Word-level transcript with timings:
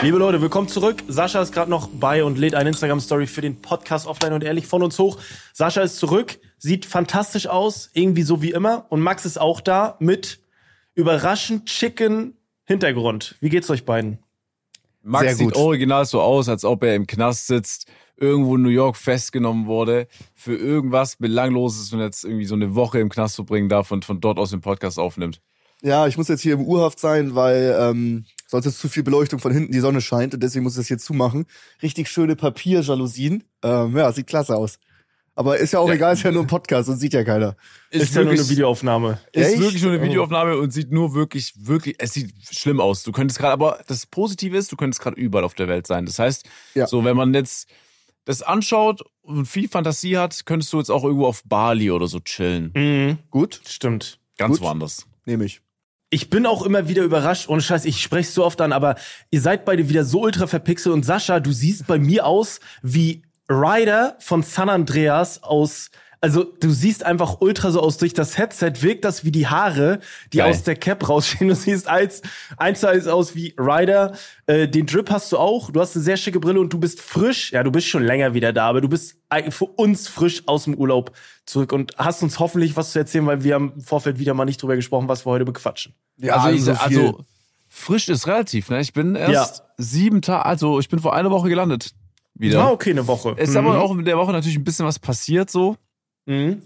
Liebe 0.00 0.18
Leute, 0.18 0.40
willkommen 0.40 0.68
zurück. 0.68 1.02
Sascha 1.08 1.42
ist 1.42 1.52
gerade 1.52 1.72
noch 1.72 1.88
bei 1.88 2.22
und 2.22 2.38
lädt 2.38 2.54
eine 2.54 2.68
Instagram-Story 2.68 3.26
für 3.26 3.40
den 3.40 3.60
Podcast 3.60 4.06
offline 4.06 4.32
und 4.32 4.44
ehrlich 4.44 4.64
von 4.64 4.84
uns 4.84 4.96
hoch. 4.96 5.18
Sascha 5.52 5.80
ist 5.80 5.96
zurück, 5.96 6.38
sieht 6.56 6.86
fantastisch 6.86 7.48
aus, 7.48 7.90
irgendwie 7.94 8.22
so 8.22 8.40
wie 8.40 8.52
immer. 8.52 8.86
Und 8.90 9.00
Max 9.00 9.24
ist 9.24 9.40
auch 9.40 9.60
da 9.60 9.96
mit 9.98 10.38
überraschend 10.94 11.66
chicken 11.66 12.36
Hintergrund. 12.64 13.34
Wie 13.40 13.48
geht's 13.48 13.68
euch 13.70 13.84
beiden? 13.84 14.20
Max 15.02 15.24
Sehr 15.24 15.34
sieht 15.34 15.46
gut. 15.46 15.56
original 15.56 16.06
so 16.06 16.20
aus, 16.20 16.48
als 16.48 16.64
ob 16.64 16.84
er 16.84 16.94
im 16.94 17.08
Knast 17.08 17.48
sitzt, 17.48 17.90
irgendwo 18.16 18.54
in 18.54 18.62
New 18.62 18.68
York 18.68 18.96
festgenommen 18.96 19.66
wurde, 19.66 20.06
für 20.32 20.54
irgendwas 20.54 21.16
Belangloses 21.16 21.92
und 21.92 21.98
jetzt 21.98 22.24
irgendwie 22.24 22.44
so 22.44 22.54
eine 22.54 22.76
Woche 22.76 23.00
im 23.00 23.08
Knast 23.08 23.34
verbringen 23.34 23.68
darf 23.68 23.90
und 23.90 24.04
von 24.04 24.20
dort 24.20 24.38
aus 24.38 24.50
den 24.50 24.60
Podcast 24.60 25.00
aufnimmt. 25.00 25.40
Ja, 25.82 26.06
ich 26.08 26.16
muss 26.16 26.28
jetzt 26.28 26.40
hier 26.42 26.54
im 26.54 26.62
Urhaft 26.62 26.98
sein, 26.98 27.34
weil 27.36 27.76
ähm, 27.80 28.24
sonst 28.48 28.66
ist 28.66 28.80
zu 28.80 28.88
viel 28.88 29.04
Beleuchtung 29.04 29.38
von 29.38 29.52
hinten 29.52 29.70
die 29.72 29.78
Sonne 29.80 30.00
scheint 30.00 30.34
und 30.34 30.42
deswegen 30.42 30.64
muss 30.64 30.72
ich 30.74 30.78
das 30.78 30.88
hier 30.88 30.98
zumachen. 30.98 31.46
Richtig 31.82 32.08
schöne 32.08 32.34
Papierjalousien. 32.34 33.44
Ähm, 33.62 33.96
ja, 33.96 34.10
sieht 34.12 34.26
klasse 34.26 34.56
aus. 34.56 34.78
Aber 35.36 35.56
ist 35.58 35.72
ja 35.72 35.78
auch 35.78 35.86
Ja. 35.88 35.94
egal, 35.94 36.14
ist 36.14 36.24
ja 36.24 36.32
nur 36.32 36.42
ein 36.42 36.48
Podcast 36.48 36.88
und 36.88 36.96
sieht 36.96 37.12
ja 37.12 37.22
keiner. 37.22 37.56
Ist, 37.90 38.12
ja 38.12 38.24
nur 38.24 38.32
eine 38.32 38.48
Videoaufnahme. 38.48 39.20
Ist 39.30 39.52
Echt? 39.52 39.60
wirklich 39.60 39.82
nur 39.82 39.92
eine 39.92 40.00
Oh. 40.02 40.04
Videoaufnahme 40.04 40.58
und 40.58 40.72
sieht 40.72 40.90
nur 40.90 41.14
wirklich, 41.14 41.52
wirklich, 41.56 41.94
es 42.00 42.12
sieht 42.12 42.32
schlimm 42.50 42.80
aus. 42.80 43.04
Du 43.04 43.12
könntest 43.12 43.38
gerade, 43.38 43.52
aber 43.52 43.78
das 43.86 44.04
Positive 44.06 44.56
ist, 44.58 44.72
du 44.72 44.76
könntest 44.76 45.00
gerade 45.00 45.14
überall 45.16 45.44
auf 45.44 45.54
der 45.54 45.68
Welt 45.68 45.86
sein. 45.86 46.06
Das 46.06 46.18
heißt, 46.18 46.44
Ja. 46.74 46.88
so 46.88 47.04
wenn 47.04 47.16
man 47.16 47.32
jetzt 47.34 47.68
das 48.24 48.42
anschaut 48.42 49.02
und 49.22 49.46
viel 49.46 49.68
Fantasie 49.68 50.18
hat, 50.18 50.44
könntest 50.44 50.72
du 50.72 50.78
jetzt 50.78 50.90
auch 50.90 51.04
irgendwo 51.04 51.26
auf 51.26 51.44
Bali 51.44 51.92
oder 51.92 52.08
so 52.08 52.18
chillen. 52.18 52.72
Mhm. 52.74 53.18
Gut, 53.30 53.60
Stimmt. 53.64 54.18
Ganz 54.38 54.56
Gut. 54.58 54.66
woanders. 54.66 55.06
nehme 55.24 55.44
ich. 55.44 55.60
Ich 56.10 56.30
bin 56.30 56.46
auch 56.46 56.62
immer 56.62 56.88
wieder 56.88 57.02
überrascht, 57.02 57.50
ohne 57.50 57.60
Scheiß, 57.60 57.84
ich 57.84 58.00
spreche 58.00 58.30
so 58.30 58.44
oft 58.44 58.62
an, 58.62 58.72
aber 58.72 58.96
ihr 59.30 59.42
seid 59.42 59.66
beide 59.66 59.90
wieder 59.90 60.04
so 60.04 60.22
ultra 60.22 60.46
verpixelt 60.46 60.94
und 60.94 61.04
Sascha, 61.04 61.38
du 61.38 61.52
siehst 61.52 61.86
bei 61.86 61.98
mir 61.98 62.24
aus 62.24 62.60
wie 62.80 63.22
Ryder 63.50 64.16
von 64.18 64.42
San 64.42 64.70
Andreas 64.70 65.42
aus, 65.42 65.90
also 66.20 66.44
du 66.44 66.70
siehst 66.70 67.04
einfach 67.04 67.40
ultra 67.40 67.70
so 67.70 67.80
aus. 67.80 67.96
Durch 67.98 68.12
das 68.12 68.36
Headset 68.38 68.72
wirkt 68.80 69.04
das 69.04 69.24
wie 69.24 69.30
die 69.30 69.46
Haare, 69.46 70.00
die 70.32 70.38
Geil. 70.38 70.50
aus 70.50 70.62
der 70.64 70.74
Cap 70.76 71.08
rausstehen. 71.08 71.48
Du 71.48 71.54
siehst 71.54 71.86
als, 71.88 72.22
eins 72.56 72.80
zu 72.80 72.88
eins 72.88 73.06
aus 73.06 73.34
wie 73.34 73.54
Ryder. 73.58 74.12
Äh, 74.46 74.68
den 74.68 74.86
Drip 74.86 75.10
hast 75.10 75.30
du 75.32 75.38
auch. 75.38 75.70
Du 75.70 75.80
hast 75.80 75.94
eine 75.94 76.02
sehr 76.04 76.16
schicke 76.16 76.40
Brille 76.40 76.60
und 76.60 76.72
du 76.72 76.78
bist 76.78 77.00
frisch. 77.00 77.52
Ja, 77.52 77.62
du 77.62 77.70
bist 77.70 77.86
schon 77.86 78.02
länger 78.02 78.34
wieder 78.34 78.52
da, 78.52 78.66
aber 78.68 78.80
du 78.80 78.88
bist 78.88 79.16
für 79.50 79.64
uns 79.66 80.08
frisch 80.08 80.42
aus 80.46 80.64
dem 80.64 80.74
Urlaub 80.74 81.12
zurück 81.46 81.72
und 81.72 81.92
hast 81.98 82.22
uns 82.22 82.38
hoffentlich 82.38 82.76
was 82.76 82.92
zu 82.92 82.98
erzählen, 82.98 83.26
weil 83.26 83.44
wir 83.44 83.54
haben 83.54 83.72
im 83.76 83.80
Vorfeld 83.82 84.18
wieder 84.18 84.34
mal 84.34 84.44
nicht 84.44 84.60
drüber 84.60 84.76
gesprochen, 84.76 85.08
was 85.08 85.24
wir 85.26 85.30
heute 85.30 85.44
bequatschen. 85.44 85.94
Ja, 86.16 86.36
also, 86.36 86.56
ich, 86.56 86.64
so 86.64 86.74
viel. 86.74 86.98
also 87.00 87.24
frisch 87.68 88.08
ist 88.08 88.26
relativ, 88.26 88.70
ne? 88.70 88.80
Ich 88.80 88.92
bin 88.92 89.14
erst 89.14 89.58
Ja. 89.58 89.64
sieben 89.76 90.20
Tage, 90.22 90.44
also 90.46 90.80
ich 90.80 90.88
bin 90.88 90.98
vor 90.98 91.14
einer 91.14 91.30
Woche 91.30 91.48
gelandet. 91.48 91.92
Wieder. 92.34 92.60
Ah, 92.62 92.70
okay, 92.70 92.90
eine 92.90 93.06
Woche. 93.06 93.34
Es 93.36 93.50
ist 93.50 93.56
aber 93.56 93.80
auch 93.80 93.92
in 93.92 94.04
der 94.04 94.16
Woche 94.16 94.32
natürlich 94.32 94.56
ein 94.56 94.64
bisschen 94.64 94.86
was 94.86 94.98
passiert 94.98 95.50
so. 95.50 95.76
Mhm. 96.28 96.62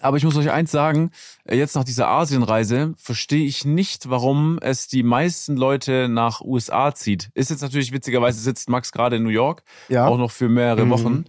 Aber 0.00 0.18
ich 0.18 0.24
muss 0.24 0.36
euch 0.36 0.50
eins 0.50 0.70
sagen, 0.70 1.10
äh, 1.46 1.56
jetzt 1.56 1.74
nach 1.74 1.84
dieser 1.84 2.08
Asienreise 2.08 2.92
verstehe 2.98 3.46
ich 3.46 3.64
nicht, 3.64 4.10
warum 4.10 4.58
es 4.60 4.88
die 4.88 5.02
meisten 5.02 5.56
Leute 5.56 6.08
nach 6.10 6.42
USA 6.42 6.94
zieht. 6.94 7.30
Ist 7.32 7.48
jetzt 7.50 7.62
natürlich 7.62 7.92
witzigerweise 7.92 8.38
sitzt 8.40 8.68
Max 8.68 8.92
gerade 8.92 9.16
in 9.16 9.22
New 9.22 9.30
York, 9.30 9.62
Ja. 9.88 10.06
auch 10.06 10.18
noch 10.18 10.30
für 10.30 10.50
mehrere 10.50 10.84
Mhm. 10.84 10.90
Wochen. 10.90 11.24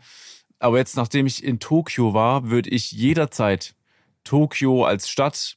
Aber 0.60 0.78
jetzt, 0.80 0.98
nachdem 0.98 1.26
ich 1.28 1.44
in 1.46 1.60
Tokio 1.60 2.14
war, 2.14 2.50
würde 2.50 2.70
ich 2.70 2.92
jederzeit 2.92 3.74
Tokio 4.26 4.84
als 4.84 5.08
Stadt 5.10 5.56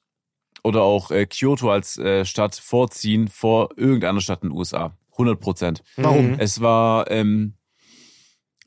oder 0.62 0.82
auch 0.82 1.10
äh, 1.10 1.26
Kyoto 1.26 1.72
als 1.72 1.98
äh, 1.98 2.24
Stadt 2.24 2.54
vorziehen 2.54 3.26
vor 3.26 3.70
irgendeiner 3.76 4.20
Stadt 4.20 4.42
in 4.44 4.50
den 4.50 4.56
USA. 4.58 4.96
100 5.12 5.40
Prozent. 5.40 5.82
Warum? 5.96 6.32
Mhm. 6.32 6.36
Es 6.38 6.60
war, 6.60 7.10
ähm, 7.10 7.54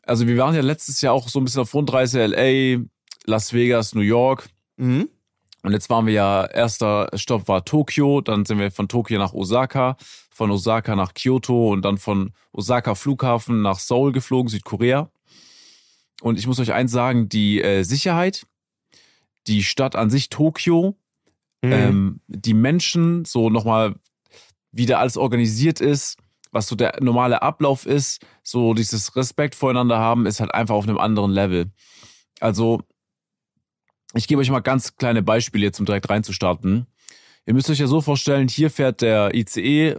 also 0.01 0.27
wir 0.27 0.35
waren 0.37 0.53
ja 0.53 0.61
letztes 0.61 0.99
Jahr 1.01 1.13
auch 1.13 1.29
so 1.29 1.39
ein 1.39 1.45
bisschen 1.45 1.61
auf 1.61 1.73
Rundreise, 1.73 2.19
LA, 2.25 2.83
Las 3.25 3.53
Vegas, 3.53 3.95
New 3.95 4.01
York. 4.01 4.49
Mhm. 4.77 5.09
Und 5.63 5.71
jetzt 5.71 5.89
waren 5.89 6.05
wir 6.05 6.13
ja, 6.13 6.45
erster 6.45 7.09
Stopp 7.15 7.47
war 7.47 7.63
Tokio, 7.63 8.21
dann 8.21 8.45
sind 8.45 8.59
wir 8.59 8.69
von 8.71 8.89
Tokio 8.89 9.17
nach 9.17 9.33
Osaka, 9.33 9.95
von 10.29 10.51
Osaka 10.51 10.95
nach 10.95 11.13
Kyoto 11.13 11.71
und 11.71 11.83
dann 11.85 11.97
von 11.97 12.33
Osaka 12.51 12.95
Flughafen 12.95 13.61
nach 13.61 13.79
Seoul 13.79 14.11
geflogen, 14.11 14.49
Südkorea. 14.49 15.09
Und 16.21 16.37
ich 16.37 16.47
muss 16.47 16.59
euch 16.59 16.73
eins 16.73 16.91
sagen, 16.91 17.29
die 17.29 17.61
äh, 17.61 17.83
Sicherheit, 17.83 18.45
die 19.47 19.63
Stadt 19.63 19.95
an 19.95 20.09
sich 20.09 20.29
Tokio, 20.29 20.97
Mhm. 21.63 21.71
ähm, 21.71 22.19
die 22.27 22.53
Menschen, 22.53 23.23
so 23.23 23.49
nochmal, 23.49 23.95
wie 24.73 24.85
da 24.85 24.99
alles 24.99 25.15
organisiert 25.15 25.79
ist, 25.79 26.17
was 26.51 26.67
so 26.67 26.75
der 26.75 26.97
normale 27.01 27.41
Ablauf 27.41 27.85
ist, 27.85 28.21
so 28.43 28.73
dieses 28.73 29.15
Respekt 29.15 29.55
voreinander 29.55 29.97
haben, 29.97 30.25
ist 30.25 30.41
halt 30.41 30.53
einfach 30.53 30.75
auf 30.75 30.83
einem 30.83 30.97
anderen 30.97 31.31
Level. 31.31 31.71
Also, 32.41 32.81
ich 34.15 34.27
gebe 34.27 34.41
euch 34.41 34.49
mal 34.49 34.59
ganz 34.59 34.95
kleine 34.97 35.21
Beispiele 35.21 35.63
jetzt, 35.65 35.79
um 35.79 35.85
direkt 35.85 36.09
reinzustarten. 36.09 36.87
Ihr 37.45 37.53
müsst 37.53 37.69
euch 37.69 37.79
ja 37.79 37.87
so 37.87 38.01
vorstellen, 38.01 38.47
hier 38.47 38.69
fährt 38.69 39.01
der 39.01 39.33
ICE 39.35 39.97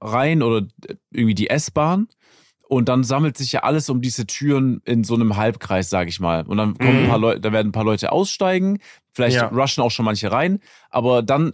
rein 0.00 0.42
oder 0.42 0.66
irgendwie 1.10 1.34
die 1.34 1.50
S-Bahn 1.50 2.08
und 2.68 2.88
dann 2.88 3.02
sammelt 3.04 3.36
sich 3.36 3.52
ja 3.52 3.64
alles 3.64 3.90
um 3.90 4.00
diese 4.00 4.26
Türen 4.26 4.80
in 4.84 5.02
so 5.04 5.14
einem 5.14 5.36
Halbkreis, 5.36 5.90
sage 5.90 6.08
ich 6.10 6.20
mal. 6.20 6.42
Und 6.46 6.56
dann 6.56 6.78
kommen 6.78 6.98
Mhm. 6.98 7.02
ein 7.04 7.08
paar 7.08 7.18
Leute, 7.18 7.40
da 7.40 7.52
werden 7.52 7.68
ein 7.68 7.72
paar 7.72 7.84
Leute 7.84 8.12
aussteigen, 8.12 8.78
vielleicht 9.12 9.36
Ja. 9.36 9.48
rushen 9.48 9.82
auch 9.82 9.90
schon 9.90 10.04
manche 10.04 10.30
rein, 10.30 10.60
aber 10.90 11.22
dann 11.22 11.52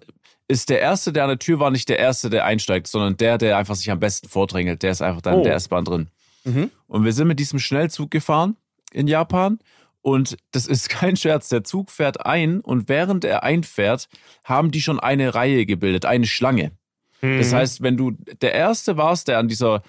ist 0.48 0.69
der 0.69 0.81
erste, 0.81 1.12
der 1.12 1.22
an 1.25 1.28
der 1.31 1.38
Tür 1.38 1.60
war, 1.60 1.71
nicht 1.71 1.88
der 1.88 1.98
erste, 2.00 2.28
der 2.28 2.44
einsteigt, 2.44 2.88
sondern 2.88 3.16
der, 3.16 3.38
der 3.38 3.56
einfach 3.56 3.77
sich 3.77 3.91
am 3.91 4.00
besten 4.00 4.28
vordrängelt. 4.28 4.82
Der 4.82 4.91
ist 4.91 5.00
einfach 5.00 5.22
dann 5.22 5.34
in 5.34 5.41
Oh. 5.41 5.44
der 5.44 5.54
S-Bahn 5.54 5.84
drin. 5.84 6.09
Mhm. 6.44 6.71
Und 6.88 7.04
wir 7.04 7.12
sind 7.12 7.28
mit 7.28 7.38
diesem 7.38 7.60
Schnellzug 7.60 8.10
gefahren 8.10 8.56
in 8.92 9.06
Japan. 9.06 9.60
Und 10.03 10.37
das 10.53 10.66
ist 10.66 10.88
kein 10.88 11.16
Scherz. 11.16 11.49
Der 11.49 11.65
Zug 11.65 11.91
fährt 11.91 12.25
ein 12.25 12.61
und 12.61 12.88
während 12.88 13.25
er 13.25 13.43
einfährt, 13.43 14.09
haben 14.44 14.71
die 14.71 14.81
schon 14.83 14.99
eine 15.00 15.34
Reihe 15.34 15.66
gebildet, 15.66 16.05
eine 16.05 16.27
Schlange. 16.27 16.72
Das 17.21 17.50
Mhm. 17.50 17.55
heißt, 17.56 17.83
wenn 17.83 17.97
du 17.99 18.12
der 18.41 18.55
Erste 18.55 18.97
warst, 18.97 19.28
der 19.28 19.39
an 19.39 19.47
dieser, 19.49 19.83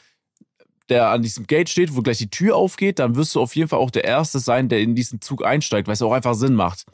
der 0.90 1.08
an 1.10 1.22
diesem 1.22 1.48
Gate 1.48 1.70
steht, 1.70 1.96
wo 1.96 2.02
gleich 2.02 2.18
die 2.18 2.30
Tür 2.30 2.58
aufgeht, 2.58 3.00
dann 3.00 3.16
wirst 3.16 3.34
du 3.36 3.42
auf 3.42 3.56
jeden 3.56 3.70
Fall 3.70 3.80
auch 3.80 3.92
der 3.92 4.04
Erste 4.04 4.40
sein, 4.40 4.68
der 4.68 4.82
in 4.82 4.96
diesen 4.96 5.22
Zug 5.22 5.46
einsteigt, 5.46 5.88
weil 5.88 5.94
es 5.94 6.02
auch 6.02 6.12
einfach 6.12 6.34
Sinn 6.34 6.56
macht. 6.56 6.86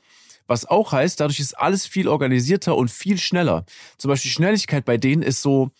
Was 0.46 0.66
auch 0.66 0.92
heißt, 0.92 1.20
dadurch 1.20 1.40
ist 1.40 1.58
alles 1.58 1.88
viel 1.88 2.08
organisierter 2.08 2.78
und 2.78 2.92
viel 2.92 3.18
schneller. 3.18 3.66
Zum 3.98 4.10
Beispiel 4.10 4.32
Schnelligkeit 4.32 4.86
bei 4.86 4.98
denen 4.98 5.24
ist 5.24 5.42
so 5.42 5.72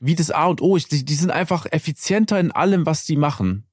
wie 0.00 0.14
das 0.14 0.30
A 0.30 0.46
und 0.46 0.60
O. 0.60 0.76
Die, 0.76 1.04
die 1.04 1.14
sind 1.14 1.30
einfach 1.30 1.66
effizienter 1.70 2.38
in 2.38 2.52
allem, 2.52 2.84
was 2.84 3.04
die 3.06 3.16
machen. 3.16 3.64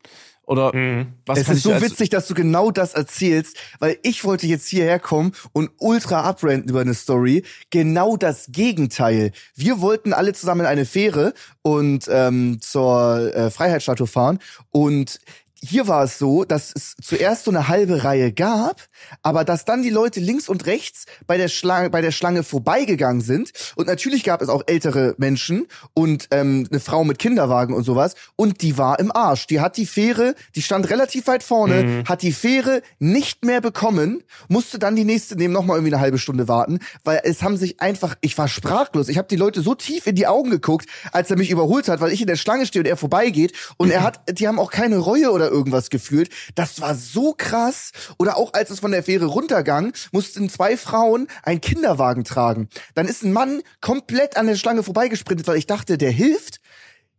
Oder 0.52 0.76
Mhm. 0.76 1.14
was 1.26 1.40
es 1.40 1.46
kann 1.46 1.56
ist 1.56 1.66
ich 1.66 1.74
so 1.74 1.82
witzig, 1.82 2.10
dass 2.10 2.28
du 2.28 2.34
genau 2.34 2.72
das 2.72 2.94
erzählst, 2.94 3.56
weil 3.80 3.98
ich 4.04 4.26
wollte 4.26 4.48
jetzt 4.48 4.68
hierher 4.68 5.00
kommen 5.00 5.32
und 5.54 5.72
ultra 5.80 6.24
abrenten 6.24 6.70
über 6.70 6.82
eine 6.82 6.94
Story. 6.94 7.44
Genau 7.70 8.18
das 8.18 8.48
Gegenteil. 8.52 9.32
Wir 9.56 9.80
wollten 9.80 10.12
alle 10.12 10.34
zusammen 10.34 10.62
in 10.62 10.68
eine 10.68 10.84
Fähre 10.86 11.34
und 11.62 12.06
ähm, 12.12 12.58
zur 12.60 13.34
äh, 13.34 13.50
Freiheitsstatue 13.50 14.08
fahren 14.08 14.40
und 14.72 15.22
hier 15.64 15.88
war 15.88 16.04
es 16.04 16.18
so, 16.18 16.44
dass 16.44 16.72
es 16.76 16.96
zuerst 17.02 17.46
so 17.46 17.52
eine 17.52 17.68
halbe 17.68 18.04
Reihe 18.04 18.32
gab, 18.32 18.82
aber 19.22 19.44
dass 19.44 19.64
dann 19.64 19.84
die 19.84 19.92
Leute 19.92 20.20
links 20.20 20.50
und 20.50 20.66
rechts 20.66 21.06
bei 21.28 21.38
der 21.38 21.50
Schlange, 21.50 21.92
bei 21.92 22.02
der 22.02 22.12
Schlange 22.12 22.44
vorbeigegangen 22.44 23.22
sind. 23.22 23.52
Und 23.76 23.88
natürlich 23.88 24.24
gab 24.24 24.42
es 24.42 24.50
auch 24.50 24.64
ältere 24.66 25.14
Menschen 25.18 25.68
und 25.94 26.28
ähm, 26.32 26.68
eine 26.72 26.80
Frau 26.80 27.04
mit 27.04 27.20
Kinderwagen 27.20 27.76
und 27.76 27.84
sowas. 27.84 28.16
Und 28.36 28.62
die 28.64 28.78
war 28.80 29.00
im 29.00 29.12
Arsch. 29.16 29.46
Die 29.48 29.60
hat 29.60 29.78
die 29.78 29.86
Fähre, 29.86 30.34
die 30.56 30.64
stand 30.64 30.90
relativ 30.90 31.28
weit 31.28 31.44
vorne, 31.44 32.04
hat 32.08 32.24
die 32.24 32.34
Fähre 32.34 32.82
nicht 32.98 33.46
mehr 33.46 33.62
bekommen, 33.62 34.24
musste 34.48 34.80
dann 34.80 34.96
die 34.96 35.06
nächste 35.06 35.36
nehmen, 35.36 35.54
nochmal 35.54 35.78
irgendwie 35.78 35.94
eine 35.94 36.02
halbe 36.02 36.18
Stunde 36.18 36.48
warten, 36.48 36.80
weil 37.04 37.22
es 37.24 37.44
haben 37.44 37.58
sich 37.58 37.82
einfach, 37.82 38.16
ich 38.22 38.38
war 38.38 38.48
sprachlos. 38.48 39.10
Ich 39.10 39.18
habe 39.18 39.28
die 39.28 39.36
Leute 39.36 39.62
so 39.62 39.76
tief 39.76 40.08
in 40.08 40.16
die 40.16 40.26
Augen 40.26 40.50
geguckt, 40.50 40.88
als 41.12 41.30
er 41.30 41.38
mich 41.38 41.52
überholt 41.52 41.88
hat, 41.88 42.02
weil 42.02 42.12
ich 42.12 42.22
in 42.22 42.28
der 42.28 42.36
Schlange 42.36 42.66
stehe 42.66 42.82
und 42.82 42.88
er 42.88 42.98
vorbeigeht. 42.98 43.54
Und 43.78 43.92
er 43.92 44.02
hat, 44.04 44.22
die 44.28 44.48
haben 44.48 44.58
auch 44.58 44.72
keine 44.72 44.98
Reue 44.98 45.32
oder 45.32 45.51
irgendwas 45.52 45.90
gefühlt. 45.90 46.30
Das 46.56 46.82
war 46.82 46.96
so 46.96 47.34
krass. 47.38 47.92
Oder 48.18 48.38
auch 48.38 48.54
als 48.54 48.70
es 48.70 48.80
von 48.80 48.92
der 48.92 49.04
Fähre 49.04 49.26
runtergang, 49.26 49.94
mussten 50.12 50.50
zwei 50.50 50.78
Frauen 50.78 51.28
einen 51.44 51.62
Kinderwagen 51.62 52.24
tragen. 52.24 52.70
Dann 52.96 53.08
ist 53.08 53.24
ein 53.24 53.34
Mann 53.34 53.62
komplett 53.82 54.38
an 54.38 54.48
der 54.48 54.56
Schlange 54.56 54.84
vorbeigesprintet, 54.84 55.48
weil 55.48 55.58
ich 55.58 55.68
dachte, 55.68 55.98
der 55.98 56.12
hilft. 56.12 56.60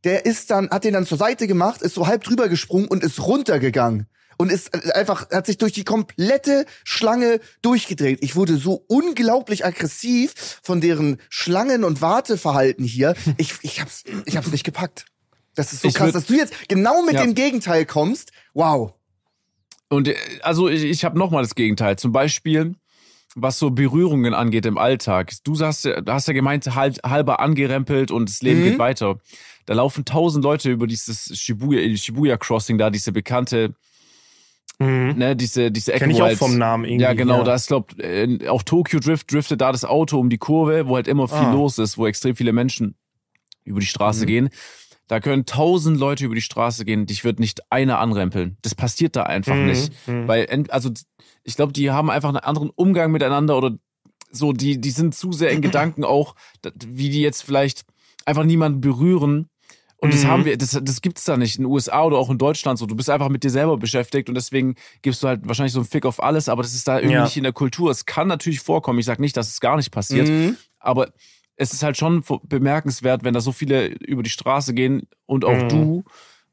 Der 0.05 0.27
ist 0.27 0.51
dann, 0.51 0.71
hat 0.71 0.85
den 0.85 0.95
dann 0.95 1.07
zur 1.07 1.19
Seite 1.19 1.47
gemacht, 1.47 1.83
ist 1.83 1.95
so 1.95 2.07
halb 2.07 2.25
drüber 2.25 2.49
gesprungen 2.49 2.89
und 2.89 3.05
ist 3.05 3.21
runtergegangen. 3.21 4.07
Und 4.39 4.51
ist 4.51 4.75
äh, 4.75 4.93
einfach, 4.93 5.31
hat 5.31 5.47
sich 5.47 5.59
durch 5.59 5.73
die 5.73 5.85
komplette 5.85 6.67
Schlange 6.85 7.39
durchgedreht. 7.61 8.19
Ich 8.23 8.35
wurde 8.35 8.57
so 8.57 8.85
unglaublich 8.89 9.65
aggressiv 9.65 10.35
von 10.63 10.81
deren 10.81 11.21
Schlangen- 11.29 11.85
und 11.85 12.01
Warteverhalten 12.01 12.85
hier. 12.85 13.15
Ich, 13.37 13.55
ich 13.63 13.81
hab's, 13.81 14.03
ich 14.25 14.37
hab's 14.37 14.51
nicht 14.51 14.65
gepackt. 14.65 15.07
Das 15.55 15.73
ist 15.73 15.83
so 15.83 15.89
Ich 15.89 15.95
krass, 15.95 16.11
würd- 16.11 16.13
dass 16.13 16.27
du 16.27 16.35
jetzt 16.35 16.69
genau 16.69 17.03
mit 17.03 17.15
Ja. 17.15 17.23
dem 17.23 17.35
Gegenteil 17.35 17.85
kommst. 17.85 18.33
Wow. 18.55 18.95
Und 19.89 20.09
äh, 20.09 20.17
also 20.43 20.69
ich, 20.69 20.85
ich 20.85 21.05
habe 21.05 21.19
nochmal 21.19 21.43
das 21.43 21.55
Gegenteil. 21.55 21.97
Zum 21.99 22.13
Beispiel, 22.13 22.75
was 23.35 23.59
so 23.59 23.71
Berührungen 23.71 24.33
angeht 24.35 24.65
im 24.67 24.79
Alltag. 24.79 25.33
Du 25.45 25.59
hast, 25.61 25.87
hast 26.07 26.29
ja 26.29 26.35
gemeint, 26.35 26.75
halb, 26.75 26.97
halber 27.05 27.41
angerempelt 27.41 28.11
und 28.11 28.29
das 28.29 28.41
Leben 28.43 28.61
Mhm. 28.61 28.65
geht 28.65 28.79
weiter. 28.79 29.19
Da 29.67 29.75
laufen 29.75 30.05
tausend 30.05 30.43
Leute 30.45 30.71
über 30.71 30.87
dieses 30.87 31.39
Shibuya, 31.39 31.97
Shibuya 31.97 32.37
Crossing 32.37 32.79
da, 32.79 32.91
diese 32.91 33.13
bekannte, 33.13 33.75
ne, 34.79 35.37
diese, 35.37 35.71
diese 35.71 35.93
Ecke, 35.93 36.01
Kenn 36.05 36.11
ich 36.11 36.21
auch 36.21 36.27
halt- 36.27 36.39
vom 36.39 36.59
Namen 36.59 36.85
irgendwie. 36.85 37.03
Ja, 37.05 37.13
genau, 37.13 37.39
ja. 37.39 37.45
da 37.45 37.55
ist, 37.55 37.69
glaub, 37.69 37.97
äh, 38.01 38.49
auch 38.49 38.63
Tokyo 38.65 38.99
Drift 38.99 39.31
driftet 39.33 39.61
da 39.61 39.71
das 39.71 39.85
Auto 39.85 40.19
um 40.19 40.29
die 40.29 40.39
Kurve, 40.39 40.89
wo 40.89 40.97
halt 40.97 41.07
immer 41.09 41.29
viel 41.29 41.37
Ah. 41.39 41.53
los 41.53 41.79
ist, 41.79 41.99
wo 41.99 42.07
extrem 42.07 42.35
viele 42.35 42.53
Menschen 42.53 42.97
über 43.65 43.79
die 43.81 43.87
Straße 43.87 44.23
Mhm. 44.23 44.27
gehen. 44.27 44.51
Da 45.13 45.21
können 45.21 45.45
tausend 45.45 45.99
Leute 46.01 46.25
über 46.25 46.35
die 46.35 46.41
Straße 46.41 46.87
gehen, 46.87 47.05
dich 47.05 47.23
wird 47.23 47.39
nicht 47.39 47.71
einer 47.71 47.99
anrempeln. 47.99 48.57
Das 48.63 48.75
passiert 48.75 49.15
da 49.15 49.25
einfach 49.25 49.57
Mhm, 49.59 49.67
nicht. 49.67 49.93
mhm. 50.07 50.27
Weil, 50.27 50.47
also, 50.71 50.91
ich 51.45 51.55
glaube, 51.55 51.75
die 51.75 51.91
haben 51.91 52.09
einfach 52.09 52.31
einen 52.31 52.39
anderen 52.39 52.71
Umgang 52.71 53.13
miteinander 53.13 53.59
oder 53.59 53.77
so, 54.31 54.55
die, 54.55 54.81
die 54.81 54.91
sind 54.91 55.15
zu 55.15 55.31
sehr 55.33 55.51
in 55.51 55.61
Gedanken 55.69 56.03
auch, 56.05 56.35
wie 56.87 57.11
die 57.11 57.21
jetzt 57.21 57.43
vielleicht 57.43 57.83
einfach 58.25 58.45
niemanden 58.45 58.81
berühren. 58.81 59.49
Und 59.99 60.15
das 60.15 60.25
Mhm. 60.25 60.29
haben 60.29 60.45
wir, 60.47 60.57
das, 60.57 60.81
das 60.83 61.03
gibt's 61.03 61.25
da 61.25 61.37
nicht 61.37 61.59
in 61.59 61.65
den 61.65 61.71
USA 61.71 62.05
oder 62.05 62.17
auch 62.17 62.31
in 62.31 62.39
Deutschland 62.39 62.79
so. 62.79 62.87
Du 62.87 62.97
bist 62.97 63.11
einfach 63.11 63.29
mit 63.29 63.45
dir 63.45 63.51
selber 63.51 63.77
beschäftigt 63.77 64.31
und 64.31 64.35
deswegen 64.35 64.77
gibst 65.03 65.23
du 65.23 65.29
halt 65.29 65.47
wahrscheinlich 65.47 65.75
so 65.75 65.81
einen 65.81 65.87
Fick 65.89 66.07
auf 66.07 66.23
alles, 66.23 66.49
aber 66.49 66.63
das 66.63 66.73
ist 66.73 66.89
da 66.89 66.97
irgendwie 67.01 67.17
Ja. 67.17 67.25
nicht 67.25 67.37
in 67.37 67.43
der 67.43 67.53
Kultur. 67.53 67.91
Es 67.91 68.07
kann 68.07 68.29
natürlich 68.29 68.61
vorkommen. 68.61 68.99
Ich 68.99 69.05
sag 69.05 69.21
nicht, 69.21 69.37
dass 69.37 69.49
es 69.49 69.61
gar 69.61 69.77
nicht 69.77 69.91
passiert, 69.91 70.31
Mhm. 70.31 70.57
aber 70.79 71.13
es 71.57 71.73
ist 71.73 71.83
halt 71.83 71.97
schon 71.97 72.25
bemerkenswert, 72.45 73.25
wenn 73.25 73.35
da 73.35 73.41
so 73.41 73.53
viele 73.53 73.87
über 73.89 74.23
die 74.23 74.31
Straße 74.31 74.75
gehen 74.75 75.03
und 75.27 75.45
auch 75.45 75.63
Mhm. 75.63 75.69
du. 75.69 76.05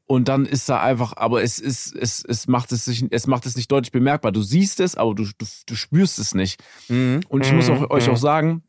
Und 0.06 0.26
dann 0.26 0.44
ist 0.44 0.68
da 0.68 0.80
einfach, 0.80 1.16
aber 1.16 1.42
es 1.42 1.60
ist, 1.60 1.94
es, 1.94 2.24
es 2.24 2.48
macht 2.48 2.72
es 2.72 2.84
sich, 2.84 3.04
es 3.10 3.28
macht 3.28 3.46
es 3.46 3.54
nicht 3.56 3.70
deutlich 3.70 3.92
bemerkbar. 3.92 4.32
Du 4.32 4.42
siehst 4.42 4.80
es, 4.80 4.96
aber 4.96 5.14
du, 5.14 5.24
du, 5.24 5.46
du 5.66 5.74
spürst 5.76 6.18
es 6.18 6.34
nicht. 6.34 6.60
Mhm. 6.88 7.20
Und 7.28 7.46
ich 7.46 7.52
muss 7.52 7.68
Mhm, 7.68 7.74
auch, 7.76 7.90
euch 7.90 8.06
mhm. 8.08 8.12
auch 8.14 8.16
sagen, 8.16 8.62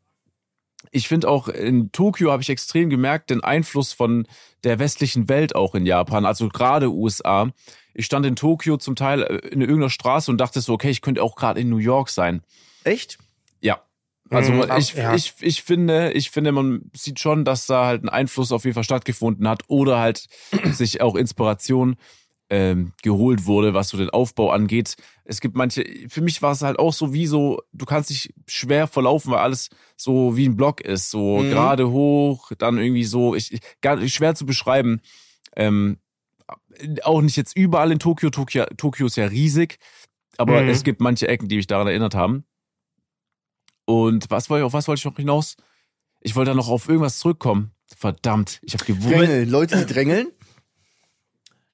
ich 0.90 1.08
finde 1.08 1.28
auch 1.28 1.48
in 1.48 1.90
Tokio 1.92 2.30
habe 2.30 2.42
ich 2.42 2.48
extrem 2.50 2.90
gemerkt 2.90 3.30
den 3.30 3.42
Einfluss 3.42 3.92
von 3.92 4.26
der 4.64 4.78
westlichen 4.78 5.28
Welt 5.28 5.54
auch 5.56 5.74
in 5.74 5.86
Japan, 5.86 6.24
also 6.26 6.48
gerade 6.48 6.90
USA. 6.92 7.50
Ich 7.94 8.06
stand 8.06 8.24
in 8.26 8.36
Tokio 8.36 8.76
zum 8.76 8.94
Teil 8.96 9.22
äh, 9.22 9.36
in 9.48 9.60
irgendeiner 9.60 9.90
Straße 9.90 10.30
und 10.30 10.38
dachte 10.38 10.60
so, 10.60 10.72
okay, 10.72 10.90
ich 10.90 11.00
könnte 11.02 11.22
auch 11.22 11.34
gerade 11.36 11.60
in 11.60 11.68
New 11.68 11.78
York 11.78 12.08
sein. 12.08 12.42
Echt? 12.84 13.18
Also 14.32 14.64
Mhm, 14.64 14.70
ich, 14.78 14.94
ja. 14.94 15.14
ich, 15.14 15.34
ich 15.40 15.62
finde, 15.62 16.12
ich 16.12 16.30
finde, 16.30 16.52
man 16.52 16.90
sieht 16.94 17.20
schon, 17.20 17.44
dass 17.44 17.66
da 17.66 17.86
halt 17.86 18.02
ein 18.04 18.08
Einfluss 18.08 18.52
auf 18.52 18.64
jeden 18.64 18.74
Fall 18.74 18.84
stattgefunden 18.84 19.46
hat 19.48 19.62
oder 19.68 19.98
halt 19.98 20.26
sich 20.64 21.00
auch 21.00 21.14
Inspiration 21.16 21.96
ähm, 22.50 22.92
geholt 23.02 23.46
wurde, 23.46 23.72
was 23.74 23.88
so 23.88 23.96
den 23.96 24.10
Aufbau 24.10 24.50
angeht. 24.50 24.96
Es 25.24 25.40
gibt 25.40 25.56
manche, 25.56 25.84
für 26.08 26.20
mich 26.20 26.42
war 26.42 26.52
es 26.52 26.62
halt 26.62 26.78
auch 26.78 26.92
so 26.92 27.12
wie 27.14 27.26
so, 27.26 27.60
du 27.72 27.86
kannst 27.86 28.10
dich 28.10 28.34
schwer 28.46 28.86
verlaufen, 28.86 29.32
weil 29.32 29.38
alles 29.38 29.70
so 29.96 30.36
wie 30.36 30.46
ein 30.46 30.56
Block 30.56 30.80
ist, 30.82 31.10
so 31.10 31.38
Mhm. 31.38 31.48
gerade 31.48 31.90
hoch, 31.90 32.52
dann 32.58 32.78
irgendwie 32.78 33.04
so, 33.04 33.34
ich, 33.34 33.52
ich 33.52 33.60
gar 33.80 34.06
schwer 34.06 34.34
zu 34.34 34.44
beschreiben. 34.44 35.00
Ähm, 35.56 35.98
auch 37.04 37.22
nicht 37.22 37.36
jetzt 37.36 37.56
überall 37.56 37.92
in 37.92 37.98
Tokio. 37.98 38.30
Tokio, 38.30 38.64
Tokio 38.76 39.06
ist 39.06 39.16
ja 39.16 39.26
riesig, 39.26 39.78
aber 40.36 40.62
Mhm. 40.64 40.68
es 40.68 40.84
gibt 40.84 41.00
manche 41.00 41.28
Ecken, 41.28 41.48
die 41.48 41.56
mich 41.56 41.66
daran 41.66 41.86
erinnert 41.86 42.14
haben. 42.14 42.44
Und 43.92 44.30
was 44.30 44.48
wollte 44.48 44.62
ich, 44.62 44.66
auf 44.66 44.72
was 44.72 44.88
wollte 44.88 45.00
ich 45.00 45.04
noch 45.04 45.16
hinaus? 45.16 45.56
Ich 46.20 46.34
wollte 46.34 46.52
da 46.52 46.54
noch 46.54 46.68
auf 46.68 46.88
irgendwas 46.88 47.18
zurückkommen. 47.18 47.72
Verdammt, 47.94 48.58
ich 48.62 48.72
habe 48.72 48.84
gewusst. 48.86 49.10
Drängeln. 49.10 49.50
Leute, 49.50 49.76
die 49.76 49.92
drängeln? 49.92 50.28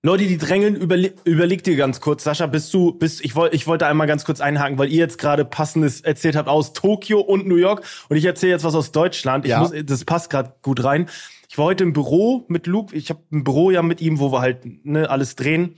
Leute, 0.03 0.26
die 0.26 0.38
drängeln, 0.38 0.75
überle 0.75 1.12
überleg 1.25 1.62
dir 1.62 1.76
ganz 1.76 2.00
kurz, 2.00 2.25
Sascha, 2.25 2.47
bist 2.47 2.73
du, 2.75 2.93
bist, 2.93 3.25
ich 3.25 3.37
wollte, 3.37 3.55
ich 3.55 3.67
wollte 3.67 3.87
einmal 3.87 4.06
ganz 4.06 4.25
kurz 4.25 4.41
einhaken, 4.41 4.79
weil 4.79 4.88
ihr 4.88 4.99
jetzt 4.99 5.19
gerade 5.19 5.44
passendes 5.44 6.00
erzählt 6.00 6.35
habt 6.35 6.49
aus 6.49 6.73
Tokio 6.73 7.20
und 7.20 7.47
New 7.47 7.56
York 7.56 7.85
und 8.09 8.17
ich 8.17 8.25
erzähle 8.25 8.53
jetzt 8.53 8.65
was 8.65 8.75
aus 8.75 8.91
Deutschland. 8.91 9.44
Ich 9.44 9.50
Ja. 9.50 9.61
muss, 9.61 9.73
das 9.85 10.05
passt 10.05 10.31
gerade 10.31 10.55
gut 10.62 10.82
rein. 10.82 11.09
Ich 11.49 11.56
war 11.59 11.67
heute 11.67 11.85
im 11.85 11.93
Büro 11.93 12.44
mit 12.49 12.67
Luke. 12.67 12.94
Ich 12.97 13.11
habe 13.11 13.20
ein 13.32 13.44
Büro 13.44 13.70
ja 13.70 13.82
mit 13.82 14.00
ihm, 14.00 14.19
wo 14.19 14.32
wir 14.32 14.41
halt 14.41 14.85
ne, 14.85 15.09
alles 15.11 15.37
drehen. 15.37 15.76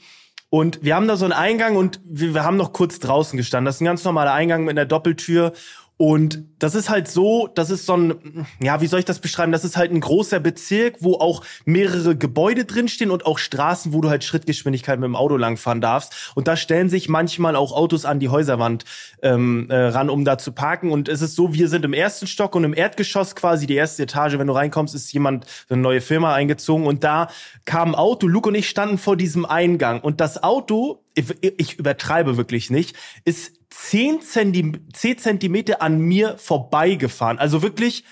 Und 0.48 0.82
wir 0.82 0.96
haben 0.96 1.06
da 1.06 1.16
so 1.16 1.24
einen 1.24 1.32
Eingang 1.32 1.76
und 1.76 2.00
wir, 2.04 2.34
wir 2.34 2.44
haben 2.44 2.56
noch 2.56 2.72
kurz 2.72 2.98
draußen 2.98 3.36
gestanden. 3.36 3.66
Das 3.66 3.76
ist 3.76 3.80
ein 3.82 3.86
ganz 3.86 4.04
normaler 4.04 4.32
Eingang 4.32 4.64
mit 4.64 4.72
einer 4.72 4.86
Doppeltür. 4.86 5.52
Und 6.00 6.44
das 6.58 6.74
ist 6.74 6.88
halt 6.88 7.08
so, 7.08 7.46
das 7.54 7.68
ist 7.68 7.84
so 7.84 7.94
ein, 7.94 8.46
ja, 8.62 8.80
wie 8.80 8.86
soll 8.86 9.00
ich 9.00 9.04
das 9.04 9.18
beschreiben? 9.18 9.52
Das 9.52 9.66
ist 9.66 9.76
halt 9.76 9.92
ein 9.92 10.00
großer 10.00 10.40
Bezirk, 10.40 10.96
wo 11.00 11.16
auch 11.16 11.44
mehrere 11.66 12.16
Gebäude 12.16 12.64
drinstehen 12.64 13.10
und 13.10 13.26
auch 13.26 13.36
Straßen, 13.36 13.92
wo 13.92 14.00
du 14.00 14.08
halt 14.08 14.24
Schrittgeschwindigkeit 14.24 14.98
mit 14.98 15.08
dem 15.08 15.14
Auto 15.14 15.36
langfahren 15.36 15.82
darfst. 15.82 16.32
Und 16.34 16.48
da 16.48 16.56
stellen 16.56 16.88
sich 16.88 17.10
manchmal 17.10 17.54
auch 17.54 17.72
Autos 17.72 18.06
an 18.06 18.18
die 18.18 18.30
Häuserwand 18.30 18.86
ähm, 19.20 19.66
äh, 19.68 19.76
ran, 19.76 20.08
um 20.08 20.24
da 20.24 20.38
zu 20.38 20.52
parken. 20.52 20.90
Und 20.90 21.10
es 21.10 21.20
ist 21.20 21.36
so, 21.36 21.52
wir 21.52 21.68
sind 21.68 21.84
im 21.84 21.92
ersten 21.92 22.26
Stock 22.26 22.54
und 22.54 22.64
im 22.64 22.72
Erdgeschoss 22.72 23.36
quasi 23.36 23.66
die 23.66 23.74
erste 23.74 24.04
Etage. 24.04 24.38
Wenn 24.38 24.46
du 24.46 24.54
reinkommst, 24.54 24.94
ist 24.94 25.12
jemand, 25.12 25.44
eine 25.68 25.82
neue 25.82 26.00
Firma 26.00 26.32
eingezogen. 26.32 26.86
Und 26.86 27.04
da 27.04 27.28
kam 27.66 27.90
ein 27.90 27.94
Auto. 27.94 28.26
Luke 28.26 28.48
und 28.48 28.54
ich 28.54 28.70
standen 28.70 28.96
vor 28.96 29.18
diesem 29.18 29.44
Eingang. 29.44 30.00
Und 30.00 30.22
das 30.22 30.42
Auto, 30.42 31.04
ich, 31.14 31.26
ich 31.42 31.78
übertreibe 31.78 32.38
wirklich 32.38 32.70
nicht, 32.70 32.96
ist 33.26 33.59
10, 33.70 34.20
Zentime 34.22 34.72
10 34.92 35.18
Zentimeter 35.18 35.80
an 35.82 36.00
mir 36.00 36.36
vorbeigefahren. 36.38 37.38
Also 37.38 37.62
wirklich 37.62 38.04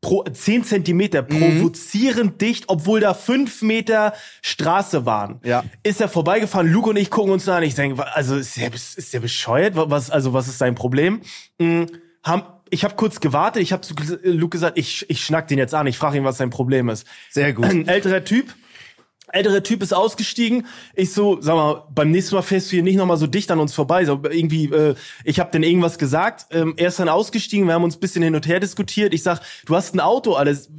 pro 0.00 0.24
10 0.24 0.64
Zentimeter 0.64 1.22
provozierend 1.22 2.40
dicht, 2.40 2.64
obwohl 2.66 2.98
da 3.00 3.14
5 3.14 3.62
Meter 3.62 4.14
Straße 4.42 5.06
waren. 5.06 5.40
Ja. 5.44 5.62
Ist 5.84 6.00
er 6.00 6.08
vorbeigefahren, 6.08 6.66
Luke 6.72 6.90
und 6.90 6.96
ich 6.96 7.08
gucken 7.10 7.32
uns 7.32 7.48
an. 7.48 7.62
Ich 7.62 7.74
denke, 7.76 8.04
also 8.16 8.36
ist 8.36 8.56
der, 8.56 8.72
ist 8.74 9.12
der 9.14 9.20
bescheuert? 9.20 9.76
Wa- 9.76 9.86
Was, 9.90 10.10
also 10.10 10.32
was 10.32 10.48
ist 10.48 10.58
sein 10.58 10.74
Problem? 10.74 11.20
Mm, 11.58 11.84
haben, 12.24 12.42
ich 12.70 12.82
habe 12.84 12.94
kurz 12.96 13.20
gewartet, 13.20 13.62
ich 13.62 13.72
habe 13.72 13.82
zu 13.82 13.94
Luke 14.24 14.48
gesagt, 14.50 14.76
ich, 14.78 15.08
ich 15.08 15.24
schnack 15.24 15.46
den 15.46 15.58
jetzt 15.58 15.74
an, 15.74 15.86
ich 15.86 15.98
frage 15.98 16.16
ihn, 16.16 16.24
was 16.24 16.38
sein 16.38 16.50
Problem 16.50 16.88
ist. 16.88 17.06
Sehr 17.30 17.52
gut. 17.52 17.66
Ein 17.66 17.86
älterer 17.86 18.24
Typ, 18.24 18.54
älterer 19.32 19.62
Typ 19.62 19.82
ist 19.82 19.92
ausgestiegen. 19.92 20.66
Ich 20.94 21.12
so, 21.12 21.40
sag 21.40 21.56
mal, 21.56 21.84
beim 21.94 22.10
nächsten 22.10 22.34
Mal 22.34 22.42
fährst 22.42 22.68
du 22.68 22.76
hier 22.76 22.82
nicht 22.82 22.96
nochmal 22.96 23.16
so 23.16 23.26
dicht 23.26 23.50
an 23.50 23.58
uns 23.58 23.74
vorbei. 23.74 24.04
So 24.04 24.20
irgendwie, 24.22 24.66
äh, 24.66 24.94
ich 25.24 25.40
habe 25.40 25.50
denn 25.50 25.62
irgendwas 25.62 25.98
gesagt. 25.98 26.46
Ähm, 26.50 26.74
er 26.76 26.88
ist 26.88 26.98
dann 26.98 27.08
ausgestiegen, 27.08 27.66
wir 27.66 27.74
haben 27.74 27.84
uns 27.84 27.96
bisschen 27.96 28.22
hin 28.22 28.34
und 28.34 28.46
her 28.46 28.60
diskutiert. 28.60 29.14
Ich 29.14 29.22
sag, 29.22 29.40
du 29.66 29.74
hast 29.74 29.94
ein 29.94 30.00
Auto, 30.00 30.34
alles. 30.34 30.70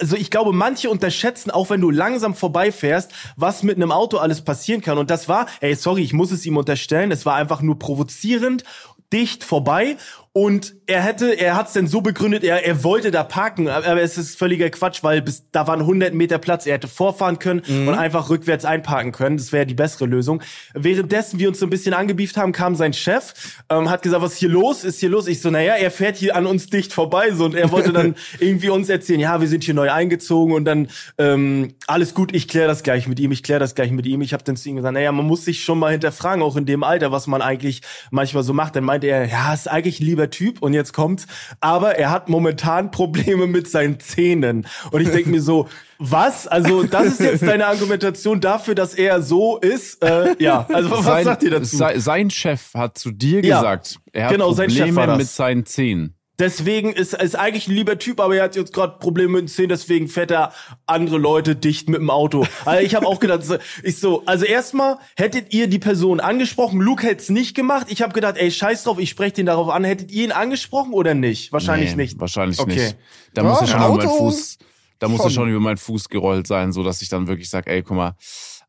Also 0.00 0.16
ich 0.16 0.30
glaube, 0.30 0.52
manche 0.52 0.90
unterschätzen, 0.90 1.52
auch 1.52 1.70
wenn 1.70 1.80
du 1.80 1.90
langsam 1.90 2.34
vorbeifährst, 2.34 3.12
was 3.36 3.62
mit 3.62 3.76
einem 3.76 3.92
Auto 3.92 4.16
alles 4.16 4.42
passieren 4.42 4.80
kann. 4.80 4.98
Und 4.98 5.08
das 5.08 5.28
war, 5.28 5.46
ey, 5.60 5.76
sorry, 5.76 6.02
ich 6.02 6.12
muss 6.12 6.32
es 6.32 6.44
ihm 6.46 6.56
unterstellen, 6.56 7.12
es 7.12 7.24
war 7.24 7.36
einfach 7.36 7.62
nur 7.62 7.78
provozierend, 7.78 8.64
dicht 9.12 9.44
vorbei. 9.44 9.96
Und 10.40 10.76
er 10.86 11.02
hätte, 11.02 11.32
er 11.32 11.56
hat 11.56 11.66
es 11.66 11.72
denn 11.72 11.88
so 11.88 12.00
begründet, 12.00 12.44
er, 12.44 12.64
er 12.64 12.84
wollte 12.84 13.10
da 13.10 13.24
parken, 13.24 13.68
aber 13.68 14.00
es 14.00 14.16
ist 14.16 14.38
völliger 14.38 14.70
Quatsch, 14.70 15.02
weil 15.02 15.20
bis 15.20 15.50
da 15.50 15.66
waren 15.66 15.80
100 15.80 16.14
Meter 16.14 16.38
Platz, 16.38 16.64
er 16.64 16.74
hätte 16.74 16.86
vorfahren 16.86 17.40
können 17.40 17.58
und 17.58 17.88
einfach 17.88 18.30
rückwärts 18.30 18.64
einparken 18.64 19.10
können. 19.10 19.36
Das 19.36 19.50
wäre 19.50 19.66
die 19.66 19.74
bessere 19.74 20.06
Lösung. 20.06 20.40
Währenddessen 20.74 21.40
wir 21.40 21.48
uns 21.48 21.58
so 21.58 21.66
ein 21.66 21.70
bisschen 21.70 21.92
angebieft 21.92 22.36
haben, 22.36 22.52
kam 22.52 22.76
sein 22.76 22.92
Chef, 22.92 23.34
ähm, 23.68 23.90
hat 23.90 24.02
gesagt, 24.02 24.22
was 24.22 24.34
ist 24.34 24.38
hier 24.38 24.48
los? 24.48 24.84
Ist 24.84 25.00
hier 25.00 25.08
los? 25.08 25.26
Ich 25.26 25.40
so, 25.40 25.50
naja, 25.50 25.74
er 25.74 25.90
fährt 25.90 26.16
hier 26.16 26.36
an 26.36 26.46
uns 26.46 26.68
dicht 26.68 26.92
vorbei 26.92 27.32
so 27.32 27.44
und 27.44 27.56
er 27.56 27.72
wollte 27.72 27.92
dann 27.92 28.14
irgendwie 28.38 28.70
uns 28.70 28.88
erzählen, 28.88 29.18
ja, 29.18 29.40
wir 29.40 29.48
sind 29.48 29.64
hier 29.64 29.74
neu 29.74 29.90
eingezogen 29.90 30.54
und 30.54 30.66
dann 30.66 30.86
ähm, 31.18 31.74
alles 31.88 32.14
gut, 32.14 32.32
ich 32.32 32.46
kläre 32.46 32.68
das 32.68 32.84
gleich 32.84 33.08
mit 33.08 33.18
ihm, 33.18 33.32
ich 33.32 33.42
kläre 33.42 33.58
das 33.58 33.74
gleich 33.74 33.90
mit 33.90 34.06
ihm. 34.06 34.22
Ich 34.22 34.34
habe 34.34 34.44
dann 34.44 34.54
zu 34.54 34.68
ihm 34.68 34.76
gesagt, 34.76 34.94
naja, 34.94 35.10
man 35.10 35.26
muss 35.26 35.44
sich 35.44 35.64
schon 35.64 35.80
mal 35.80 35.90
hinterfragen, 35.90 36.44
auch 36.44 36.54
in 36.54 36.64
dem 36.64 36.84
Alter, 36.84 37.10
was 37.10 37.26
man 37.26 37.42
eigentlich 37.42 37.82
manchmal 38.12 38.44
so 38.44 38.52
macht. 38.52 38.76
Dann 38.76 38.84
meinte 38.84 39.08
er, 39.08 39.24
ja, 39.26 39.52
ist 39.52 39.66
eigentlich 39.66 39.98
ein 39.98 40.06
lieber 40.28 40.30
Typ 40.30 40.62
und 40.62 40.74
jetzt 40.74 40.92
kommt's, 40.92 41.26
aber 41.60 41.96
er 41.96 42.10
hat 42.10 42.28
momentan 42.28 42.90
Probleme 42.90 43.46
mit 43.46 43.68
seinen 43.68 44.00
Zähnen. 44.00 44.66
Und 44.90 45.00
ich 45.00 45.10
denke 45.10 45.30
mir 45.30 45.42
so, 45.42 45.68
was? 45.98 46.46
Also 46.46 46.84
das 46.84 47.06
ist 47.06 47.20
jetzt 47.20 47.42
deine 47.42 47.66
Argumentation 47.66 48.40
dafür, 48.40 48.74
dass 48.74 48.94
er 48.94 49.22
so 49.22 49.58
ist? 49.58 50.02
Äh, 50.02 50.36
ja, 50.38 50.66
also 50.72 50.90
was 50.90 51.04
sein, 51.04 51.24
sagt 51.24 51.42
ihr 51.42 51.50
dazu? 51.50 51.76
Sein, 51.76 52.30
Chef 52.30 52.74
hat 52.74 52.98
zu 52.98 53.10
dir 53.10 53.44
Ja, 53.44 53.58
gesagt, 53.58 53.98
er 54.12 54.26
hat 54.26 54.32
genau, 54.32 54.52
Probleme 54.54 55.16
mit 55.16 55.28
seinen 55.28 55.66
Zähnen. 55.66 56.14
Deswegen 56.40 56.92
ist 56.92 57.14
ist 57.14 57.34
eigentlich 57.36 57.66
ein 57.66 57.74
lieber 57.74 57.98
Typ, 57.98 58.20
aber 58.20 58.36
er 58.36 58.44
hat 58.44 58.54
jetzt 58.54 58.72
gerade 58.72 58.98
Probleme 58.98 59.32
mit 59.32 59.40
den 59.42 59.48
Zähnen, 59.48 59.70
deswegen 59.70 60.06
fährt 60.06 60.30
er 60.30 60.52
andere 60.86 61.18
Leute 61.18 61.56
dicht 61.56 61.88
mit 61.88 61.98
dem 62.00 62.10
Auto. 62.10 62.46
Also 62.64 62.84
ich 62.84 62.94
habe 62.94 63.06
auch 63.08 63.18
gedacht, 63.18 63.40
ich 63.82 63.98
so, 63.98 64.22
also 64.24 64.44
erstmal 64.44 64.98
hättet 65.16 65.52
ihr 65.52 65.66
die 65.66 65.80
Person 65.80 66.20
angesprochen, 66.20 66.80
Luke 66.80 67.04
hätte 67.04 67.22
es 67.22 67.28
nicht 67.28 67.56
gemacht. 67.56 67.88
Ich 67.90 68.02
habe 68.02 68.12
gedacht, 68.12 68.36
ey, 68.36 68.52
scheiß 68.52 68.84
drauf, 68.84 69.00
ich 69.00 69.10
spreche 69.10 69.32
den 69.34 69.46
darauf 69.46 69.68
an. 69.68 69.82
Hättet 69.82 70.12
ihr 70.12 70.24
ihn 70.24 70.32
angesprochen 70.32 70.92
oder 70.92 71.14
nicht? 71.14 71.52
Wahrscheinlich 71.52 71.90
Nee, 71.96 72.02
nicht. 72.04 72.20
Wahrscheinlich 72.20 72.60
Okay. 72.60 72.74
nicht. 72.74 72.96
Da 73.34 73.42
Ja, 73.42 73.48
muss 73.48 73.60
er 73.60 73.66
schon 73.66 73.80
über 73.80 73.96
meinen 73.96 74.08
Fuß, 74.08 74.58
da 75.00 75.08
muss 75.08 75.18
er 75.18 75.22
schon. 75.24 75.30
schon 75.32 75.48
über 75.50 75.60
meinen 75.60 75.76
Fuß 75.76 76.08
gerollt 76.08 76.46
sein, 76.46 76.72
so 76.72 76.84
dass 76.84 77.02
ich 77.02 77.08
dann 77.08 77.26
wirklich 77.26 77.50
sage, 77.50 77.68
ey, 77.68 77.82
guck 77.82 77.96
mal. 77.96 78.14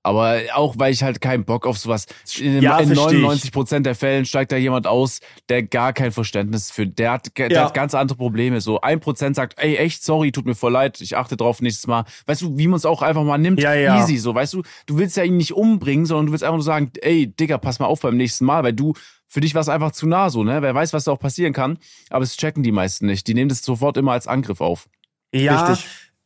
Aber 0.01 0.39
auch 0.53 0.75
weil 0.77 0.93
ich 0.93 1.03
halt 1.03 1.19
keinen 1.19 1.43
Bock 1.43 1.67
auf 1.67 1.77
sowas. 1.77 2.05
In, 2.39 2.61
Ja, 2.61 2.77
in 2.79 2.87
versteh 2.87 3.15
ich. 3.17 3.21
99 3.21 3.51
Prozent 3.51 3.85
der 3.85 3.95
Fällen 3.95 4.25
steigt 4.25 4.51
da 4.51 4.55
jemand 4.55 4.87
aus, 4.87 5.19
der 5.49 5.63
gar 5.63 5.91
kein 5.91 6.11
Verständnis 6.13 6.71
für, 6.71 6.87
der 6.87 7.11
hat, 7.11 7.37
der 7.37 7.51
Ja. 7.51 7.65
hat 7.65 7.73
ganz 7.73 7.93
andere 7.93 8.17
Probleme. 8.17 8.61
So 8.61 8.79
ein 8.79 9.01
Prozent 9.01 9.35
sagt, 9.35 9.59
ey, 9.59 9.75
echt, 9.75 10.03
sorry, 10.03 10.31
tut 10.31 10.45
mir 10.45 10.55
voll 10.55 10.71
leid, 10.71 11.01
ich 11.01 11.17
achte 11.17 11.35
drauf 11.35 11.61
nächstes 11.61 11.85
Mal. 11.87 12.05
Weißt 12.27 12.41
du, 12.41 12.57
wie 12.57 12.67
man 12.67 12.77
es 12.77 12.85
auch 12.85 13.01
einfach 13.01 13.23
mal 13.25 13.37
nimmt, 13.37 13.61
Ja, 13.61 13.73
ja. 13.73 13.97
easy, 13.99 14.17
so, 14.17 14.33
weißt 14.33 14.53
du, 14.53 14.63
du 14.85 14.97
willst 14.97 15.17
ja 15.17 15.23
ihn 15.23 15.35
nicht 15.37 15.53
umbringen, 15.53 16.05
sondern 16.05 16.27
du 16.27 16.31
willst 16.31 16.43
einfach 16.45 16.55
nur 16.57 16.63
sagen, 16.63 16.91
ey, 17.01 17.27
Digga, 17.27 17.57
pass 17.57 17.79
mal 17.79 17.87
auf 17.87 17.99
beim 17.99 18.15
nächsten 18.15 18.45
Mal, 18.45 18.63
weil 18.63 18.73
du 18.73 18.93
Für 19.31 19.41
dich 19.41 19.53
war 19.53 19.61
es 19.61 19.69
einfach 19.69 19.91
zu 19.91 20.07
nah 20.07 20.31
so, 20.31 20.43
ne? 20.43 20.63
Wer 20.63 20.73
weiß, 20.73 20.91
was 20.91 21.03
da 21.03 21.11
auch 21.11 21.19
passieren 21.19 21.53
kann. 21.53 21.77
Aber 22.09 22.23
es 22.23 22.35
checken 22.35 22.63
die 22.63 22.71
meisten 22.71 23.05
nicht. 23.05 23.27
Die 23.27 23.35
nehmen 23.35 23.47
das 23.49 23.61
sofort 23.63 23.95
immer 23.97 24.13
als 24.13 24.25
Angriff 24.25 24.59
auf. 24.59 24.87
Ja, 25.31 25.67
Richtig. 25.67 25.85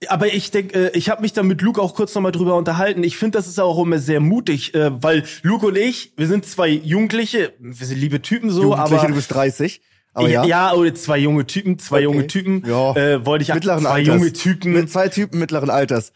Aber 0.10 0.34
ich 0.34 0.52
denke, 0.52 0.92
äh, 0.94 0.98
ich 0.98 1.10
habe 1.10 1.22
mich 1.22 1.34
da 1.34 1.44
mit 1.44 1.62
Luke 1.62 1.82
auch 1.82 1.96
kurz 1.96 2.14
nochmal 2.16 2.32
drüber 2.32 2.56
unterhalten. 2.56 3.04
Ich 3.04 3.18
finde, 3.18 3.38
das 3.38 3.48
ist 3.48 3.60
auch 3.60 3.82
immer 3.82 4.00
sehr 4.00 4.20
mutig, 4.20 4.74
äh, 4.76 4.92
weil 5.04 5.24
Luke 5.44 5.66
und 5.68 5.78
ich, 5.78 6.14
wir 6.18 6.28
sind 6.28 6.46
zwei 6.46 6.70
Jugendliche, 6.70 7.54
wir 7.60 7.86
sind 7.88 8.00
liebe 8.00 8.22
Typen 8.22 8.50
so, 8.50 8.64
Jugendliche, 8.64 8.96
aber 9.00 9.08
du 9.08 9.16
bist 9.16 9.34
30. 9.34 9.82
Aber 10.16 10.30
ja, 10.30 10.44
ja. 10.46 10.70
ja, 10.70 10.74
oder 10.74 10.94
zwei 10.94 11.18
junge 11.18 11.46
Typen, 11.48 11.80
zwei 11.80 11.96
Okay. 11.98 12.04
junge 12.04 12.28
Typen, 12.28 12.64
Ja. 12.68 12.96
äh, 12.96 13.26
wollte 13.26 13.44
ich 13.44 13.54
Mittleren 13.54 13.82
zwei 13.82 13.90
Alters. 13.90 14.14
junge 14.16 14.34
Typen, 14.34 14.74
Mit 14.74 14.92
zwei 14.92 15.08
Typen 15.10 15.40
mittleren 15.40 15.70
Alters. 15.72 16.14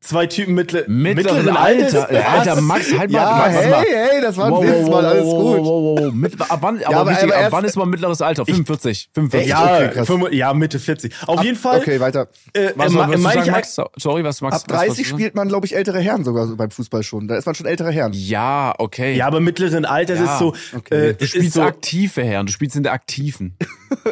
Zwei 0.00 0.26
Typen 0.26 0.54
mittle, 0.54 0.84
Mittleren 0.88 1.48
Alter. 1.56 2.10
Äh, 2.10 2.18
Alter, 2.18 2.60
Max, 2.60 2.96
halt 2.96 3.10
mal. 3.10 3.18
Ja, 3.18 3.36
Max, 3.36 3.54
hey, 3.56 3.70
mal. 3.70 3.84
hey, 3.84 4.20
das 4.22 4.36
war 4.36 4.46
ein 4.46 4.66
Witz, 4.66 4.88
Mann, 4.88 5.04
alles 5.04 5.24
wow, 5.24 5.42
gut. 5.42 5.58
Wow, 5.58 5.66
wow, 5.66 6.00
wow. 6.04 6.12
Mit, 6.14 6.40
ab 6.40 6.58
wann, 6.60 6.82
aber, 6.84 6.96
aber- 6.96 7.10
wichtig, 7.10 7.34
aber 7.34 7.44
ab 7.46 7.52
wann 7.52 7.64
ist 7.64 7.76
man 7.76 7.88
mittleres 7.90 8.22
Alter? 8.22 8.46
45. 8.46 9.10
45. 9.12 9.48
Ja, 9.50 9.80
ja, 9.80 9.86
okay, 9.90 10.04
krass. 10.04 10.32
ja, 10.32 10.54
Mitte 10.54 10.78
40. 10.78 11.14
Auf 11.26 11.42
jeden 11.42 11.56
Fall, 11.58 11.78
Okay, 11.80 11.98
weiter. 12.00 12.28
äh, 12.52 12.70
Was 12.76 12.92
äh, 12.92 12.94
willst 12.94 12.94
du 12.94 12.98
meine 12.98 13.22
sagen, 13.22 13.40
ich, 13.46 13.50
Max? 13.50 13.76
Sorry, 13.96 14.24
was 14.24 14.40
Max? 14.40 14.56
Ab 14.56 14.62
was- 14.68 14.86
30 14.86 14.98
was- 15.04 15.06
spielt 15.08 15.34
man, 15.34 15.48
glaube 15.48 15.66
ich, 15.66 15.74
ältere 15.74 16.00
Herren 16.00 16.24
sogar 16.24 16.46
so 16.46 16.56
beim 16.56 16.70
Fußball 16.70 17.02
schon. 17.02 17.26
Da 17.28 17.36
ist 17.36 17.46
man 17.46 17.54
schon 17.54 17.66
ältere 17.66 17.90
Herren. 17.90 18.12
Ja, 18.14 18.74
okay. 18.78 19.16
ja, 19.16 19.26
aber 19.26 19.40
mittleren 19.40 19.84
Alters 19.84 20.18
Ja, 20.20 20.24
ist 20.32 20.38
so, 20.38 20.54
okay. 20.76 21.08
äh, 21.10 21.14
Du 21.14 21.26
spielst 21.26 21.54
so, 21.54 21.62
aktive 21.62 22.22
Herren, 22.22 22.46
du 22.46 22.52
spielst 22.52 22.76
in 22.76 22.82
der 22.84 22.92
Aktiven. 22.92 23.56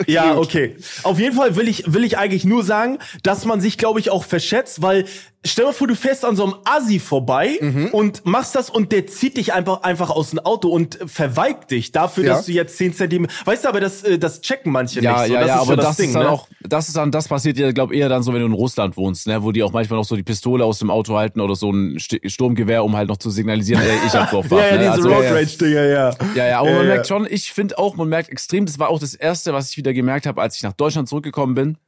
Ja, 0.06 0.36
okay. 0.36 0.76
Auf 1.02 1.18
jeden 1.18 1.36
Fall 1.36 1.54
will 1.56 1.68
ich, 1.68 1.92
will 1.92 2.02
ich 2.04 2.16
eigentlich 2.18 2.44
nur 2.44 2.64
sagen, 2.64 2.98
dass 3.22 3.44
man 3.44 3.60
sich, 3.60 3.76
glaube 3.78 4.00
ich, 4.00 4.10
auch 4.10 4.24
verschätzt, 4.24 4.80
weil 4.82 5.04
stell 5.44 5.64
mal 5.66 5.72
vor, 5.72 5.86
du 5.86 5.94
fährst 5.94 6.24
an 6.24 6.34
so 6.34 6.44
einem 6.44 6.54
Assi 6.64 6.98
vorbei 6.98 7.58
Mhm. 7.60 7.88
und 7.92 8.26
machst 8.26 8.54
das 8.54 8.68
und 8.70 8.90
der 8.92 9.06
zieht 9.06 9.36
dich 9.36 9.52
einfach, 9.52 9.82
einfach 9.82 10.10
aus 10.10 10.30
dem 10.30 10.38
Auto 10.40 10.68
und 10.68 10.98
verweigt 11.06 11.70
dich 11.70 11.92
dafür, 11.92 12.24
Ja. 12.24 12.34
dass 12.34 12.46
du 12.46 12.52
jetzt 12.52 12.76
10 12.76 12.94
Zentimeter, 12.94 13.32
weißt 13.44 13.64
du, 13.64 13.68
aber 13.68 13.80
das, 13.80 14.02
äh, 14.02 14.18
das 14.18 14.40
checken 14.40 14.72
manche 14.72 15.00
Ja, 15.00 15.12
nicht 15.20 15.26
so. 15.28 15.32
ja, 15.34 15.40
das 15.40 15.48
ja, 15.48 15.54
ist 15.54 15.60
aber 15.60 15.70
so 15.82 15.88
das, 15.88 15.96
Ding, 15.96 16.06
ist 16.08 16.14
dann 16.14 16.22
ne? 16.24 16.30
auch, 16.30 16.48
das 16.62 16.88
ist 16.88 16.96
dann, 16.96 17.10
das 17.12 17.28
passiert 17.28 17.58
ja, 17.58 17.70
glaube 17.72 17.94
eher 17.94 18.08
dann 18.08 18.22
so, 18.24 18.32
wenn 18.32 18.40
du 18.40 18.46
in 18.46 18.52
Russland 18.52 18.96
wohnst, 18.96 19.26
ne, 19.28 19.42
wo 19.42 19.52
die 19.52 19.62
auch 19.62 19.72
manchmal 19.72 19.98
noch 19.98 20.04
so 20.04 20.16
die 20.16 20.22
Pistole 20.24 20.64
aus 20.64 20.78
dem 20.80 20.90
Auto 20.90 21.16
halten 21.16 21.40
oder 21.40 21.54
so 21.54 21.70
ein 21.70 21.98
St 22.00 22.18
Sturmgewehr, 22.26 22.82
um 22.84 22.96
halt 22.96 23.08
noch 23.08 23.18
zu 23.18 23.30
signalisieren, 23.30 23.82
ey, 23.82 23.98
ich 24.06 24.12
hab 24.14 24.30
Vorfahrt. 24.30 24.60
Ja, 24.60 24.66
ja, 24.68 24.72
ne? 24.72 24.78
diese 24.80 24.92
Also, 24.92 25.08
Road 25.10 25.22
ja, 25.24 25.30
ja. 25.30 25.34
Rage-Dinger, 25.36 25.84
ja. 25.84 26.10
Ja, 26.34 26.46
ja, 26.48 26.60
aber 26.60 26.72
man 26.72 26.86
merkt 26.88 27.06
schon, 27.06 27.26
ich 27.30 27.52
finde 27.52 27.78
auch, 27.78 27.94
man 27.96 28.08
merkt 28.08 28.30
extrem, 28.30 28.66
das 28.66 28.78
war 28.78 28.88
auch 28.88 28.98
das 28.98 29.14
Erste, 29.14 29.52
was 29.52 29.70
ich 29.70 29.76
wieder 29.76 29.92
gemerkt 29.92 30.26
habe, 30.26 30.40
als 30.42 30.56
ich 30.56 30.62
nach 30.64 30.72
Deutschland 30.72 31.08
zurückgekommen 31.08 31.54
bin, 31.54 31.78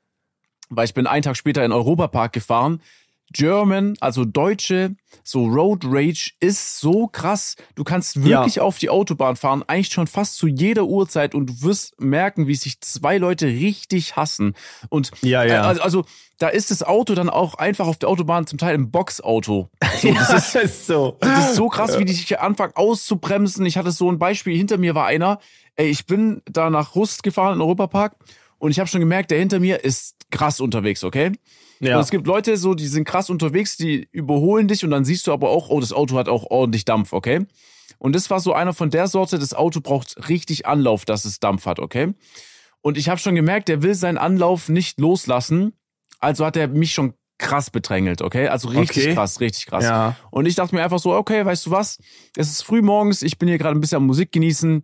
weil 0.71 0.85
ich 0.85 0.95
bin 0.95 1.07
einen 1.07 1.23
Tag 1.23 1.37
später 1.37 1.65
in 1.65 1.73
Europapark 1.73 2.33
gefahren. 2.33 2.81
German, 3.33 3.95
also 4.01 4.25
Deutsche, 4.25 4.97
so 5.23 5.45
Road 5.47 5.85
Rage 5.85 6.33
ist 6.41 6.81
so 6.81 7.07
krass. 7.07 7.57
Du 7.75 7.85
kannst 7.85 8.23
wirklich 8.23 8.61
auf 8.61 8.79
die 8.79 8.91
Autobahn 8.91 9.37
fahren, 9.37 9.63
eigentlich 9.67 9.89
schon 9.89 10.07
fast 10.07 10.37
zu 10.37 10.47
jeder 10.47 10.85
Uhrzeit 10.85 11.35
und 11.35 11.47
du 11.47 11.63
wirst 11.63 12.01
merken, 12.01 12.47
wie 12.47 12.55
sich 12.55 12.81
zwei 12.81 13.19
Leute 13.19 13.47
richtig 13.47 14.17
hassen. 14.17 14.55
Und 14.89 15.11
Ja, 15.23 15.45
ja. 15.45 15.55
äh, 15.55 15.67
Also, 15.67 15.83
also 15.83 16.05
da 16.39 16.49
ist 16.49 16.71
das 16.71 16.83
Auto 16.83 17.15
dann 17.15 17.29
auch 17.29 17.55
einfach 17.55 17.87
auf 17.87 17.99
der 17.99 18.09
Autobahn 18.09 18.47
zum 18.47 18.59
Teil 18.59 18.75
ein 18.75 18.91
Boxauto. 18.91 19.71
So, 20.01 20.13
das 20.15 20.33
ist 20.33 20.55
das 20.55 20.65
ist 20.65 20.87
so. 20.87 21.17
das 21.21 21.51
ist 21.51 21.57
so 21.57 21.69
krass, 21.69 21.99
wie 21.99 22.05
die 22.05 22.13
sich 22.13 22.39
anfangen 22.39 22.73
auszubremsen. 22.77 23.67
Ich 23.67 23.77
hatte 23.77 23.91
so 23.91 24.11
ein 24.11 24.19
Beispiel, 24.19 24.57
hinter 24.57 24.79
mir 24.79 24.95
war 24.95 25.07
einer, 25.07 25.41
ey, 25.77 25.89
ich 25.89 26.07
bin 26.07 26.43
da 26.51 26.71
nach 26.71 26.95
Rust 26.95 27.23
gefahren 27.23 27.55
in 27.57 27.61
Europapark 27.61 28.17
und 28.59 28.71
ich 28.71 28.79
habe 28.79 28.89
schon 28.89 29.01
gemerkt, 29.01 29.31
der 29.31 29.39
hinter 29.39 29.61
mir 29.61 29.85
ist 29.85 30.17
krass 30.31 30.61
unterwegs, 30.61 31.05
okay? 31.05 31.33
Ja. 31.81 31.97
Und 31.97 32.03
es 32.03 32.11
gibt 32.11 32.27
Leute 32.27 32.57
so, 32.57 32.75
die 32.75 32.87
sind 32.87 33.05
krass 33.05 33.31
unterwegs, 33.31 33.77
die 33.77 34.09
überholen 34.13 34.69
dich 34.69 34.85
und 34.85 34.91
dann 34.91 35.05
siehst 35.05 35.27
du 35.27 35.33
aber 35.33 35.51
auch, 35.51 35.69
oh, 35.69 35.81
das 35.81 35.93
Auto 35.93 36.17
hat 36.17 36.29
auch 36.29 36.45
ordentlich 36.51 36.85
Dampf, 36.85 37.13
okay? 37.13 37.47
Und 37.99 38.15
das 38.15 38.31
war 38.31 38.41
so 38.41 38.53
einer 38.53 38.75
von 38.75 38.91
der 38.91 39.07
Sorte, 39.09 39.39
das 39.39 39.55
Auto 39.55 39.81
braucht 39.81 40.29
richtig 40.29 40.67
Anlauf, 40.67 41.05
dass 41.05 41.25
es 41.25 41.41
Dampf 41.41 41.67
hat, 41.67 41.79
okay? 41.79 42.15
Und 42.81 42.97
ich 42.97 43.09
habe 43.09 43.21
schon 43.21 43.35
gemerkt, 43.35 43.69
der 43.69 43.83
will 43.83 43.95
seinen 43.95 44.19
Anlauf 44.19 44.69
nicht 44.69 45.01
loslassen, 45.01 45.73
also 46.21 46.45
hat 46.45 46.57
er 46.57 46.69
mich 46.69 46.93
schon 46.93 47.15
krass 47.39 47.71
bedrängelt, 47.71 48.21
okay? 48.21 48.49
Also 48.49 48.69
richtig 48.69 49.05
Okay. 49.05 49.15
krass, 49.15 49.41
richtig 49.41 49.67
krass. 49.67 49.85
Ja. 49.85 50.17
Und 50.31 50.47
ich 50.47 50.57
dachte 50.57 50.75
mir 50.75 50.83
einfach 50.83 50.99
so, 50.99 51.15
okay, 51.15 51.45
weißt 51.45 51.67
du 51.67 51.71
was? 51.71 51.99
Es 52.37 52.51
ist 52.51 52.63
früh 52.63 52.83
morgens, 52.83 53.23
ich 53.23 53.39
bin 53.39 53.49
hier 53.49 53.59
gerade 53.59 53.77
ein 53.77 53.81
bisschen 53.81 53.97
am 53.99 54.07
Musik 54.07 54.33
genießen. 54.33 54.83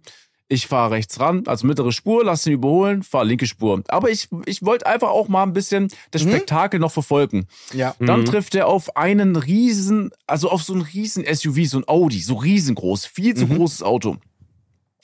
Ich 0.49 0.67
fahre 0.67 0.91
rechts 0.91 1.19
ran, 1.21 1.45
also 1.47 1.67
mittlere 1.67 1.91
Spur, 1.91 2.23
lass 2.23 2.47
ihn 2.47 2.53
überholen, 2.53 3.03
fahre 3.03 3.25
linke 3.25 3.47
Spur. 3.47 3.83
Aber 3.89 4.11
ich, 4.11 4.29
ich 4.45 4.63
wollte 4.63 4.87
einfach 4.87 5.09
auch 5.09 5.29
mal 5.29 5.43
ein 5.43 5.55
bisschen 5.55 5.89
das 6.11 6.23
Spektakel 6.23 6.79
noch 6.79 6.93
verfolgen. 6.93 7.47
Ja. 7.73 7.95
Dann 7.99 8.27
trifft 8.27 8.55
er 8.55 8.69
auf 8.69 8.97
einen 8.97 9.37
riesen, 9.37 10.11
also 10.27 10.51
auf 10.51 10.63
so 10.63 10.75
einen 10.75 10.83
riesen 10.83 11.25
SUV, 11.25 11.67
so 11.67 11.79
ein 11.79 11.89
Audi, 11.89 12.21
so 12.21 12.35
riesengroß, 12.35 13.07
viel 13.07 13.35
zu 13.35 13.47
großes 13.47 13.83
Auto. 13.83 14.19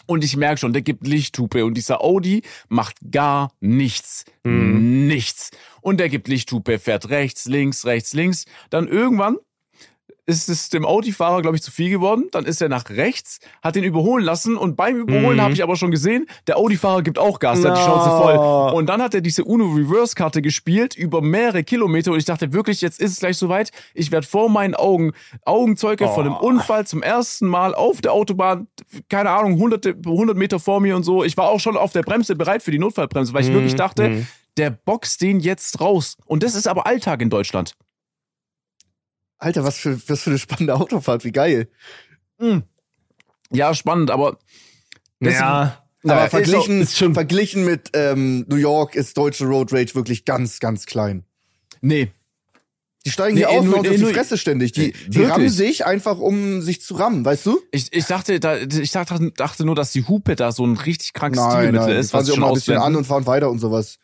Und 0.07 0.25
ich 0.25 0.37
merke 0.37 0.59
schon, 0.59 0.73
der 0.73 0.83
gibt 0.83 1.07
Lichthupe 1.07 1.65
und 1.65 1.75
dieser 1.75 2.03
Audi 2.03 2.43
macht 2.69 2.97
gar 3.13 3.53
nichts. 3.61 4.25
Nichts. 4.43 5.53
Und 5.83 6.01
der 6.01 6.09
gibt 6.09 6.27
Lichthupe, 6.27 6.81
fährt 6.81 7.11
rechts, 7.11 7.47
links, 7.47 7.87
rechts, 7.87 8.13
links. 8.13 8.45
Dann 8.71 8.89
irgendwann 8.89 9.37
ist 10.31 10.49
es 10.49 10.69
dem 10.69 10.87
Audi-Fahrer, 10.87 11.43
glaube 11.43 11.57
ich, 11.57 11.63
zu 11.63 11.71
viel 11.71 11.91
geworden. 11.91 12.29
Dann 12.33 12.45
ist 12.45 12.63
er 12.63 12.69
nach 12.69 12.89
rechts, 12.91 13.41
hat 13.63 13.77
ihn 13.77 13.85
überholen 13.85 14.25
lassen 14.25 14.57
und 14.57 14.77
beim 14.77 14.97
Überholen 14.97 15.41
habe 15.41 15.53
ich 15.53 15.63
aber 15.63 15.77
schon 15.77 15.91
gesehen, 15.91 16.27
der 16.47 16.57
Audi-Fahrer 16.57 17.03
gibt 17.03 17.19
auch 17.19 17.39
Gas, 17.39 17.61
der 17.61 17.73
hat 17.73 17.79
die 17.79 17.83
Schnauze 17.83 18.11
voll. 18.11 18.75
Und 18.75 18.87
dann 18.87 19.03
hat 19.03 19.15
er 19.15 19.21
diese 19.21 19.45
Uno-Reverse-Karte 19.45 20.43
gespielt 20.43 20.97
über 20.97 21.21
mehrere 21.21 21.65
Kilometer 21.65 22.13
und 22.13 22.19
ich 22.19 22.25
dachte 22.25 22.53
wirklich, 22.53 22.81
jetzt 22.81 23.01
ist 23.01 23.13
es 23.13 23.19
gleich 23.21 23.37
soweit. 23.37 23.71
Ich 23.95 24.13
werde 24.13 24.27
vor 24.27 24.49
meinen 24.49 24.75
Augen 24.75 25.13
Augenzeuge 25.45 26.09
von 26.09 26.27
einem 26.27 26.37
Unfall 26.37 26.87
zum 26.87 27.03
ersten 27.03 27.47
Mal 27.47 27.75
auf 27.75 28.01
der 28.01 28.13
Autobahn, 28.13 28.69
keine 29.09 29.31
Ahnung, 29.31 29.59
hunderte, 29.59 29.97
100 30.05 30.37
Meter 30.37 30.59
vor 30.59 30.81
mir 30.81 30.97
und 30.97 31.03
so. 31.03 31.25
Ich 31.25 31.37
war 31.37 31.49
auch 31.49 31.61
schon 31.61 31.77
auf 31.77 31.93
der 31.93 32.03
Bremse 32.03 32.37
bereit 32.37 32.63
für 32.63 32.71
die 32.71 32.79
Notfallbremse, 32.79 33.33
weil 33.33 33.45
ich 33.45 33.53
wirklich 33.53 33.75
dachte, 33.75 34.27
der 34.57 34.71
boxt 34.71 35.21
den 35.23 35.41
jetzt 35.41 35.81
raus. 35.81 36.17
Und 36.27 36.43
das 36.43 36.55
ist 36.55 36.69
aber 36.69 36.87
Alltag 36.87 37.23
in 37.23 37.31
Deutschland. 37.31 37.75
Alter, 39.41 39.65
was 39.65 39.79
für, 39.79 39.99
was 40.09 40.23
für 40.23 40.31
eine 40.31 40.39
spannende 40.39 40.75
Autofahrt, 40.77 41.25
wie 41.25 41.33
geil. 41.33 41.69
Ja, 43.53 43.75
spannend, 43.75 44.11
aber 44.11 44.39
Ja. 45.21 45.77
Aber 46.03 46.15
Naja, 46.15 46.29
verglichen, 46.31 46.81
ist 46.81 46.97
schon- 46.97 47.13
verglichen 47.13 47.65
mit 47.67 47.91
ähm, 47.93 48.47
New 48.49 48.57
York 48.57 48.95
ist 48.95 49.19
deutsche 49.19 49.45
Road 49.45 49.71
Rage 49.71 49.95
wirklich 49.95 50.25
ganz, 50.25 50.59
ganz 50.59 50.87
klein. 50.87 51.25
nee, 51.83 52.11
Die 53.07 53.11
steigen 53.11 53.35
Nee, 53.35 53.41
hier 53.41 53.51
auf 53.51 53.65
nur- 53.65 53.79
und 53.79 53.89
auf 53.89 53.95
die 53.95 54.01
nur- 54.03 54.13
Fresse 54.13 54.37
ständig. 54.39 54.73
Die, 54.73 54.91
Äh, 54.91 54.93
die 55.09 55.15
wirklich? 55.17 55.31
rammen 55.31 55.49
sich 55.51 55.85
einfach, 55.87 56.19
um 56.19 56.61
sich 56.63 56.81
zu 56.83 56.95
rammen, 56.97 57.25
weißt 57.25 57.47
du? 57.47 57.59
ich, 57.71 57.93
ich 57.95 58.05
dachte, 58.07 58.41
da, 58.41 58.57
ich 58.59 58.91
dachte, 58.93 59.31
dachte 59.33 59.65
nur, 59.67 59.75
dass 59.75 59.93
die 59.93 60.07
Hupe 60.07 60.37
da 60.37 60.53
so 60.53 60.67
ein 60.67 60.77
richtig 60.77 61.13
krankes 61.15 61.41
Nein, 61.41 61.51
Stilmittel 61.51 61.81
nein. 61.81 61.89
Die 61.95 62.01
ist, 62.01 62.11
fahren 62.13 62.21
was 62.21 62.27
sich 62.27 62.33
auch 62.33 62.37
schon 62.37 62.41
mal 62.43 62.49
ein 62.49 62.55
bisschen 62.55 62.77
an 62.79 62.97
und 62.97 63.07
fahren 63.07 63.27
weiter 63.27 63.51
und 63.51 63.59
sowas. 63.59 63.99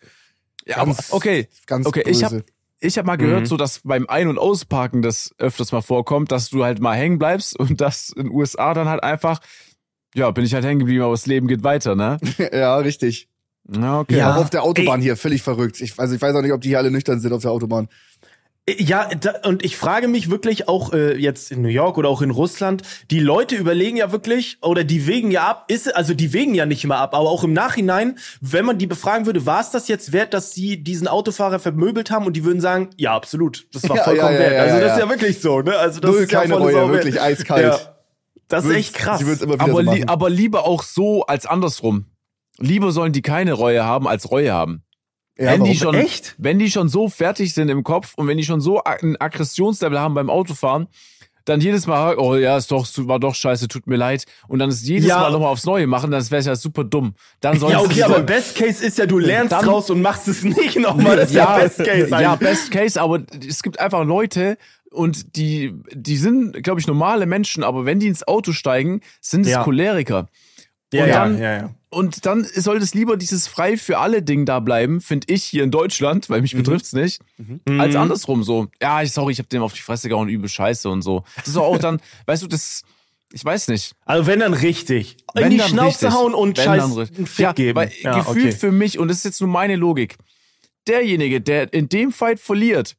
Ja, 0.67 0.79
aber 0.79 0.95
Ganz- 0.95 1.13
okay, 1.13 1.49
Ganz 1.67 1.87
okay, 1.87 2.01
ich 2.01 2.07
böse. 2.21 2.25
habe 2.25 2.45
ich 2.81 2.99
hab 2.99 3.07
mal 3.07 3.17
gehört, 3.17 3.47
so 3.47 3.57
dass 3.57 3.81
beim 3.85 4.07
Ein- 4.09 4.29
und 4.29 4.39
Ausparken 4.39 5.03
das 5.03 5.31
öfters 5.39 5.73
mal 5.73 5.83
vorkommt, 5.83 6.31
dass 6.33 6.51
du 6.51 6.65
halt 6.65 6.81
mal 6.81 6.95
hängen 6.95 7.19
bleibst 7.19 7.57
und 7.59 7.81
dass 7.81 8.11
in 8.11 8.25
den 8.25 8.33
USA 8.33 8.75
dann 8.75 8.89
halt 8.89 9.03
einfach, 9.03 9.41
ja, 10.15 10.31
bin 10.31 10.45
ich 10.45 10.55
halt 10.55 10.65
hängen 10.65 10.81
geblieben, 10.81 11.03
aber 11.03 11.13
das 11.13 11.27
Leben 11.27 11.49
geht 11.49 11.63
weiter, 11.63 11.95
ne? 11.95 12.19
ja, 12.53 12.77
richtig. 12.79 13.29
Ja, 13.69 14.01
okay. 14.01 14.19
Ja. 14.19 14.35
Auch 14.35 14.43
auf 14.43 14.51
der 14.51 14.63
Autobahn 14.63 15.01
hier, 15.01 15.17
völlig 15.17 15.43
verrückt. 15.43 15.81
Ich, 15.81 15.99
also 15.99 16.15
ich 16.15 16.23
weiß 16.23 16.35
auch 16.37 16.43
nicht, 16.43 16.53
ob 16.53 16.61
die 16.61 16.69
hier 16.69 16.79
alle 16.79 16.91
nüchtern 16.91 17.19
sind 17.19 17.33
auf 17.33 17.43
der 17.43 17.51
Autobahn. 17.51 17.89
Ja, 18.69 19.09
da, 19.21 19.33
und 19.45 19.65
ich 19.65 19.77
frage 19.77 20.09
mich 20.09 20.29
wirklich 20.29 20.67
auch 20.67 20.93
äh, 20.93 21.17
jetzt 21.17 21.53
in 21.53 21.63
New 21.63 21.69
York 21.69 21.99
oder 21.99 22.09
auch 22.09 22.21
in 22.21 22.33
Russland, 22.33 22.83
die 23.13 23.21
Leute 23.21 23.55
überlegen 23.55 23.97
ja 23.97 24.11
wirklich 24.11 24.59
oder 24.61 24.83
die 24.83 25.07
wägen 25.07 25.31
ja 25.31 25.47
ab, 25.49 25.67
ist 25.69 25.95
also 25.95 26.15
die 26.15 26.33
wägen 26.33 26.53
ja 26.53 26.67
nicht 26.67 26.83
immer 26.83 26.97
ab, 26.97 27.15
aber 27.15 27.29
auch 27.31 27.45
im 27.45 27.53
Nachhinein, 27.53 28.19
wenn 28.41 28.65
man 28.65 28.77
die 28.77 28.89
befragen 28.89 29.25
würde, 29.25 29.47
war 29.47 29.61
es 29.61 29.71
das 29.71 29.87
jetzt 29.87 30.13
wert, 30.13 30.35
dass 30.35 30.53
sie 30.53 30.83
diesen 30.83 31.07
Autofahrer 31.07 31.61
vermöbelt 31.61 32.11
haben 32.11 32.27
und 32.27 32.33
die 32.35 32.43
würden 32.45 32.61
sagen, 32.61 32.91
ja, 32.97 33.15
absolut, 33.15 33.69
das 33.73 33.89
war 33.89 33.99
Ja, 33.99 34.03
vollkommen 34.03 34.35
ja, 34.35 34.41
ja, 34.41 34.51
wert. 34.51 34.55
ja, 34.57 34.63
also 34.63 34.75
das 34.81 34.87
ja. 34.89 34.95
ist 34.95 35.01
ja 35.01 35.09
wirklich 35.11 35.41
so, 35.41 35.61
ne? 35.63 35.79
Also 35.79 36.01
das 36.01 36.11
Null 36.11 36.21
ist 36.25 36.33
ja 36.33 36.41
keine 36.41 36.55
volle 36.55 36.75
Reue, 36.75 36.93
wirklich 36.93 37.21
eiskalt. 37.21 37.63
Ja, 37.67 37.79
das 38.49 38.65
ist 38.65 38.71
Würd's- 38.71 38.79
echt 38.79 38.95
krass. 38.95 39.23
Aber, 39.61 39.85
so 39.85 39.93
li 39.93 40.05
aber 40.09 40.29
lieber 40.29 40.67
auch 40.67 40.83
so 40.83 41.25
als 41.27 41.47
andersrum. 41.47 42.07
Lieber 42.59 42.91
sollen 42.91 43.13
die 43.13 43.23
keine 43.23 43.53
Reue 43.53 43.85
haben, 43.85 44.09
als 44.09 44.29
Reue 44.33 44.53
haben. 44.53 44.83
Ja, 45.39 45.53
wenn, 45.53 45.65
die 45.65 45.77
schon, 45.77 45.95
Echt? 45.95 46.35
wenn 46.39 46.59
die 46.59 46.71
schon 46.71 46.89
so 46.89 47.09
fertig 47.09 47.53
sind 47.55 47.69
im 47.69 47.85
Kopf 47.85 48.15
und 48.17 48.27
wenn 48.29 48.37
die 48.37 48.45
schon 48.45 48.61
so 48.61 48.83
ein 48.85 49.17
Aggressionslevel 49.21 49.99
haben 49.99 50.15
beim 50.15 50.31
Autofahren, 50.31 50.87
dann 51.45 51.61
jedes 51.61 51.87
Mal, 51.87 52.17
oh 52.19 52.35
ja, 52.35 52.57
ist 52.57 52.73
doch, 52.73 52.85
war 53.07 53.21
doch 53.21 53.35
scheiße, 53.37 53.69
tut 53.69 53.87
mir 53.87 53.95
leid. 53.97 54.25
Und 54.49 54.59
dann 54.59 54.69
ist 54.69 54.85
jedes 54.85 55.09
Ja. 55.09 55.21
Mal 55.21 55.31
nochmal 55.31 55.51
aufs 55.51 55.65
Neue 55.65 55.87
machen, 55.87 56.11
das 56.11 56.33
wäre 56.33 56.43
ja 56.43 56.57
super 56.57 56.83
dumm. 56.83 57.15
Dann 57.41 57.59
sollen 57.61 57.73
Ja, 57.75 57.81
okay, 57.83 58.03
aber 58.03 58.19
doch- 58.19 58.27
Best 58.27 58.57
Case 58.57 58.85
ist 58.85 58.99
ja, 58.99 59.07
du 59.07 59.19
lernst 59.21 59.53
Dann- 59.53 59.65
raus 59.69 59.89
und 59.91 60.03
machst 60.03 60.27
es 60.27 60.43
nicht 60.45 60.77
nochmal. 60.77 61.17
Das 61.17 61.29
ist 61.31 61.37
ja, 61.37 61.57
Best 61.59 61.79
Case. 61.85 62.09
ja, 62.11 62.33
eigentlich. 62.33 62.39
Best 62.49 62.71
Case, 62.73 63.01
aber 63.01 63.21
es 63.49 63.63
gibt 63.63 63.79
einfach 63.79 64.05
Leute 64.05 64.59
und 64.91 65.37
die, 65.37 65.73
die 65.93 66.17
sind, 66.17 66.63
glaube 66.65 66.81
ich, 66.81 66.89
normale 66.89 67.27
Menschen, 67.27 67.63
aber 67.63 67.85
wenn 67.85 68.01
die 68.01 68.09
ins 68.09 68.27
Auto 68.27 68.51
steigen, 68.53 69.01
sind 69.21 69.43
es 69.47 69.53
Ja. 69.53 69.63
Choleriker. 69.63 70.27
Ja, 70.93 71.03
und 71.05 71.09
ja, 71.09 71.15
dann- 71.25 71.39
ja, 71.39 71.53
ja. 71.59 71.75
Und 71.89 72.27
dann 72.27 72.45
soll 72.45 72.77
es 72.79 72.93
lieber 72.93 73.17
dieses 73.17 73.47
frei 73.49 73.79
für 73.79 73.99
alle 73.99 74.21
Ding 74.23 74.45
da 74.45 74.61
bleiben, 74.61 75.01
finde 75.01 75.33
ich 75.33 75.45
hier 75.45 75.65
in 75.65 75.71
Deutschland, 75.71 76.29
weil 76.29 76.43
mich 76.43 76.55
betrifft's 76.55 76.93
nicht, 76.93 77.23
als 77.79 77.95
Mhm. 77.95 78.01
andersrum 78.01 78.43
so. 78.43 78.67
Ja, 78.83 79.01
ich 79.03 79.13
sorry, 79.13 79.33
ich 79.33 79.39
habe 79.39 79.49
dem 79.49 79.63
auf 79.63 79.73
die 79.73 79.81
Fresse 79.81 80.09
gehauen, 80.11 80.29
übel 80.29 80.49
scheiße 80.49 80.91
und 80.91 81.01
so. 81.01 81.25
Das 81.37 81.49
ist 81.49 81.57
auch 81.57 81.79
dann, 81.79 82.01
weißt 82.27 82.43
du, 82.43 82.49
das 82.49 82.83
ich 83.33 83.45
weiß 83.45 83.69
nicht. 83.69 83.93
Also 84.05 84.27
wenn 84.27 84.41
dann 84.41 84.53
richtig. 84.55 85.17
In 85.35 85.43
Wenn 85.43 85.51
die 85.51 85.57
dann 85.57 85.69
Schnauze 85.69 86.07
richtig. 86.07 86.13
hauen 86.13 86.35
und 86.35 86.59
Wenn 86.59 86.65
scheiß 86.65 86.83
einen 86.97 87.27
Fick 87.27 87.39
ja, 87.43 87.53
geben. 87.53 87.77
Weil 87.77 87.91
ja, 88.03 88.19
gefühlt 88.19 88.47
okay. 88.47 88.53
für 88.53 88.73
mich, 88.73 88.99
und 88.99 89.09
das 89.09 89.19
ist 89.19 89.25
jetzt 89.25 89.41
nur 89.41 89.49
meine 89.51 89.77
Logik, 89.77 90.17
derjenige, 90.87 91.41
der 91.41 91.73
in 91.73 91.89
dem 91.89 92.13
Fight 92.13 92.39
verliert, 92.41 92.95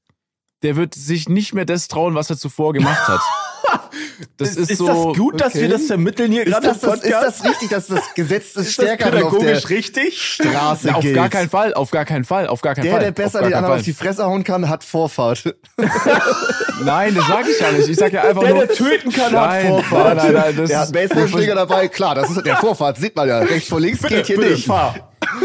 der 0.63 0.75
wird 0.75 0.95
sich 0.95 1.29
nicht 1.29 1.53
mehr 1.53 1.65
das 1.65 1.87
trauen, 1.87 2.15
was 2.15 2.29
er 2.29 2.37
zuvor 2.37 2.73
gemacht 2.73 3.07
hat. 3.07 3.21
Das 4.37 4.55
ist, 4.55 4.69
ist 4.71 4.77
so. 4.77 4.87
das 4.87 5.17
gut, 5.17 5.41
dass 5.41 5.53
okay. 5.55 5.61
wir 5.63 5.69
das 5.69 5.83
vermitteln 5.85 6.31
hier 6.31 6.45
Ist 6.45 6.51
gerade 6.53 6.67
das, 6.67 6.79
das, 6.79 7.01
ist 7.03 7.11
das 7.11 7.43
richtig, 7.43 7.69
dass 7.69 7.87
das 7.87 8.13
Gesetz 8.13 8.53
des 8.53 8.67
Ist 8.69 8.77
das 8.79 8.85
Stärkeren 8.85 9.23
auf 9.23 9.31
der 9.31 9.37
pädagogisch 9.39 9.69
richtig? 9.69 10.21
Straße 10.21 10.87
Na, 10.87 10.95
auf 10.95 11.01
gilt? 11.01 11.15
gar 11.15 11.29
keinen 11.29 11.49
Fall, 11.49 11.73
auf 11.73 11.89
gar 11.91 12.05
keinen 12.05 12.23
Fall, 12.23 12.47
auf 12.47 12.61
gar 12.61 12.75
keinen 12.75 12.83
der, 12.83 12.93
Fall. 12.93 13.01
der 13.03 13.11
besser 13.11 13.39
auf 13.39 13.41
gar 13.41 13.49
den 13.49 13.53
anderen 13.55 13.71
Fall. 13.73 13.79
auf 13.79 13.85
die 13.85 13.93
Fresse 13.93 14.25
hauen 14.25 14.43
kann, 14.43 14.69
hat 14.69 14.83
Vorfahrt. 14.83 15.55
Nein, 16.83 17.15
das 17.15 17.27
sag 17.27 17.47
ich 17.47 17.59
ja 17.59 17.71
nicht. 17.71 17.87
Ich 17.89 17.97
sag 17.97 18.13
ja 18.13 18.23
einfach 18.23 18.43
Der, 18.43 18.53
nur. 18.53 18.65
der 18.67 18.75
töten 18.75 19.11
kann, 19.11 19.25
hat 19.25 19.31
Nein, 19.33 19.67
Vorfahrt. 19.67 20.17
Nein, 20.17 20.33
nein, 20.33 20.33
nein, 20.45 20.57
das 20.57 20.69
Der 20.69 20.79
hat 20.81 20.91
Baseballschläger 20.93 21.55
dabei, 21.55 21.87
klar, 21.87 22.15
das 22.15 22.29
ist 22.29 22.45
der 22.45 22.57
Vorfahrt, 22.57 22.97
sieht 22.97 23.15
man 23.15 23.27
ja. 23.27 23.39
Rechts 23.39 23.69
vor 23.69 23.79
links 23.79 24.01
geht 24.03 24.27
hier 24.27 24.37
nicht. 24.39 24.65
fahr. 24.67 24.95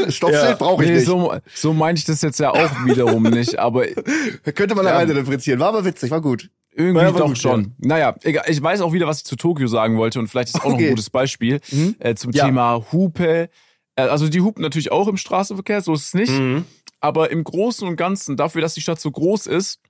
Stoppschild 0.08 0.44
Ja. 0.44 0.54
brauche 0.54 0.84
ich 0.84 0.90
Nee, 0.90 0.96
nicht. 0.96 1.06
so, 1.06 1.34
so 1.54 1.72
meine 1.72 1.98
ich 1.98 2.04
das 2.04 2.20
jetzt 2.22 2.38
ja 2.38 2.50
auch 2.50 2.70
wiederum 2.84 3.22
nicht, 3.24 3.58
aber 3.58 3.84
Könnte 4.54 4.74
man 4.74 4.84
da 4.84 4.92
Ja. 4.92 4.96
rein 4.98 5.10
interpretieren. 5.10 5.60
War 5.60 5.68
aber 5.68 5.84
witzig, 5.84 6.10
war 6.10 6.20
gut. 6.20 6.50
Irgendwie 6.74 7.02
Ja, 7.04 7.12
war 7.14 7.20
doch 7.28 7.36
schon. 7.36 7.74
Naja, 7.78 8.14
egal. 8.22 8.44
Ich 8.48 8.62
weiß 8.62 8.80
auch 8.80 8.92
wieder, 8.92 9.06
was 9.06 9.18
ich 9.18 9.24
zu 9.24 9.36
Tokio 9.36 9.66
sagen 9.66 9.96
wollte 9.98 10.18
und 10.18 10.28
vielleicht 10.28 10.48
ist 10.48 10.60
auch 10.60 10.64
noch 10.66 10.74
Okay. 10.74 10.84
ein 10.86 10.90
gutes 10.90 11.10
Beispiel 11.10 11.60
äh, 11.98 12.14
zum 12.14 12.32
Ja. 12.32 12.46
Thema 12.46 12.84
Hupe. 12.92 13.48
Äh, 13.96 14.02
also 14.02 14.28
die 14.28 14.40
hupen 14.40 14.62
natürlich 14.62 14.90
auch 14.92 15.08
im 15.08 15.16
Straßenverkehr, 15.18 15.82
so 15.82 15.92
ist 15.94 16.06
es 16.06 16.14
nicht. 16.14 16.32
Mhm. 16.32 16.64
Aber 17.00 17.30
im 17.30 17.44
Großen 17.44 17.86
und 17.86 17.96
Ganzen, 17.96 18.36
dafür, 18.36 18.62
dass 18.62 18.74
die 18.74 18.80
Stadt 18.80 19.00
so 19.00 19.10
groß 19.10 19.46
ist, 19.48 19.80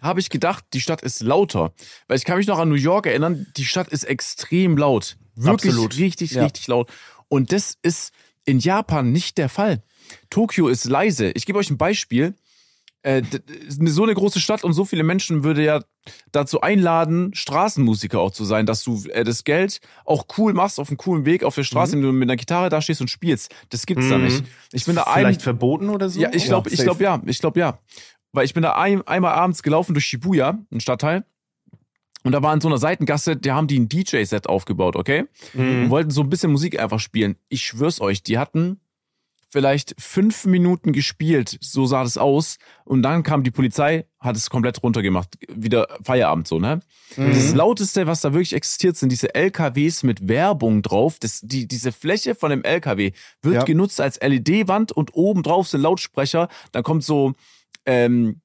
habe 0.00 0.20
ich 0.20 0.30
gedacht, 0.30 0.64
die 0.72 0.80
Stadt 0.80 1.02
ist 1.02 1.20
lauter. 1.20 1.72
Weil 2.06 2.16
ich 2.18 2.24
kann 2.24 2.38
mich 2.38 2.46
noch 2.46 2.58
an 2.58 2.68
New 2.68 2.76
York 2.76 3.06
erinnern, 3.06 3.46
die 3.56 3.64
Stadt 3.64 3.88
ist 3.88 4.04
extrem 4.04 4.76
laut. 4.78 5.16
Wirklich 5.34 5.72
Absolut. 5.72 5.96
richtig, 5.98 6.32
Ja. 6.32 6.44
richtig 6.44 6.66
laut. 6.68 6.90
Und 7.28 7.52
das 7.52 7.76
ist 7.82 8.12
in 8.44 8.58
Japan 8.58 9.12
nicht 9.12 9.38
der 9.38 9.48
Fall. 9.48 9.82
Tokio 10.30 10.68
ist 10.68 10.84
leise. 10.84 11.30
Ich 11.32 11.46
gebe 11.46 11.58
euch 11.58 11.68
ein 11.70 11.76
Beispiel. 11.78 12.34
Äh, 13.02 13.22
so 13.68 14.02
eine 14.02 14.14
große 14.14 14.40
Stadt 14.40 14.64
und 14.64 14.72
so 14.72 14.84
viele 14.84 15.04
Menschen 15.04 15.44
würde 15.44 15.64
ja 15.64 15.80
dazu 16.32 16.60
einladen, 16.62 17.32
Straßenmusiker 17.32 18.18
auch 18.18 18.32
zu 18.32 18.44
sein, 18.44 18.66
dass 18.66 18.82
du 18.82 19.02
äh, 19.10 19.22
das 19.24 19.44
Geld 19.44 19.80
auch 20.04 20.26
cool 20.36 20.52
machst, 20.52 20.80
auf 20.80 20.88
einem 20.88 20.96
coolen 20.96 21.24
Weg 21.24 21.44
auf 21.44 21.54
der 21.54 21.62
Straße, 21.64 21.94
indem 21.94 22.10
du 22.10 22.12
mit 22.18 22.28
einer 22.28 22.36
Gitarre 22.36 22.68
da 22.70 22.80
stehst 22.82 23.00
und 23.00 23.08
spielst. 23.08 23.54
Das 23.70 23.86
gibt's 23.86 24.08
da 24.08 24.18
Mhm. 24.18 24.24
nicht. 24.24 24.44
Ich 24.72 24.84
bin 24.84 24.96
da 24.96 25.04
ein, 25.04 25.20
Vielleicht 25.20 25.42
verboten 25.42 25.90
oder 25.90 26.10
so? 26.10 26.20
ja, 26.20 26.30
ich 26.32 26.46
glaube, 26.46 26.70
ich 26.70 26.80
glaube 26.80 27.02
ja, 27.04 27.22
ich 27.24 27.38
glaube 27.38 27.60
ja. 27.60 27.78
Weil 28.32 28.44
ich 28.44 28.52
bin 28.54 28.62
da 28.64 28.72
ein, 28.74 29.06
einmal 29.06 29.32
abends 29.34 29.62
gelaufen 29.62 29.94
durch 29.94 30.04
Shibuya, 30.06 30.58
ein 30.72 30.80
Stadtteil. 30.80 31.24
Und 32.24 32.32
da 32.32 32.42
war 32.42 32.52
in 32.52 32.60
so 32.60 32.66
einer 32.68 32.78
Seitengasse, 32.78 33.36
da 33.36 33.54
haben 33.54 33.68
die 33.68 33.78
ein 33.78 33.88
DJ-Set 33.88 34.48
aufgebaut, 34.48 34.96
okay? 34.96 35.24
Und 35.54 35.84
Mhm. 35.84 35.90
wollten 35.90 36.10
so 36.10 36.20
ein 36.20 36.28
bisschen 36.28 36.50
Musik 36.50 36.78
einfach 36.80 36.98
spielen. 37.00 37.36
Ich 37.48 37.62
schwör's 37.62 38.00
euch, 38.00 38.22
die 38.24 38.38
hatten 38.38 38.80
vielleicht 39.50 39.94
fünf 39.98 40.44
Minuten 40.44 40.92
gespielt, 40.92 41.56
so 41.60 41.86
sah 41.86 42.02
das 42.02 42.18
aus. 42.18 42.58
Und 42.84 43.02
dann 43.02 43.22
kam 43.22 43.42
die 43.42 43.50
Polizei, 43.50 44.06
hat 44.20 44.36
es 44.36 44.50
komplett 44.50 44.82
runtergemacht. 44.82 45.36
Wieder 45.48 45.86
Feierabend 46.02 46.46
so, 46.46 46.58
ne? 46.58 46.80
Das 47.16 47.54
Lauteste, 47.54 48.06
was 48.06 48.20
da 48.20 48.32
wirklich 48.32 48.52
existiert, 48.52 48.96
sind 48.96 49.10
diese 49.10 49.34
LKWs 49.34 50.02
mit 50.02 50.28
Werbung 50.28 50.82
drauf. 50.82 51.18
Das, 51.18 51.40
die, 51.42 51.66
diese 51.66 51.92
Fläche 51.92 52.34
von 52.34 52.50
dem 52.50 52.62
LKW 52.64 53.12
wird 53.42 53.54
Ja. 53.54 53.64
genutzt 53.64 54.00
als 54.00 54.20
LED-Wand 54.20 54.92
und 54.92 55.14
oben 55.14 55.42
drauf 55.42 55.68
sind 55.68 55.80
Lautsprecher. 55.80 56.48
Dann 56.72 56.82
kommt 56.82 57.04
so, 57.04 57.34
ähm, 57.86 58.40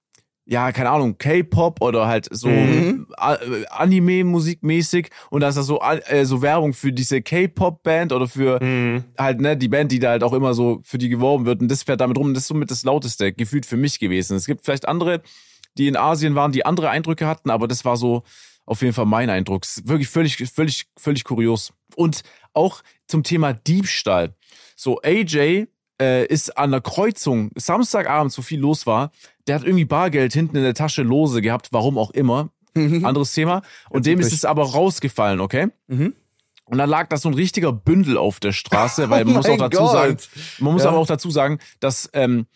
ja, 0.46 0.72
keine 0.72 0.90
Ahnung, 0.90 1.18
K-Pop 1.18 1.82
oder 1.82 2.08
halt 2.08 2.28
so 2.32 2.50
Mhm. 2.50 3.08
Äh, 3.18 3.66
Anime-Musik-mäßig 3.70 5.10
und 5.30 5.42
da 5.42 5.50
ist 5.50 5.56
da 5.58 5.64
so, 5.64 5.80
äh, 5.82 6.26
so 6.26 6.42
Werbung 6.42 6.74
für 6.74 6.92
diese 6.92 7.22
K-Pop-Band 7.22 8.12
oder 8.12 8.28
für 8.28 8.62
Mhm. 8.64 9.04
halt, 9.18 9.42
ne, 9.42 9.56
die 9.58 9.68
Band, 9.70 9.92
die 9.92 10.00
da 10.00 10.10
halt 10.12 10.24
auch 10.24 10.34
immer 10.34 10.54
so 10.54 10.82
für 10.84 10.98
die 10.98 11.10
geworben 11.10 11.46
wird 11.46 11.62
und 11.62 11.70
das 11.70 11.84
fährt 11.84 12.02
damit 12.02 12.18
rum 12.18 12.28
und 12.28 12.34
das 12.34 12.44
ist 12.44 12.48
somit 12.50 12.72
das 12.72 12.84
lauteste 12.84 13.34
gefühlt 13.34 13.66
für 13.66 13.78
mich 13.78 14.00
gewesen. 14.00 14.36
Es 14.36 14.46
gibt 14.46 14.66
vielleicht 14.66 14.88
andere, 14.88 15.22
die 15.78 15.88
in 15.88 15.96
Asien 15.98 16.36
waren, 16.36 16.52
die 16.52 16.66
andere 16.66 16.90
Eindrücke 16.90 17.28
hatten, 17.28 17.50
aber 17.50 17.68
das 17.68 17.86
war 17.86 17.98
so 17.98 18.24
auf 18.66 18.82
jeden 18.82 18.94
Fall 18.94 19.06
mein 19.06 19.30
Eindruck. 19.30 19.64
Es 19.66 19.78
ist 19.78 19.88
wirklich 19.88 20.08
völlig, 20.10 20.38
völlig, 20.54 20.86
völlig 20.98 21.24
kurios. 21.26 21.74
Und 21.96 22.22
auch 22.54 22.82
zum 23.08 23.24
Thema 23.24 23.54
Diebstahl. 23.54 24.36
So, 24.76 25.02
AJ 25.02 25.66
äh, 26.02 26.26
ist 26.26 26.58
an 26.58 26.72
der 26.72 26.82
Kreuzung, 26.82 27.52
Samstagabend, 27.56 28.32
so 28.32 28.42
viel 28.42 28.60
los 28.60 28.88
war, 28.88 29.12
der 29.48 29.56
hat 29.56 29.64
irgendwie 29.64 29.86
Bargeld 29.86 30.34
hinten 30.34 30.56
in 30.58 30.64
der 30.64 30.74
Tasche 30.74 31.04
lose 31.04 31.42
gehabt, 31.42 31.70
warum 31.72 31.98
auch 31.98 32.12
immer. 32.12 32.50
Anderes 32.76 33.34
Thema. 33.34 33.62
Und 33.90 34.06
dem 34.08 34.20
ist 34.20 34.34
es 34.34 34.46
aber 34.46 34.64
rausgefallen, 34.64 35.40
okay? 35.42 35.68
Mhm. 35.88 36.16
Und 36.66 36.78
dann 36.78 36.90
lag 36.90 37.08
da 37.10 37.18
so 37.18 37.30
ein 37.30 37.36
richtiger 37.36 37.72
Bündel 37.74 38.18
auf 38.18 38.40
der 38.40 38.52
Straße, 38.54 39.10
weil 39.10 39.22
Oh 39.24 39.26
man 39.26 39.36
muss 39.36 39.50
auch 39.50 39.58
dazu 39.58 39.78
Gott. 39.80 39.92
sagen, 39.92 40.18
man 40.60 40.74
muss 40.74 40.84
Ja. 40.84 40.90
aber 40.90 40.98
auch 40.98 41.06
dazu 41.08 41.30
sagen, 41.30 41.60
dass 41.80 42.10
ähm, 42.14 42.48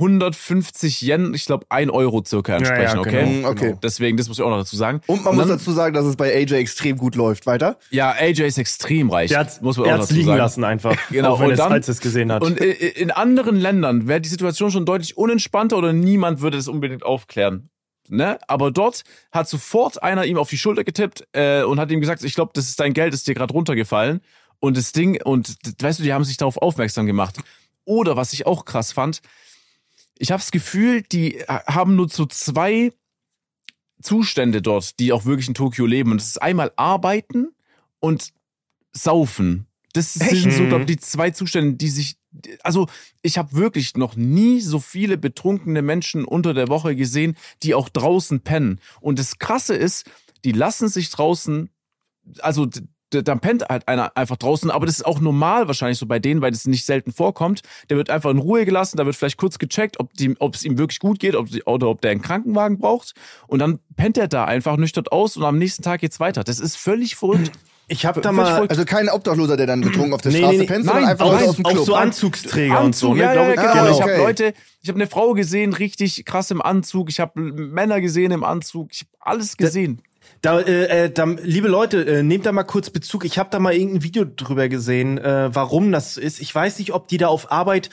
150 0.00 1.02
Yen, 1.02 1.34
ich 1.34 1.44
glaube, 1.46 1.66
1 1.68 1.90
Euro 1.90 2.22
circa 2.24 2.52
Ja, 2.52 2.58
ja, 2.60 2.68
entsprechen, 2.68 2.98
okay? 2.98 3.34
genau, 3.36 3.48
okay. 3.50 3.74
Deswegen, 3.82 4.16
das 4.16 4.28
muss 4.28 4.38
ich 4.38 4.44
auch 4.44 4.50
noch 4.50 4.58
dazu 4.58 4.76
sagen. 4.76 5.00
Und 5.06 5.24
man 5.24 5.34
muss 5.36 5.46
dann, 5.48 5.58
dazu 5.58 5.72
sagen, 5.72 5.94
dass 5.94 6.04
es 6.04 6.16
bei 6.16 6.34
AJ 6.34 6.54
extrem 6.54 6.96
gut 6.96 7.14
läuft. 7.14 7.46
Weiter? 7.46 7.78
Ja, 7.90 8.10
AJ 8.12 8.42
ist 8.46 8.58
extrem 8.58 9.10
reich. 9.10 9.28
Der 9.28 9.40
hat 9.40 9.62
muss 9.62 9.76
man 9.76 9.86
er 9.86 9.94
auch 9.94 9.98
hat's 9.98 10.08
dazu 10.08 10.14
liegen 10.18 10.26
sagen. 10.28 10.38
lassen 10.38 10.64
einfach. 10.64 10.96
Genau, 11.10 11.32
Auch 11.34 11.40
wenn 11.40 11.46
und 11.46 11.52
es, 11.52 11.58
dann- 11.58 11.72
als 11.72 11.88
es 11.88 12.00
gesehen 12.00 12.30
hat. 12.32 12.42
Und 12.42 12.58
in 12.60 13.10
anderen 13.10 13.56
Ländern 13.56 14.08
wäre 14.08 14.20
die 14.20 14.28
Situation 14.28 14.70
schon 14.70 14.84
deutlich 14.86 15.16
unentspannter 15.16 15.76
oder 15.76 15.92
niemand 15.92 16.40
würde 16.40 16.56
das 16.56 16.68
unbedingt 16.68 17.02
aufklären. 17.04 17.70
Ne? 18.10 18.38
Aber 18.48 18.70
dort 18.70 19.04
hat 19.32 19.48
sofort 19.48 20.02
einer 20.02 20.24
ihm 20.24 20.38
auf 20.38 20.48
die 20.48 20.56
Schulter 20.58 20.82
getippt 20.84 21.26
äh, 21.32 21.62
und 21.62 21.78
hat 21.78 21.90
ihm 21.90 22.00
gesagt, 22.00 22.24
ich 22.24 22.34
glaube, 22.34 22.52
das 22.54 22.68
ist 22.68 22.80
dein 22.80 22.94
Geld, 22.94 23.12
ist 23.12 23.26
dir 23.28 23.34
gerade 23.34 23.52
runtergefallen. 23.52 24.20
Und 24.60 24.76
das 24.76 24.92
Ding, 24.92 25.20
und 25.22 25.56
weißt 25.80 25.98
du, 25.98 26.02
die 26.02 26.12
haben 26.12 26.24
sich 26.24 26.36
darauf 26.38 26.56
aufmerksam 26.56 27.06
gemacht. 27.06 27.36
Oder 27.84 28.16
was 28.16 28.32
ich 28.32 28.46
auch 28.46 28.64
krass 28.64 28.92
fand, 28.92 29.20
ich 30.18 30.30
habe 30.30 30.40
das 30.40 30.50
Gefühl, 30.50 31.02
die 31.02 31.38
ha- 31.48 31.64
haben 31.66 31.96
nur 31.96 32.08
so 32.08 32.26
zwei 32.26 32.92
Zustände 34.02 34.62
dort, 34.62 34.98
die 35.00 35.12
auch 35.12 35.24
wirklich 35.24 35.48
in 35.48 35.54
Tokio 35.54 35.86
leben. 35.86 36.12
Und 36.12 36.20
das 36.20 36.28
ist 36.28 36.42
einmal 36.42 36.72
arbeiten 36.76 37.48
und 38.00 38.32
saufen. 38.92 39.66
Das 39.92 40.14
sind 40.14 40.52
so, 40.52 40.62
Mhm. 40.64 40.68
glaube 40.68 40.80
ich, 40.82 40.86
die 40.86 40.98
zwei 40.98 41.30
Zustände, 41.30 41.74
die 41.76 41.88
sich. 41.88 42.16
Also, 42.62 42.86
ich 43.22 43.38
habe 43.38 43.54
wirklich 43.54 43.96
noch 43.96 44.14
nie 44.14 44.60
so 44.60 44.78
viele 44.80 45.16
betrunkene 45.16 45.82
Menschen 45.82 46.24
unter 46.24 46.52
der 46.54 46.68
Woche 46.68 46.94
gesehen, 46.94 47.36
die 47.62 47.74
auch 47.74 47.88
draußen 47.88 48.40
pennen. 48.40 48.80
Und 49.00 49.18
das 49.18 49.38
Krasse 49.38 49.74
ist, 49.74 50.08
die 50.44 50.52
lassen 50.52 50.88
sich 50.88 51.10
draußen, 51.10 51.70
also 52.40 52.68
dann 53.10 53.40
pennt 53.40 53.64
halt 53.68 53.88
einer 53.88 54.16
einfach 54.16 54.36
draußen, 54.36 54.70
aber 54.70 54.86
das 54.86 54.96
ist 54.96 55.06
auch 55.06 55.20
normal 55.20 55.66
wahrscheinlich 55.66 55.98
so 55.98 56.06
bei 56.06 56.18
denen, 56.18 56.40
weil 56.42 56.50
das 56.50 56.66
nicht 56.66 56.84
selten 56.84 57.12
vorkommt. 57.12 57.62
Der 57.88 57.96
wird 57.96 58.10
einfach 58.10 58.30
in 58.30 58.38
Ruhe 58.38 58.64
gelassen, 58.64 58.96
da 58.96 59.06
wird 59.06 59.16
vielleicht 59.16 59.38
kurz 59.38 59.58
gecheckt, 59.58 59.98
ob, 60.00 60.12
die, 60.14 60.34
ob 60.40 60.54
es 60.54 60.64
ihm 60.64 60.78
wirklich 60.78 60.98
gut 60.98 61.18
geht 61.18 61.34
ob, 61.36 61.48
die- 61.48 61.62
oder 61.64 61.88
ob 61.88 62.00
der 62.02 62.10
einen 62.10 62.22
Krankenwagen 62.22 62.78
braucht. 62.78 63.14
Und 63.46 63.60
dann 63.60 63.78
pennt 63.96 64.18
er 64.18 64.28
da 64.28 64.44
einfach 64.44 64.76
nüchtern 64.76 65.04
aus 65.10 65.36
und 65.36 65.44
am 65.44 65.58
nächsten 65.58 65.82
Tag 65.82 66.00
geht's 66.00 66.20
weiter. 66.20 66.44
Das 66.44 66.60
ist 66.60 66.76
völlig 66.76 67.16
verrückt. 67.16 67.50
ich 67.90 68.04
habe 68.04 68.20
da 68.20 68.30
mal. 68.32 68.66
Also 68.68 68.84
kein 68.84 69.08
Obdachloser, 69.08 69.56
der 69.56 69.66
dann 69.66 69.80
betrunken 69.80 70.12
auf 70.12 70.20
der 70.20 70.32
Nee, 70.32 70.38
Straße 70.40 70.58
nee, 70.58 70.66
pennt, 70.66 70.84
sondern 70.84 71.02
Nein, 71.04 71.10
einfach 71.12 71.24
auch- 71.26 71.32
Leute 71.32 71.48
aus 71.48 71.56
dem 71.56 71.64
auch 71.64 71.70
Club. 71.70 71.86
so 71.86 71.94
Anzugsträger 71.94 72.80
und 72.82 72.94
so. 72.94 73.08
Anzug, 73.12 73.16
Ne, 73.16 73.22
ja, 73.24 73.32
ja, 73.34 73.42
ja, 73.42 73.50
ich. 73.50 73.56
genau. 73.56 73.72
Ah, 73.72 73.90
Ich 73.90 74.02
habe. 74.02 74.16
Leute, 74.18 74.52
ich 74.82 74.88
habe 74.90 74.98
eine 75.00 75.06
Frau 75.06 75.32
gesehen, 75.32 75.72
richtig 75.72 76.24
krass 76.26 76.50
im 76.50 76.60
Anzug. 76.60 77.08
Ich 77.08 77.20
habe 77.20 77.40
Männer 77.40 78.02
gesehen 78.02 78.30
im 78.32 78.44
Anzug. 78.44 78.90
Ich 78.92 79.00
habe 79.00 79.10
alles 79.30 79.56
gesehen. 79.56 80.02
Da, 80.42 80.60
äh, 80.60 81.04
äh, 81.04 81.10
da, 81.10 81.24
liebe 81.24 81.68
Leute, 81.68 82.04
äh, 82.04 82.22
nehmt 82.22 82.46
da 82.46 82.52
mal 82.52 82.64
kurz 82.64 82.90
Bezug. 82.90 83.24
Ich 83.24 83.38
habe 83.38 83.50
da 83.50 83.58
mal 83.58 83.74
irgendein 83.74 84.02
Video 84.02 84.24
drüber 84.24 84.68
gesehen, 84.68 85.18
äh, 85.18 85.54
warum 85.54 85.90
das 85.92 86.16
ist. 86.16 86.40
Ich 86.40 86.54
weiß 86.54 86.78
nicht, 86.78 86.92
ob 86.92 87.08
die 87.08 87.18
da 87.18 87.28
auf 87.28 87.50
Arbeit 87.50 87.90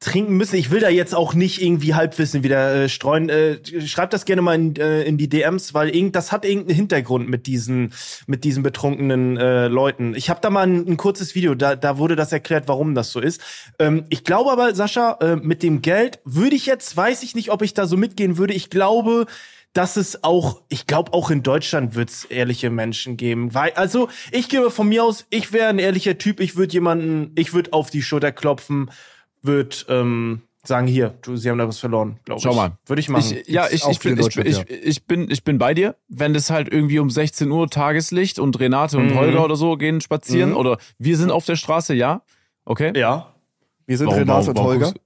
trinken 0.00 0.38
müssen. 0.38 0.56
Ich 0.56 0.70
will 0.70 0.80
da 0.80 0.88
jetzt 0.88 1.14
auch 1.14 1.34
nicht 1.34 1.60
irgendwie 1.60 1.92
Halbwissen 1.94 2.42
wieder 2.42 2.84
äh, 2.84 2.88
streuen. 2.88 3.28
Äh, 3.28 3.58
schreibt 3.86 4.14
das 4.14 4.24
gerne 4.24 4.40
mal 4.40 4.54
in, 4.54 4.74
äh, 4.76 5.02
in 5.02 5.18
die 5.18 5.28
DMs, 5.28 5.74
weil 5.74 5.90
irgend, 5.94 6.16
das 6.16 6.32
hat 6.32 6.46
irgendeinen 6.46 6.76
Hintergrund 6.76 7.28
mit 7.28 7.46
diesen 7.46 7.92
mit 8.26 8.44
diesen 8.44 8.62
betrunkenen 8.62 9.36
äh, 9.36 9.68
Leuten. 9.68 10.14
Ich 10.14 10.30
habe 10.30 10.40
da 10.40 10.48
mal 10.48 10.66
ein, 10.66 10.88
ein 10.88 10.96
kurzes 10.96 11.34
Video, 11.34 11.54
da, 11.54 11.76
da 11.76 11.98
wurde 11.98 12.16
das 12.16 12.32
erklärt, 12.32 12.66
warum 12.66 12.94
das 12.94 13.12
so 13.12 13.20
ist. 13.20 13.42
Ähm, 13.78 14.06
ich 14.08 14.24
glaube 14.24 14.50
aber, 14.50 14.74
Sascha, 14.74 15.18
äh, 15.20 15.36
mit 15.36 15.62
dem 15.62 15.82
Geld 15.82 16.18
würde 16.24 16.56
ich 16.56 16.64
jetzt, 16.64 16.96
weiß 16.96 17.22
ich 17.22 17.34
nicht, 17.34 17.50
ob 17.50 17.60
ich 17.60 17.74
da 17.74 17.86
so 17.86 17.98
mitgehen 17.98 18.38
würde. 18.38 18.54
Ich 18.54 18.70
glaube, 18.70 19.26
dass 19.72 19.96
es 19.96 20.24
auch, 20.24 20.62
ich 20.68 20.86
glaube 20.86 21.12
auch 21.12 21.30
in 21.30 21.42
Deutschland 21.42 21.94
wird 21.94 22.10
es 22.10 22.24
ehrliche 22.24 22.70
Menschen 22.70 23.16
geben. 23.16 23.54
Weil, 23.54 23.72
also 23.74 24.08
ich 24.32 24.48
gebe 24.48 24.70
von 24.70 24.88
mir 24.88 25.04
aus, 25.04 25.26
ich 25.30 25.52
wäre 25.52 25.68
ein 25.68 25.78
ehrlicher 25.78 26.18
Typ, 26.18 26.40
ich 26.40 26.56
würde 26.56 26.72
jemanden, 26.72 27.32
ich 27.36 27.52
würde 27.54 27.72
auf 27.72 27.90
die 27.90 28.02
Schulter 28.02 28.32
klopfen, 28.32 28.90
würde 29.42 29.76
ähm, 29.88 30.42
sagen, 30.64 30.86
hier, 30.86 31.14
du, 31.22 31.36
sie 31.36 31.48
haben 31.50 31.58
da 31.58 31.68
was 31.68 31.78
verloren, 31.78 32.18
glaube 32.24 32.38
ich. 32.38 32.42
Schau 32.42 32.54
mal. 32.54 32.72
Würde 32.86 33.00
ich 33.00 33.08
machen. 33.08 33.36
Ich, 33.46 33.48
ja, 33.48 33.66
ich, 33.70 33.86
ich, 33.88 33.98
bin, 34.00 34.18
in 34.18 34.26
ich, 34.26 34.36
ich, 34.36 34.70
ich, 34.70 35.06
bin, 35.06 35.30
ich 35.30 35.44
bin 35.44 35.58
bei 35.58 35.72
dir. 35.72 35.94
Wenn 36.08 36.34
das 36.34 36.50
halt 36.50 36.68
irgendwie 36.70 36.98
um 36.98 37.08
16 37.08 37.50
Uhr 37.50 37.68
Tageslicht 37.70 38.38
und 38.38 38.58
Renate 38.60 38.98
und 38.98 39.10
Mhm. 39.12 39.14
Holger 39.14 39.44
oder 39.44 39.56
so 39.56 39.76
gehen 39.76 40.00
spazieren 40.00 40.50
Mhm. 40.50 40.56
oder 40.56 40.78
wir 40.98 41.16
sind 41.16 41.30
auf 41.30 41.44
der 41.46 41.56
Straße, 41.56 41.94
ja. 41.94 42.22
Okay. 42.64 42.92
ja. 42.96 43.32
Wir 43.86 43.96
sind 43.96 44.08
Warum- 44.08 44.18
Renate 44.18 44.46
warum- 44.48 44.48
und 44.48 44.56
warum 44.56 44.68
Holger. 44.70 44.92
du- 44.92 45.00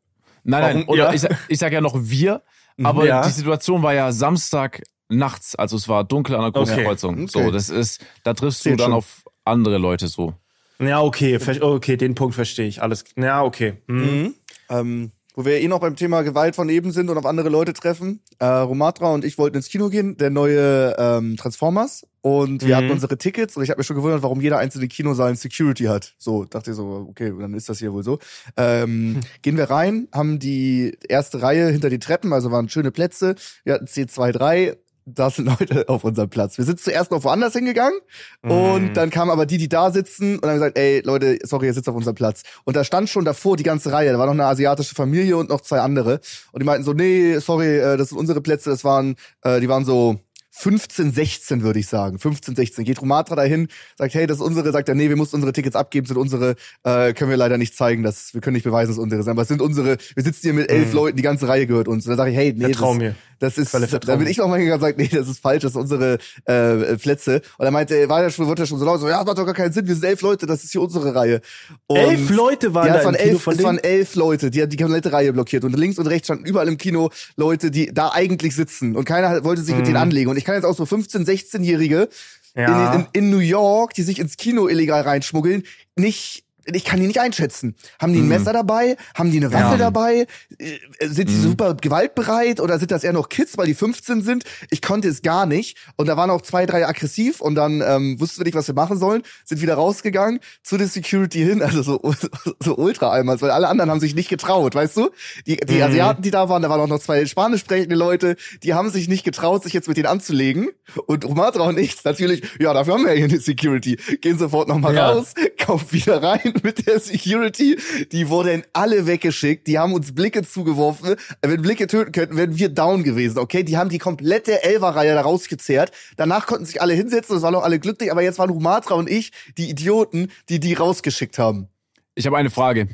Nein, 0.47 0.61
nein, 0.63 0.75
Warum- 0.77 0.89
oder 0.89 1.05
ja. 1.05 1.13
ich, 1.15 1.21
sag- 1.21 1.39
ich 1.49 1.59
sag 1.59 1.73
ja 1.73 1.81
noch 1.81 1.95
wir, 1.99 2.43
aber 2.83 3.07
Ja. 3.07 3.23
die 3.23 3.31
Situation 3.31 3.83
war 3.83 3.95
ja 3.95 4.13
Samstag 4.13 4.83
nachts, 5.09 5.55
also 5.55 5.77
es 5.77 5.89
war 5.89 6.03
dunkel 6.05 6.35
an 6.35 6.43
der 6.43 6.53
großen 6.53 6.75
Okay. 6.75 6.85
Kreuzung. 6.85 7.15
Okay. 7.25 7.27
So, 7.45 7.51
das 7.51 7.69
ist, 7.71 8.05
da 8.25 8.35
triffst 8.35 8.63
Zählt 8.63 8.75
du 8.81 8.83
dann 8.85 8.91
schon. 8.91 8.99
auf 8.99 9.25
andere 9.45 9.79
Leute 9.79 10.09
so. 10.09 10.35
Ja, 10.81 11.01
okay, 11.03 11.39
okay, 11.61 11.97
den 11.97 12.15
Punkt 12.15 12.35
verstehe 12.35 12.67
ich. 12.67 12.83
Alles. 12.83 13.05
Ja, 13.17 13.43
okay. 13.45 13.75
Hm. 13.87 14.35
Ähm, 14.71 15.13
wo 15.35 15.45
wir 15.45 15.61
eh 15.61 15.69
noch 15.69 15.81
beim 15.81 15.97
Thema 15.97 16.23
Gewalt 16.23 16.55
von 16.57 16.69
eben 16.69 16.93
sind 16.93 17.11
und 17.11 17.19
auf 17.19 17.27
andere 17.27 17.49
Leute 17.49 17.73
treffen. 17.73 18.21
Äh, 18.39 18.47
Romatra 18.47 19.13
und 19.13 19.25
ich 19.25 19.37
wollten 19.39 19.57
ins 19.57 19.69
Kino 19.69 19.89
gehen, 19.89 20.17
der 20.17 20.31
neue 20.31 20.95
ähm, 20.99 21.37
Transformers. 21.37 22.07
Und 22.21 22.63
wir 22.63 22.69
Mhm. 22.69 22.79
hatten 22.79 22.91
unsere 22.93 23.19
Tickets 23.19 23.55
und 23.57 23.65
ich 23.65 23.69
habe 23.71 23.79
mich 23.81 23.87
schon 23.87 23.97
gewundert, 23.97 24.23
warum 24.23 24.41
jeder 24.41 24.57
einzelne 24.59 24.89
Kinosaal 24.89 25.29
ein 25.31 25.37
Security 25.37 25.85
hat. 25.85 26.15
So, 26.17 26.45
dachte 26.47 26.71
ich 26.71 26.77
so, 26.77 27.07
okay, 27.11 27.33
dann 27.39 27.53
ist 27.53 27.69
das 27.69 27.81
hier 27.81 27.93
wohl 27.93 28.03
so. 28.03 28.19
Ähm, 28.57 29.21
Gehen 29.43 29.59
wir 29.59 29.65
rein, 29.69 30.09
haben 30.11 30.39
die 30.39 30.97
erste 31.07 31.43
Reihe 31.43 31.69
hinter 31.69 31.91
die 31.91 31.99
Treppen, 31.99 32.33
also 32.33 32.51
waren 32.51 32.71
schöne 32.71 32.91
Plätze. 32.93 33.35
Wir 33.65 33.75
hatten 33.75 33.85
C2, 33.87 34.33
3, 34.33 34.77
da 35.07 35.31
sind 35.31 35.47
Leute 35.59 35.89
auf 35.89 36.05
unserem 36.05 36.31
Platz. 36.31 36.57
Wir 36.59 36.65
sind 36.65 36.81
zuerst 36.81 37.11
noch 37.11 37.25
woanders 37.25 37.53
hingegangen 37.55 37.99
und 38.43 38.51
Mhm. 38.91 38.95
dann 38.95 39.11
kamen 39.11 39.31
aber 39.31 39.47
die, 39.47 39.59
die 39.59 39.69
da 39.69 39.91
sitzen 39.91 40.39
und 40.39 40.49
haben 40.49 40.55
gesagt, 40.55 40.79
ey, 40.79 41.03
Leute, 41.05 41.39
sorry, 41.45 41.67
ihr 41.67 41.75
sitzt 41.75 41.89
auf 41.89 41.95
unserem 41.95 42.15
Platz. 42.15 42.43
Und 42.65 42.77
da 42.77 42.85
stand 42.85 43.09
schon 43.11 43.25
davor 43.25 43.57
die 43.57 43.63
ganze 43.65 43.93
Reihe. 43.93 44.13
Da 44.13 44.19
war 44.19 44.27
noch 44.27 44.33
eine 44.33 44.47
asiatische 44.47 44.95
Familie 44.95 45.37
und 45.37 45.49
noch 45.51 45.61
zwei 45.61 45.81
andere. 45.81 46.21
Und 46.53 46.61
die 46.63 46.67
meinten 46.67 46.85
so, 46.85 46.93
nee, 46.93 47.39
sorry, 47.39 47.77
äh, 47.79 47.97
das 47.97 48.09
sind 48.11 48.19
unsere 48.19 48.41
Plätze. 48.41 48.71
Das 48.71 48.85
waren, 48.85 49.17
äh, 49.43 49.61
die 49.61 49.69
waren 49.69 49.85
so 49.85 50.21
15, 50.57 51.11
16 51.13 51.63
würde 51.63 51.81
ich 51.81 51.89
sagen. 51.89 52.21
15, 52.21 52.55
16. 52.55 52.85
Geht 52.85 53.03
Romatra 53.03 53.35
dahin, 53.35 53.67
sagt, 53.99 54.15
hey, 54.15 54.29
das 54.29 54.37
ist 54.37 54.43
unsere, 54.43 54.71
sagt 54.71 54.89
er, 54.89 54.95
nee, 54.95 55.09
wir 55.09 55.17
mussten 55.17 55.35
unsere 55.35 55.53
Tickets 55.53 55.75
abgeben, 55.75 56.07
sind 56.07 56.17
unsere, 56.17 56.55
äh, 56.85 57.13
können 57.13 57.29
wir 57.31 57.37
leider 57.37 57.59
nicht 57.59 57.75
zeigen, 57.77 58.05
dass 58.05 58.35
wir 58.35 58.41
können 58.41 58.55
nicht 58.55 58.63
beweisen, 58.63 58.91
dass 58.91 58.97
es 58.97 59.03
unsere 59.03 59.25
sind. 59.25 59.33
Aber 59.33 59.43
es 59.43 59.49
sind 59.49 59.61
unsere, 59.61 59.97
wir 60.15 60.23
sitzen 60.23 60.41
hier 60.43 60.55
mit 60.55 60.71
elf 60.71 60.93
Leuten, 60.93 61.17
die 61.17 61.25
ganze 61.25 61.49
Reihe 61.49 61.67
gehört 61.67 61.89
uns. 61.89 62.07
Und 62.07 62.11
dann 62.11 62.19
sage 62.19 62.31
ich, 62.31 62.37
hey, 62.37 62.55
nee, 62.57 62.67
Vertrau 62.67 62.91
das, 62.93 62.99
mir. 62.99 63.15
Das 63.39 63.59
ist, 63.59 63.73
da 63.75 64.17
bin 64.17 64.27
ich 64.27 64.37
noch 64.39 64.49
mal 64.49 64.57
hingegangen 64.59 64.83
und 64.83 64.97
gesagt, 64.97 65.13
nee, 65.13 65.19
das 65.19 65.29
ist 65.29 65.41
falsch, 65.41 65.63
das 65.63 65.73
sind 65.73 65.83
unsere 65.83 66.19
äh, 66.45 66.97
Plätze. 66.97 67.43
Und 67.59 67.65
er 67.65 67.71
meinte, 67.71 68.09
war 68.09 68.23
ja 68.23 68.31
schon, 68.31 68.47
wird 68.49 68.59
ja 68.59 68.67
schon 68.67 68.79
so 68.79 68.85
laut, 68.85 69.01
so, 69.01 69.09
ja, 69.09 69.19
das 69.19 69.27
macht 69.27 69.39
doch 69.39 69.45
gar 69.47 69.55
keinen 69.55 69.73
Sinn, 69.73 69.87
wir 69.87 69.95
sind 69.95 70.05
elf 70.05 70.21
Leute, 70.21 70.47
das 70.47 70.65
ist 70.65 70.73
hier 70.73 70.81
unsere 70.81 71.15
Reihe. 71.15 71.41
Und 71.87 71.97
Elf 71.99 72.31
Leute 72.31 72.75
waren 72.75 72.87
ja, 72.87 72.95
da 72.95 72.99
es 73.01 73.05
waren 73.05 73.15
elf, 73.15 73.43
von 73.43 73.55
es 73.55 73.63
waren 73.63 73.79
elf 73.79 74.15
Leute, 74.15 74.51
die 74.51 74.63
haben 74.63 74.71
die 74.71 74.77
komplette 74.77 75.13
Reihe 75.13 75.33
blockiert. 75.33 75.65
Und 75.65 75.77
links 75.79 75.99
und 75.99 76.07
rechts 76.07 76.27
standen 76.27 76.45
überall 76.45 76.69
im 76.69 76.79
Kino 76.79 77.11
Leute, 77.37 77.71
die 77.71 77.93
da 77.93 78.11
eigentlich 78.13 78.55
sitzen. 78.55 78.97
Und 78.97 79.05
keiner 79.05 79.45
wollte 79.45 79.63
sich 79.63 79.75
mit 79.75 79.87
denen 79.87 79.97
anlegen. 79.97 80.31
Und 80.31 80.37
ich 80.37 80.45
kann 80.45 80.55
jetzt 80.55 80.65
auch 80.65 80.77
so 80.77 80.85
15-, 80.85 81.27
16-Jährige 81.27 82.09
Ja. 82.57 82.95
in, 82.95 83.01
in, 83.01 83.07
in 83.13 83.31
New 83.31 83.39
York, 83.39 83.95
die 83.95 84.03
sich 84.03 84.19
ins 84.19 84.37
Kino 84.37 84.69
illegal 84.69 85.03
reinschmuggeln, 85.03 85.65
nicht 85.97 86.44
ich 86.73 86.85
kann 86.85 87.01
die 87.01 87.07
nicht 87.07 87.21
einschätzen. 87.21 87.75
Haben 88.01 88.13
die 88.13 88.21
ein 88.21 88.29
Messer 88.29 88.53
dabei? 88.53 88.97
Haben 89.15 89.31
die 89.31 89.39
eine 89.39 89.53
Waffe 89.53 89.73
Ja. 89.73 89.77
dabei? 89.77 90.27
Äh, 90.59 90.79
Sind 91.09 91.29
die 91.29 91.37
super 91.37 91.75
gewaltbereit 91.75 92.61
oder 92.61 92.79
sind 92.79 92.91
das 92.91 93.05
eher 93.05 93.13
noch 93.13 93.29
Kids, 93.29 93.57
weil 93.59 93.67
die 93.67 93.75
15 93.75 94.23
sind? 94.23 94.45
Ich 94.71 94.83
konnte 94.83 95.09
es 95.09 95.23
gar 95.23 95.47
nicht. 95.47 95.77
Und 95.97 96.07
da 96.07 96.17
waren 96.17 96.31
auch 96.31 96.43
zwei, 96.43 96.67
drei 96.67 96.87
aggressiv 96.87 97.41
und 97.41 97.55
dann 97.55 97.83
ähm, 97.87 98.19
wussten 98.21 98.39
wir 98.41 98.45
nicht, 98.45 98.55
was 98.55 98.67
wir 98.67 98.75
machen 98.75 98.99
sollen. 98.99 99.23
Sind 99.45 99.61
wieder 99.63 99.75
rausgegangen 99.75 100.41
zu 100.63 100.77
der 100.77 100.87
Security 100.89 101.39
hin, 101.41 101.63
also 101.63 101.83
so, 101.83 102.01
so 102.61 102.77
ultra 102.77 103.13
einmal, 103.13 103.41
weil 103.41 103.51
alle 103.51 103.69
anderen 103.69 103.91
haben 103.91 104.01
sich 104.01 104.15
nicht 104.15 104.29
getraut, 104.29 104.75
weißt 104.75 104.97
du? 104.97 105.11
Die, 105.47 105.57
die 105.57 105.83
Asiaten, 105.83 106.23
die 106.23 106.31
da 106.31 106.49
waren, 106.49 106.63
da 106.63 106.71
waren 106.71 106.81
auch 106.81 106.87
noch 106.89 107.01
zwei 107.01 107.27
spanisch 107.27 107.61
sprechende 107.61 107.97
Leute, 107.97 108.37
die 108.63 108.75
haben 108.75 108.91
sich 108.91 109.09
nicht 109.09 109.25
getraut, 109.25 109.63
sich 109.63 109.73
jetzt 109.73 109.89
mit 109.89 109.97
denen 109.97 110.07
anzulegen. 110.07 110.69
Und 111.07 111.25
Romatra 111.25 111.65
und 111.65 111.79
ich 111.79 112.03
natürlich, 112.05 112.43
ja, 112.59 112.73
dafür 112.73 112.95
haben 112.95 113.05
wir 113.05 113.11
ja 113.13 113.17
hier 113.17 113.25
eine 113.29 113.39
Security. 113.41 113.97
Gehen 114.21 114.39
sofort 114.39 114.69
nochmal 114.69 114.95
Ja. 114.95 115.11
raus, 115.11 115.35
kommt 115.65 115.93
wieder 115.93 116.23
rein 116.23 116.55
mit 116.63 116.87
der 116.87 117.01
Security. 117.01 117.79
Die 118.13 118.29
wurden 118.29 118.63
alle 118.73 119.07
weggeschickt. 119.07 119.67
Die 119.67 119.79
haben 119.79 119.93
uns 119.93 120.15
Blicke 120.15 120.43
zugeworfen. 120.43 121.17
Wenn 121.43 121.63
Blicke 121.63 121.87
töten 121.87 122.13
könnten, 122.13 122.37
wären 122.37 122.59
wir 122.59 122.69
down 122.69 123.03
gewesen, 123.03 123.39
okay? 123.39 123.63
Die 123.63 123.77
haben 123.77 123.91
die 123.91 123.99
komplette 123.99 124.63
Elferreihe 124.63 125.15
da 125.15 125.23
rausgezehrt. 125.23 125.93
Danach 126.17 126.47
konnten 126.47 126.67
sich 126.67 126.81
alle 126.81 126.95
hinsetzen, 126.95 127.37
es 127.37 127.43
waren 127.43 127.55
auch 127.55 127.63
alle 127.63 127.79
glücklich, 127.79 128.11
aber 128.11 128.23
jetzt 128.23 128.39
waren 128.39 128.51
Rumatra 128.51 128.95
und 128.95 129.09
ich 129.09 129.33
die 129.57 129.71
Idioten, 129.71 130.31
die 130.49 130.61
die 130.61 130.75
rausgeschickt 130.75 131.39
haben. 131.39 131.69
Ich 132.15 132.27
habe 132.27 132.37
eine 132.37 132.51
Frage. 132.51 132.89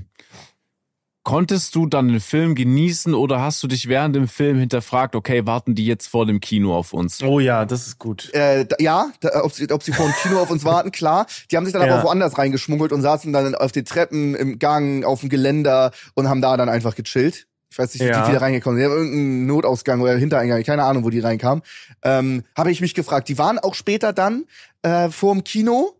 Konntest 1.23 1.75
du 1.75 1.87
dann 1.87 2.09
den 2.09 2.19
Film 2.21 2.55
genießen 2.55 3.13
oder 3.15 3.43
hast 3.43 3.63
du 3.63 3.69
dich 3.69 3.89
während 3.89 4.17
dem 4.17 4.27
Film 4.27 4.59
hinterfragt, 4.59 5.15
okay, 5.15 5.45
warten 5.45 5.75
die 5.75 5.85
jetzt 5.85 6.07
vor 6.09 6.25
dem 6.25 6.41
Kino 6.41 6.75
auf 6.75 6.95
uns? 6.95 7.23
Oh 7.23 7.41
ja, 7.41 7.67
das 7.67 7.87
ist 7.87 7.99
gut. 7.99 8.33
Äh, 8.33 8.65
da, 8.65 8.77
ja, 8.81 9.13
da, 9.21 9.45
ob, 9.45 9.53
sie, 9.53 9.71
ob 9.71 9.83
sie 9.83 9.93
vor 9.93 10.07
dem 10.07 10.15
Kino 10.15 10.41
auf 10.41 10.51
uns 10.51 10.65
warten, 10.65 10.91
klar. 10.93 11.27
Die 11.51 11.59
haben 11.59 11.67
sich 11.67 11.75
dann 11.75 11.87
Ja. 11.87 11.93
aber 11.95 12.03
woanders 12.05 12.39
reingeschmuggelt 12.39 12.91
und 12.91 13.03
saßen 13.03 13.33
dann 13.35 13.55
auf 13.55 13.71
den 13.71 13.85
Treppen, 13.85 14.35
im 14.35 14.59
Gang, 14.59 15.05
auf 15.05 15.21
dem 15.21 15.29
Geländer 15.29 15.91
und 16.15 16.27
haben 16.29 16.41
da 16.41 16.57
dann 16.57 16.71
einfach 16.71 16.95
gechillt. 16.95 17.47
Ich 17.71 17.79
weiß 17.79 17.93
nicht, 17.95 18.03
wie 18.03 18.09
Ja. 18.09 18.23
die 18.25 18.31
wieder 18.31 18.41
reingekommen 18.41 18.81
sind. 18.81 18.91
Irgendeinen 18.91 19.47
Notausgang 19.47 20.01
oder 20.01 20.17
Hintereingang, 20.17 20.63
keine 20.65 20.85
Ahnung, 20.85 21.05
wo 21.05 21.11
die 21.11 21.21
reinkamen. 21.21 21.63
Ähm, 22.03 22.45
Habe 22.57 22.73
ich 22.73 22.81
mich 22.81 22.95
gefragt. 22.95 23.29
Die 23.29 23.37
waren 23.37 23.59
auch 23.59 23.75
später 23.75 24.15
dann 24.15 24.47
äh, 24.83 25.11
vorm 25.11 25.45
Kino, 25.45 25.93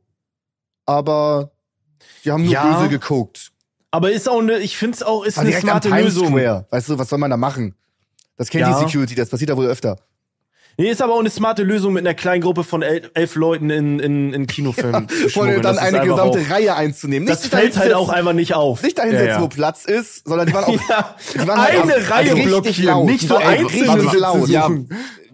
aber 0.87 1.53
die 2.25 2.31
haben 2.33 2.45
nur 2.45 2.55
Ja. 2.55 2.73
böse 2.73 2.89
geguckt. 2.89 3.53
Aber 3.91 4.13
ist 4.13 4.29
auch 4.29 4.41
eine, 4.41 4.59
ich 4.59 4.77
finde 4.77 4.97
es 4.97 5.03
auch, 5.03 5.25
ist 5.25 5.39
Aber 5.39 5.49
eine 5.49 5.59
smarte 5.61 5.89
Lösung. 5.89 6.29
Square. 6.29 6.67
Weißt 6.71 6.89
du, 6.89 6.99
was 6.99 7.09
soll 7.09 7.19
man 7.19 7.31
da 7.31 7.37
machen? 7.37 7.75
Das 8.37 8.49
kennt 8.49 8.63
Ja. 8.63 8.73
die 8.79 8.85
Security, 8.87 9.15
das 9.15 9.29
passiert 9.29 9.51
da 9.51 9.57
wohl 9.57 9.67
öfter. 9.67 9.97
Nee, 10.79 10.89
ist 10.91 11.03
aber 11.03 11.15
auch 11.15 11.21
eine 11.21 11.29
smarte 11.29 11.63
Lösung 11.63 11.93
mit 11.93 12.07
einer 12.07 12.15
kleinen 12.15 12.41
Gruppe 12.41 12.65
von 12.65 12.81
el 12.81 13.11
elf 13.13 13.35
Leuten 13.35 13.69
in, 13.69 13.99
in, 13.99 14.33
in 14.33 14.47
Kinofilmen. 14.47 15.09
Vor 15.31 15.43
allem 15.45 15.61
dann 15.61 15.75
Das 15.77 15.85
eine 15.85 16.01
gesamte 16.01 16.39
auch, 16.39 16.51
Reihe 16.51 16.75
einzunehmen. 16.75 17.29
Das 17.29 17.43
Nicht 17.43 17.51
fällt 17.53 17.77
halt 17.77 17.91
dahinsetzen- 17.93 17.97
auch 17.97 18.09
einfach 18.09 18.33
nicht 18.33 18.55
auf. 18.55 18.83
Nicht 18.83 18.97
dahin 18.97 19.13
Ja, 19.13 19.19
setzen, 19.19 19.35
ja. 19.35 19.43
wo 19.43 19.49
Platz 19.49 19.85
ist, 19.85 20.27
sondern 20.27 20.47
die 20.47 20.55
waren 20.55 20.65
auch 20.65 20.81
Ja, 20.89 21.17
die 21.35 21.47
waren 21.47 21.61
halt 21.61 21.83
eine 21.83 21.95
auch- 21.97 22.11
Reihe 22.11 22.33
richtig 22.35 22.47
blockieren, 22.47 22.85
laut. 22.87 23.07
nicht 23.07 23.23
Die 23.23 23.27
so 23.27 23.35
richtig 23.37 23.91
Sitze 23.91 24.17
laut. 24.19 24.49
Ja, 24.49 24.71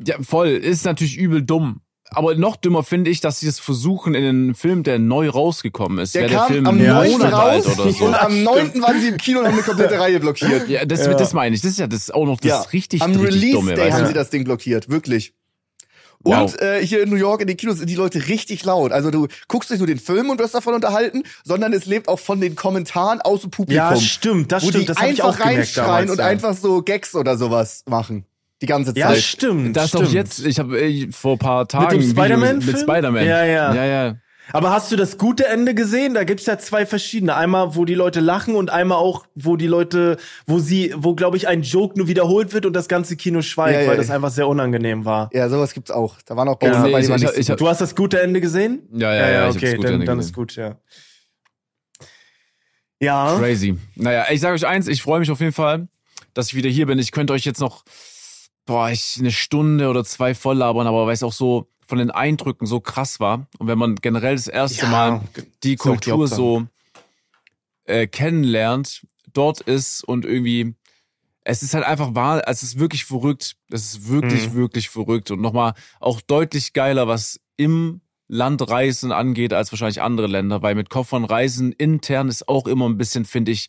ja, 0.05 0.17
voll. 0.23 0.49
Ist 0.49 0.85
natürlich 0.85 1.17
übel 1.17 1.43
dumm. 1.43 1.81
Aber 2.17 2.35
noch 2.35 2.57
dümmer 2.57 2.83
finde 2.83 3.11
ich, 3.11 3.21
dass 3.21 3.41
sie 3.41 3.47
es 3.47 3.59
versuchen 3.61 4.15
in 4.15 4.25
einem 4.25 4.55
Film, 4.55 4.83
der 4.83 4.99
neu 4.99 5.29
rausgekommen 5.29 5.99
ist. 5.99 6.15
Der 6.15 6.23
Wäre 6.23 6.31
der 6.31 6.39
kam 6.41 6.49
Film 6.49 6.67
am 6.67 6.79
einen 6.79 6.87
9. 6.89 7.11
Monat 7.13 7.33
alt 7.35 7.67
raus 7.67 7.79
oder 7.79 7.93
so. 7.93 8.05
und 8.07 8.15
am 8.15 8.43
9. 8.43 8.83
waren 8.83 9.01
sie 9.01 9.09
im 9.09 9.17
Kino 9.19 9.41
und 9.41 9.47
haben 9.47 9.53
eine 9.55 9.63
komplette 9.63 10.01
Reihe 10.01 10.19
blockiert. 10.19 10.69
Ja, 10.69 10.85
das, 10.85 11.07
Ja. 11.07 11.15
das 11.15 11.33
meine 11.35 11.55
ich. 11.55 11.61
Das 11.63 11.73
ist 11.73 11.79
ja 11.79 11.87
das 11.87 12.11
auch 12.11 12.25
noch 12.27 12.41
das 12.41 12.49
Ja. 12.49 12.61
richtig, 12.73 13.03
Am 13.03 13.13
richtig 13.13 13.29
Release 13.35 13.53
dumme. 13.53 13.75
Day 13.75 13.87
weißt 13.87 13.99
haben 13.99 14.07
sie 14.07 14.13
das 14.15 14.31
Ding 14.31 14.45
blockiert, 14.45 14.89
wirklich. 14.89 15.35
Wow. 16.21 16.53
Und 16.55 16.61
äh, 16.63 16.85
hier 16.85 17.03
in 17.03 17.11
New 17.11 17.17
York 17.17 17.43
in 17.43 17.47
den 17.47 17.57
Kinos 17.57 17.77
sind 17.79 17.89
die 17.91 17.95
Leute 17.95 18.27
richtig 18.29 18.65
laut. 18.65 18.91
Also 18.91 19.11
du 19.11 19.29
guckst 19.47 19.71
nicht 19.71 19.79
nur 19.81 19.87
den 19.87 19.99
Film 19.99 20.31
und 20.31 20.41
wirst 20.41 20.55
davon 20.55 20.75
unterhalten, 20.75 21.23
sondern 21.45 21.73
es 21.73 21.87
lebt 21.87 22.09
auch 22.09 22.19
von 22.19 22.41
den 22.41 22.57
Kommentaren 22.57 23.21
aus 23.21 23.43
dem 23.43 23.51
Publikum. 23.51 23.77
Ja, 23.77 23.95
stimmt, 23.97 24.51
das 24.51 24.65
wo 24.65 24.69
stimmt. 24.71 24.83
die 24.85 24.87
Das 24.87 24.97
habe 24.99 25.13
ich 25.13 25.23
einfach 25.23 25.39
auch 25.39 25.47
gemerkt 25.47 25.59
reinschreien 25.77 25.87
damals, 26.07 26.11
und 26.13 26.19
ja. 26.19 26.25
einfach 26.27 26.55
so 26.57 26.83
Gags 26.83 27.15
oder 27.15 27.37
sowas 27.37 27.85
machen. 27.87 28.25
Die 28.63 28.67
ganze 28.67 28.93
Ja, 28.97 29.09
Zeit. 29.09 29.19
stimmt. 29.19 29.77
Da 29.77 29.85
ist 29.85 29.95
doch 29.95 30.01
stimmt. 30.01 30.15
jetzt, 30.15 30.45
ich 30.47 30.59
habe 30.59 31.09
vor 31.13 31.33
ein 31.35 31.39
paar 31.39 31.69
Tagen 31.69 32.01
Video 32.01 32.11
Spider-Man-Film? 32.11 32.65
mit 32.73 32.79
Spider-Man. 32.81 33.27
Ja, 33.27 33.45
ja. 33.45 33.75
Ja, 33.75 33.85
ja. 33.85 34.15
Aber 34.53 34.71
hast 34.71 34.93
du 34.93 34.97
das 34.97 35.19
gute 35.19 35.47
Ende 35.49 35.75
gesehen? 35.75 36.15
Da 36.15 36.23
gibt's 36.23 36.47
ja 36.47 36.57
zwei 36.57 36.87
verschiedene. 36.87 37.35
Einmal, 37.35 37.75
wo 37.75 37.85
die 37.85 37.95
Leute 37.97 38.21
lachen 38.21 38.55
und 38.55 38.71
einmal 38.71 38.97
auch, 38.99 39.27
wo 39.35 39.57
die 39.57 39.67
Leute, 39.67 40.19
wo 40.47 40.61
sie, 40.61 40.95
wo 40.97 41.15
glaube 41.17 41.37
ich 41.37 41.49
ein 41.49 41.63
Joke 41.63 41.99
nur 41.99 42.07
wiederholt 42.07 42.53
wird 42.53 42.65
und 42.65 42.73
das 42.73 42.87
ganze 42.87 43.17
Kino 43.17 43.43
schweigt, 43.43 43.75
Ja, 43.75 43.81
ja, 43.83 43.89
weil 43.89 43.97
das 43.97 44.09
ja. 44.09 44.15
einfach 44.15 44.31
sehr 44.31 44.47
unangenehm 44.47 45.05
war. 45.05 45.29
Ja, 45.33 45.49
sowas 45.49 45.75
gibt's 45.75 45.91
auch. 45.91 46.17
Da 46.25 46.37
waren 46.37 46.49
auch 46.49 46.61
Gags 46.61 46.77
Ja, 46.77 46.83
dabei, 46.85 46.99
nee, 47.01 47.03
die 47.07 47.09
waren 47.11 47.23
ich- 47.23 47.37
nicht 47.37 47.51
ich-. 47.51 47.57
Du 47.57 47.69
hast 47.69 47.81
das 47.81 47.97
gute 47.97 48.21
Ende 48.23 48.41
gesehen? 48.41 48.89
Ja, 48.93 49.13
ja, 49.13 49.31
ja, 49.31 49.41
hab's 49.47 49.57
okay, 49.57 49.77
dann, 49.83 50.05
dann 50.07 50.21
ist 50.21 50.33
gut, 50.33 50.55
ja. 50.55 50.77
Ja. 53.01 53.37
Crazy. 53.39 53.77
Naja, 53.97 54.27
ich 54.31 54.41
sage 54.41 54.55
euch 54.55 54.67
eins, 54.67 54.89
ich 54.89 55.03
freue 55.03 55.21
mich 55.21 55.31
auf 55.31 55.41
jeden 55.41 55.53
Fall, 55.53 55.89
dass 56.35 56.47
ich 56.49 56.55
wieder 56.55 56.71
hier 56.71 56.87
bin. 56.87 56.99
Ich 56.99 57.11
könnte 57.13 57.33
euch 57.33 57.45
jetzt 57.45 57.61
noch, 57.61 57.83
boah, 58.67 58.91
ich 58.91 59.17
eine 59.19 59.31
Stunde 59.31 59.89
oder 59.89 60.05
zwei 60.05 60.35
voll 60.35 60.57
labern, 60.59 60.87
aber 60.87 61.07
weil 61.07 61.15
es 61.15 61.23
auch 61.23 61.33
so 61.33 61.69
von 61.87 61.99
den 61.99 62.11
Eindrücken 62.11 62.67
so 62.67 62.81
krass 62.81 63.21
war. 63.21 63.47
Und 63.59 63.69
wenn 63.69 63.79
man 63.79 63.95
generell 63.97 64.35
das 64.35 64.49
erste 64.49 64.83
Ja, 64.87 64.91
Mal 64.91 65.21
die 65.37 65.43
die 65.63 65.77
Kultur 65.77 66.19
Hauptsache. 66.19 66.37
so 66.37 66.67
äh, 67.85 68.07
kennenlernt, 68.07 69.07
dort 69.33 69.61
ist 69.61 70.03
und 70.03 70.25
irgendwie, 70.25 70.75
es 71.45 71.63
ist 71.63 71.75
halt 71.75 71.85
einfach 71.85 72.15
wahr, 72.15 72.43
es 72.49 72.63
ist 72.63 72.79
wirklich 72.79 73.05
verrückt. 73.05 73.57
Es 73.71 73.85
ist 73.85 74.09
wirklich, 74.09 74.51
Mhm. 74.51 74.55
wirklich 74.55 74.89
verrückt. 74.89 75.31
Und 75.31 75.41
nochmal 75.41 75.75
auch 76.01 76.21
deutlich 76.21 76.73
geiler, 76.73 77.07
was 77.07 77.41
im 77.57 78.01
Landreisen 78.29 79.13
angeht, 79.13 79.53
als 79.53 79.71
wahrscheinlich 79.71 80.03
andere 80.03 80.27
Länder, 80.27 80.61
weil 80.63 80.75
mit 80.75 80.91
Koffern 80.91 81.25
reisen 81.25 81.71
intern 81.71 82.29
ist 82.29 82.49
auch 82.49 82.67
immer 82.67 82.89
ein 82.89 82.99
bisschen, 82.99 83.25
finde 83.25 83.53
ich, 83.53 83.69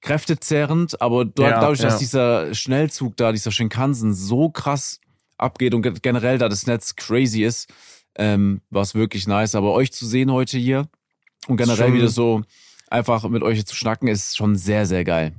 kräftezehrend, 0.00 1.00
aber 1.00 1.24
dort, 1.24 1.50
Ja, 1.50 1.60
dadurch, 1.60 1.80
dass 1.80 1.94
ja. 1.94 1.98
dieser 1.98 2.54
Schnellzug 2.54 3.16
da, 3.16 3.32
dieser 3.32 3.50
Shinkansen 3.50 4.14
so 4.14 4.50
krass 4.50 5.00
abgeht 5.36 5.74
und 5.74 5.82
ge- 5.82 5.94
generell 6.00 6.38
da 6.38 6.48
das 6.48 6.66
Netz 6.66 6.96
crazy 6.96 7.42
ist, 7.44 7.68
ähm, 8.16 8.60
war 8.70 8.82
es 8.82 8.94
wirklich 8.94 9.26
nice. 9.26 9.54
Aber 9.54 9.72
euch 9.72 9.92
zu 9.92 10.06
sehen 10.06 10.32
heute 10.32 10.58
hier 10.58 10.88
und 11.46 11.56
generell 11.56 11.92
wieder 11.92 12.08
so 12.08 12.42
einfach 12.88 13.28
mit 13.28 13.42
euch 13.42 13.64
zu 13.66 13.76
schnacken, 13.76 14.08
ist 14.08 14.36
schon 14.36 14.56
sehr, 14.56 14.86
sehr 14.86 15.04
geil. 15.04 15.34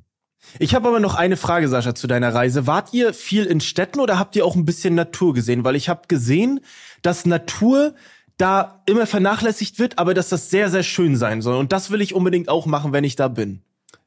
Ich 0.57 0.73
habe 0.73 0.87
aber 0.87 0.99
noch 0.99 1.15
eine 1.15 1.35
Frage, 1.37 1.67
Sascha, 1.67 1.93
zu 1.93 2.07
deiner 2.07 2.33
Reise. 2.33 2.65
Wart 2.65 2.93
ihr 2.93 3.13
viel 3.13 3.45
in 3.45 3.59
Städten 3.59 3.99
oder 3.99 4.17
habt 4.17 4.35
ihr 4.35 4.45
auch 4.45 4.55
ein 4.55 4.65
bisschen 4.65 4.95
Natur 4.95 5.33
gesehen? 5.33 5.63
Weil 5.63 5.75
ich 5.75 5.89
habe 5.89 6.03
gesehen, 6.07 6.61
dass 7.01 7.25
Natur 7.25 7.93
da 8.37 8.81
immer 8.85 9.05
vernachlässigt 9.05 9.79
wird, 9.79 9.99
aber 9.99 10.13
dass 10.13 10.29
das 10.29 10.49
sehr, 10.49 10.69
sehr 10.69 10.83
schön 10.83 11.17
sein 11.17 11.41
soll. 11.41 11.57
Und 11.57 11.71
das 11.73 11.91
will 11.91 12.01
ich 12.01 12.15
unbedingt 12.15 12.47
auch 12.49 12.65
machen, 12.65 12.93
wenn 12.93 13.03
ich 13.03 13.15
da 13.17 13.27
bin. 13.27 13.61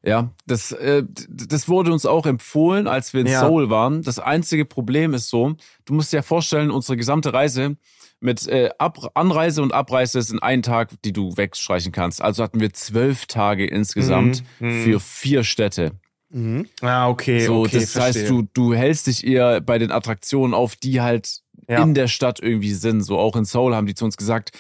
Ja, 0.05 0.31
das, 0.47 0.73
äh, 0.73 1.05
das 1.29 1.69
wurde 1.69 1.93
uns 1.93 2.07
auch 2.07 2.27
empfohlen, 2.27 2.89
als 2.89 3.13
wir 3.13 3.21
in 3.21 3.29
Ja. 3.29 3.41
Seoul 3.41 3.71
waren. 3.71 4.03
Das 4.03 4.19
einzige 4.19 4.65
Problem 4.65 5.15
ist 5.15 5.29
so, 5.29 5.55
du 5.85 5.95
musst 5.95 6.13
dir 6.13 6.17
ja 6.19 6.23
vorstellen, 6.23 6.71
unsere 6.73 6.97
gesamte 6.97 7.33
Reise 7.33 7.77
mit 8.21 8.47
äh, 8.49 8.71
Ab 8.79 9.11
Anreise 9.15 9.63
und 9.63 9.73
Abreise 9.73 10.21
sind 10.23 10.43
ein 10.43 10.63
Tag, 10.63 10.91
die 11.05 11.13
du 11.13 11.37
wegstreichen 11.37 11.93
kannst. 11.93 12.21
Also 12.23 12.43
hatten 12.43 12.59
wir 12.61 12.73
zwölf 12.73 13.27
Tage 13.27 13.65
insgesamt 13.67 14.43
Mhm, 14.59 14.83
für 14.83 15.01
vier 15.01 15.45
Städte. 15.45 15.93
Ah, 16.81 17.09
okay, 17.09 17.45
So, 17.45 17.61
okay, 17.61 17.81
das 17.81 17.91
verstehe. 17.93 18.23
heißt, 18.23 18.31
du, 18.31 18.43
du 18.55 18.75
hältst 18.75 19.07
dich 19.07 19.27
eher 19.27 19.61
bei 19.61 19.79
den 19.79 19.91
Attraktionen 19.93 20.55
auf, 20.55 20.77
die 20.77 21.01
halt 21.01 21.41
Ja. 21.69 21.83
in 21.83 21.95
der 21.95 22.09
Stadt 22.09 22.41
irgendwie 22.41 22.73
sind. 22.73 23.03
So 23.03 23.19
auch 23.19 23.37
in 23.37 23.45
Seoul 23.45 23.75
haben 23.75 23.87
die 23.87 23.95
zu 23.95 24.05
uns 24.05 24.17
gesagt, 24.17 24.51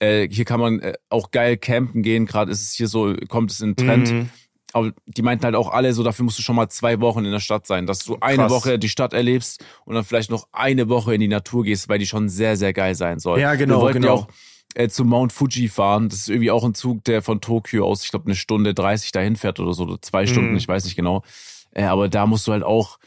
äh, 0.00 0.28
hier 0.28 0.44
kann 0.44 0.58
man 0.60 0.80
äh, 0.80 0.94
auch 1.08 1.30
geil 1.30 1.56
campen 1.56 2.02
gehen. 2.02 2.26
Gerade 2.26 2.50
ist 2.50 2.62
es 2.62 2.72
hier 2.72 2.88
so, 2.88 3.14
kommt 3.28 3.50
es 3.52 3.60
in 3.60 3.74
den 3.74 3.86
Trend. 3.86 4.12
Mhm. 4.12 4.28
Aber 4.72 4.92
die 5.06 5.22
meinten 5.22 5.44
halt 5.44 5.56
auch 5.56 5.70
alle 5.72 5.92
so, 5.92 6.02
dafür 6.04 6.24
musst 6.24 6.38
du 6.38 6.42
schon 6.42 6.54
mal 6.56 6.68
zwei 6.68 7.00
Wochen 7.00 7.24
in 7.24 7.32
der 7.32 7.40
Stadt 7.40 7.66
sein, 7.66 7.86
dass 7.86 8.04
du 8.04 8.18
eine 8.20 8.36
Krass. 8.44 8.52
Woche 8.52 8.78
die 8.78 8.88
Stadt 8.88 9.12
erlebst 9.12 9.64
und 9.84 9.94
dann 9.96 10.04
vielleicht 10.04 10.30
noch 10.30 10.46
eine 10.52 10.88
Woche 10.88 11.12
in 11.14 11.20
die 11.20 11.28
Natur 11.28 11.64
gehst, 11.64 11.88
weil 11.88 11.98
die 11.98 12.06
schon 12.06 12.28
sehr, 12.28 12.56
sehr 12.56 12.72
geil 12.72 12.94
sein 12.94 13.18
soll. 13.18 13.40
Ja, 13.40 13.54
genau, 13.56 13.78
Wir 13.78 13.80
wollten 13.82 14.02
ja 14.04 14.10
genau. 14.10 14.22
auch 14.22 14.28
äh, 14.76 14.88
zu 14.88 15.04
Mount 15.04 15.32
Fuji 15.32 15.68
fahren. 15.68 16.08
Das 16.08 16.20
ist 16.20 16.28
irgendwie 16.28 16.52
auch 16.52 16.62
ein 16.64 16.74
Zug, 16.74 17.02
der 17.04 17.20
von 17.22 17.40
Tokio 17.40 17.84
aus, 17.84 18.04
ich 18.04 18.10
glaube, 18.10 18.26
eine 18.26 18.36
Stunde 18.36 18.72
30 18.72 19.10
dahin 19.10 19.34
fährt 19.34 19.58
oder 19.58 19.72
so, 19.74 19.82
oder 19.82 20.00
zwei 20.00 20.26
Stunden, 20.28 20.52
Mhm. 20.52 20.56
ich 20.58 20.68
weiß 20.68 20.84
nicht 20.84 20.94
genau. 20.96 21.24
Äh, 21.72 21.84
aber 21.84 22.08
da 22.08 22.26
musst 22.26 22.46
du 22.46 22.52
halt 22.52 22.62
auch 22.62 22.98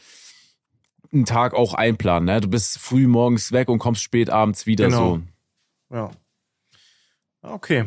einen 1.12 1.24
Tag 1.24 1.54
auch 1.54 1.72
einplanen. 1.72 2.26
Ne? 2.26 2.40
Du 2.42 2.48
bist 2.48 2.78
früh 2.78 3.06
morgens 3.06 3.52
weg 3.52 3.68
und 3.70 3.78
kommst 3.78 4.02
spät 4.02 4.28
abends 4.28 4.66
wieder 4.66 4.86
Genau. 4.88 5.20
so. 5.90 5.96
Ja. 5.96 6.10
Okay. 7.42 7.84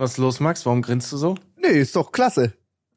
Was 0.00 0.12
ist 0.12 0.16
los, 0.16 0.40
Max? 0.40 0.64
Warum 0.64 0.80
grinst 0.80 1.12
du 1.12 1.18
so? 1.18 1.34
Nee, 1.58 1.78
ist 1.78 1.94
doch 1.94 2.10
klasse. 2.10 2.54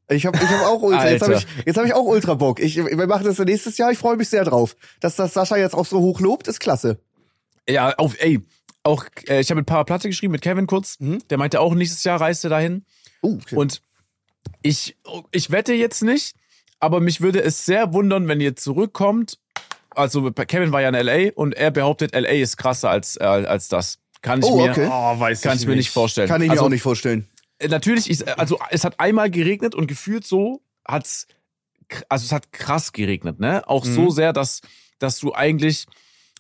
Ich 0.08 0.26
habe 0.26 0.38
ich 0.38 0.48
hab 0.48 0.66
auch 0.68 0.82
Ultra, 0.82 1.10
jetzt 1.10 1.22
habe 1.22 1.34
ich, 1.34 1.46
jetzt 1.66 1.78
hab 1.78 1.86
ich 1.86 1.94
auch 1.94 2.06
Ultra 2.06 2.36
Bock. 2.36 2.62
Ich, 2.62 2.78
wir 2.78 3.08
machen 3.08 3.26
das 3.26 3.40
nächstes 3.40 3.78
Jahr, 3.78 3.92
ich 3.92 3.98
freue 3.98 4.16
mich 4.16 4.30
sehr 4.30 4.46
drauf. 4.46 4.78
Dass 5.02 5.18
das 5.18 5.34
Sascha 5.34 5.58
jetzt 5.58 5.76
auch 5.76 5.86
so 5.86 6.00
hoch 6.00 6.22
lobt, 6.22 6.48
ist 6.48 6.62
klasse. 6.62 7.02
Ja, 7.68 7.94
auf, 7.96 8.16
ey, 8.22 8.40
auch, 8.84 9.04
äh, 9.28 9.42
ich 9.42 9.50
habe 9.50 9.60
mit 9.60 9.66
Paar 9.66 9.84
Platte 9.84 10.08
geschrieben, 10.08 10.32
mit 10.32 10.42
Kevin 10.42 10.66
kurz. 10.66 10.98
Mhm. 11.02 11.28
Der 11.30 11.38
meinte 11.38 11.60
auch, 11.60 11.76
nächstes 11.76 12.06
Jahr 12.06 12.22
reist 12.22 12.46
er 12.46 12.52
dahin. 12.52 12.86
Uh, 13.22 13.36
okay. 13.36 13.58
Und 13.58 13.82
ich, 14.62 14.96
ich 15.32 15.52
wette 15.52 15.74
jetzt 15.74 16.04
nicht, 16.04 16.38
aber 16.80 17.02
mich 17.02 17.20
würde 17.20 17.44
es 17.44 17.66
sehr 17.66 17.92
wundern, 17.92 18.30
wenn 18.30 18.40
ihr 18.40 18.56
zurückkommt. 18.56 19.40
Also 19.90 20.32
Kevin 20.32 20.72
war 20.72 20.80
ja 20.80 20.88
in 20.88 20.96
LA 20.96 21.34
und 21.36 21.54
er 21.54 21.72
behauptet, 21.72 22.16
LA 22.16 22.30
ist 22.30 22.56
krasser 22.56 22.90
als, 22.90 23.18
äh, 23.18 23.26
als 23.26 23.68
das. 23.68 24.00
Kann 24.24 24.40
ich 24.40 24.46
Oh, 24.46 24.56
mir, 24.58 24.72
okay. 24.72 24.88
Oh, 24.90 25.20
weiß 25.20 25.42
kann 25.42 25.58
ich 25.60 25.68
mir 25.68 25.76
nicht 25.76 25.92
vorstellen. 25.92 26.28
Kann 26.28 26.42
ich 26.42 26.48
mir 26.48 26.54
also, 26.54 26.66
auch 26.66 26.70
nicht 26.70 26.82
vorstellen. 26.82 27.28
äh, 27.60 27.68
Natürlich, 27.68 28.10
ist, 28.10 28.28
also 28.40 28.58
es 28.72 28.84
hat 28.84 29.00
einmal 29.00 29.30
geregnet 29.30 29.76
und 29.76 29.86
gefühlt 29.86 30.26
so 30.26 30.62
hat's, 30.88 31.28
also 32.10 32.26
es 32.26 32.32
hat 32.32 32.52
krass 32.52 32.92
geregnet, 32.94 33.40
ne? 33.40 33.62
Auch 33.68 33.86
so 33.86 34.06
Mhm. 34.06 34.10
sehr, 34.12 34.34
dass, 34.34 34.62
dass 34.98 35.20
du 35.20 35.34
eigentlich 35.34 35.86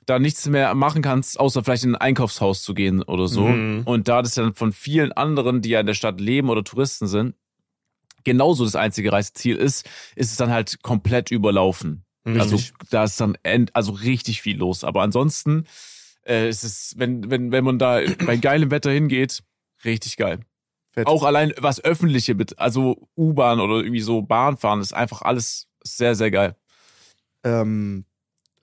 da 0.06 0.17
nichts 0.17 0.46
mehr 0.48 0.74
machen 0.76 1.02
kannst, 1.02 1.39
außer 1.39 1.63
vielleicht 1.63 1.84
in 1.84 1.96
ein 1.96 2.02
Einkaufshaus 2.02 2.62
zu 2.63 2.74
gehen 2.74 3.04
oder 3.04 3.28
so. 3.28 3.48
Mhm. 3.50 3.84
Und 3.86 4.08
da 4.08 4.22
das 4.22 4.34
dann 4.36 4.54
von 4.56 4.72
vielen 4.74 5.12
anderen, 5.12 5.62
die 5.62 5.69
ja 5.69 5.80
in 5.82 5.86
der 5.86 5.93
Stadt 5.93 6.19
leben 6.19 6.50
oder 6.50 6.63
Touristen 6.63 7.08
sind, 7.08 7.36
genauso 8.24 8.63
das 8.65 8.76
einzige 8.76 9.12
Reiseziel 9.12 9.58
ist, 9.58 9.86
ist 10.15 10.32
es 10.32 10.38
dann 10.38 10.52
halt 10.52 10.82
komplett 10.84 11.32
überlaufen. 11.32 12.06
Also 12.26 12.56
Richtig. 12.56 12.74
da 12.89 13.04
ist 13.04 13.19
dann 13.19 13.38
end, 13.43 13.76
also 13.76 13.91
richtig 13.91 14.41
viel 14.41 14.58
los. 14.58 14.86
Aber 14.86 15.02
ansonsten 15.02 15.65
äh, 16.27 16.49
ist 16.49 16.63
es, 16.63 16.93
wenn, 16.97 17.29
wenn, 17.29 17.51
wenn 17.51 17.63
man 17.63 17.79
da 17.79 17.99
bei 18.25 18.38
geilem 18.38 18.71
Wetter 18.71 18.91
hingeht, 18.91 19.43
richtig 19.86 20.17
geil. 20.17 20.39
Fett. 20.91 21.07
Auch 21.07 21.23
allein 21.23 21.53
was 21.57 21.83
öffentliche, 21.83 22.36
bet- 22.36 22.59
also 22.59 23.07
U-Bahn 23.17 23.59
oder 23.59 23.77
irgendwie 23.77 24.01
so 24.01 24.21
Bahn 24.21 24.57
fahren, 24.57 24.79
ist 24.79 24.93
einfach 24.93 25.21
alles 25.23 25.67
sehr, 25.83 26.13
sehr 26.15 26.29
geil. 26.31 26.55
ähm, 27.43 28.05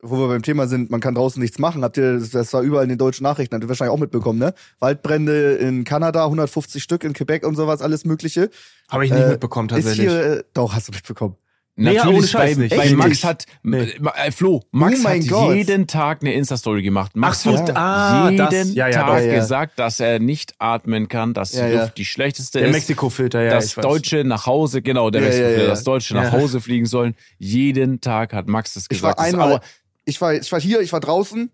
wo 0.03 0.17
wir 0.17 0.29
beim 0.29 0.43
Thema 0.43 0.67
sind, 0.67 0.91
man 0.91 1.01
kann 1.01 1.15
draußen 1.15 1.43
nichts 1.43 1.59
machen. 1.59 1.85
Habt 1.85 1.99
ihr, 1.99 2.19
das 2.19 2.55
war 2.55 2.63
überall 2.63 2.85
in 2.85 2.89
den 2.89 2.97
deutschen 2.97 3.25
Nachrichten, 3.25 3.55
habt 3.55 3.63
ihr 3.65 3.69
wahrscheinlich 3.69 3.93
auch 3.93 3.99
mitbekommen, 4.01 4.39
ne? 4.39 4.55
Waldbrände 4.79 5.57
in 5.57 5.85
Kanada, 5.85 6.25
150 6.25 6.83
Stück 6.83 7.05
in 7.05 7.13
Quebec 7.13 7.45
und 7.47 7.55
sowas, 7.55 7.83
alles 7.83 8.07
Mögliche. 8.07 8.49
Habe 8.89 9.05
ich 9.05 9.11
nicht 9.13 9.21
Äh, 9.25 9.29
mitbekommen, 9.29 9.69
Ist 9.69 9.75
tatsächlich. 9.75 10.09
hier, 10.09 10.23
äh, 10.39 10.45
doch, 10.55 10.73
hast 10.73 10.89
du 10.89 10.93
mitbekommen. 10.93 11.37
Nee, 11.83 11.95
ja, 11.95 12.07
ohne 12.07 12.27
Scheiß 12.27 12.59
weil, 12.59 12.95
Max 12.95 13.25
hat, 13.25 13.47
Nee. 13.63 13.95
Ma- 14.01 14.13
äh, 14.23 14.31
Flo, 14.31 14.63
Max 14.71 15.01
Oh 15.05 15.09
hat 15.09 15.29
Gott. 15.29 15.55
jeden 15.57 15.87
Tag 15.87 16.21
eine 16.21 16.35
Insta-Story 16.35 16.83
gemacht. 16.83 17.17
Max 17.17 17.43
so, 17.43 17.57
hat 17.59 17.75
ah, 17.77 18.29
jeden 18.31 18.37
das- 18.37 18.75
ja, 18.75 18.89
ja, 18.89 19.03
Tag. 19.03 19.25
Ja, 19.25 19.35
gesagt, 19.35 19.79
dass 19.79 19.99
er 19.99 20.19
nicht 20.19 20.55
atmen 20.59 21.09
kann, 21.09 21.33
dass 21.33 21.53
die. 21.53 21.77
Luft 21.79 21.97
die 21.99 22.05
schlechteste 22.05 22.59
Der 22.59 22.69
ist. 22.69 22.75
Mexiko-Filter, 22.75 23.43
ja. 23.43 23.51
dass 23.51 23.67
ich 23.67 23.77
weiß. 23.77 23.83
Deutsche 23.83 24.25
nach 24.25 24.47
Hause, 24.47 24.83
genau, 24.83 25.11
der 25.11 25.23
Ja, 25.23 25.29
Mexiko, 25.29 25.49
ja, 25.51 25.59
ja. 25.59 25.67
dass 25.69 25.85
Deutsche 25.85 26.15
nach. 26.15 26.33
Hause 26.33 26.61
fliegen 26.61 26.87
sollen. 26.87 27.15
Jeden 27.39 28.01
Tag 28.01 28.33
hat 28.35 28.47
Max 28.47 28.75
das 28.75 28.87
Ich 28.91 29.03
war 29.03 29.15
gesagt. 29.15 29.19
Das 29.21 29.27
ist 29.29 29.35
einmal, 29.35 29.61
ich 30.05 30.21
war, 30.21 30.35
ich 30.35 30.53
war 30.53 30.61
hier, 30.61 30.81
ich 30.81 30.93
war 30.93 31.01
draußen. 31.01 31.51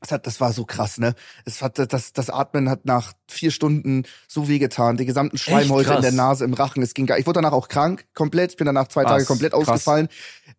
Das, 0.00 0.12
hat, 0.12 0.26
das 0.26 0.40
war 0.40 0.52
so 0.52 0.64
krass, 0.64 0.96
ne? 0.98 1.14
Es 1.44 1.60
hat, 1.60 1.78
das, 1.78 2.12
das 2.14 2.30
Atmen 2.30 2.70
hat 2.70 2.86
nach 2.86 3.12
vier 3.28 3.50
Stunden 3.50 4.04
so 4.26 4.48
wehgetan. 4.48 4.96
Die 4.96 5.04
gesamten 5.04 5.36
Schleimhäute 5.36 5.92
in 5.92 6.00
der 6.02 6.12
Nase, 6.12 6.44
im 6.44 6.54
Rachen. 6.54 6.82
Es 6.82 6.94
ging 6.94 7.04
gar, 7.06 7.18
ich 7.18 7.26
wurde 7.26 7.38
danach 7.38 7.52
auch 7.52 7.68
krank, 7.68 8.06
komplett. 8.14 8.52
Ich 8.52 8.56
bin 8.56 8.64
danach 8.64 8.88
zwei 8.88 9.02
Krass, 9.02 9.12
Tage 9.12 9.24
komplett 9.26 9.52
krass. 9.52 9.68
ausgefallen. 9.68 10.08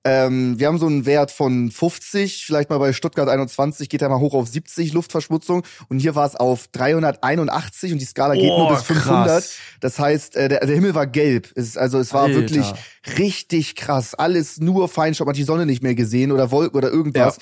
Ähm, 0.04 0.60
wir 0.60 0.67
haben 0.67 0.77
so 0.77 0.88
einen 0.88 1.06
Wert 1.06 1.32
von 1.32 1.69
50, 1.71 2.45
vielleicht 2.45 2.69
mal 2.69 2.77
bei 2.80 2.93
Stuttgart 2.93 3.30
21, 3.30 3.89
geht 3.89 4.01
er 4.01 4.10
mal 4.10 4.19
hoch 4.19 4.34
auf 4.34 4.47
70 4.47 4.93
Luftverschmutzung. 4.93 5.63
Und 5.89 5.99
hier 5.99 6.15
war 6.15 6.25
es 6.25 6.36
auf 6.36 6.67
381 6.69 7.93
und 7.93 7.99
die 7.99 8.06
Skala 8.06 8.34
geht 8.36 8.45
nur 8.45 8.67
Oh, 8.67 8.73
bis 8.73 8.84
500. 8.84 9.27
krass. 9.27 9.54
Das 9.80 9.99
heißt, 9.99 10.36
äh, 10.36 10.49
der, 10.49 10.60
der 10.65 10.75
Himmel 10.75 10.95
war 10.95 11.08
gelb. 11.08 11.51
Es, 11.56 11.77
also 11.77 11.99
es 11.99 12.13
war 12.13 12.23
Alter. 12.23 12.36
wirklich 12.41 12.65
richtig 13.17 13.75
krass. 13.75 14.13
Alles 14.13 14.60
nur 14.60 14.88
Feinstaub, 14.88 15.25
man 15.27 15.34
hat 15.34 15.38
die 15.39 15.43
Sonne 15.43 15.65
nicht 15.65 15.84
mehr 15.84 15.95
gesehen 15.95 16.32
oder 16.32 16.51
Wolken 16.51 16.77
oder 16.77 16.89
irgendwas. 16.89 17.38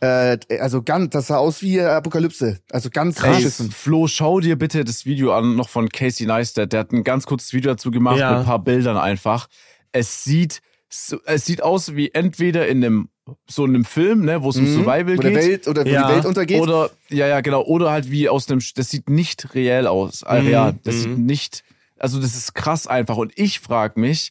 Äh, 0.00 0.38
also 0.60 0.82
ganz, 0.82 1.10
das 1.10 1.26
sah 1.28 1.38
aus 1.38 1.60
wie 1.62 1.80
Apokalypse. 1.80 2.60
Also 2.70 2.88
ganz 2.90 3.16
Krass. 3.16 3.36
beschissen. 3.36 3.70
Flo, 3.72 4.06
schau 4.06 4.38
dir 4.40 4.56
bitte 4.56 4.84
das 4.84 5.06
Video 5.06 5.32
an, 5.36 5.56
noch 5.56 5.68
von 5.68 5.88
Casey 5.88 6.26
Neistat. 6.26 6.72
Der 6.72 6.80
hat 6.80 6.92
ein 6.92 7.02
ganz 7.04 7.26
kurzes 7.26 7.52
Video 7.52 7.72
dazu 7.72 7.90
gemacht 7.90 8.18
Ja. 8.18 8.30
mit 8.30 8.38
ein 8.40 8.44
paar 8.46 8.60
Bildern 8.62 8.96
einfach. 8.96 9.48
Es 9.90 10.22
sieht, 10.22 10.60
es 10.88 11.44
sieht 11.44 11.62
aus 11.62 11.96
wie 11.96 12.10
entweder 12.14 12.68
in 12.68 12.84
einem, 12.84 13.08
so 13.48 13.64
einem 13.64 13.84
Film, 13.84 14.24
ne, 14.24 14.42
wo 14.42 14.50
es 14.50 14.56
um 14.56 14.64
Mhm. 14.64 14.74
Survival 14.74 15.18
Wo 15.18 15.22
der 15.22 15.30
geht. 15.32 15.42
Welt 15.42 15.68
oder 15.68 15.84
wo 15.84 15.88
Ja. 15.88 16.06
die 16.08 16.14
Welt 16.14 16.24
untergeht. 16.26 16.60
Oder, 16.60 16.90
ja, 17.10 17.26
ja, 17.26 17.40
genau. 17.40 17.62
Oder 17.64 17.90
halt 17.90 18.10
wie 18.10 18.28
aus 18.28 18.46
dem, 18.46 18.60
das 18.76 18.90
sieht 18.90 19.10
nicht 19.10 19.54
reell 19.54 19.86
aus. 19.86 20.22
Äh, 20.22 20.40
Mhm, 20.42 20.46
real. 20.48 20.78
Das 20.84 20.94
mhm. 20.94 21.00
sieht 21.00 21.18
nicht, 21.18 21.64
also 21.98 22.20
das 22.20 22.36
ist 22.36 22.54
krass 22.54 22.86
einfach. 22.86 23.16
Und 23.16 23.32
ich 23.36 23.58
frag 23.60 23.96
mich, 23.96 24.30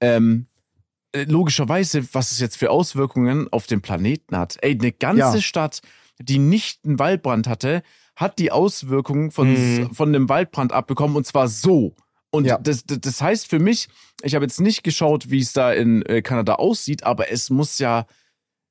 ähm, 0.00 0.46
äh, 0.46 0.53
logischerweise, 1.24 2.04
was 2.12 2.32
es 2.32 2.40
jetzt 2.40 2.56
für 2.56 2.70
Auswirkungen 2.70 3.48
auf 3.52 3.66
den 3.66 3.80
Planeten 3.80 4.36
hat. 4.36 4.56
Ey, 4.62 4.72
eine 4.72 4.92
ganze 4.92 5.36
Ja. 5.36 5.40
Stadt, 5.40 5.80
die 6.20 6.38
nicht 6.38 6.84
einen 6.84 6.98
Waldbrand 6.98 7.46
hatte, 7.46 7.82
hat 8.16 8.38
die 8.38 8.50
Auswirkungen 8.52 9.30
von, 9.30 9.52
Mhm. 9.52 9.94
von 9.94 10.08
einem 10.08 10.28
Waldbrand 10.28 10.72
abbekommen 10.72 11.16
und 11.16 11.26
zwar 11.26 11.48
so. 11.48 11.94
Und 12.30 12.44
Ja. 12.46 12.58
das, 12.58 12.84
das, 12.84 13.00
das 13.00 13.20
heißt 13.20 13.48
für 13.48 13.58
mich, 13.58 13.88
ich 14.22 14.34
habe 14.34 14.44
jetzt 14.44 14.60
nicht 14.60 14.82
geschaut, 14.84 15.30
wie 15.30 15.40
es 15.40 15.52
da 15.52 15.72
in 15.72 16.02
äh, 16.06 16.22
Kanada 16.22 16.54
aussieht, 16.56 17.04
aber 17.04 17.30
es 17.30 17.50
muss 17.50 17.78
ja 17.78 18.06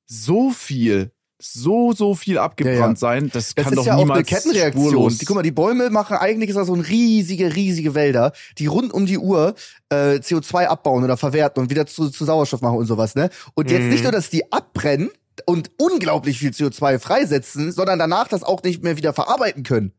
so 0.06 0.50
viel, 0.50 1.12
so, 1.52 1.92
so 1.92 2.14
viel 2.14 2.38
abgebrannt 2.38 2.78
Ja, 2.78 2.88
ja. 2.88 2.96
sein. 2.96 3.30
Das, 3.32 3.54
Das 3.54 3.64
kann 3.64 3.74
doch 3.74 3.84
ja 3.86 3.92
auch 3.94 3.98
eine 3.98 4.04
niemals 4.06 4.26
Kettenreaktion. 4.28 4.84
spurlos. 4.90 5.18
Die, 5.18 5.24
guck 5.26 5.36
mal, 5.36 5.42
die 5.42 5.50
Bäume 5.50 5.90
machen 5.90 6.16
eigentlich 6.16 6.50
ist 6.50 6.56
das 6.56 6.66
so 6.68 6.74
ein 6.74 6.80
riesige, 6.80 7.54
riesige 7.54 7.94
Wälder, 7.94 8.32
die 8.58 8.66
rund 8.66 8.92
um 8.92 9.06
die 9.06 9.18
Uhr 9.18 9.54
äh, 9.90 10.14
CO2 10.16 10.64
abbauen 10.66 11.04
oder 11.04 11.16
verwerten 11.16 11.62
und 11.62 11.70
wieder 11.70 11.86
zu, 11.86 12.08
zu 12.10 12.24
Sauerstoff 12.24 12.62
machen 12.62 12.78
und 12.78 12.86
sowas, 12.86 13.14
ne? 13.14 13.30
Und 13.54 13.70
jetzt 13.70 13.82
Mhm. 13.84 13.88
nicht 13.90 14.02
nur, 14.04 14.12
dass 14.12 14.30
die 14.30 14.50
abbrennen 14.52 15.10
und 15.46 15.70
unglaublich 15.78 16.38
viel 16.38 16.50
CO2 16.50 16.98
freisetzen, 16.98 17.72
sondern 17.72 17.98
danach 17.98 18.28
das 18.28 18.42
auch 18.42 18.62
nicht 18.62 18.82
mehr 18.82 18.96
wieder 18.96 19.12
verarbeiten 19.12 19.62
können. 19.64 19.92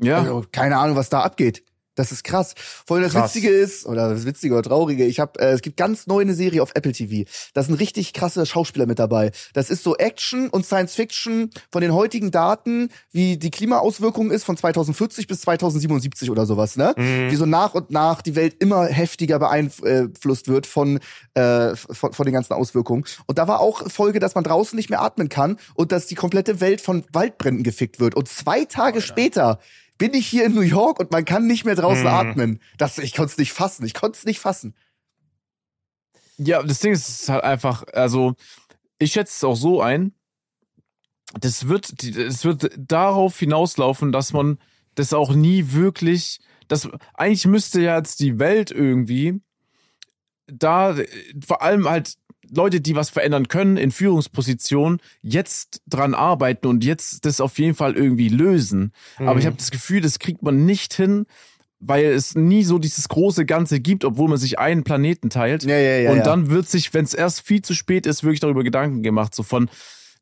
ja. 0.00 0.18
Also, 0.18 0.44
keine 0.50 0.78
Ahnung, 0.78 0.96
was 0.96 1.08
da 1.10 1.20
abgeht. 1.20 1.62
Das 1.96 2.12
ist 2.12 2.24
krass. 2.24 2.54
Vor 2.86 2.96
allem 2.96 3.04
das 3.04 3.12
Krass. 3.12 3.34
Witzige 3.34 3.50
ist, 3.50 3.84
oder 3.84 4.10
das 4.10 4.24
Witzige 4.24 4.54
oder 4.54 4.62
Traurige, 4.62 5.04
ich 5.04 5.18
habe, 5.18 5.40
äh, 5.40 5.50
es 5.50 5.60
gibt 5.60 5.76
ganz 5.76 6.06
neu 6.06 6.20
eine 6.20 6.34
Serie 6.34 6.62
auf 6.62 6.70
Apple 6.74 6.92
TV. 6.92 7.28
Da 7.52 7.62
sind 7.62 7.74
richtig 7.74 8.12
krasse 8.12 8.46
Schauspieler 8.46 8.86
mit 8.86 8.98
dabei. 8.98 9.32
Das 9.54 9.70
ist 9.70 9.82
so 9.82 9.96
Action 9.96 10.48
und 10.48 10.64
Science 10.64 10.94
Fiction 10.94 11.50
von 11.70 11.82
den 11.82 11.92
heutigen 11.92 12.30
Daten, 12.30 12.90
wie 13.10 13.36
die 13.36 13.50
Klimaauswirkung 13.50 14.30
ist 14.30 14.44
von 14.44 14.56
2040 14.56 15.26
bis 15.26 15.40
2077 15.42 16.30
oder 16.30 16.46
sowas, 16.46 16.76
ne? 16.76 16.94
Mhm. 16.96 17.30
Wie 17.30 17.36
so 17.36 17.46
nach 17.46 17.74
und 17.74 17.90
nach 17.90 18.22
die 18.22 18.36
Welt 18.36 18.56
immer 18.60 18.86
heftiger 18.86 19.38
beeinflusst 19.38 20.48
wird 20.48 20.66
von, 20.66 21.00
äh, 21.34 21.74
von, 21.74 22.12
von 22.12 22.24
den 22.24 22.32
ganzen 22.32 22.52
Auswirkungen. 22.52 23.04
Und 23.26 23.38
da 23.38 23.48
war 23.48 23.60
auch 23.60 23.90
Folge, 23.90 24.20
dass 24.20 24.34
man 24.34 24.44
draußen 24.44 24.76
nicht 24.76 24.90
mehr 24.90 25.02
atmen 25.02 25.28
kann 25.28 25.58
und 25.74 25.92
dass 25.92 26.06
die 26.06 26.14
komplette 26.14 26.60
Welt 26.60 26.80
von 26.80 27.04
Waldbränden 27.12 27.64
gefickt 27.64 27.98
wird. 27.98 28.14
Und 28.14 28.28
zwei 28.28 28.64
Tage 28.64 29.00
später 29.00 29.58
bin 30.00 30.14
ich 30.14 30.26
hier 30.26 30.46
in 30.46 30.54
New 30.54 30.62
York 30.62 30.98
und 30.98 31.10
man 31.10 31.26
kann 31.26 31.46
nicht 31.46 31.66
mehr 31.66 31.74
draußen 31.74 32.04
Mhm. 32.04 32.08
atmen. 32.08 32.60
Das, 32.78 32.96
ich 32.96 33.14
konnte 33.14 33.32
es 33.32 33.38
nicht 33.38 33.52
fassen. 33.52 33.84
Ich 33.84 33.92
konnte 33.92 34.16
es 34.16 34.24
nicht 34.24 34.40
fassen. 34.40 34.74
Ja, 36.38 36.62
das 36.62 36.78
Ding 36.80 36.92
ist, 36.92 37.28
halt 37.28 37.44
einfach, 37.44 37.84
also 37.92 38.34
ich 38.98 39.12
schätze 39.12 39.34
es 39.36 39.44
auch 39.44 39.56
so 39.56 39.82
ein, 39.82 40.14
das 41.38 41.68
wird, 41.68 42.02
es 42.02 42.44
wird 42.46 42.70
darauf 42.78 43.38
hinauslaufen, 43.38 44.10
dass 44.10 44.32
man 44.32 44.58
das 44.94 45.12
auch 45.12 45.34
nie 45.34 45.72
wirklich, 45.72 46.40
das, 46.66 46.88
eigentlich 47.12 47.46
müsste 47.46 47.82
ja 47.82 47.98
jetzt 47.98 48.20
die 48.20 48.38
Welt 48.38 48.70
irgendwie 48.70 49.42
da, 50.46 50.96
vor 51.46 51.60
allem 51.60 51.86
halt 51.86 52.14
Leute, 52.52 52.80
die 52.80 52.96
was 52.96 53.10
verändern 53.10 53.48
können 53.48 53.76
in 53.76 53.90
Führungspositionen, 53.92 55.00
jetzt 55.22 55.82
dran 55.86 56.14
arbeiten 56.14 56.66
und 56.66 56.84
jetzt 56.84 57.24
das 57.24 57.40
auf 57.40 57.58
jeden 57.58 57.74
Fall 57.74 57.94
irgendwie 57.96 58.28
lösen. 58.28 58.92
Mhm. 59.18 59.28
Aber 59.28 59.38
ich 59.38 59.46
habe 59.46 59.56
das 59.56 59.70
Gefühl, 59.70 60.00
das 60.00 60.18
kriegt 60.18 60.42
man 60.42 60.64
nicht 60.64 60.94
hin, 60.94 61.26
weil 61.78 62.06
es 62.06 62.34
nie 62.34 62.62
so 62.62 62.78
dieses 62.78 63.08
große 63.08 63.46
Ganze 63.46 63.80
gibt, 63.80 64.04
obwohl 64.04 64.28
man 64.28 64.38
sich 64.38 64.58
einen 64.58 64.84
Planeten 64.84 65.30
teilt. 65.30 65.64
Ja, 65.64 65.78
ja, 65.78 65.96
ja, 65.98 66.12
und 66.12 66.26
dann 66.26 66.50
wird 66.50 66.68
sich, 66.68 66.92
wenn 66.92 67.04
es 67.04 67.14
erst 67.14 67.40
viel 67.40 67.62
zu 67.62 67.74
spät 67.74 68.04
ist, 68.06 68.22
wirklich 68.22 68.40
darüber 68.40 68.64
Gedanken 68.64 69.02
gemacht, 69.02 69.34
so 69.34 69.42
von 69.42 69.70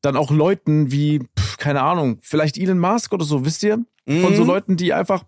dann 0.01 0.17
auch 0.17 0.31
Leuten 0.31 0.93
wie, 0.93 1.19
pff, 1.39 1.57
keine 1.57 1.83
Ahnung, 1.83 2.19
vielleicht 2.23 2.57
Elon 2.59 2.79
Musk 2.79 3.13
oder 3.13 3.25
so, 3.25 3.45
wisst 3.45 3.65
ihr? 3.65 3.85
Von 4.07 4.35
so 4.37 4.43
Mhm. 4.43 4.49
Leuten, 4.49 4.77
die 4.77 4.93
einfach 4.95 5.25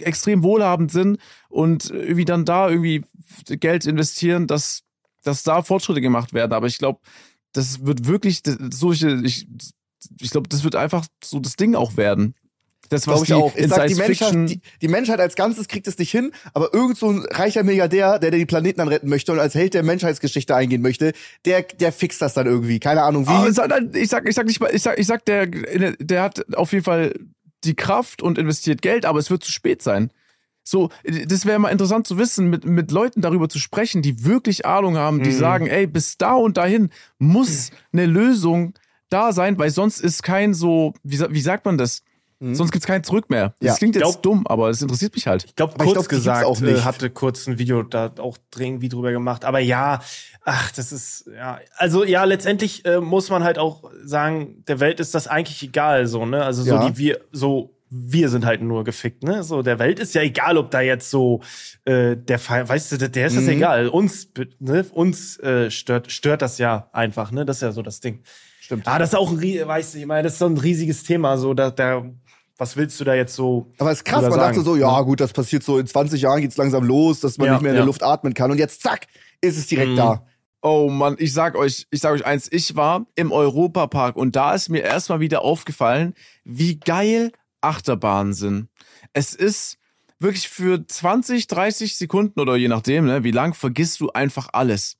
extrem 0.00 0.42
wohlhabend 0.42 0.90
sind 0.90 1.18
und 1.50 1.90
irgendwie 1.90 2.24
dann 2.24 2.44
da 2.44 2.68
irgendwie 2.70 3.04
Geld 3.46 3.86
investieren, 3.86 4.46
dass, 4.46 4.82
dass 5.24 5.42
da 5.42 5.62
Fortschritte 5.62 6.00
gemacht 6.00 6.32
werden. 6.32 6.52
Aber 6.52 6.66
ich 6.66 6.78
glaube, 6.78 7.00
das 7.52 7.84
wird 7.84 8.06
wirklich 8.06 8.42
das- 8.42 8.58
solche, 8.72 9.20
ich, 9.24 9.46
ich 10.20 10.30
glaube, 10.30 10.48
das 10.48 10.64
wird 10.64 10.76
einfach 10.76 11.06
so 11.22 11.40
das 11.40 11.56
Ding 11.56 11.74
auch 11.74 11.96
werden. 11.96 12.34
Das, 12.90 13.06
was 13.06 13.22
Glaube 13.22 13.48
ich 13.48 13.54
die 13.54 13.60
auch. 13.60 13.64
Ich 13.64 13.70
sag, 13.74 13.86
die 13.86 13.94
Menschheit, 13.94 14.34
die, 14.50 14.60
die 14.82 14.88
Menschheit 14.88 15.18
als 15.18 15.36
Ganzes 15.36 15.68
kriegt 15.68 15.86
es 15.88 15.96
nicht 15.98 16.10
hin, 16.10 16.32
aber 16.52 16.74
irgend 16.74 16.98
so 16.98 17.08
ein 17.08 17.24
reicher 17.30 17.62
Milliardär, 17.62 18.18
der, 18.18 18.30
der 18.30 18.38
die 18.38 18.44
Planeten 18.44 18.78
dann 18.78 18.88
retten 18.88 19.08
möchte 19.08 19.32
und 19.32 19.38
als 19.38 19.54
Held 19.54 19.72
der 19.72 19.82
Menschheitsgeschichte 19.82 20.54
eingehen 20.54 20.82
möchte, 20.82 21.12
der, 21.46 21.62
der 21.62 21.92
fixt 21.92 22.20
das 22.20 22.34
dann 22.34 22.46
irgendwie. 22.46 22.80
Keine 22.80 23.02
Ahnung 23.02 23.26
wie. 23.26 23.30
Ah, 23.30 23.46
ich 23.48 23.54
sag, 23.54 23.70
nein, 23.70 23.90
ich 23.94 24.10
sag, 24.10 24.28
ich 24.28 24.34
sag 24.34 24.46
nicht 24.46 24.60
mal, 24.60 24.70
ich 24.74 24.82
sag, 24.82 24.98
ich 24.98 25.06
sag, 25.06 25.24
der, 25.24 25.46
der 25.46 26.22
hat 26.22 26.54
auf 26.54 26.72
jeden 26.72 26.84
Fall 26.84 27.14
die 27.64 27.74
Kraft 27.74 28.20
und 28.20 28.36
investiert 28.36 28.82
Geld, 28.82 29.06
aber 29.06 29.18
es 29.18 29.30
wird 29.30 29.42
zu 29.42 29.50
spät 29.50 29.80
sein. 29.80 30.10
So, 30.64 30.88
das 31.26 31.44
wäre 31.44 31.58
mal 31.58 31.68
interessant 31.68 32.06
zu 32.06 32.16
wissen, 32.18 32.48
mit, 32.48 32.64
mit 32.64 32.90
Leuten 32.90 33.20
darüber 33.20 33.48
zu 33.50 33.58
sprechen, 33.58 34.00
die 34.00 34.24
wirklich 34.24 34.64
Ahnung 34.64 34.96
haben, 34.96 35.22
die 35.22 35.30
Mhm. 35.30 35.34
sagen, 35.38 35.66
ey, 35.66 35.86
bis 35.86 36.16
da 36.16 36.32
und 36.34 36.56
dahin 36.56 36.88
muss 37.18 37.70
eine 37.92 38.06
Lösung 38.06 38.72
da 39.10 39.32
sein, 39.32 39.58
weil 39.58 39.68
sonst 39.70 40.00
ist 40.00 40.22
kein 40.22 40.54
so, 40.54 40.94
wie, 41.02 41.20
wie 41.30 41.40
sagt 41.42 41.66
man 41.66 41.76
das? 41.78 42.02
Sonst 42.40 42.72
gibt's 42.72 42.86
kein 42.86 43.02
Zurück 43.02 43.30
mehr. 43.30 43.50
Das 43.50 43.60
Mhm. 43.60 43.66
Ja. 43.68 43.74
klingt 43.76 43.94
jetzt 43.94 44.02
Glaub- 44.02 44.22
dumm, 44.22 44.46
aber 44.46 44.68
es 44.68 44.82
interessiert 44.82 45.14
mich 45.14 45.26
halt. 45.26 45.44
Ich 45.44 45.54
glaube, 45.54 45.74
Aber 45.74 45.84
ich 45.84 45.92
kurz 45.94 46.08
glaub, 46.08 46.18
gesagt, 46.18 46.44
auch 46.44 46.60
nicht. 46.60 46.78
äh, 46.78 46.82
hatte 46.82 47.08
kurz 47.08 47.46
ein 47.46 47.58
Video 47.58 47.82
da 47.82 48.12
auch 48.18 48.36
irgendwie 48.58 48.90
drüber 48.90 49.12
gemacht. 49.12 49.46
Aber 49.46 49.60
ja, 49.60 50.00
ach, 50.44 50.70
das 50.72 50.92
ist, 50.92 51.30
ja, 51.34 51.58
also 51.76 52.04
ja, 52.04 52.24
letztendlich 52.24 52.84
äh, 52.84 53.00
muss 53.00 53.30
man 53.30 53.44
halt 53.44 53.58
auch 53.58 53.84
sagen, 54.04 54.62
der 54.68 54.78
Welt 54.80 55.00
ist 55.00 55.14
das 55.14 55.26
eigentlich 55.26 55.62
egal, 55.62 56.06
so, 56.06 56.26
ne? 56.26 56.44
Also 56.44 56.62
so 56.64 56.74
Ja. 56.74 56.86
die 56.90 56.98
wir, 56.98 57.20
so, 57.32 57.73
wir 57.90 58.28
sind 58.28 58.44
halt 58.44 58.62
nur 58.62 58.82
gefickt, 58.84 59.22
ne? 59.22 59.42
So, 59.44 59.62
der 59.62 59.78
Welt 59.78 59.98
ist 60.00 60.14
ja 60.14 60.22
egal, 60.22 60.56
ob 60.58 60.70
da 60.70 60.80
jetzt 60.80 61.10
so 61.10 61.40
äh, 61.84 62.16
der 62.16 62.38
Fall, 62.38 62.68
weißt 62.68 62.92
du, 62.92 62.96
der, 62.98 63.08
der 63.08 63.26
ist 63.28 63.36
das 63.36 63.44
Mhm. 63.44 63.50
egal. 63.50 63.88
Uns, 63.88 64.28
ne? 64.58 64.84
Uns 64.92 65.38
äh, 65.40 65.70
stört, 65.70 66.10
stört 66.10 66.42
das 66.42 66.58
ja 66.58 66.88
einfach, 66.92 67.30
ne? 67.30 67.44
Das 67.44 67.56
ist 67.58 67.62
ja 67.62 67.72
so 67.72 67.82
das 67.82 68.00
Ding. 68.00 68.22
Stimmt. 68.60 68.88
Ah, 68.88 68.98
das 68.98 69.10
ist 69.10 69.14
auch 69.14 69.30
ein, 69.30 69.38
weißt 69.40 69.94
du, 69.94 69.98
ich 69.98 70.06
meine, 70.06 70.22
das 70.24 70.32
ist 70.34 70.38
so 70.38 70.46
ein 70.46 70.56
riesiges 70.56 71.04
Thema, 71.04 71.36
so, 71.36 71.52
da, 71.54 71.70
da, 71.70 72.04
was 72.56 72.76
willst 72.76 72.98
du 72.98 73.04
da 73.04 73.14
jetzt 73.14 73.34
so? 73.34 73.72
Aber 73.78 73.90
es 73.92 73.98
ist 73.98 74.04
krass, 74.04 74.22
man 74.22 74.30
dachte 74.32 74.54
sagen? 74.54 74.64
so, 74.64 74.76
ja 74.76 75.00
gut, 75.02 75.20
das 75.20 75.32
passiert 75.32 75.62
so 75.62 75.78
in 75.78 75.86
20 75.86 76.22
Jahren 76.22 76.40
geht's 76.40 76.56
langsam 76.56 76.84
los, 76.84 77.20
dass 77.20 77.36
man 77.36 77.46
Ja, 77.46 77.52
nicht 77.54 77.62
mehr 77.62 77.72
in 77.72 77.76
ja. 77.76 77.82
der 77.82 77.86
Luft 77.86 78.02
atmen 78.02 78.32
kann 78.32 78.50
und 78.50 78.58
jetzt 78.58 78.80
zack, 78.82 79.06
ist 79.40 79.58
es 79.58 79.66
direkt 79.66 79.92
Mhm. 79.92 79.96
da. 79.96 80.26
Oh 80.62 80.88
Mann, 80.88 81.16
ich 81.18 81.34
sag 81.34 81.56
euch, 81.56 81.86
ich 81.90 82.00
sag 82.00 82.12
euch 82.14 82.24
eins, 82.24 82.48
ich 82.50 82.74
war 82.74 83.06
im 83.16 83.32
Europapark 83.32 84.16
und 84.16 84.34
da 84.34 84.54
ist 84.54 84.70
mir 84.70 84.80
erstmal 84.82 85.20
wieder 85.20 85.42
aufgefallen, 85.42 86.14
wie 86.44 86.80
geil 86.80 87.32
Achterbahnen 87.64 88.32
sind. 88.32 88.68
Es 89.12 89.34
ist 89.34 89.78
wirklich 90.18 90.48
für 90.48 90.86
20, 90.86 91.46
30 91.46 91.96
Sekunden 91.96 92.40
oder 92.40 92.56
je 92.56 92.68
nachdem, 92.68 93.06
ne, 93.06 93.24
wie 93.24 93.30
lang 93.30 93.54
vergisst 93.54 94.00
du 94.00 94.10
einfach 94.10 94.48
alles. 94.52 94.96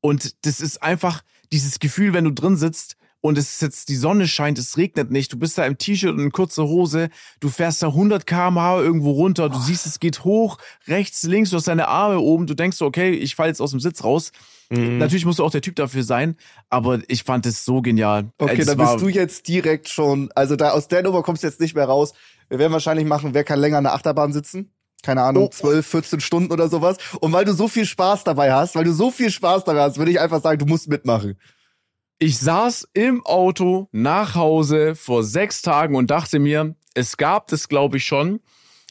Und 0.00 0.44
das 0.46 0.60
ist 0.60 0.82
einfach 0.82 1.22
dieses 1.52 1.78
Gefühl, 1.78 2.12
wenn 2.12 2.24
du 2.24 2.32
drin 2.32 2.56
sitzt 2.56 2.96
und 3.20 3.38
es 3.38 3.54
ist 3.54 3.62
jetzt 3.62 3.88
die 3.88 3.96
Sonne 3.96 4.28
scheint, 4.28 4.58
es 4.58 4.76
regnet 4.76 5.10
nicht, 5.10 5.32
du 5.32 5.38
bist 5.38 5.58
da 5.58 5.64
im 5.64 5.78
T-Shirt 5.78 6.12
und 6.12 6.20
in 6.20 6.32
kurzer 6.32 6.64
Hose, 6.64 7.08
du 7.40 7.48
fährst 7.48 7.82
da 7.82 7.88
100 7.88 8.26
km/h 8.26 8.80
irgendwo 8.80 9.12
runter, 9.12 9.48
du 9.48 9.58
siehst, 9.58 9.86
es 9.86 9.98
geht 10.00 10.24
hoch, 10.24 10.58
rechts, 10.86 11.22
links, 11.24 11.50
du 11.50 11.56
hast 11.56 11.68
deine 11.68 11.88
Arme 11.88 12.20
oben, 12.20 12.46
du 12.46 12.54
denkst 12.54 12.76
so, 12.76 12.86
okay, 12.86 13.10
ich 13.10 13.34
fall 13.34 13.48
jetzt 13.48 13.60
aus 13.60 13.70
dem 13.72 13.80
Sitz 13.80 14.04
raus. 14.04 14.32
Mhm. 14.70 14.98
Natürlich 14.98 15.24
musst 15.24 15.38
du 15.38 15.44
auch 15.44 15.50
der 15.50 15.62
Typ 15.62 15.76
dafür 15.76 16.02
sein, 16.02 16.36
aber 16.70 17.00
ich 17.08 17.22
fand 17.24 17.46
es 17.46 17.64
so 17.64 17.82
genial. 17.82 18.30
Okay, 18.38 18.60
Es 18.60 18.66
dann 18.66 18.78
bist 18.78 19.00
du 19.00 19.08
jetzt 19.08 19.48
direkt 19.48 19.88
schon, 19.88 20.30
also 20.34 20.56
da 20.56 20.70
aus 20.70 20.88
Nummer 20.90 21.22
kommst 21.22 21.42
du 21.42 21.46
jetzt 21.46 21.60
nicht 21.60 21.74
mehr 21.74 21.86
raus. 21.86 22.14
Wir 22.48 22.58
werden 22.58 22.72
wahrscheinlich 22.72 23.06
machen, 23.06 23.34
wer 23.34 23.44
kann 23.44 23.58
länger 23.58 23.78
an 23.78 23.84
der 23.84 23.94
Achterbahn 23.94 24.32
sitzen? 24.32 24.72
Keine 25.02 25.22
Ahnung, 25.22 25.44
Oh. 25.44 25.48
12, 25.50 25.86
14 25.86 26.20
Stunden 26.20 26.52
oder 26.52 26.68
sowas. 26.68 26.96
Und 27.20 27.32
weil 27.32 27.44
du 27.44 27.52
so 27.52 27.68
viel 27.68 27.86
Spaß 27.86 28.24
dabei 28.24 28.52
hast, 28.52 28.74
weil 28.74 28.84
du 28.84 28.92
so 28.92 29.10
viel 29.10 29.30
Spaß 29.30 29.64
dabei 29.64 29.82
hast, 29.82 29.98
würde 29.98 30.10
ich 30.10 30.18
einfach 30.18 30.42
sagen, 30.42 30.58
du 30.58 30.66
musst 30.66 30.88
mitmachen. 30.88 31.38
Ich 32.18 32.38
saß 32.38 32.88
im 32.94 33.24
Auto 33.26 33.88
nach 33.92 34.34
Hause 34.34 34.94
vor 34.94 35.22
sechs 35.22 35.60
Tagen 35.62 35.94
und 35.96 36.10
dachte 36.10 36.38
mir, 36.38 36.74
es 36.94 37.16
gab 37.16 37.48
das, 37.48 37.68
glaube 37.68 37.98
ich, 37.98 38.06
schon, 38.06 38.40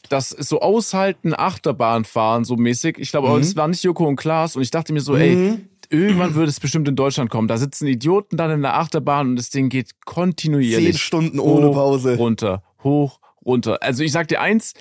dass 0.08 0.30
so 0.30 0.60
aushalten, 0.60 1.34
Achterbahn 1.36 2.04
fahren, 2.04 2.44
so 2.44 2.54
mäßig. 2.56 2.98
Ich 2.98 3.10
glaube, 3.10 3.28
aber 3.28 3.38
Mhm. 3.38 3.42
das 3.42 3.56
war 3.56 3.66
nicht 3.66 3.82
Joko 3.82 4.06
und 4.06 4.14
Klaas. 4.16 4.54
Und 4.54 4.62
ich 4.62 4.70
dachte 4.70 4.92
mir 4.92 5.00
so, 5.00 5.16
ey, 5.16 5.34
Mhm. 5.34 5.68
irgendwann 5.90 6.34
würde 6.36 6.50
es 6.50 6.60
bestimmt 6.60 6.86
in 6.86 6.94
Deutschland 6.94 7.28
kommen. 7.30 7.48
Da 7.48 7.56
sitzen 7.58 7.88
Idioten 7.88 8.36
dann 8.36 8.52
in 8.52 8.62
der 8.62 8.76
Achterbahn 8.78 9.30
und 9.30 9.36
das 9.36 9.50
Ding 9.50 9.68
geht 9.70 10.04
kontinuierlich. 10.04 10.92
Zehn 10.94 10.98
Stunden 10.98 11.40
ohne 11.40 11.68
hoch, 11.68 11.74
Pause. 11.74 12.16
Runter, 12.16 12.62
hoch, 12.84 13.18
runter. 13.44 13.82
Also 13.82 14.04
ich 14.04 14.12
sag 14.12 14.28
dir 14.28 14.40
eins, 14.40 14.74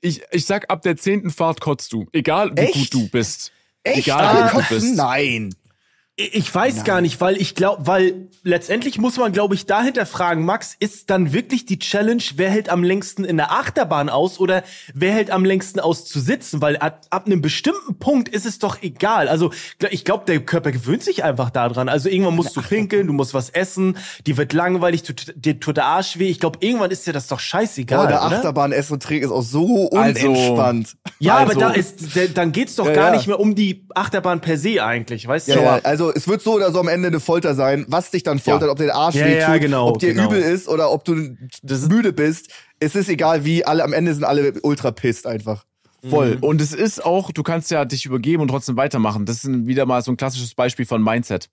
ich, 0.00 0.22
ich 0.30 0.46
sag, 0.46 0.70
ab 0.70 0.80
der 0.80 0.96
zehnten 0.96 1.28
Fahrt 1.30 1.60
kotzt 1.60 1.92
du. 1.92 2.06
Egal 2.12 2.50
wie 2.56 2.62
Echt? 2.62 2.72
gut 2.74 2.94
du 2.94 3.08
bist. 3.10 3.52
Echt? 3.84 3.98
Egal, 4.06 4.24
Alle 4.26 4.38
wo 4.44 4.48
du 4.48 4.54
kotzen? 4.54 4.78
bist. 4.78 4.96
Nein. 4.96 5.54
Ich 6.14 6.54
weiß 6.54 6.84
gar 6.84 7.00
nicht, 7.00 7.22
weil 7.22 7.38
ich 7.40 7.54
glaube, 7.54 7.86
weil 7.86 8.28
letztendlich 8.42 8.98
muss 8.98 9.16
man, 9.16 9.32
glaube 9.32 9.54
ich, 9.54 9.64
dahinter 9.64 10.04
fragen, 10.04 10.44
Max, 10.44 10.76
ist 10.78 11.08
dann 11.08 11.32
wirklich 11.32 11.64
die 11.64 11.78
Challenge, 11.78 12.22
wer 12.36 12.50
hält 12.50 12.68
am 12.68 12.84
längsten 12.84 13.24
in 13.24 13.38
der 13.38 13.50
Achterbahn 13.50 14.10
aus 14.10 14.38
oder 14.38 14.62
wer 14.92 15.10
hält 15.14 15.30
am 15.30 15.42
längsten 15.46 15.80
aus 15.80 16.04
zu 16.04 16.20
sitzen? 16.20 16.60
Weil 16.60 16.76
ab, 16.76 17.00
ab 17.08 17.24
einem 17.24 17.40
bestimmten 17.40 17.98
Punkt 17.98 18.28
ist 18.28 18.44
es 18.44 18.58
doch 18.58 18.82
egal. 18.82 19.26
Also 19.26 19.52
ich 19.90 20.04
glaube, 20.04 20.24
der 20.26 20.40
Körper 20.40 20.70
gewöhnt 20.70 21.02
sich 21.02 21.24
einfach 21.24 21.48
daran. 21.48 21.88
Also 21.88 22.10
irgendwann 22.10 22.36
musst 22.36 22.54
du 22.58 22.60
pinkeln, 22.60 23.06
du 23.06 23.14
musst 23.14 23.32
was 23.32 23.48
essen, 23.48 23.96
die 24.26 24.36
wird 24.36 24.52
langweilig, 24.52 25.04
tut, 25.04 25.32
dir 25.34 25.58
tut 25.60 25.78
der 25.78 25.86
Arsch 25.86 26.18
weh. 26.18 26.28
Ich 26.28 26.40
glaube, 26.40 26.58
irgendwann 26.60 26.90
ist 26.90 27.06
dir 27.06 27.14
das 27.14 27.26
doch 27.28 27.40
scheißegal, 27.40 28.08
der 28.08 28.22
oder? 28.22 28.36
Achterbahn 28.36 28.72
essen 28.72 28.92
und 28.92 29.02
trinken 29.02 29.24
ist 29.24 29.32
auch 29.32 29.40
so 29.40 29.88
Also- 29.94 30.28
unentspannt. 30.28 30.94
Ja, 31.20 31.36
aber 31.38 31.48
Also- 31.50 31.60
da 31.60 31.70
ist, 31.70 32.14
der- 32.16 32.28
dann 32.28 32.52
geht's 32.52 32.76
doch 32.76 32.86
Ja, 32.86 32.92
gar 32.92 33.10
ja. 33.12 33.16
nicht 33.16 33.28
mehr 33.28 33.40
um 33.40 33.54
die 33.54 33.86
Achterbahn 33.94 34.42
per 34.42 34.58
se 34.58 34.84
eigentlich, 34.84 35.26
weißt 35.26 35.48
du? 35.48 35.52
Ja, 35.52 35.62
ja, 35.62 35.80
also 35.84 36.01
es 36.10 36.26
wird 36.28 36.42
so 36.42 36.54
oder 36.54 36.72
so 36.72 36.80
am 36.80 36.88
Ende 36.88 37.08
eine 37.08 37.20
Folter 37.20 37.54
sein, 37.54 37.84
was 37.88 38.10
dich 38.10 38.22
dann 38.22 38.38
foltert, 38.38 38.68
Ja. 38.68 38.70
ob 38.72 38.78
dir 38.78 38.84
der 38.86 38.94
Arsch 38.96 39.14
Ja, 39.14 39.26
wehtut, 39.26 39.40
ja, 39.40 39.56
genau, 39.58 39.88
ob 39.88 39.98
dir 39.98 40.14
genau. 40.14 40.26
übel 40.28 40.40
ist 40.42 40.68
oder 40.68 40.90
ob 40.90 41.04
du 41.04 41.14
müde 41.14 42.12
bist. 42.12 42.48
Es 42.80 42.94
ist 42.94 43.08
egal 43.08 43.44
wie, 43.44 43.64
alle 43.64 43.84
am 43.84 43.92
Ende 43.92 44.12
sind 44.14 44.24
alle 44.24 44.54
ultra 44.62 44.90
pisst 44.90 45.26
einfach. 45.26 45.64
Voll. 46.08 46.36
Mhm. 46.36 46.42
Und 46.42 46.60
es 46.60 46.72
ist 46.72 47.04
auch, 47.04 47.30
du 47.30 47.42
kannst 47.44 47.70
ja 47.70 47.84
dich 47.84 48.06
übergeben 48.06 48.42
und 48.42 48.48
trotzdem 48.48 48.76
weitermachen. 48.76 49.24
Das 49.24 49.44
ist 49.44 49.66
wieder 49.66 49.86
mal 49.86 50.02
so 50.02 50.10
ein 50.10 50.16
klassisches 50.16 50.54
Beispiel 50.54 50.86
von 50.86 51.02
Mindset. 51.02 51.48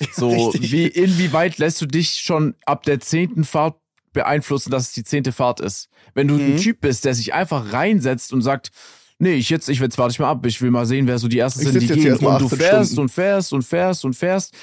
So, 0.12 0.30
Richtig. 0.30 0.72
wie, 0.72 0.86
inwieweit 0.88 1.58
lässt 1.58 1.80
du 1.80 1.86
dich 1.86 2.14
schon 2.16 2.54
ab 2.66 2.82
der 2.82 2.98
zehnten 2.98 3.44
Fahrt 3.44 3.76
beeinflussen, 4.12 4.70
dass 4.70 4.84
es 4.88 4.92
die 4.92 5.04
zehnte 5.04 5.30
Fahrt 5.32 5.60
ist? 5.60 5.88
Wenn 6.14 6.26
du 6.28 6.34
Mhm. 6.34 6.54
ein 6.54 6.56
Typ 6.56 6.80
bist, 6.80 7.04
der 7.04 7.14
sich 7.14 7.32
einfach 7.34 7.72
reinsetzt 7.72 8.32
und 8.32 8.42
sagt, 8.42 8.70
nee, 9.18 9.34
ich 9.34 9.50
jetzt, 9.50 9.68
ich 9.68 9.78
jetzt 9.80 9.98
warte 9.98 10.12
ich 10.12 10.18
mal 10.18 10.30
ab, 10.30 10.44
ich 10.46 10.60
will 10.60 10.70
mal 10.70 10.86
sehen, 10.86 11.06
wer 11.06 11.18
so 11.18 11.28
die 11.28 11.38
Ersten 11.38 11.60
Ich 11.62 11.68
sind, 11.68 11.80
die 11.80 11.86
gehen. 11.86 12.12
Und 12.14 12.20
du 12.22 12.28
18 12.46 12.58
fährst 12.58 12.86
Stunden. 12.92 13.00
und 13.02 13.08
fährst 13.10 13.52
und 13.52 13.62
fährst 13.62 14.04
und 14.04 14.14
fährst. 14.14 14.54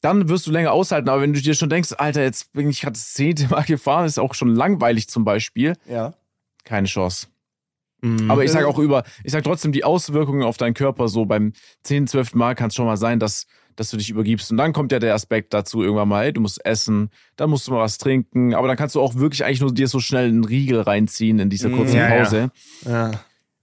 Dann 0.00 0.28
wirst 0.28 0.46
du 0.46 0.50
länger 0.50 0.72
aushalten, 0.72 1.08
aber 1.08 1.22
wenn 1.22 1.32
du 1.32 1.40
dir 1.40 1.54
schon 1.54 1.70
denkst, 1.70 1.92
Alter, 1.96 2.22
jetzt 2.22 2.52
bin 2.52 2.68
ich 2.68 2.82
gerade 2.82 2.92
das 2.92 3.14
zehnte 3.14 3.48
Mal 3.48 3.62
gefahren, 3.62 4.04
ist 4.06 4.18
auch 4.18 4.34
schon 4.34 4.54
langweilig 4.54 5.08
zum 5.08 5.24
Beispiel, 5.24 5.74
Ja. 5.88 6.12
keine 6.64 6.86
Chance. 6.86 7.28
Mhm. 8.02 8.30
Aber 8.30 8.44
ich 8.44 8.50
sage 8.50 8.68
auch 8.68 8.78
über, 8.78 9.04
ich 9.22 9.32
sage 9.32 9.44
trotzdem 9.44 9.72
die 9.72 9.82
Auswirkungen 9.82 10.42
auf 10.42 10.58
deinen 10.58 10.74
Körper 10.74 11.08
so 11.08 11.24
beim 11.24 11.54
10., 11.84 12.06
12. 12.06 12.34
Mal 12.34 12.54
kann 12.54 12.68
es 12.68 12.74
schon 12.74 12.84
mal 12.84 12.98
sein, 12.98 13.18
dass, 13.18 13.46
dass 13.76 13.88
du 13.90 13.96
dich 13.96 14.10
übergibst. 14.10 14.50
Und 14.50 14.58
dann 14.58 14.74
kommt 14.74 14.92
ja 14.92 14.98
der 14.98 15.14
Aspekt 15.14 15.54
dazu 15.54 15.82
irgendwann 15.82 16.08
mal, 16.08 16.24
ey, 16.26 16.32
du 16.34 16.42
musst 16.42 16.62
essen, 16.66 17.08
dann 17.36 17.48
musst 17.48 17.66
du 17.66 17.70
mal 17.72 17.80
was 17.80 17.96
trinken, 17.96 18.52
aber 18.54 18.68
dann 18.68 18.76
kannst 18.76 18.94
du 18.96 19.00
auch 19.00 19.14
wirklich 19.14 19.42
eigentlich 19.46 19.62
nur 19.62 19.72
dir 19.72 19.88
so 19.88 20.00
schnell 20.00 20.28
einen 20.28 20.44
Riegel 20.44 20.82
reinziehen 20.82 21.38
in 21.38 21.48
dieser 21.48 21.70
Mm, 21.70 21.76
kurzen 21.76 21.96
ja, 21.96 22.08
ja. 22.14 22.22
Pause. 22.22 22.50
ja. 22.84 23.10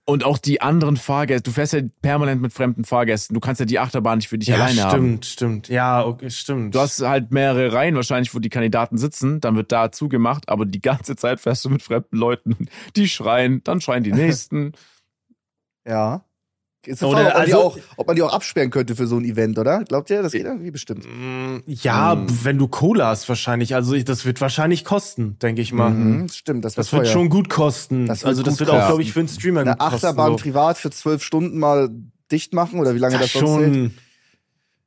Und 0.03 0.23
auch 0.23 0.39
die 0.39 0.61
anderen 0.61 0.97
Fahrgäste, 0.97 1.43
du 1.43 1.51
fährst 1.51 1.73
ja 1.73 1.81
permanent 2.01 2.41
mit 2.41 2.53
fremden 2.53 2.85
Fahrgästen, 2.85 3.35
du 3.35 3.39
kannst 3.39 3.59
ja 3.59 3.65
die 3.65 3.77
Achterbahn 3.77 4.17
nicht 4.17 4.29
für 4.29 4.39
dich 4.39 4.49
ja, 4.49 4.55
alleine 4.55 4.71
stimmt, 4.71 4.91
haben. 4.91 5.23
stimmt. 5.23 5.67
Ja, 5.69 6.03
okay, 6.03 6.29
stimmt. 6.31 6.73
Du 6.73 6.79
hast 6.79 7.01
halt 7.01 7.31
mehrere 7.31 7.71
Reihen 7.71 7.95
wahrscheinlich, 7.95 8.33
wo 8.33 8.39
die 8.39 8.49
Kandidaten 8.49 8.97
sitzen, 8.97 9.41
dann 9.41 9.55
wird 9.55 9.71
da 9.71 9.91
zugemacht, 9.91 10.49
aber 10.49 10.65
die 10.65 10.81
ganze 10.81 11.15
Zeit 11.15 11.39
fährst 11.39 11.63
du 11.65 11.69
mit 11.69 11.83
fremden 11.83 12.17
Leuten, 12.17 12.67
die 12.95 13.07
schreien, 13.07 13.63
dann 13.63 13.79
schreien 13.79 14.03
die 14.03 14.11
nächsten. 14.13 14.73
Ja. 15.87 16.25
Ist 16.85 17.03
Oder 17.03 17.25
Frage, 17.25 17.27
ob, 17.29 17.33
man 17.35 17.45
die 17.45 17.53
also- 17.53 17.63
auch, 17.67 17.77
ob 17.97 18.07
man 18.07 18.15
die 18.15 18.21
auch 18.23 18.33
absperren 18.33 18.71
könnte 18.71 18.95
für 18.95 19.05
so 19.05 19.17
ein 19.17 19.23
Event, 19.25 19.59
oder? 19.59 19.83
Glaubt 19.83 20.09
ihr, 20.09 20.23
das 20.23 20.31
geht 20.31 20.45
irgendwie 20.45 20.71
bestimmt? 20.71 21.05
Ja, 21.67 22.13
Hm. 22.13 22.25
wenn 22.43 22.57
du 22.57 22.67
Cola 22.67 23.07
hast 23.09 23.29
wahrscheinlich. 23.29 23.75
Also 23.75 23.93
ich- 23.93 24.03
das 24.03 24.25
wird 24.25 24.41
wahrscheinlich 24.41 24.83
kosten, 24.83 25.37
denke 25.39 25.61
ich 25.61 25.73
mal. 25.73 25.91
Mhm, 25.91 26.29
stimmt, 26.29 26.65
das, 26.65 26.73
Das 26.73 26.91
wird 26.91 27.07
schon 27.07 27.29
gut 27.29 27.49
kosten. 27.49 28.07
Das 28.07 28.21
wird 28.21 28.29
also 28.29 28.41
das 28.43 28.59
wird 28.59 28.69
auch, 28.71 28.73
kosten. 28.75 28.87
glaube 28.87 29.01
ich, 29.03 29.13
für 29.13 29.19
einen 29.19 29.29
Streamer 29.29 29.61
Eine 29.61 29.71
gut 29.71 29.79
kosten. 29.79 29.95
Achterbahn 29.95 30.31
so. 30.31 30.37
privat 30.37 30.77
für 30.79 30.89
zwölf 30.89 31.23
Stunden 31.23 31.59
mal 31.59 31.89
dicht 32.31 32.53
machen 32.53 32.79
oder 32.79 32.95
wie 32.95 32.99
lange 32.99 33.13
das, 33.19 33.31
Das 33.31 33.41
sonst 33.41 33.61
hält? 33.63 33.73
schon. 33.75 33.93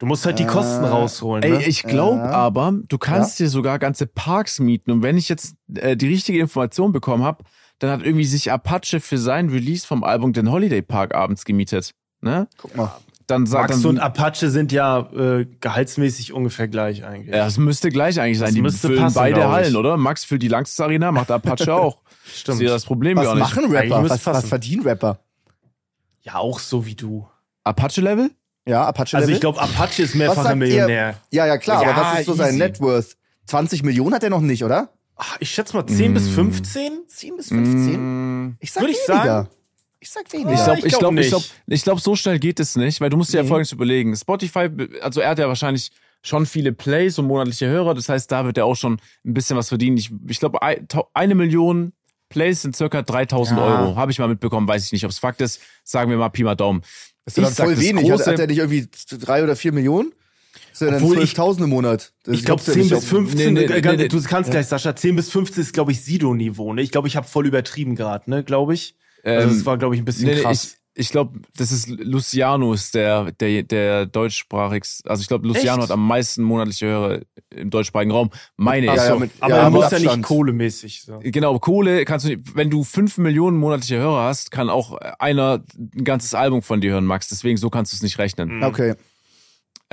Du 0.00 0.06
musst 0.06 0.26
halt 0.26 0.40
die 0.40 0.44
Kosten 0.46 0.84
rausholen. 0.84 1.48
Ne? 1.48 1.58
Ey, 1.60 1.68
ich 1.68 1.84
glaube 1.84 2.18
Ja. 2.18 2.30
aber, 2.30 2.74
du 2.88 2.98
kannst 2.98 3.38
dir 3.38 3.48
sogar 3.48 3.78
ganze 3.78 4.06
Parks 4.08 4.58
mieten. 4.58 4.90
Und 4.90 5.02
wenn 5.04 5.16
ich 5.16 5.28
jetzt 5.28 5.54
äh, 5.76 5.96
die 5.96 6.08
richtige 6.08 6.40
Information 6.40 6.90
bekommen 6.92 7.22
habe, 7.22 7.44
dann 7.78 7.90
hat 7.90 8.02
irgendwie 8.02 8.24
sich 8.24 8.50
Apache 8.52 9.00
für 9.00 9.18
sein 9.18 9.48
Release 9.48 9.86
vom 9.86 10.04
Album 10.04 10.32
den 10.32 10.50
Holiday 10.50 10.82
Park 10.82 11.14
abends 11.14 11.44
gemietet. 11.44 11.90
Ne? 12.20 12.48
Guck 12.58 12.76
mal. 12.76 12.92
Dann 13.26 13.46
sagt 13.46 13.70
Max 13.70 13.84
und 13.86 13.96
dann, 13.96 14.04
Apache 14.04 14.50
sind 14.50 14.70
ja 14.70 15.00
äh, 15.14 15.46
gehaltsmäßig 15.60 16.34
ungefähr 16.34 16.68
gleich 16.68 17.04
eigentlich. 17.04 17.34
ja, 17.34 17.44
das 17.46 17.56
müsste 17.56 17.88
gleich 17.88 18.20
eigentlich 18.20 18.38
sein. 18.38 18.48
Das 18.48 18.54
Die 18.54 18.60
müsste 18.62 18.88
füllen 18.88 19.02
passen, 19.04 19.14
beide. 19.14 19.48
Hallen, 19.50 19.76
oder? 19.76 19.96
Max 19.96 20.24
füllt 20.24 20.42
die 20.42 20.48
Langstes 20.48 20.78
Arena, 20.80 21.10
macht 21.10 21.30
Apache 21.30 21.72
auch. 21.74 22.02
Stimmt. 22.26 22.56
Ich 22.56 22.58
sehe 22.60 22.68
das 22.68 22.84
Problem 22.84 23.16
Was 23.16 23.24
gar 23.24 23.34
nicht. 23.34 23.42
machen 23.44 23.70
Rapper? 23.72 24.08
Was, 24.10 24.26
was 24.26 24.46
verdienen 24.46 24.82
Rapper? 24.82 25.18
Ja, 26.20 26.36
auch 26.36 26.58
so 26.58 26.84
wie 26.84 26.94
du. 26.94 27.26
Apache-Level? 27.64 28.30
Ja, 28.66 28.84
Apache 28.86 29.16
Also 29.16 29.18
Level? 29.20 29.34
ich 29.34 29.40
glaube, 29.40 29.60
Apache 29.60 30.02
ist 30.02 30.14
mehrfacher 30.14 30.54
Millionär. 30.54 31.14
Ihr? 31.30 31.38
Ja, 31.38 31.46
ja, 31.46 31.56
klar, 31.58 31.78
aber 31.78 31.90
Ja, 31.90 31.96
was 32.12 32.20
ist 32.20 32.26
so 32.26 32.34
sein 32.34 32.48
easy. 32.50 32.58
Net 32.58 32.80
Worth? 32.80 33.16
20 33.46 33.82
Millionen 33.82 34.14
hat 34.14 34.22
er 34.22 34.30
noch 34.30 34.40
nicht, 34.40 34.64
oder? 34.64 34.90
Ach, 35.16 35.36
ich 35.40 35.50
schätze 35.50 35.76
mal 35.76 35.86
10 35.86 36.14
bis 36.14 36.28
15. 36.28 36.92
10 37.08 37.36
bis 37.36 37.48
15? 37.48 38.46
Mm, 38.48 38.56
Ich 38.60 38.72
sag 38.72 38.82
Würd 38.82 38.90
ich 38.92 39.08
weniger. 39.08 39.24
sagen. 39.24 39.48
Ich 40.00 40.10
sag 40.10 40.32
weniger. 40.32 40.52
Ich 40.52 40.58
Ja, 40.58 40.64
glaube, 40.64 40.78
ich 40.80 40.84
ich 40.84 40.90
glaub 40.90 41.00
glaube, 41.00 41.14
ich 41.14 41.20
nicht. 41.20 41.30
glaube, 41.30 41.44
ich 41.74 41.82
glaube, 41.82 42.00
so 42.00 42.16
schnell 42.16 42.38
geht 42.38 42.60
es 42.60 42.76
nicht, 42.76 43.00
weil 43.00 43.10
du 43.10 43.16
musst 43.16 43.32
dir 43.32 43.38
ja 43.38 43.42
Nee. 43.44 43.48
Folgendes 43.48 43.72
überlegen. 43.72 44.14
Spotify, 44.16 44.68
also 45.00 45.20
er 45.20 45.30
hat 45.30 45.38
ja 45.38 45.48
wahrscheinlich 45.48 45.92
schon 46.22 46.46
viele 46.46 46.72
Plays 46.72 47.18
und 47.18 47.26
monatliche 47.26 47.66
Hörer, 47.66 47.94
das 47.94 48.08
heißt, 48.08 48.30
da 48.32 48.44
wird 48.44 48.56
er 48.58 48.64
auch 48.66 48.74
schon 48.76 48.94
ein 49.24 49.34
bisschen 49.34 49.56
was 49.56 49.68
verdienen. 49.68 49.96
Ich, 49.98 50.10
ich 50.26 50.40
glaube, 50.40 50.58
eine 51.14 51.34
Million 51.34 51.92
Plays 52.28 52.62
sind 52.62 52.74
circa 52.74 53.02
3000 53.02 53.58
Ja. 53.60 53.64
Euro. 53.66 53.96
Habe 53.96 54.10
ich 54.10 54.18
mal 54.18 54.28
mitbekommen, 54.28 54.66
weiß 54.66 54.86
ich 54.86 54.92
nicht, 54.92 55.04
ob 55.04 55.10
es 55.10 55.18
Fakt 55.18 55.40
ist. 55.40 55.60
Sagen 55.84 56.10
wir 56.10 56.16
mal 56.18 56.30
Pi 56.30 56.42
mal 56.42 56.54
Daumen. 56.56 56.82
ist 57.26 57.36
ja 57.36 57.42
dann 57.44 57.52
ich 57.52 57.56
sag, 57.56 57.64
voll 57.66 57.74
das 57.76 57.84
wenig. 57.84 58.10
Hat, 58.10 58.20
große- 58.20 58.32
hat 58.32 58.38
er 58.40 58.46
nicht 58.46 58.58
irgendwie 58.58 58.88
drei 59.20 59.42
oder 59.44 59.54
vier 59.54 59.72
Millionen? 59.72 60.12
Ist 60.74 60.80
ja 60.80 60.90
dann 60.90 60.96
Obwohl 61.02 61.22
ich- 61.22 61.30
12.000 61.34 61.62
im 61.64 61.70
Monat. 61.70 62.12
Das 62.24 62.34
Ich 62.34 62.44
glaube 62.44 62.62
glaubst 62.62 62.66
du 62.68 62.70
ja 62.72 62.74
10 62.74 62.82
nicht, 62.82 62.90
bis 62.90 63.02
ob- 63.04 63.08
15. 63.08 63.54
Nee, 63.54 63.60
nee, 63.66 63.80
nee, 63.80 63.96
nee. 63.96 64.08
Du 64.08 64.20
kannst 64.22 64.50
gleich, 64.50 64.66
Sascha. 64.66 64.94
10 64.94 65.14
bis 65.16 65.30
15 65.30 65.62
ist, 65.62 65.72
glaube 65.72 65.92
ich, 65.92 66.02
Sido-Niveau. 66.04 66.74
Ne? 66.74 66.82
Ich 66.82 66.90
glaube, 66.90 67.08
ich 67.08 67.16
habe 67.16 67.26
voll 67.26 67.46
übertrieben 67.46 67.94
gerade, 67.94 68.28
ne? 68.28 68.42
Glaube 68.44 68.74
ich. 68.74 68.96
Also 69.22 69.48
Ähm, 69.48 69.54
das 69.56 69.64
war, 69.66 69.78
glaube 69.78 69.94
ich, 69.94 70.02
ein 70.02 70.04
bisschen 70.04 70.26
Nee, 70.26 70.34
nee, 70.34 70.40
krass. 70.42 70.76
ich, 70.96 71.04
ich 71.06 71.08
glaube, 71.10 71.40
das 71.56 71.70
ist 71.72 71.88
Luciano, 71.88 72.72
ist 72.74 72.94
der, 72.94 73.30
der, 73.32 73.62
der 73.62 74.06
deutschsprachigst. 74.06 75.08
Also 75.08 75.20
ich 75.22 75.28
glaube, 75.28 75.46
Luciano 75.46 75.78
Echt? 75.82 75.90
hat 75.90 75.90
am 75.92 76.06
meisten 76.06 76.42
monatliche 76.42 76.86
Hörer 76.86 77.20
im 77.50 77.70
deutschspaßigen 77.70 78.10
Raum. 78.12 78.30
Meine 78.56 78.92
ich. 78.92 79.00
so, 79.00 79.18
mit- 79.18 79.30
aber 79.40 79.54
ja, 79.56 79.62
er 79.62 79.70
muss 79.70 79.90
ja 79.92 79.98
nicht 80.00 80.22
kohlemäßig. 80.22 81.02
So. 81.02 81.20
Genau, 81.22 81.58
Kohle 81.60 82.04
kannst 82.04 82.26
du 82.26 82.30
nicht, 82.30 82.56
wenn 82.56 82.68
du 82.70 82.82
fünf 82.84 83.16
Millionen 83.18 83.56
monatliche 83.58 83.96
Hörer 83.98 84.24
hast, 84.24 84.50
kann 84.50 84.68
auch 84.70 84.98
einer 85.20 85.62
ein 85.78 86.04
ganzes 86.04 86.34
Album 86.34 86.62
von 86.62 86.80
dir 86.80 86.92
hören, 86.92 87.04
Max. 87.06 87.28
Deswegen 87.28 87.56
so 87.58 87.70
kannst 87.70 87.92
du 87.92 87.96
es 87.96 88.02
nicht 88.02 88.18
rechnen. 88.18 88.62
Okay. 88.64 88.94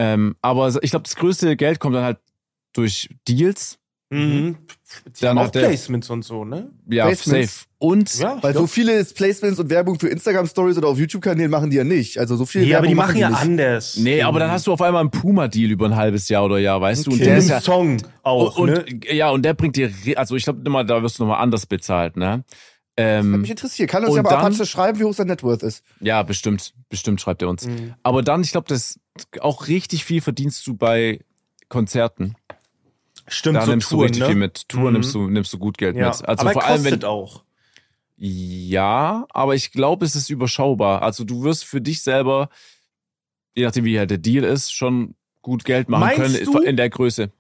Ähm, 0.04 0.36
aber 0.42 0.68
ich 0.82 0.90
glaube, 0.92 1.04
das 1.04 1.16
größte 1.16 1.56
Geld 1.56 1.80
kommt 1.80 1.96
dann 1.96 2.04
halt 2.04 2.18
durch 2.74 3.10
Deals. 3.28 3.78
Mhm. 4.10 4.58
Die 5.18 5.22
Dann 5.22 5.38
auch 5.38 5.46
hat 5.46 5.56
der- 5.56 5.68
Placements 5.68 6.10
und 6.10 6.24
so, 6.26 6.44
ne? 6.44 6.70
Ja, 6.90 7.06
Placements. 7.06 7.56
safe. 7.60 7.66
Und 7.78 8.20
Ja, 8.20 8.38
Weil 8.42 8.54
so 8.54 8.60
glaub- 8.62 8.70
viele 8.70 9.06
Placements 9.06 9.58
und 9.60 9.70
Werbung 9.70 9.98
für 10.00 10.10
Instagram-Stories 10.10 10.78
oder 10.78 10.90
auf 10.90 11.00
YouTube-Kanälen 11.00 11.50
machen 11.50 11.70
die 11.70 11.78
ja 11.78 11.84
nicht. 11.86 12.18
Also 12.18 12.36
so 12.36 12.46
viel 12.46 12.62
Nee, 12.62 12.76
aber 12.76 12.84
Werbung 12.84 12.90
die 12.90 12.96
machen 12.96 13.18
ja 13.18 13.30
nicht. 13.30 13.40
anders. 13.40 13.98
nee, 13.98 14.22
aber 14.22 14.40
dann 14.40 14.52
hast 14.52 14.68
du 14.68 14.74
auf 14.74 14.82
einmal 14.82 15.00
einen 15.02 15.12
Puma-Deal 15.12 15.72
über 15.72 15.86
ein 15.86 15.96
halbes 15.96 16.28
Jahr 16.28 16.44
oder 16.44 16.58
Jahr, 16.58 16.82
weißt 16.82 17.06
du? 17.08 17.12
Und 17.12 17.16
Okay. 17.18 17.26
der 17.26 17.38
ist 17.38 17.50
ja, 17.50 17.62
Song 17.62 17.98
auch, 18.24 18.58
und, 18.58 18.70
ne? 18.70 18.86
ja, 19.14 19.30
und 19.30 19.44
der 19.44 19.54
bringt 19.54 19.78
dir, 19.78 19.90
also 20.16 20.36
ich 20.36 20.44
glaube 20.44 20.62
immer, 20.66 20.84
da 20.84 21.02
wirst 21.02 21.20
du 21.20 21.24
nochmal 21.24 21.42
anders 21.42 21.66
bezahlt, 21.66 22.18
ne? 22.18 22.44
Ähm, 23.02 23.42
mich 23.42 23.50
interessiert. 23.50 23.90
Kann 23.90 24.06
uns 24.06 24.16
ja 24.16 24.22
mal 24.24 24.34
Apache 24.34 24.66
schreiben, 24.66 25.00
wie 25.00 25.04
hoch 25.04 25.14
sein 25.14 25.28
Networth 25.28 25.64
ist. 25.64 25.84
ja, 26.00 26.22
bestimmt, 26.24 26.74
bestimmt 26.90 27.20
schreibt 27.22 27.42
er 27.42 27.50
uns. 27.50 27.66
Mhm. 27.66 27.94
Aber 28.04 28.22
dann, 28.22 28.42
ich 28.42 28.52
glaube, 28.52 28.68
das 28.68 29.00
auch 29.40 29.68
richtig 29.68 30.06
viel 30.06 30.22
verdienst 30.22 30.66
du 30.68 30.76
bei 30.76 31.20
Konzerten. 31.70 32.36
Stimmt, 33.28 33.58
Da 33.58 33.66
so 33.66 33.72
nimmst 33.72 33.92
du 33.92 33.96
Touren, 33.96 34.08
richtig 34.08 34.22
ne? 34.22 34.28
viel 34.28 34.36
mit. 34.36 34.68
Tour 34.70 34.88
Mhm. 34.88 34.94
nimmst 34.94 35.14
du 35.16 35.28
nimmst 35.28 35.54
du 35.54 35.58
gut 35.58 35.78
Geld 35.78 35.96
Ja. 35.96 36.10
mit. 36.10 36.28
Also 36.28 36.42
aber 36.42 36.52
vor 36.54 36.64
allem 36.64 36.82
kostet 36.84 37.02
wenn 37.04 37.08
auch. 37.10 37.44
ja, 38.18 39.26
aber 39.32 39.56
ich 39.56 39.72
glaube, 39.72 40.06
es 40.06 40.16
ist 40.16 40.30
überschaubar. 40.30 41.02
Also 41.02 41.24
du 41.24 41.44
wirst 41.44 41.66
für 41.66 41.82
dich 41.82 42.04
selber, 42.04 42.50
je 43.56 43.64
nachdem 43.66 43.86
wie 43.86 43.98
halt 43.98 44.10
der 44.12 44.18
Deal 44.18 44.44
ist, 44.44 44.72
schon 44.74 45.16
gut 45.42 45.66
Geld 45.66 45.90
machen 45.90 46.02
Meinst 46.02 46.18
können 46.44 46.46
du? 46.54 46.60
in 46.60 46.78
der 46.78 46.90
Größe. 46.90 47.32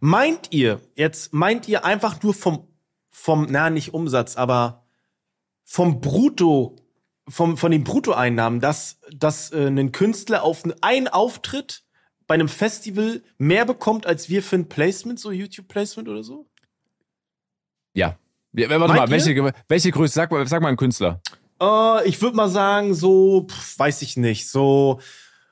Meint 0.00 0.48
ihr, 0.50 0.80
jetzt 0.96 1.32
meint 1.32 1.68
ihr 1.68 1.84
einfach 1.84 2.22
nur 2.22 2.34
vom, 2.34 2.66
vom, 3.10 3.46
na, 3.48 3.70
nicht 3.70 3.94
Umsatz, 3.94 4.36
aber 4.36 4.83
vom 5.64 6.00
Brutto, 6.00 6.76
vom, 7.28 7.56
von 7.56 7.72
den 7.72 7.84
Bruttoeinnahmen, 7.84 8.60
dass, 8.60 9.00
dass 9.10 9.50
äh, 9.50 9.66
ein 9.66 9.92
Künstler 9.92 10.42
auf 10.42 10.62
einen 10.82 11.08
Auftritt 11.08 11.84
bei 12.26 12.34
einem 12.34 12.48
Festival 12.48 13.22
mehr 13.38 13.64
bekommt, 13.64 14.06
als 14.06 14.28
wir 14.28 14.42
für 14.42 14.56
ein 14.56 14.68
Placement, 14.68 15.18
so 15.18 15.30
YouTube-Placement 15.30 16.08
oder 16.08 16.22
so? 16.22 16.46
Ja. 17.94 18.18
ja 18.52 18.68
warte 18.70 18.94
Meint 18.94 18.94
mal, 18.94 19.10
welche, 19.10 19.52
welche 19.68 19.90
Größe? 19.90 20.14
Sag 20.14 20.30
mal, 20.30 20.46
sag 20.46 20.62
mal 20.62 20.68
einen 20.68 20.76
Künstler. 20.76 21.20
Äh, 21.60 22.08
ich 22.08 22.20
würde 22.20 22.36
mal 22.36 22.48
sagen, 22.48 22.94
so, 22.94 23.46
pf, 23.48 23.78
weiß 23.78 24.02
ich 24.02 24.16
nicht, 24.16 24.48
so. 24.48 25.00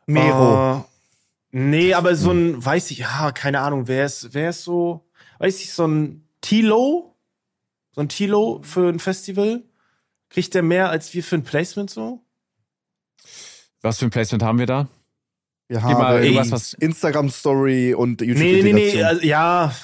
Mero. 0.06 0.78
Äh, 0.78 0.82
nee, 1.52 1.94
aber 1.94 2.16
so 2.16 2.32
ein, 2.32 2.64
weiß 2.64 2.90
ich, 2.90 2.98
ja, 2.98 3.32
keine 3.32 3.60
Ahnung, 3.60 3.88
wer 3.88 4.06
ist, 4.06 4.34
wer 4.34 4.50
ist 4.50 4.64
so, 4.64 5.06
weiß 5.38 5.60
ich, 5.60 5.72
so 5.72 5.86
ein 5.86 6.28
Tilo? 6.40 7.16
So 7.94 8.00
ein 8.00 8.08
Tilo 8.08 8.60
für 8.62 8.88
ein 8.88 8.98
Festival? 8.98 9.62
Kriegt 10.33 10.55
der 10.55 10.62
mehr 10.62 10.89
als 10.89 11.12
wir 11.12 11.22
für 11.22 11.37
ein 11.37 11.45
Placement 11.45 11.91
so? 11.91 12.24
Was 13.83 13.99
für 13.99 14.07
ein 14.07 14.11
Placement 14.11 14.43
haben 14.43 14.59
wir 14.59 14.66
da? 14.66 14.89
Wir 15.68 15.78
Gib 15.78 15.85
mal 15.99 16.16
haben 16.16 16.22
irgendwas, 16.22 16.51
was. 16.51 16.72
Instagram-Story 16.74 17.95
und 17.95 18.20
Nee, 18.22 18.26
nee, 18.26 18.35
nee, 18.35 18.49
YouTube-Integration. 18.49 19.05
also, 19.05 19.26
ja. 19.26 19.74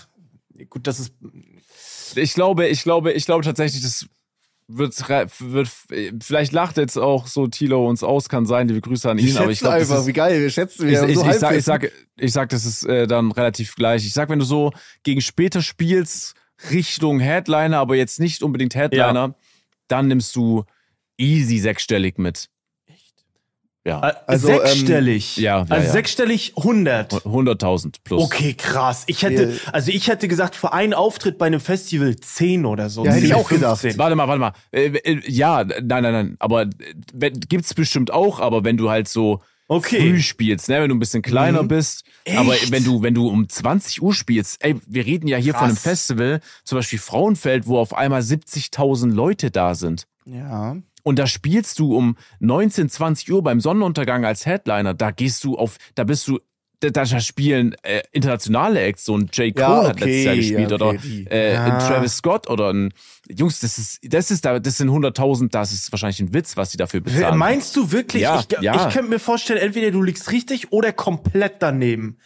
Gut, 0.71 0.87
das 0.87 1.01
ist. 1.01 1.13
Ich 2.15 2.33
glaube, 2.33 2.67
ich 2.69 2.83
glaube, 2.83 3.13
ich 3.13 3.27
glaube 3.27 3.45
tatsächlich, 3.45 3.83
das 3.83 4.07
wird, 4.69 4.99
wird 5.41 5.69
vielleicht 6.23 6.53
lacht 6.53 6.79
jetzt 6.79 6.97
auch 6.97 7.27
so 7.27 7.47
Tilo 7.47 7.87
uns 7.87 8.03
aus, 8.03 8.31
kann 8.31 8.47
sein, 8.47 8.69
liebe 8.69 8.81
Grüße 8.81 9.11
an 9.11 9.19
Wir 9.19 9.29
ihn, 9.29 9.37
aber 9.37 9.51
ich 9.51 9.61
glaube, 9.61 9.79
das 9.79 9.91
einfach, 9.91 10.03
ist, 10.03 10.09
wie 10.09 10.13
geil, 10.15 10.41
wir 10.41 10.51
schätzen 10.51 10.89
Ich, 10.89 10.95
wir 10.95 11.09
ich, 11.09 11.19
so 11.19 11.27
ich, 11.27 11.37
sag, 11.37 11.57
ich, 11.57 11.65
sag, 11.65 11.93
ich 12.17 12.33
sag, 12.33 12.49
das 12.49 12.65
ist 12.65 12.85
äh, 12.85 13.07
dann 13.07 13.33
relativ 13.33 13.75
gleich. 13.77 14.07
Ich 14.07 14.15
sag, 14.15 14.29
wenn 14.31 14.39
du 14.39 14.45
so 14.45 14.73
gegen 15.03 15.21
später 15.21 15.63
spielst, 15.63 16.35
Richtung 16.71 17.21
Headliner, 17.21 17.79
aber 17.79 17.97
jetzt 17.97 18.19
nicht 18.19 18.43
unbedingt 18.43 18.75
Headliner, 18.75 19.35
dann 19.89 20.09
nimmst 20.09 20.35
du 20.37 20.65
easy 21.17 21.59
sechsstellig 21.59 22.19
mit. 22.19 22.49
Ja, 23.85 24.07
Äh, 24.07 24.15
Also, 24.27 24.49
sechsstellig. 24.49 25.39
ähm, 25.39 25.45
ja, 25.45 25.59
ja, 25.61 25.67
also 25.69 25.87
ja. 25.87 25.93
sechsstellig 25.93 26.53
100. 26.59 27.13
100.000 27.25 27.95
plus. 28.05 28.23
Okay, 28.23 28.53
krass. 28.55 29.05
Ich 29.07 29.23
hätte, 29.23 29.59
also 29.73 29.91
ich 29.91 30.09
hätte 30.09 30.29
gesagt, 30.29 30.57
für 30.57 30.73
einen 30.75 30.93
Auftritt 30.93 31.39
bei 31.39 31.47
einem 31.47 31.61
Festival 31.61 32.15
10 32.17 32.67
oder 32.67 32.91
so. 32.91 33.05
Ja, 33.07 33.13
hätte 33.13 33.25
ich 33.25 33.33
10, 33.33 33.41
auch 33.41 33.49
gedacht. 33.49 33.81
15. 33.81 33.99
Warte 33.99 34.15
mal, 34.17 34.29
warte 34.29 34.41
mal. 34.41 34.53
Äh, 34.73 34.89
äh, 34.89 35.21
ja, 35.31 35.65
nein, 35.65 36.03
nein, 36.03 36.03
nein. 36.13 36.37
Aber 36.39 36.63
äh, 36.63 37.31
gibt's 37.31 37.73
bestimmt 37.73 38.11
auch, 38.11 38.41
aber 38.41 38.63
wenn 38.65 38.77
du 38.77 38.91
halt 38.91 39.09
so 39.09 39.41
Okay. 39.69 40.01
früh 40.01 40.21
spielst, 40.21 40.69
ne, 40.71 40.81
wenn 40.81 40.89
du 40.89 40.95
ein 40.97 40.99
bisschen 40.99 41.21
kleiner 41.23 41.63
Mhm. 41.63 41.69
bist, 41.69 42.05
aber 42.37 42.55
Echt? 42.55 42.73
wenn 42.73 42.85
du, 42.85 43.03
wenn 43.03 43.13
du 43.15 43.29
um 43.29 43.49
20 43.49 44.01
Uhr 44.03 44.15
spielst, 44.15 44.65
ey, 44.65 44.77
wir 44.87 45.05
reden 45.05 45.29
ja 45.29 45.37
hier 45.37 45.53
von 45.53 45.65
einem 45.65 45.75
Krass. 45.75 45.83
Festival, 45.83 46.41
zum 46.65 46.79
Beispiel 46.79 46.99
Frauenfeld, 46.99 47.67
wo 47.67 47.79
auf 47.79 47.95
einmal 47.95 48.23
70.000 48.23 49.13
Leute 49.13 49.51
da 49.51 49.75
sind. 49.75 50.07
ja. 50.27 50.77
Und 51.05 51.19
da 51.19 51.27
spielst 51.27 51.79
du 51.79 51.97
um 51.97 52.17
19, 52.41 52.91
20 52.91 53.33
Uhr 53.33 53.43
beim 53.43 53.61
Sonnenuntergang 53.63 54.27
als 54.27 54.45
Headliner. 54.45 54.93
Da 54.93 55.11
gehst 55.11 55.43
du 55.43 55.57
auf, 55.57 55.79
da 55.95 56.05
bist 56.05 56.29
du, 56.29 56.39
da, 56.81 56.91
da 56.91 57.07
spielen 57.21 57.75
äh, 57.83 58.03
internationale 58.13 58.81
Acts. 58.81 59.05
So 59.05 59.17
ein 59.17 59.29
J. 59.33 59.55
Cole 59.55 59.67
Ja, 59.85 59.89
hat 59.89 60.01
letztes 60.01 60.25
Jahr 60.25 60.35
okay, 60.35 60.41
gespielt 60.41 60.73
okay, 60.73 60.75
oder 60.85 60.99
die. 60.99 61.27
äh, 61.31 61.53
Ja. 61.55 61.65
ein 61.65 61.79
Travis 61.81 62.17
Scott 62.17 62.49
oder 62.49 62.73
ein 62.73 62.93
Jungs, 63.29 63.61
das 63.61 63.79
ist, 63.79 63.99
das 64.03 64.31
ist 64.31 64.45
da, 64.45 64.59
das 64.59 64.77
sind 64.79 64.89
100.000, 64.91 65.51
das 65.51 65.73
ist 65.73 65.93
wahrscheinlich 65.93 66.21
ein 66.21 66.33
Witz, 66.35 66.57
was 66.57 66.71
die 66.71 66.77
dafür 66.77 67.01
bezahlen. 67.01 67.37
Meinst 67.37 67.75
du 67.77 67.91
wirklich? 67.93 68.23
Ja, 68.23 68.41
ich 68.41 68.61
ja. 68.63 68.75
ich 68.89 68.95
könnte 68.95 69.11
mir 69.11 69.19
vorstellen, 69.19 69.61
entweder 69.61 69.91
du 69.91 70.03
liegst 70.03 70.31
richtig 70.33 70.73
oder 70.73 70.93
komplett 70.93 71.57
daneben. 71.61 72.19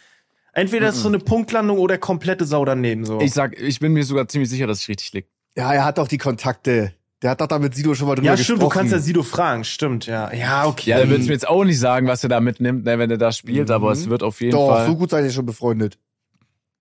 Entweder 0.53 0.89
ist 0.89 1.01
so 1.01 1.07
eine 1.07 1.17
Punktlandung 1.19 1.79
oder 1.79 1.97
komplette 1.97 2.45
Sau 2.45 2.63
daneben. 2.63 3.05
So. 3.05 3.19
Ich 3.21 3.31
sag, 3.33 3.59
ich 3.59 3.79
bin 3.79 3.91
mir 3.93 4.03
sogar 4.03 4.27
ziemlich 4.27 4.49
sicher, 4.51 4.67
dass 4.67 4.81
ich 4.81 4.87
richtig 4.87 5.11
lieg. 5.13 5.25
ja, 5.57 5.73
er 5.73 5.83
hat 5.83 5.97
doch 5.97 6.07
die 6.07 6.19
Kontakte. 6.19 6.93
Der 7.23 7.31
hat 7.31 7.39
doch 7.39 7.47
da 7.47 7.57
mit 7.57 7.73
Sido 7.73 7.95
schon 7.95 8.09
mal 8.09 8.15
drüber 8.15 8.27
ja, 8.27 8.35
gesprochen. 8.35 8.57
stimmt, 8.57 8.61
du 8.63 8.67
kannst 8.67 8.91
ja 8.91 8.99
Sido 8.99 9.23
fragen, 9.23 9.63
stimmt, 9.63 10.07
ja. 10.07 10.33
Ja, 10.33 10.65
okay. 10.65 10.89
Ja, 10.89 10.97
er 10.97 11.09
wird 11.09 11.21
mir 11.21 11.31
jetzt 11.31 11.47
auch 11.47 11.63
nicht 11.63 11.79
sagen, 11.79 12.05
was 12.05 12.21
er 12.21 12.27
da 12.27 12.41
mitnimmt, 12.41 12.83
ne, 12.83 12.99
wenn 12.99 13.09
er 13.09 13.17
da 13.17 13.31
spielt, 13.31 13.71
aber 13.71 13.93
es 13.93 14.09
wird 14.09 14.23
auf 14.23 14.41
jeden 14.41 14.51
Doch, 14.51 14.67
Fall. 14.67 14.87
so 14.87 14.97
gut 14.97 15.09
seid 15.09 15.23
ihr 15.23 15.31
schon 15.31 15.45
befreundet. 15.45 15.97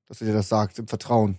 Dass 0.08 0.20
er 0.20 0.26
dir 0.26 0.32
das 0.32 0.48
sagt, 0.48 0.80
im 0.80 0.88
Vertrauen. 0.88 1.38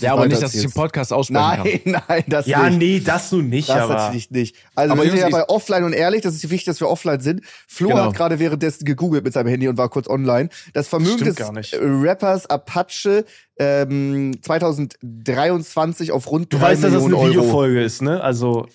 Ja, 0.00 0.12
aber 0.12 0.26
nicht, 0.28 0.40
dass 0.40 0.50
ich 0.54 0.60
im 0.60 0.66
erzählst. 0.66 0.74
Podcast 0.76 1.12
aussprechen 1.12 1.82
Nein, 1.84 2.02
nein, 2.08 2.24
das 2.28 2.46
Ja, 2.46 2.70
nicht. 2.70 2.78
nee, 2.78 3.00
das 3.00 3.32
nun 3.32 3.48
nicht, 3.48 3.68
Das 3.68 3.76
aber. 3.78 3.94
natürlich 3.94 4.30
nicht. 4.30 4.54
Also 4.76 4.92
Aber 4.92 5.02
wir 5.02 5.10
sind 5.10 5.20
ja 5.20 5.28
bei 5.30 5.48
offline 5.48 5.82
und 5.84 5.92
ehrlich, 5.92 6.22
das 6.22 6.34
ist 6.34 6.44
wichtig, 6.44 6.66
dass 6.66 6.80
wir 6.80 6.88
offline 6.88 7.20
sind. 7.20 7.40
Flo 7.66 7.88
Genau. 7.88 8.04
hat 8.04 8.14
gerade 8.14 8.38
währenddessen 8.38 8.84
gegoogelt 8.84 9.24
mit 9.24 9.32
seinem 9.32 9.48
Handy 9.48 9.66
und 9.66 9.76
war 9.76 9.88
kurz 9.88 10.08
online. 10.08 10.48
Das 10.74 10.86
Vermögen 10.86 11.24
des 11.24 11.50
nicht. 11.52 11.76
Rappers 11.80 12.46
Apache 12.46 13.24
ähm, 13.58 14.38
2023 14.42 16.12
auf 16.12 16.30
rund 16.30 16.52
Du 16.52 16.60
weißt, 16.60 16.82
dass 16.84 16.92
das 16.92 17.04
eine 17.04 17.16
Euro. 17.16 17.28
Videofolge 17.28 17.82
ist, 17.82 18.02
ne? 18.02 18.22
Also, 18.22 18.66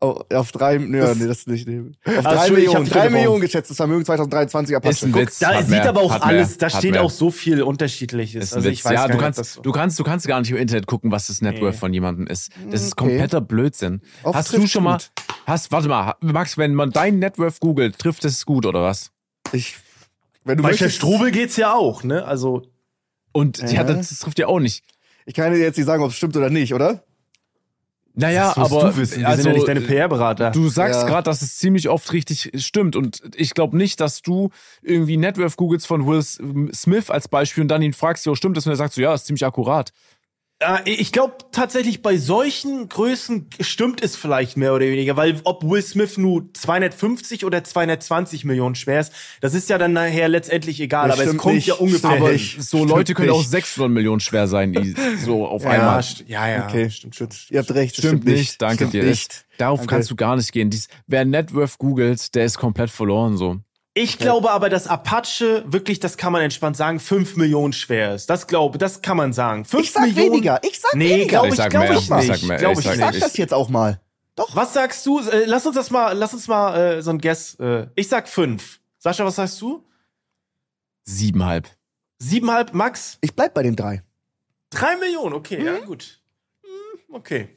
Oh, 0.00 0.20
auf 0.34 0.52
drei, 0.52 0.76
nö, 0.76 1.00
Das- 1.00 1.16
nee, 1.16 1.26
das 1.26 1.46
nicht. 1.46 1.66
Nee. 1.66 1.80
Auf 2.04 2.18
Ah, 2.18 2.20
drei 2.34 2.46
Entschuldigung, 2.46 2.48
ich 2.48 2.50
hab 2.50 2.50
Millionen, 2.52 2.84
dich 2.84 2.92
drei. 2.92 3.10
Millionen 3.10 3.40
geschätztes 3.40 3.76
Vermögen 3.78 4.04
2023 4.04 4.76
Apache. 4.76 4.90
Ist 4.92 5.04
ein 5.04 5.12
Guck, 5.12 5.22
Witz. 5.22 5.38
da 5.38 5.54
Hat 5.54 5.60
sieht 5.62 5.70
mehr, 5.70 5.88
aber 5.88 6.00
auch 6.02 6.20
alles, 6.20 6.50
mehr, 6.50 6.58
da 6.58 6.70
steht 6.70 6.90
mehr. 6.92 7.02
auch 7.02 7.10
so 7.10 7.30
viel 7.30 7.62
Unterschiedliches. 7.62 8.52
Also 8.52 8.68
ich 8.68 8.84
weiß 8.84 8.92
ja, 8.92 9.06
gar 9.06 9.16
du 9.16 9.18
kannst, 9.22 9.38
das 9.38 9.54
so. 9.54 9.62
du 9.62 9.72
kannst, 9.72 9.98
du 9.98 10.04
kannst 10.04 10.26
gar 10.28 10.40
nicht 10.40 10.50
im 10.50 10.58
Internet 10.58 10.86
gucken, 10.86 11.10
was 11.10 11.28
das 11.28 11.40
Networth 11.40 11.72
Nee. 11.74 11.78
von 11.78 11.94
jemandem 11.94 12.26
ist. 12.26 12.50
Das 12.70 12.82
ist 12.82 12.92
Okay. 12.92 13.04
kompletter 13.10 13.40
Blödsinn. 13.40 14.02
Oft 14.22 14.34
hast 14.36 14.52
du 14.52 14.66
schon 14.66 14.84
mal, 14.84 14.98
gut. 14.98 15.10
hast, 15.46 15.72
warte 15.72 15.88
mal, 15.88 16.14
Max, 16.20 16.58
wenn 16.58 16.74
man 16.74 16.90
dein 16.90 17.18
Networth 17.18 17.58
googelt, 17.60 17.98
trifft 17.98 18.24
es 18.26 18.44
gut 18.44 18.66
oder 18.66 18.82
was? 18.82 19.10
Ich, 19.52 19.76
wenn 20.44 20.58
du 20.58 20.62
Bei 20.62 20.70
möchtest, 20.70 20.96
Strobel 20.96 21.30
geht's 21.30 21.56
ja 21.56 21.72
auch, 21.74 22.02
ne? 22.04 22.24
Also, 22.24 22.62
Und 23.32 23.58
ja, 23.62 23.68
Ja. 23.68 23.84
das, 23.84 24.10
das 24.10 24.18
trifft 24.18 24.38
ja 24.38 24.46
auch 24.48 24.60
nicht. 24.60 24.84
ich 25.24 25.34
kann 25.34 25.52
dir 25.52 25.58
jetzt 25.58 25.76
nicht 25.76 25.86
sagen, 25.86 26.02
ob 26.02 26.10
es 26.10 26.16
stimmt 26.16 26.36
oder 26.36 26.50
nicht, 26.50 26.72
oder? 26.74 27.02
Naja, 28.18 28.56
aber 28.56 28.90
du 28.90 28.96
wissen. 28.96 29.20
Wir 29.20 29.28
also, 29.28 29.42
sind 29.42 29.52
ja 29.52 29.56
nicht 29.58 29.68
deine 29.68 29.82
PR-Berater. 29.82 30.50
Du 30.50 30.68
sagst 30.68 31.02
Ja. 31.02 31.06
gerade, 31.06 31.24
dass 31.24 31.42
es 31.42 31.58
ziemlich 31.58 31.88
oft 31.90 32.12
richtig 32.14 32.50
stimmt 32.56 32.96
und 32.96 33.20
ich 33.36 33.52
glaube 33.52 33.76
nicht, 33.76 34.00
dass 34.00 34.22
du 34.22 34.50
irgendwie 34.82 35.18
Networth 35.18 35.56
googelst 35.56 35.86
von 35.86 36.06
Will 36.06 36.22
Smith 36.22 37.10
als 37.10 37.28
Beispiel 37.28 37.62
und 37.62 37.68
dann 37.68 37.82
ihn 37.82 37.92
fragst, 37.92 38.24
jo, 38.24 38.34
stimmt 38.34 38.56
das? 38.56 38.66
Und 38.66 38.72
er 38.72 38.76
sagt 38.76 38.94
so, 38.94 39.02
ja, 39.02 39.12
ist 39.14 39.26
ziemlich 39.26 39.44
akkurat. 39.44 39.92
Äh, 40.58 40.88
ich 40.90 41.12
glaube 41.12 41.34
tatsächlich 41.52 42.00
bei 42.00 42.16
solchen 42.16 42.88
Größen 42.88 43.50
stimmt 43.60 44.02
es 44.02 44.16
vielleicht 44.16 44.56
mehr 44.56 44.72
oder 44.72 44.86
weniger, 44.86 45.16
weil 45.16 45.38
ob 45.44 45.62
Will 45.62 45.82
Smith 45.82 46.16
nur 46.16 46.48
250 46.54 47.44
oder 47.44 47.62
220 47.62 48.44
Millionen 48.46 48.74
schwer 48.74 49.00
ist, 49.00 49.12
das 49.42 49.52
ist 49.52 49.68
ja 49.68 49.76
dann 49.76 49.92
nachher 49.92 50.28
letztendlich 50.28 50.80
egal, 50.80 51.08
Das 51.08 51.16
aber 51.16 51.22
es 51.24 51.28
stimmt 51.28 51.42
kommt 51.42 51.54
nicht. 51.56 51.66
ja 51.66 51.74
ungefähr 51.74 52.10
Aber 52.10 52.30
hin. 52.30 52.38
So 52.58 52.78
Stimmt 52.78 52.90
Leute 52.90 53.14
können 53.14 53.30
auch 53.30 53.38
nicht. 53.38 53.50
600 53.50 53.90
Millionen 53.90 54.20
schwer 54.20 54.46
sein, 54.48 54.72
die 54.72 54.94
so 55.22 55.46
auf 55.46 55.62
ja, 55.64 55.70
einmal. 55.70 56.04
ja, 56.26 56.48
ja, 56.48 56.66
Okay, 56.66 56.88
stimmt 56.90 57.14
schon. 57.16 57.28
Ihr 57.50 57.58
habt 57.60 57.70
recht, 57.74 57.98
das 57.98 58.04
Stimmt, 58.04 58.24
nicht, 58.24 58.60
danke 58.62 58.76
stimmt 58.76 58.94
dir. 58.94 59.04
Nicht. 59.04 59.44
Darauf 59.58 59.80
Danke. 59.80 59.94
kannst 59.94 60.10
du 60.10 60.16
gar 60.16 60.36
nicht 60.36 60.52
gehen. 60.52 60.70
Dies, 60.70 60.88
wer 61.06 61.24
Networth 61.24 61.78
googelt, 61.78 62.34
der 62.34 62.44
ist 62.46 62.58
komplett 62.58 62.90
verloren 62.90 63.36
so. 63.36 63.58
Ich 63.98 64.18
glaube 64.18 64.50
aber, 64.50 64.68
dass 64.68 64.86
Apache 64.88 65.64
wirklich, 65.66 66.00
das 66.00 66.18
kann 66.18 66.30
man 66.30 66.42
entspannt 66.42 66.76
sagen, 66.76 67.00
5 67.00 67.36
Millionen 67.36 67.72
schwer 67.72 68.14
ist. 68.14 68.28
Das 68.28 68.46
glaube, 68.46 68.76
das 68.76 69.00
kann 69.00 69.16
man 69.16 69.32
sagen. 69.32 69.64
5 69.64 69.82
Ich 69.82 69.92
sag 69.92 70.02
Millionen. 70.02 70.32
weniger, 70.32 70.60
ich 70.62 70.78
sag 70.78 70.94
Nee, 70.94 71.08
weniger. 71.10 71.28
glaube 71.28 71.46
Ich 71.48 71.52
ich, 71.54 71.56
sag 71.56 71.70
glaube 71.70 71.86
mehr, 71.86 71.94
ich 71.96 72.00
ich 72.02 72.06
sag 72.26 72.42
mehr, 72.42 72.56
Glaube 72.58 72.72
ich 72.74 72.78
ich 72.80 72.84
sag- 72.84 73.14
Ich 73.14 73.20
sag 73.20 73.28
das 73.30 73.36
jetzt 73.38 73.54
auch 73.54 73.70
mal. 73.70 74.00
Was 74.52 74.74
sagst 74.74 75.06
du? 75.06 75.20
Äh, 75.20 75.46
lass 75.46 75.64
uns 75.64 75.76
das 75.76 75.90
mal, 75.90 76.12
lass 76.12 76.34
uns 76.34 76.46
mal 76.46 76.76
äh, 76.98 77.02
so 77.02 77.10
ein 77.10 77.18
Guess. 77.18 77.54
Äh, 77.54 77.86
ich 77.94 78.06
sag 78.08 78.28
5. 78.28 78.80
Sascha, 78.98 79.24
was 79.24 79.36
sagst 79.36 79.58
du? 79.62 79.82
Siebenhalb. 81.04 81.68
Siebenhalb, 82.18 82.74
Max? 82.74 83.16
Ich 83.22 83.34
bleib 83.34 83.54
bei 83.54 83.62
den 83.62 83.76
drei. 83.76 84.02
Drei 84.68 84.96
Millionen, 84.96 85.32
okay, 85.34 85.58
Mhm. 85.60 85.66
ja, 85.66 85.78
gut. 85.78 86.20
Hm, 86.62 87.14
Okay. 87.14 87.48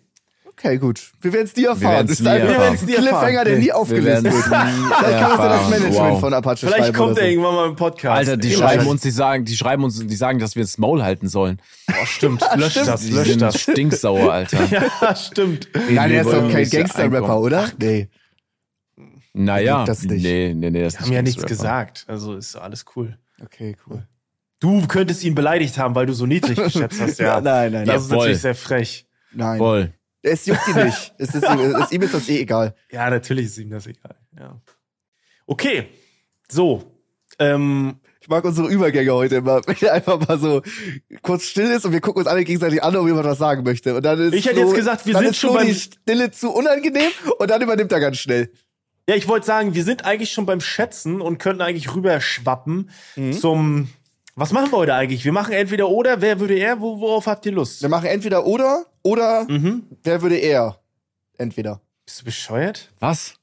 Okay, 0.62 0.78
gut. 0.78 1.12
Wir 1.22 1.32
werden 1.32 1.46
es 1.46 1.56
nie 1.56 1.64
erfahren. 1.64 2.08
werden's 2.08 2.12
Das 2.12 2.20
ist 2.20 2.26
nie 2.26 2.32
erfahren. 2.50 2.78
ein 2.78 2.86
Cliffhanger, 2.86 3.44
der 3.46 3.60
nie 3.60 3.72
aufgelöst 3.72 4.24
wird. 4.26 4.34
kannst 4.34 4.48
du 4.48 5.44
das. 5.44 5.70
Management 5.70 5.96
Wow. 5.96 6.20
von 6.20 6.34
Apache 6.34 6.58
Vielleicht 6.58 6.78
schreiben 6.80 6.98
kommt 6.98 7.18
er 7.18 7.24
so. 7.24 7.30
irgendwann 7.30 7.56
mal 7.56 7.70
im 7.70 7.76
Podcast. 7.78 8.18
Alter, 8.18 8.36
die 8.38 8.50
Ey, 8.50 8.56
schreiben 8.58 8.88
uns, 8.88 9.02
die 9.02 9.12
sagen, 9.12 9.46
die 9.46 9.56
schreiben 9.56 9.84
uns, 9.86 10.06
die 10.06 10.16
sagen, 10.18 10.40
dass 10.40 10.56
wir 10.56 10.64
ins 10.64 10.78
Maul 10.78 11.02
halten 11.02 11.30
sollen. 11.30 11.62
Oh, 11.90 12.06
stimmt. 12.06 12.42
Lösch 12.58 12.74
das, 12.74 13.02
Die 13.02 13.12
lösch 13.12 13.28
sind 13.30 13.42
das. 13.42 13.62
stinksauer, 13.62 14.34
Alter. 14.34 14.58
Ja, 15.02 15.16
stimmt. 15.16 15.70
Nein, 15.90 16.12
er 16.12 16.22
ist 16.24 16.32
doch 16.34 16.52
kein 16.52 16.70
Gangster-Rapper, 16.70 17.40
oder? 17.40 17.70
Nee. 17.80 18.10
Naja, 19.34 19.86
Das 19.86 20.04
nicht. 20.04 20.24
nee, 20.24 20.54
nee, 20.54 20.70
nee, 20.72 20.84
das 20.84 20.96
Wir 20.96 21.06
haben 21.06 21.14
ja 21.14 21.22
nichts 21.22 21.46
gesagt, 21.46 22.04
also 22.08 22.36
ist 22.36 22.56
alles 22.58 22.84
cool. 22.96 23.18
Okay, 23.42 23.78
cool. 23.88 24.06
Du 24.60 24.86
könntest 24.88 25.24
ihn 25.24 25.36
beleidigt 25.36 25.78
haben, 25.78 25.96
weil 25.96 26.06
du 26.06 26.14
so 26.14 26.26
niedrig 26.26 26.58
geschätzt 26.62 27.00
hast, 27.00 27.20
ja. 27.20 27.40
Nein, 27.40 27.72
nein, 27.72 27.86
Das 27.86 27.88
nein. 27.88 27.96
ist 28.02 28.08
voll. 28.10 28.18
natürlich 28.18 28.42
sehr 28.42 28.56
frech. 28.56 29.08
nein. 29.32 29.58
Voll. 29.58 29.94
Es 30.22 30.46
juckt 30.46 30.68
ihn 30.68 30.86
nicht. 30.86 31.14
Es 31.18 31.34
ist, 31.36 31.44
ihm- 31.44 31.76
es, 31.76 31.92
ihm 31.92 32.02
ist 32.02 32.14
das 32.14 32.28
eh 32.30 32.40
egal. 32.42 32.76
Ja, 32.92 33.10
natürlich 33.10 33.46
ist 33.46 33.58
ihm 33.58 33.70
das 33.70 33.88
egal. 33.88 34.16
Ja. 34.38 34.60
Okay, 35.48 35.88
so. 36.50 36.84
Ähm, 37.40 38.00
Ich 38.22 38.28
mag 38.28 38.44
unsere 38.44 38.68
Übergänge 38.68 39.14
heute 39.14 39.38
immer. 39.38 39.62
Wenn 39.66 39.76
er 39.82 39.94
einfach 39.94 40.20
mal 40.28 40.38
so 40.38 40.62
kurz 41.22 41.46
still 41.46 41.70
ist 41.72 41.86
und 41.86 41.94
wir 41.94 42.02
gucken 42.02 42.20
uns 42.20 42.28
alle 42.28 42.44
gegenseitig 42.44 42.84
an, 42.84 42.96
ob 42.96 43.08
jemand 43.08 43.26
was 43.26 43.38
sagen 43.38 43.64
möchte. 43.64 43.96
Und 43.96 44.04
dann 44.04 44.20
ist 44.20 44.34
Ich 44.34 44.46
hätte 44.46 44.58
Flo- 44.58 44.66
jetzt 44.68 44.76
gesagt, 44.76 45.06
wir 45.06 45.18
sind 45.18 45.36
schon 45.36 45.52
Flo 45.52 45.60
beim- 45.60 45.68
die 45.68 45.76
Stille 45.76 46.32
zu 46.32 46.52
unangenehm 46.52 47.12
und 47.38 47.50
dann 47.50 47.62
übernimmt 47.62 47.92
er 47.92 48.00
ganz 48.00 48.18
schnell. 48.18 48.52
ja, 49.08 49.16
ich 49.16 49.28
wollte 49.28 49.46
sagen, 49.48 49.74
wir 49.74 49.84
sind 49.84 50.06
eigentlich 50.06 50.32
schon 50.32 50.46
beim 50.46 50.60
Schätzen 50.62 51.22
und 51.22 51.38
könnten 51.40 51.62
eigentlich 51.62 51.96
rüberschwappen 51.96 52.90
Mhm. 53.16 53.34
zum. 53.34 53.90
Was 54.36 54.52
machen 54.54 54.72
wir 54.72 54.78
heute 54.78 54.94
eigentlich? 54.94 55.26
Wir 55.26 55.32
machen 55.34 55.54
entweder 55.54 55.90
oder, 55.90 56.22
wer 56.22 56.40
würde 56.40 56.54
er, 56.56 56.80
wo, 56.80 57.00
worauf 57.02 57.26
habt 57.28 57.46
ihr 57.46 57.52
Lust? 57.52 57.82
Wir 57.82 57.90
machen 57.90 58.06
entweder 58.06 58.46
oder 58.46 58.86
oder 59.04 59.46
Mhm. 59.50 59.84
wer 60.04 60.22
würde 60.22 60.36
er? 60.38 60.80
Entweder. 61.38 61.82
Bist 62.06 62.22
du 62.22 62.26
bescheuert? 62.26 62.92
Was? 63.00 63.36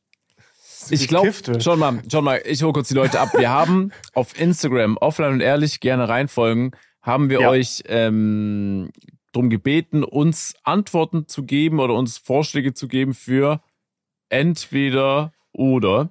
Ich 0.90 1.08
glaube, 1.08 1.32
schon 1.60 1.78
mal, 1.78 2.02
schon 2.10 2.22
mal, 2.24 2.40
ich 2.44 2.62
hole 2.62 2.72
kurz 2.72 2.88
die 2.88 2.94
Leute 2.94 3.18
ab. 3.18 3.30
Wir 3.36 3.50
haben 3.50 3.90
auf 4.14 4.38
Instagram, 4.38 4.96
offline 4.98 5.32
und 5.32 5.40
ehrlich, 5.40 5.80
gerne 5.80 6.08
reinfolgen, 6.08 6.72
haben 7.02 7.28
wir 7.30 7.40
Ja. 7.40 7.48
euch 7.48 7.82
ähm, 7.86 8.90
darum 9.32 9.50
gebeten, 9.50 10.04
uns 10.04 10.54
Antworten 10.62 11.26
zu 11.26 11.42
geben 11.44 11.80
oder 11.80 11.94
uns 11.94 12.18
Vorschläge 12.18 12.72
zu 12.74 12.86
geben 12.88 13.14
für 13.14 13.60
entweder 14.28 15.32
oder. 15.52 16.10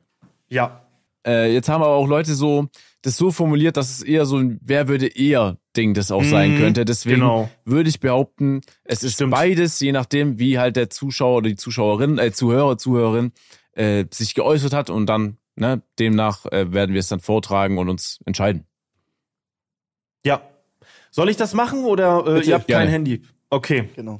Ja. 0.50 0.85
Äh, 1.26 1.54
jetzt 1.54 1.70
haben 1.70 1.84
aber 1.84 1.94
auch 1.94 2.08
Leute 2.08 2.36
so 2.36 2.68
das 3.02 3.18
so 3.18 3.32
formuliert, 3.32 3.78
dass 3.78 3.92
es 3.92 4.02
eher 4.02 4.26
so 4.26 4.38
ein 4.38 4.60
Wer 4.64 4.88
würde 4.88 5.08
eher 5.08 5.58
Ding 5.78 5.94
das 5.94 6.12
auch 6.12 6.24
sein 6.24 6.54
Mhm, 6.56 6.58
könnte. 6.58 6.86
Deswegen 6.86 7.18
genau. 7.22 7.50
würde 7.64 7.90
ich 7.90 8.00
behaupten, 8.00 8.62
es 8.84 9.04
ist 9.04 9.14
Stimmt. 9.14 9.32
beides, 9.32 9.80
je 9.80 9.92
nachdem, 9.92 10.40
wie 10.40 10.58
halt 10.58 10.76
der 10.76 10.90
Zuschauer 10.90 11.38
oder 11.38 11.50
die 11.50 11.56
Zuschauerin, 11.56 12.18
äh, 12.18 12.32
Zuhörer, 12.32 12.78
Zuhörerin 12.78 13.32
äh, 13.74 14.06
sich 14.12 14.34
geäußert 14.34 14.74
hat 14.74 14.90
und 14.90 15.06
dann, 15.06 15.38
ne, 15.56 15.84
demnach 16.00 16.46
äh, 16.48 16.74
werden 16.74 16.94
wir 16.94 17.00
es 17.00 17.08
dann 17.08 17.20
vortragen 17.20 17.78
und 17.78 17.90
uns 17.90 18.20
entscheiden. 18.26 18.66
Ja. 20.26 20.42
Soll 21.12 21.30
ich 21.30 21.38
das 21.38 21.54
machen 21.54 21.86
oder 21.86 22.26
äh, 22.26 22.34
Bitte, 22.36 22.50
ihr 22.50 22.56
habt 22.56 22.68
gerne. 22.68 22.86
kein 22.86 22.92
Handy? 22.92 23.22
Okay. 23.50 23.90
Genau. 23.96 24.20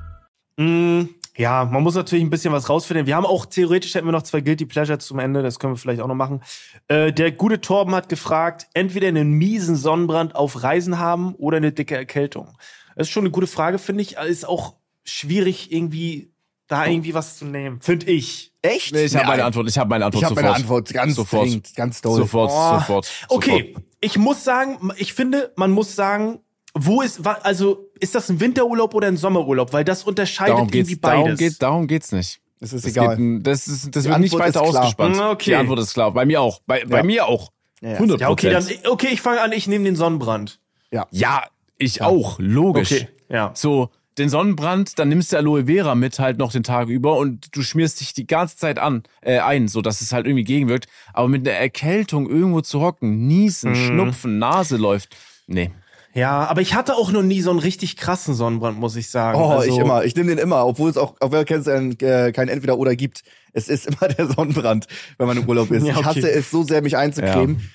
Mm, 0.65 1.09
ja, 1.37 1.65
man 1.65 1.81
muss 1.81 1.95
natürlich 1.95 2.23
ein 2.23 2.29
bisschen 2.29 2.53
was 2.53 2.69
rausfinden. 2.69 3.07
Wir 3.07 3.15
haben 3.15 3.25
auch 3.25 3.45
theoretisch 3.45 3.95
hätten 3.95 4.05
wir 4.07 4.11
noch 4.11 4.23
zwei 4.23 4.41
Guilty 4.41 4.65
Pleasure 4.65 4.99
zum 4.99 5.19
Ende, 5.19 5.41
das 5.41 5.59
können 5.59 5.73
wir 5.73 5.77
vielleicht 5.77 6.01
auch 6.01 6.07
noch 6.07 6.15
machen. 6.15 6.41
Äh, 6.87 7.11
der 7.13 7.31
gute 7.31 7.61
Torben 7.61 7.95
hat 7.95 8.09
gefragt, 8.09 8.67
entweder 8.73 9.07
einen 9.07 9.31
miesen 9.33 9.75
Sonnenbrand 9.75 10.35
auf 10.35 10.61
Reisen 10.63 10.99
haben 10.99 11.33
oder 11.35 11.57
eine 11.57 11.71
dicke 11.71 11.95
Erkältung. 11.95 12.49
Das 12.95 13.07
ist 13.07 13.11
schon 13.13 13.23
eine 13.23 13.31
gute 13.31 13.47
Frage, 13.47 13.79
finde 13.79 14.01
ich. 14.03 14.17
Ist 14.17 14.47
auch 14.47 14.75
schwierig 15.03 15.71
irgendwie 15.71 16.31
da 16.67 16.85
irgendwie 16.85 17.13
was 17.13 17.37
zu 17.37 17.45
nehmen, 17.45 17.81
finde 17.81 18.05
ich. 18.07 18.53
Echt? 18.61 18.93
Nee, 18.93 19.05
ich 19.05 19.15
habe 19.15 19.27
meine 19.27 19.43
Antwort, 19.43 19.67
ich 19.67 19.77
habe 19.77 19.89
meine 19.89 20.05
Antwort 20.05 20.21
Ich 20.21 20.25
habe 20.25 20.35
sofort. 20.35 20.45
meine 20.51 20.63
Antwort 20.63 20.93
ganz 20.93 21.15
Sofort. 21.15 21.43
dringend, 21.45 21.75
ganz 21.75 22.01
doll. 22.01 22.17
Sofort, 22.17 22.51
Oh. 22.53 22.79
sofort. 22.79 23.11
Okay, 23.29 23.67
Sofort. 23.73 23.85
ich 23.99 24.17
muss 24.17 24.43
sagen, 24.43 24.91
ich 24.97 25.13
finde, 25.13 25.51
man 25.55 25.71
muss 25.71 25.95
sagen, 25.95 26.39
wo 26.73 27.01
ist, 27.01 27.25
also 27.25 27.90
ist 28.01 28.15
das 28.15 28.29
ein 28.29 28.39
Winterurlaub 28.39 28.93
oder 28.93 29.07
ein 29.07 29.17
Sommerurlaub? 29.17 29.71
Weil 29.73 29.83
das 29.85 30.03
unterscheidet 30.03 30.55
Darum 30.55 30.67
irgendwie 30.69 30.83
geht's, 30.95 31.01
darum, 31.01 31.23
beides. 31.23 31.39
geht, 31.39 31.61
darum 31.61 31.87
geht's 31.87 32.11
nicht. 32.11 32.41
Es 32.59 32.73
ist 32.73 32.85
Das, 32.85 32.91
egal. 32.91 33.17
geht, 33.17 33.47
das, 33.47 33.67
ist, 33.67 33.95
das 33.95 34.03
Die 34.03 34.09
wird 34.09 34.19
nicht 34.19 34.37
weiter 34.37 34.61
ausgespannt. 34.61 35.15
Mm, 35.15 35.19
okay. 35.21 35.51
Die 35.51 35.55
Antwort 35.55 35.79
ist 35.79 35.93
klar. 35.93 36.11
Bei 36.11 36.25
mir 36.25 36.41
auch. 36.41 36.59
Bei, 36.67 36.83
bei 36.85 36.97
Ja. 36.97 37.03
mir 37.03 37.25
auch. 37.27 37.51
Ja, 37.81 37.89
ja. 37.89 37.95
100 37.95 38.21
ja, 38.21 38.29
okay, 38.29 38.51
dann, 38.51 38.63
okay, 38.89 39.07
ich 39.11 39.21
fange 39.21 39.41
an, 39.41 39.51
ich 39.53 39.67
nehme 39.67 39.85
den 39.85 39.95
Sonnenbrand. 39.95 40.59
Ja, 40.91 41.43
ich 41.77 42.01
auch. 42.03 42.37
Logisch. 42.39 42.91
Okay, 42.91 43.07
ja. 43.29 43.51
So, 43.55 43.89
den 44.19 44.29
Sonnenbrand, 44.29 44.99
dann 44.99 45.09
nimmst 45.09 45.31
du 45.33 45.37
Aloe 45.37 45.65
Vera 45.65 45.95
mit 45.95 46.19
halt 46.19 46.37
noch 46.37 46.51
den 46.51 46.61
Tag 46.63 46.89
über 46.89 47.17
und 47.17 47.55
du 47.55 47.63
schmierst 47.63 48.01
dich 48.01 48.13
die 48.13 48.27
ganze 48.27 48.57
Zeit 48.57 48.77
an, 48.77 49.01
äh, 49.21 49.39
ein, 49.39 49.67
so 49.67 49.81
dass 49.81 50.01
es 50.01 50.11
halt 50.13 50.27
irgendwie 50.27 50.43
gegenwirkt. 50.43 50.87
Aber 51.13 51.27
mit 51.29 51.47
einer 51.47 51.57
Erkältung 51.57 52.29
irgendwo 52.29 52.61
zu 52.61 52.81
hocken, 52.81 53.25
niesen, 53.25 53.71
Mhm. 53.71 53.75
schnupfen, 53.75 54.37
Nase 54.37 54.77
läuft. 54.77 55.15
Nee. 55.47 55.71
Ja, 56.13 56.45
aber 56.47 56.61
ich 56.61 56.73
hatte 56.73 56.95
auch 56.95 57.11
noch 57.11 57.21
nie 57.21 57.41
so 57.41 57.51
einen 57.51 57.59
richtig 57.59 57.95
krassen 57.95 58.33
Sonnenbrand, 58.33 58.77
muss 58.77 58.95
ich 58.95 59.09
sagen. 59.09 59.39
Oh, 59.39 59.51
also, 59.51 59.71
ich 59.71 59.77
immer. 59.77 60.03
Ich 60.03 60.15
nehme 60.15 60.29
den 60.29 60.37
immer, 60.39 60.65
obwohl 60.65 60.89
es 60.89 60.97
auch, 60.97 61.15
auch 61.21 61.31
wenn 61.31 61.45
es 61.47 61.67
ein, 61.67 61.97
äh, 62.01 62.31
kein 62.33 62.49
Entweder-Oder 62.49 62.95
gibt. 62.95 63.23
Es 63.53 63.69
ist 63.69 63.87
immer 63.87 64.07
der 64.13 64.27
Sonnenbrand, 64.27 64.87
wenn 65.17 65.27
man 65.27 65.37
im 65.37 65.47
Urlaub 65.47 65.71
ist. 65.71 65.83
Ja, 65.85 65.91
Ich 65.93 65.97
okay. 65.97 66.05
hasse 66.05 66.31
es 66.31 66.51
so 66.51 66.63
sehr, 66.63 66.81
mich 66.81 66.97
einzucremen. 66.97 67.69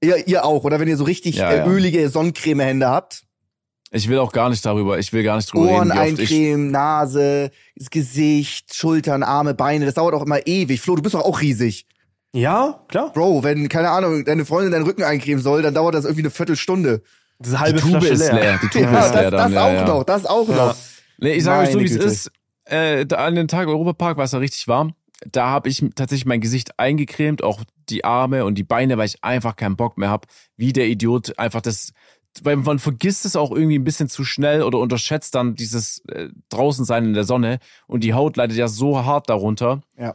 Ihr, 0.00 0.28
ihr 0.28 0.44
auch, 0.44 0.64
oder 0.64 0.78
wenn 0.78 0.88
ihr 0.88 0.96
so 0.96 1.04
richtig 1.04 1.36
Ja, 1.36 1.50
äh, 1.50 1.56
ja. 1.58 1.66
ölige 1.66 2.08
Sonnencreme-Hände 2.08 2.86
habt. 2.88 3.22
Ich 3.90 4.08
will 4.08 4.18
auch 4.18 4.32
gar 4.32 4.50
nicht 4.50 4.64
darüber, 4.66 4.98
ich 4.98 5.12
will 5.12 5.22
gar 5.22 5.36
nicht 5.36 5.52
drüber 5.52 5.70
Ohren 5.70 5.92
reden, 5.92 6.14
ich, 6.14 6.30
eincremen, 6.30 6.70
Nase, 6.72 7.50
Gesicht, 7.90 8.74
Schultern, 8.74 9.22
Arme, 9.22 9.54
Beine. 9.54 9.84
Das 9.84 9.94
dauert 9.94 10.14
auch 10.14 10.22
immer 10.24 10.46
ewig. 10.46 10.80
Flo, 10.80 10.96
du 10.96 11.02
bist 11.02 11.14
doch 11.14 11.24
auch 11.24 11.40
riesig. 11.40 11.86
Ja, 12.32 12.80
klar. 12.88 13.12
Bro, 13.12 13.44
wenn, 13.44 13.68
keine 13.68 13.90
Ahnung, 13.90 14.24
deine 14.24 14.44
Freundin 14.44 14.72
deinen 14.72 14.84
Rücken 14.84 15.04
eincremen 15.04 15.42
soll, 15.42 15.62
dann 15.62 15.74
dauert 15.74 15.94
das 15.94 16.04
irgendwie 16.04 16.22
eine 16.22 16.30
Viertelstunde. 16.30 17.02
Das 17.38 17.48
ist 17.48 17.54
die 17.54 17.58
halbe 17.58 17.80
Tube 17.80 17.90
Flasche 17.92 18.08
ist 18.08 18.18
leer. 18.20 18.34
leer. 18.34 18.60
Die 18.62 18.68
Tube 18.68 18.82
Ja, 18.82 19.06
ist 19.06 19.14
leer 19.14 19.30
das, 19.30 19.40
dann, 19.42 19.52
das 19.52 19.52
ja, 19.52 19.64
auch 19.64 19.72
ja. 19.72 19.86
noch, 19.86 20.04
das 20.04 20.26
auch 20.26 20.48
Ja. 20.48 20.54
noch. 20.66 20.76
Nee, 21.18 21.32
ich 21.32 21.44
sage 21.44 21.66
euch 21.66 21.72
so, 21.72 21.80
wie 21.80 21.84
es 21.84 21.96
ist. 21.96 22.30
Äh, 22.64 23.06
da 23.06 23.16
an 23.16 23.34
dem 23.34 23.48
Tag 23.48 23.68
Europapark 23.68 24.16
war 24.16 24.24
es 24.24 24.32
ja 24.32 24.38
richtig 24.38 24.66
warm. 24.68 24.94
Da 25.30 25.48
habe 25.48 25.68
ich 25.68 25.84
tatsächlich 25.94 26.26
mein 26.26 26.40
Gesicht 26.40 26.78
eingecremt, 26.78 27.42
auch 27.42 27.62
die 27.88 28.04
Arme 28.04 28.44
und 28.44 28.56
die 28.56 28.64
Beine, 28.64 28.98
weil 28.98 29.06
ich 29.06 29.22
einfach 29.22 29.56
keinen 29.56 29.76
Bock 29.76 29.96
mehr 29.98 30.10
hab. 30.10 30.26
Wie 30.56 30.72
der 30.72 30.86
Idiot 30.88 31.38
einfach 31.38 31.60
das, 31.60 31.92
weil 32.42 32.56
man 32.56 32.78
vergisst 32.78 33.24
es 33.24 33.36
auch 33.36 33.50
irgendwie 33.52 33.78
ein 33.78 33.84
bisschen 33.84 34.08
zu 34.08 34.24
schnell 34.24 34.62
oder 34.62 34.78
unterschätzt 34.78 35.34
dann 35.34 35.54
dieses 35.54 36.00
äh, 36.08 36.28
draußen 36.48 36.84
sein 36.84 37.04
in 37.04 37.14
der 37.14 37.24
Sonne 37.24 37.58
und 37.86 38.02
die 38.02 38.12
Haut 38.14 38.36
leidet 38.36 38.56
ja 38.56 38.68
so 38.68 39.04
hart 39.04 39.28
darunter. 39.30 39.82
Ja. 39.98 40.14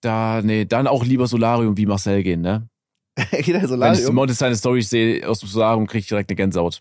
Da, 0.00 0.40
nee, 0.42 0.64
dann 0.64 0.86
auch 0.86 1.04
lieber 1.04 1.26
Solarium 1.26 1.76
wie 1.76 1.86
Marcel 1.86 2.22
gehen, 2.22 2.40
ne? 2.42 2.68
Jeder 3.32 3.58
Wenn 3.58 3.62
ich 3.64 3.68
Solarium. 3.68 4.14
Montes 4.14 4.38
seine 4.38 4.56
Storys 4.56 4.90
sehe 4.90 5.28
aus 5.28 5.40
dem 5.40 5.48
Solarium, 5.48 5.86
kriege 5.86 6.00
ich 6.00 6.08
direkt 6.08 6.30
eine 6.30 6.36
Gänsehaut. 6.36 6.80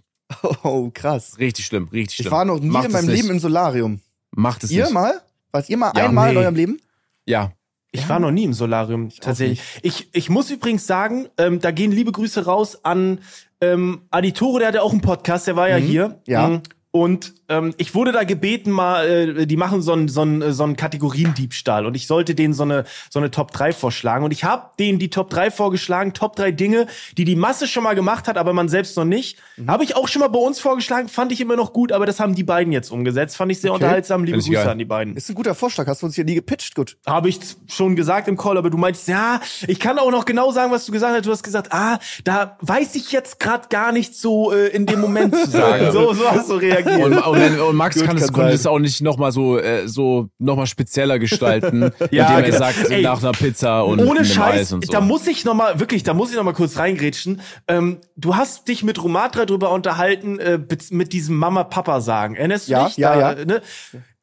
Oh, 0.63 0.89
krass. 0.93 1.36
Richtig 1.38 1.65
schlimm, 1.65 1.89
richtig 1.91 2.15
schlimm. 2.17 2.27
Ich 2.27 2.31
war 2.31 2.45
noch 2.45 2.59
nie 2.59 2.67
Macht 2.69 2.86
in 2.86 2.91
meinem. 2.91 3.09
Leben 3.09 3.29
im 3.29 3.39
Solarium. 3.39 3.99
Macht 4.31 4.63
es 4.63 4.71
Ihr 4.71 4.86
nicht. 4.86 4.93
mal? 4.93 5.21
Wart 5.51 5.69
ihr 5.69 5.77
mal 5.77 5.91
Ja, 5.95 6.05
einmal 6.05 6.29
in 6.29 6.36
nee. 6.36 6.41
eurem 6.41 6.55
Leben? 6.55 6.81
Ja. 7.25 7.51
Ich 7.91 8.09
war 8.09 8.19
noch 8.19 8.31
nie 8.31 8.43
im 8.45 8.53
Solarium, 8.53 9.09
tatsächlich. 9.21 9.61
Ich, 9.84 10.07
ich 10.13 10.27
muss 10.29 10.49
übrigens 10.49 10.88
sagen, 10.88 11.27
ähm, 11.38 11.59
da 11.59 11.69
gehen 11.69 11.91
liebe 11.91 12.11
Grüße 12.11 12.43
raus 12.45 12.84
an 12.84 13.19
ähm, 13.61 14.01
Aditore, 14.09 14.57
der 14.59 14.69
hatte 14.69 14.81
auch 14.81 14.91
einen 14.91 15.01
Podcast, 15.01 15.45
der 15.45 15.55
war 15.55 15.69
ja 15.69 15.75
hier. 15.75 16.19
ja. 16.25 16.47
Mhm. 16.47 16.61
Und 16.95 17.33
ähm, 17.49 17.73
ich 17.77 17.95
wurde 17.95 18.11
da 18.11 18.23
gebeten, 18.23 18.69
mal, 18.69 19.07
äh, 19.09 19.47
die 19.47 19.57
machen 19.57 19.81
so 19.81 19.93
einen 19.93 20.07
so 20.09 20.21
einen, 20.21 20.53
so 20.53 20.63
einen 20.63 20.75
Kategoriendiebstahl 20.75 21.87
und 21.87 21.95
ich 21.95 22.05
sollte 22.05 22.35
denen 22.35 22.53
so 22.53 22.61
eine 22.61 22.83
so 23.09 23.17
eine 23.17 23.31
Top 23.31 23.51
3 23.51 23.73
vorschlagen 23.73 24.23
und 24.23 24.29
ich 24.31 24.43
habe 24.43 24.69
denen 24.77 24.99
die 24.99 25.09
Top 25.09 25.31
3 25.31 25.49
vorgeschlagen, 25.49 26.13
Top 26.13 26.35
3 26.35 26.51
Dinge, 26.51 26.85
die 27.17 27.25
die 27.25 27.35
Masse 27.35 27.65
schon 27.67 27.81
mal 27.83 27.95
gemacht 27.95 28.27
hat, 28.27 28.37
aber 28.37 28.53
man 28.53 28.69
selbst 28.69 28.95
noch 28.95 29.05
nicht. 29.05 29.39
Mhm. 29.57 29.71
Habe 29.71 29.83
ich 29.83 29.95
auch 29.95 30.07
schon 30.07 30.19
mal 30.19 30.27
bei 30.27 30.37
uns 30.37 30.59
vorgeschlagen, 30.59 31.09
fand 31.09 31.31
ich 31.31 31.41
immer 31.41 31.55
noch 31.55 31.73
gut, 31.73 31.91
aber 31.91 32.05
das 32.05 32.19
haben 32.19 32.35
die 32.35 32.43
beiden 32.43 32.71
jetzt 32.71 32.91
umgesetzt, 32.91 33.37
fand 33.37 33.51
ich 33.51 33.59
sehr 33.59 33.71
Okay. 33.71 33.83
unterhaltsam. 33.85 34.23
Liebe 34.23 34.37
Grüße 34.37 34.51
geil. 34.51 34.67
an 34.69 34.77
die 34.77 34.85
beiden. 34.85 35.17
Ist 35.17 35.27
ein 35.29 35.35
guter 35.35 35.55
Vorschlag. 35.55 35.87
Hast 35.87 36.03
du 36.03 36.05
uns 36.05 36.13
hier 36.13 36.25
nie 36.25 36.35
gepitcht? 36.35 36.75
Gut. 36.75 36.97
Habe 37.07 37.27
ich 37.27 37.39
schon 37.69 37.95
gesagt 37.95 38.27
im 38.27 38.37
Call, 38.37 38.55
aber 38.59 38.69
du 38.69 38.77
meintest, 38.77 39.07
ja, 39.07 39.41
ich 39.67 39.79
kann 39.79 39.97
auch 39.97 40.11
noch 40.11 40.25
genau 40.25 40.51
sagen, 40.51 40.71
was 40.71 40.85
du 40.85 40.91
gesagt 40.91 41.15
hast. 41.15 41.25
Du 41.25 41.31
hast 41.31 41.41
gesagt, 41.41 41.73
ah, 41.73 41.97
da 42.23 42.55
weiß 42.61 42.93
ich 42.93 43.11
jetzt 43.11 43.39
gerade 43.39 43.67
gar 43.69 43.91
nicht 43.91 44.15
so 44.15 44.53
äh, 44.53 44.67
in 44.67 44.85
dem 44.85 45.01
Moment 45.01 45.35
zu 45.35 45.49
sagen. 45.49 45.91
so, 45.91 46.13
so 46.13 46.29
hast 46.29 46.51
du 46.51 46.53
reagiert. 46.53 46.82
Und, 46.86 47.13
und, 47.17 47.39
wenn- 47.39 47.59
und 47.59 47.75
Max 47.75 47.95
Gut, 47.99 48.05
kann 48.05 48.17
es 48.17 48.31
kann 48.34 48.47
es 48.47 48.65
auch 48.67 48.79
nicht 48.79 49.01
nochmal 49.01 49.31
so, 49.31 49.57
äh, 49.57 49.88
so 49.88 50.29
nochmal 50.39 50.67
spezieller 50.67 51.19
gestalten, 51.19 51.91
Ja, 52.11 52.27
indem 52.29 52.36
er 52.38 52.41
genau. 52.43 52.57
sagt, 52.57 52.89
Ey, 52.91 53.01
nach 53.01 53.21
einer 53.21 53.31
Pizza 53.31 53.81
und 53.86 53.99
Ohne 53.99 54.25
Scheiß, 54.25 54.59
Eis 54.61 54.73
und 54.73 54.86
so. 54.86 54.91
da 54.91 55.01
muss 55.01 55.27
ich 55.27 55.45
noch 55.45 55.53
mal 55.53 55.79
wirklich, 55.79 56.03
da 56.03 56.13
muss 56.13 56.29
ich 56.31 56.36
noch 56.36 56.43
mal 56.43 56.53
kurz 56.53 56.77
reingrätschen. 56.77 57.41
Ähm, 57.67 57.97
du 58.15 58.36
hast 58.36 58.67
dich 58.67 58.84
mit 58.84 59.01
Romatra 59.03 59.45
drüber 59.45 59.71
unterhalten, 59.71 60.39
äh, 60.39 60.57
mit- 60.57 60.91
mit 60.91 61.13
diesem 61.13 61.38
Mama-Papa 61.38 62.01
sagen. 62.01 62.36
Erinnerst 62.36 62.67
du 62.67 62.71
Ja, 62.73 62.86
dich? 62.88 62.97
ja, 62.97 63.15
da, 63.15 63.39
ja. 63.39 63.45
Ne? 63.45 63.61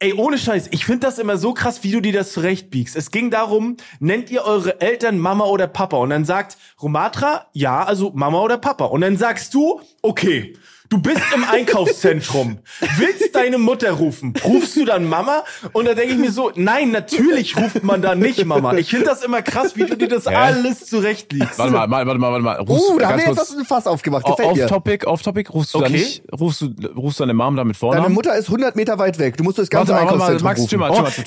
Ey, 0.03 0.15
ohne 0.15 0.39
Scheiß, 0.39 0.69
ich 0.71 0.87
finde 0.87 1.07
das 1.07 1.19
immer 1.19 1.37
so 1.37 1.53
krass, 1.53 1.81
wie 1.83 1.93
du 1.93 2.01
dir 2.01 2.15
das 2.15 2.33
zurechtbiegst. 2.33 2.97
Es 2.97 3.11
ging 3.11 3.31
darum, 3.31 3.77
nennt 3.99 4.31
ihr 4.31 4.45
eure 4.45 4.81
Eltern 4.81 5.19
Mama 5.19 5.45
oder 5.45 5.67
Papa? 5.67 5.99
Und 5.99 6.09
dann 6.09 6.25
sagt 6.25 6.57
Romatra, 6.81 7.47
ja, 7.53 7.85
also 7.85 8.11
Mama 8.15 8.41
oder 8.41 8.57
Papa. 8.57 8.87
Und 8.87 9.03
dann 9.03 9.19
sagst 9.19 9.53
du, 9.53 9.81
okay. 10.01 10.55
Du 10.91 10.99
bist 11.01 11.23
im 11.33 11.45
Einkaufszentrum, 11.45 12.59
willst 12.99 13.33
deine 13.37 13.59
Mutter 13.59 13.93
rufen, 13.93 14.35
rufst 14.45 14.75
du 14.77 14.85
dann 14.85 15.09
Mama? 15.09 15.45
Und 15.73 15.85
da 15.87 15.95
denke 15.95 16.15
ich 16.15 16.19
mir 16.19 16.33
so, 16.33 16.51
nein, 16.57 16.91
natürlich 16.91 17.57
ruft 17.57 17.85
man 17.85 18.03
da 18.03 18.17
nicht 18.17 18.45
Mama. 18.45 18.75
Ich 18.75 18.91
finde 18.91 19.07
das 19.07 19.23
immer 19.23 19.41
krass, 19.41 19.77
wie 19.77 19.85
du 19.85 19.97
dir 19.97 20.09
das 20.09 20.27
alles 20.27 20.87
zurechtliegst. 20.87 21.61
Warte 21.61 21.73
mal, 21.73 21.87
mal, 21.87 22.05
warte 22.07 22.19
mal, 22.19 22.33
warte 22.33 22.43
mal. 22.45 22.57
Rufst, 22.61 22.91
Uh, 22.91 22.99
da 22.99 23.11
haben 23.11 23.19
wir 23.21 23.27
jetzt 23.29 23.57
ein 23.57 23.65
Fass 23.65 23.87
aufgemacht. 23.87 24.27
o- 24.27 24.35
Gefällt 24.35 24.63
off. 24.65 24.67
Topic, 24.69 25.07
off 25.07 25.23
Topic, 25.23 25.49
rufst 25.53 25.75
du 25.75 25.79
da 25.79 25.85
Okay. 25.87 25.93
nicht, 25.95 26.23
rufst 26.39 26.61
du, 26.63 26.67
rufst 26.97 27.21
du 27.21 27.23
deine 27.23 27.35
Mom 27.35 27.55
damit 27.55 27.77
vorne? 27.77 28.01
Deine 28.01 28.13
Mutter 28.13 28.37
ist 28.37 28.49
100 28.49 28.75
Meter 28.75 28.99
weit 28.99 29.19
weg. 29.21 29.37
Du 29.37 29.45
musst 29.45 29.59
das 29.59 29.69
warte 29.73 29.93
ganze 29.93 29.93
mal, 29.93 30.19
warte 30.19 30.19
mal, 30.19 30.25
Einkaufszentrum 30.49 30.49
Max, 30.49 30.61
rufen. 30.61 30.69
chill 30.71 30.79
mal, 30.79 30.93
chill 30.93 31.03
mal, 31.03 31.11
chill 31.13 31.25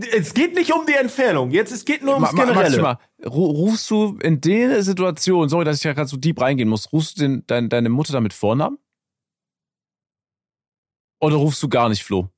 mal. 0.00 0.08
Äh, 0.14 0.18
Es 0.20 0.32
geht 0.32 0.54
nicht 0.54 0.72
um 0.72 0.86
die 0.86 0.94
Entfernung. 0.94 1.50
Jetzt, 1.50 1.70
es 1.70 1.84
geht 1.84 2.02
nur 2.02 2.14
ums 2.14 2.32
Ma- 2.32 2.46
Max, 2.46 2.48
Generelle. 2.50 2.82
mal. 2.82 2.98
Ru- 3.24 3.52
Rufst 3.52 3.90
du 3.90 4.16
in 4.22 4.40
der 4.40 4.82
Situation, 4.82 5.50
sorry, 5.50 5.66
dass 5.66 5.76
ich 5.76 5.84
ja 5.84 5.92
gerade 5.92 6.08
so 6.08 6.16
deep 6.16 6.40
reingehen 6.40 6.68
muss, 6.70 6.90
rufst 6.92 7.18
du 7.18 7.22
den, 7.24 7.44
dein, 7.46 7.68
deine 7.68 7.90
Mutter 7.90 8.14
damit 8.14 8.32
Vornamen? 8.32 8.78
Oder 11.22 11.36
rufst 11.36 11.62
du 11.62 11.68
gar 11.68 11.88
nicht, 11.88 12.02
Flo? 12.02 12.28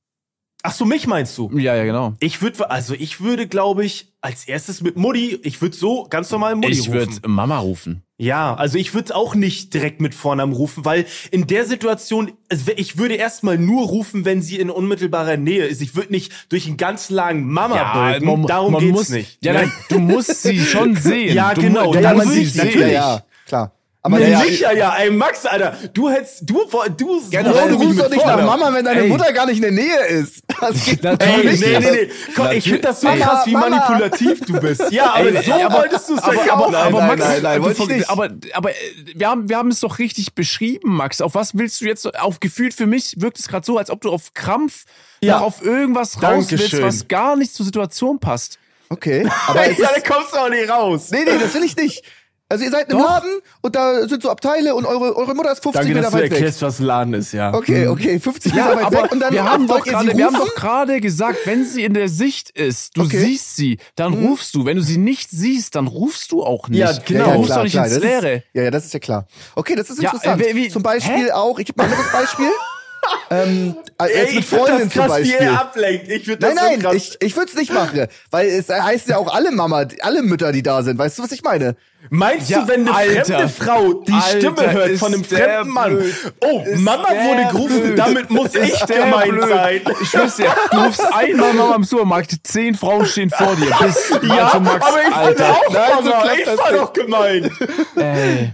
Ach 0.67 0.71
so, 0.73 0.83
mich 0.85 1.05
meinst 1.05 1.37
du? 1.37 1.51
Ja, 1.55 1.75
ja, 1.75 1.83
genau. 1.83 2.13
Ich 2.19 2.41
würde, 2.41 2.71
also 2.71 2.95
ich 2.95 3.21
würde, 3.21 3.47
glaube 3.47 3.85
ich, 3.85 4.13
als 4.21 4.45
erstes 4.47 4.81
mit 4.81 4.95
Mutti, 4.97 5.39
ich 5.43 5.61
würde 5.61 5.75
so 5.75 6.07
ganz 6.09 6.31
normal 6.31 6.55
Mutti 6.55 6.69
Ich 6.71 6.79
rufen. 6.89 6.93
würde 6.93 7.27
Mama 7.27 7.59
rufen. 7.59 8.01
Ja, 8.17 8.55
also 8.55 8.77
ich 8.79 8.93
würde 8.95 9.15
auch 9.15 9.35
nicht 9.35 9.73
direkt 9.75 10.01
mit 10.01 10.15
Vornamen 10.15 10.53
rufen, 10.53 10.83
weil 10.85 11.05
in 11.29 11.45
der 11.45 11.65
Situation, 11.65 12.31
wär- 12.49 12.79
ich 12.79 12.97
würde 12.97 13.13
erstmal 13.15 13.59
nur 13.59 13.85
rufen, 13.87 14.25
wenn 14.25 14.41
sie 14.41 14.57
in 14.57 14.71
unmittelbarer 14.71 15.37
Nähe 15.37 15.65
ist. 15.65 15.81
Ich 15.83 15.95
würde 15.95 16.11
nicht 16.11 16.31
durch 16.49 16.65
einen 16.65 16.77
ganz 16.77 17.09
langen 17.11 17.45
Mama 17.51 17.93
beugen. 17.93 18.25
man- 18.25 18.47
Darum 18.47 18.73
man 18.73 18.81
geht's 18.81 18.93
muss, 18.97 19.09
nicht. 19.09 19.43
Ja, 19.45 19.53
Ne? 19.53 19.59
nein, 19.59 19.71
du 19.89 19.99
musst 19.99 20.41
sie 20.41 20.59
schon 20.59 20.95
sehen. 20.99 21.35
Ja, 21.35 21.53
du, 21.53 21.61
genau, 21.61 21.91
Du 21.93 21.99
ja, 21.99 22.13
musst 22.13 22.25
man 22.25 22.33
sie 22.33 22.45
sieht 22.45 22.53
sehen. 22.53 22.65
natürlich. 22.65 22.93
Ja, 22.93 23.15
ja, 23.17 23.23
klar. 23.45 23.71
Aber 24.05 24.19
Nee, 24.19 24.29
ja, 24.33 24.39
sicher, 24.41 24.71
ja, 24.77 24.95
ey, 24.99 25.09
Max, 25.09 25.47
Alter, 25.47 25.75
du 25.91 26.07
hättest, 26.11 26.47
du, 26.47 26.59
du, 26.95 27.21
Generell 27.31 27.69
Bro, 27.69 27.79
du 27.79 27.85
rufst 27.87 27.99
doch 28.01 28.09
nicht 28.11 28.23
nach. 28.23 28.45
Mama, 28.45 28.71
wenn 28.71 28.85
deine 28.85 29.01
Ey. 29.01 29.07
Mutter 29.09 29.33
gar 29.33 29.47
nicht 29.47 29.55
in 29.55 29.63
der 29.63 29.71
Nähe 29.71 29.97
ist. 30.09 30.43
Das 30.61 30.85
geht 30.85 31.03
Ey, 31.03 31.11
Natürlich 31.17 31.59
nee, 31.59 31.79
nicht. 31.79 31.91
nee, 31.91 31.91
nee. 32.05 32.09
Komm, 32.35 32.51
ich 32.51 32.63
finde 32.65 32.81
das 32.81 33.01
so 33.01 33.07
Mama, 33.07 33.25
krass, 33.25 33.47
wie 33.47 33.51
Mama. 33.53 33.69
manipulativ 33.69 34.41
du 34.41 34.59
bist. 34.59 34.91
Ja, 34.91 35.15
aber 35.15 35.33
Ey, 35.33 35.43
so 35.43 35.53
aber- 35.53 35.73
wolltest 35.79 36.07
du 36.09 36.13
es 36.17 36.21
aber, 36.23 36.33
verkaufen. 36.33 36.75
aber, 36.75 36.85
aber 36.85 36.97
Nein, 36.99 37.07
Max, 37.07 37.19
nein, 37.27 37.41
nein, 37.41 37.63
wollte 37.63 37.81
ich 37.81 37.89
nicht. 37.89 38.09
aber, 38.11 38.29
aber 38.53 38.69
äh, 38.69 38.75
wir 39.15 39.27
haben, 39.27 39.49
wir 39.49 39.57
haben 39.57 39.69
es 39.71 39.79
doch 39.79 39.97
richtig 39.97 40.35
beschrieben, 40.35 40.95
Max. 40.95 41.19
Auf 41.19 41.33
was 41.33 41.57
willst 41.57 41.81
du 41.81 41.85
jetzt, 41.85 42.05
auf 42.19 42.39
gefühlt 42.39 42.75
für 42.75 42.85
mich 42.85 43.15
wirkt 43.17 43.39
es 43.39 43.47
gerade 43.47 43.65
so, 43.65 43.79
als 43.79 43.89
ob 43.89 44.01
du 44.01 44.11
auf 44.11 44.35
Krampf 44.35 44.83
Ja. 45.23 45.39
noch 45.39 45.45
auf 45.47 45.65
irgendwas 45.65 46.21
raus 46.21 46.45
willst, 46.51 46.79
was 46.79 47.07
gar 47.07 47.35
nicht 47.35 47.55
zur 47.55 47.65
Situation 47.65 48.19
passt. 48.19 48.59
Okay, 48.87 49.27
aber 49.47 49.67
ja, 49.71 49.89
da 49.95 49.99
kommst 50.13 50.31
du 50.31 50.37
auch 50.37 50.49
nicht 50.49 50.69
raus. 50.69 51.09
nee, 51.09 51.23
nee, 51.25 51.39
das 51.41 51.55
will 51.55 51.63
ich 51.63 51.75
nicht. 51.75 52.03
Also 52.47 52.63
ihr 52.63 52.69
seid 52.69 52.91
im 52.91 52.99
Doch. 52.99 53.05
Laden 53.05 53.31
und 53.61 53.75
da 53.75 54.07
sind 54.07 54.21
so 54.21 54.29
Abteile 54.29 54.75
und 54.75 54.85
eure, 54.85 55.15
eure 55.15 55.33
Mutter 55.33 55.51
ist 55.51 55.63
50 55.63 55.73
Danke, 55.73 55.87
Meter 55.89 56.01
dass 56.03 56.11
du 56.11 56.17
weit 56.17 56.23
weg. 56.25 56.31
erklärst, 56.33 56.61
was 56.61 56.77
Laden 56.79 57.13
ist, 57.15 57.31
ja. 57.31 57.51
Okay, 57.55 57.87
okay, 57.87 58.19
50 58.19 58.53
Meter 58.53 58.69
Ja, 58.69 58.75
weit 58.77 58.85
aber 58.85 59.03
weg 59.03 59.11
und 59.11 59.19
dann 59.19 59.33
wir 59.33 59.43
haben 59.51 59.67
doch 59.67 59.83
gerade, 59.83 60.15
wir 60.15 60.25
haben 60.27 60.35
doch 60.35 60.53
gerade 60.53 61.01
gesagt, 61.01 61.39
wenn 61.45 61.65
sie 61.65 61.83
in 61.83 61.95
der 61.95 62.07
Sicht 62.07 62.51
ist, 62.51 62.97
du 62.97 63.01
Okay. 63.01 63.17
Siehst 63.17 63.55
sie, 63.55 63.79
dann 63.95 64.13
rufst 64.13 64.53
du. 64.53 64.63
Wenn 64.63 64.77
du 64.77 64.83
sie 64.83 64.97
nicht 64.99 65.31
siehst, 65.31 65.73
dann 65.75 65.87
rufst 65.87 66.31
du 66.31 66.43
auch 66.43 66.69
nicht. 66.69 66.77
Ja, 66.79 66.91
genau. 67.05 67.25
Du 67.25 67.31
rufst 67.31 67.45
klar, 67.47 67.57
doch 67.57 67.63
nicht 67.63 67.73
klar, 67.73 67.87
ins 67.87 67.99
Leere. 67.99 68.33
Ist, 68.35 68.43
ja, 68.53 68.63
ja, 68.63 68.71
das 68.71 68.85
ist 68.85 68.93
ja 68.93 68.99
klar. 68.99 69.25
Okay, 69.55 69.75
das 69.75 69.89
ist 69.89 69.99
Ja, 70.03 70.11
interessant. 70.11 70.41
äh, 70.41 70.49
wie- 70.53 70.55
wie- 70.65 70.69
zum 70.69 70.83
Beispiel 70.83 71.25
hä? 71.25 71.31
auch, 71.31 71.57
ich 71.57 71.65
gebe 71.65 71.81
mal 71.81 71.87
ein 71.87 71.93
anderes 71.93 72.11
Beispiel. 72.11 72.49
Ähm, 73.29 73.75
äh, 74.01 74.05
jetzt 74.07 74.29
Ey, 74.29 74.35
mit 74.35 74.45
Freundin 74.45 74.79
das 74.85 74.93
zum 74.93 75.01
krass, 75.03 75.17
wie 75.23 75.29
Beispiel. 75.31 75.47
er 75.47 75.59
ablenkt. 75.61 76.07
Ich 76.09 76.23
finde 76.25 76.37
das 76.39 76.53
Nein, 76.55 76.63
nein, 76.65 76.81
so 76.81 76.87
krass. 76.87 76.95
ich, 76.95 77.17
ich 77.21 77.35
würde 77.37 77.51
es 77.51 77.57
nicht 77.57 77.73
machen, 77.73 78.07
weil 78.31 78.47
es 78.47 78.69
heißt 78.69 79.07
ja 79.09 79.17
auch 79.17 79.33
alle 79.33 79.51
Mama, 79.51 79.85
alle 80.01 80.21
Mütter, 80.21 80.51
die 80.51 80.63
da 80.63 80.83
sind. 80.83 80.97
Weißt 80.97 81.17
du, 81.19 81.23
was 81.23 81.31
ich 81.31 81.43
meine? 81.43 81.75
Meinst 82.11 82.51
Ja, 82.51 82.61
du, 82.61 82.67
wenn 82.67 82.81
eine 82.87 82.95
Alter. 82.95 83.23
fremde 83.25 83.49
Frau 83.49 83.93
die 83.93 84.11
Alter, 84.13 84.37
Stimme 84.37 84.71
hört 84.73 84.89
ist 84.89 84.99
von 84.99 85.11
einem 85.13 85.23
fremden 85.23 85.69
Mann? 85.69 85.97
blöd. 85.97 86.13
Oh, 86.41 86.63
Mama 86.75 87.07
der 87.11 87.23
wurde 87.23 87.47
gerufen, 87.51 87.81
blöd. 87.81 87.97
damit 87.97 88.29
muss 88.29 88.53
ich 88.53 88.73
Ist 88.73 88.87
der 88.89 89.05
gemeint 89.05 89.31
blöd. 89.31 89.49
sein. 89.49 89.81
Ich 90.01 90.09
schwör's 90.09 90.35
dir, 90.35 90.55
du 90.69 90.77
rufst 90.77 91.01
einmal 91.13 91.53
Mama 91.53 91.75
im 91.77 91.83
Supermarkt, 91.83 92.31
zehn 92.43 92.75
Frauen 92.75 93.07
stehen 93.07 93.31
vor 93.31 93.55
dir. 93.55 93.71
Bis, 93.81 94.09
Ja, 94.21 94.45
also 94.45 94.59
Max, 94.59 94.85
aber 94.85 94.99
ich 95.01 95.05
bin 95.05 95.13
Alter. 95.15 95.49
auch 95.49 95.73
Nein, 95.73 95.91
so 96.03 96.09
Mama. 96.09 96.21
klappt 96.21 96.39
ich 96.41 96.45
war 96.59 96.71
doch 96.73 96.93
gemein. 96.93 97.51
Ey. 97.95 98.53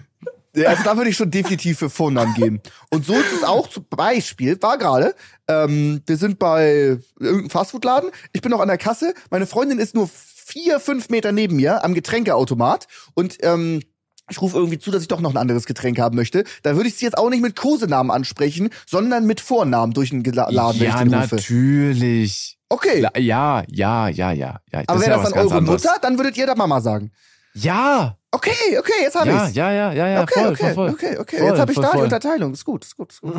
Ja, 0.55 0.69
Also 0.69 0.83
da 0.83 0.97
würde 0.97 1.09
ich 1.09 1.15
schon 1.17 1.31
definitiv 1.31 1.79
für 1.79 1.89
Vornamen 1.89 2.33
gehen. 2.33 2.61
Und 2.89 3.05
so 3.05 3.13
ist 3.13 3.31
es 3.33 3.43
auch 3.43 3.69
zum 3.69 3.85
Beispiel, 3.89 4.61
war 4.61 4.77
gerade, 4.77 5.15
ähm, 5.47 6.01
wir 6.05 6.17
sind 6.17 6.39
bei 6.39 6.97
irgendeinem 7.19 7.49
Fastfood-Laden, 7.49 8.11
ich 8.33 8.41
bin 8.41 8.51
noch 8.51 8.59
an 8.59 8.67
der 8.67 8.77
Kasse, 8.77 9.13
meine 9.29 9.45
Freundin 9.47 9.79
ist 9.79 9.95
nur 9.95 10.09
vier, 10.11 10.79
fünf 10.79 11.09
Meter 11.09 11.31
neben 11.31 11.55
mir 11.55 11.83
am 11.85 11.93
Getränkeautomat 11.93 12.87
und 13.13 13.37
ähm, 13.43 13.81
ich 14.29 14.41
rufe 14.41 14.57
irgendwie 14.57 14.79
zu, 14.79 14.91
dass 14.91 15.01
ich 15.01 15.07
doch 15.07 15.19
noch 15.19 15.31
ein 15.31 15.37
anderes 15.37 15.65
Getränk 15.65 15.99
haben 15.99 16.15
möchte. 16.15 16.43
Da 16.63 16.75
würde 16.75 16.87
ich 16.87 16.95
sie 16.95 17.05
jetzt 17.05 17.17
auch 17.17 17.29
nicht 17.29 17.41
mit 17.41 17.55
Kosenamen 17.55 18.11
ansprechen, 18.11 18.69
sondern 18.87 19.25
mit 19.25 19.41
Vornamen 19.41 19.93
durch 19.93 20.09
den 20.11 20.23
Laden, 20.23 20.55
wenn 20.55 20.87
ich 20.87 20.93
Ja, 20.93 21.03
den 21.03 21.13
rufe. 21.13 21.35
natürlich. 21.35 22.57
Okay, 22.69 23.01
Ja, 23.01 23.11
ja, 23.17 23.63
ja, 23.67 24.09
ja, 24.09 24.31
ja. 24.31 24.59
ja 24.71 24.83
aber 24.87 25.01
wäre 25.01 25.11
ja 25.11 25.17
das 25.21 25.31
dann 25.31 25.39
eure. 25.39 25.61
Mutter, 25.61 25.95
dann 26.01 26.17
würdet 26.17 26.37
ihr 26.37 26.45
da 26.47 26.55
Mama 26.55 26.79
sagen. 26.79 27.11
Ja, 27.53 28.17
Okay, 28.33 28.77
okay, 28.79 28.91
jetzt 29.01 29.15
habe 29.15 29.29
Ja, 29.29 29.45
ich's. 29.45 29.55
ja, 29.55 29.71
ja, 29.73 29.91
ja, 29.93 30.07
ja, 30.07 30.21
okay, 30.23 30.39
voll, 30.41 30.51
okay, 30.53 30.63
voll, 30.63 30.73
voll. 30.73 30.89
okay, 30.91 31.17
okay. 31.17 31.37
Voll, 31.39 31.47
jetzt 31.49 31.59
habe 31.59 31.71
ich 31.71 31.75
voll, 31.75 31.83
da 31.85 31.91
die. 31.91 31.97
Unterteilung. 32.03 32.53
Ist 32.53 32.63
gut, 32.65 32.85
ist 32.85 32.95
gut, 32.95 33.11
ist 33.11 33.21
gut. 33.21 33.33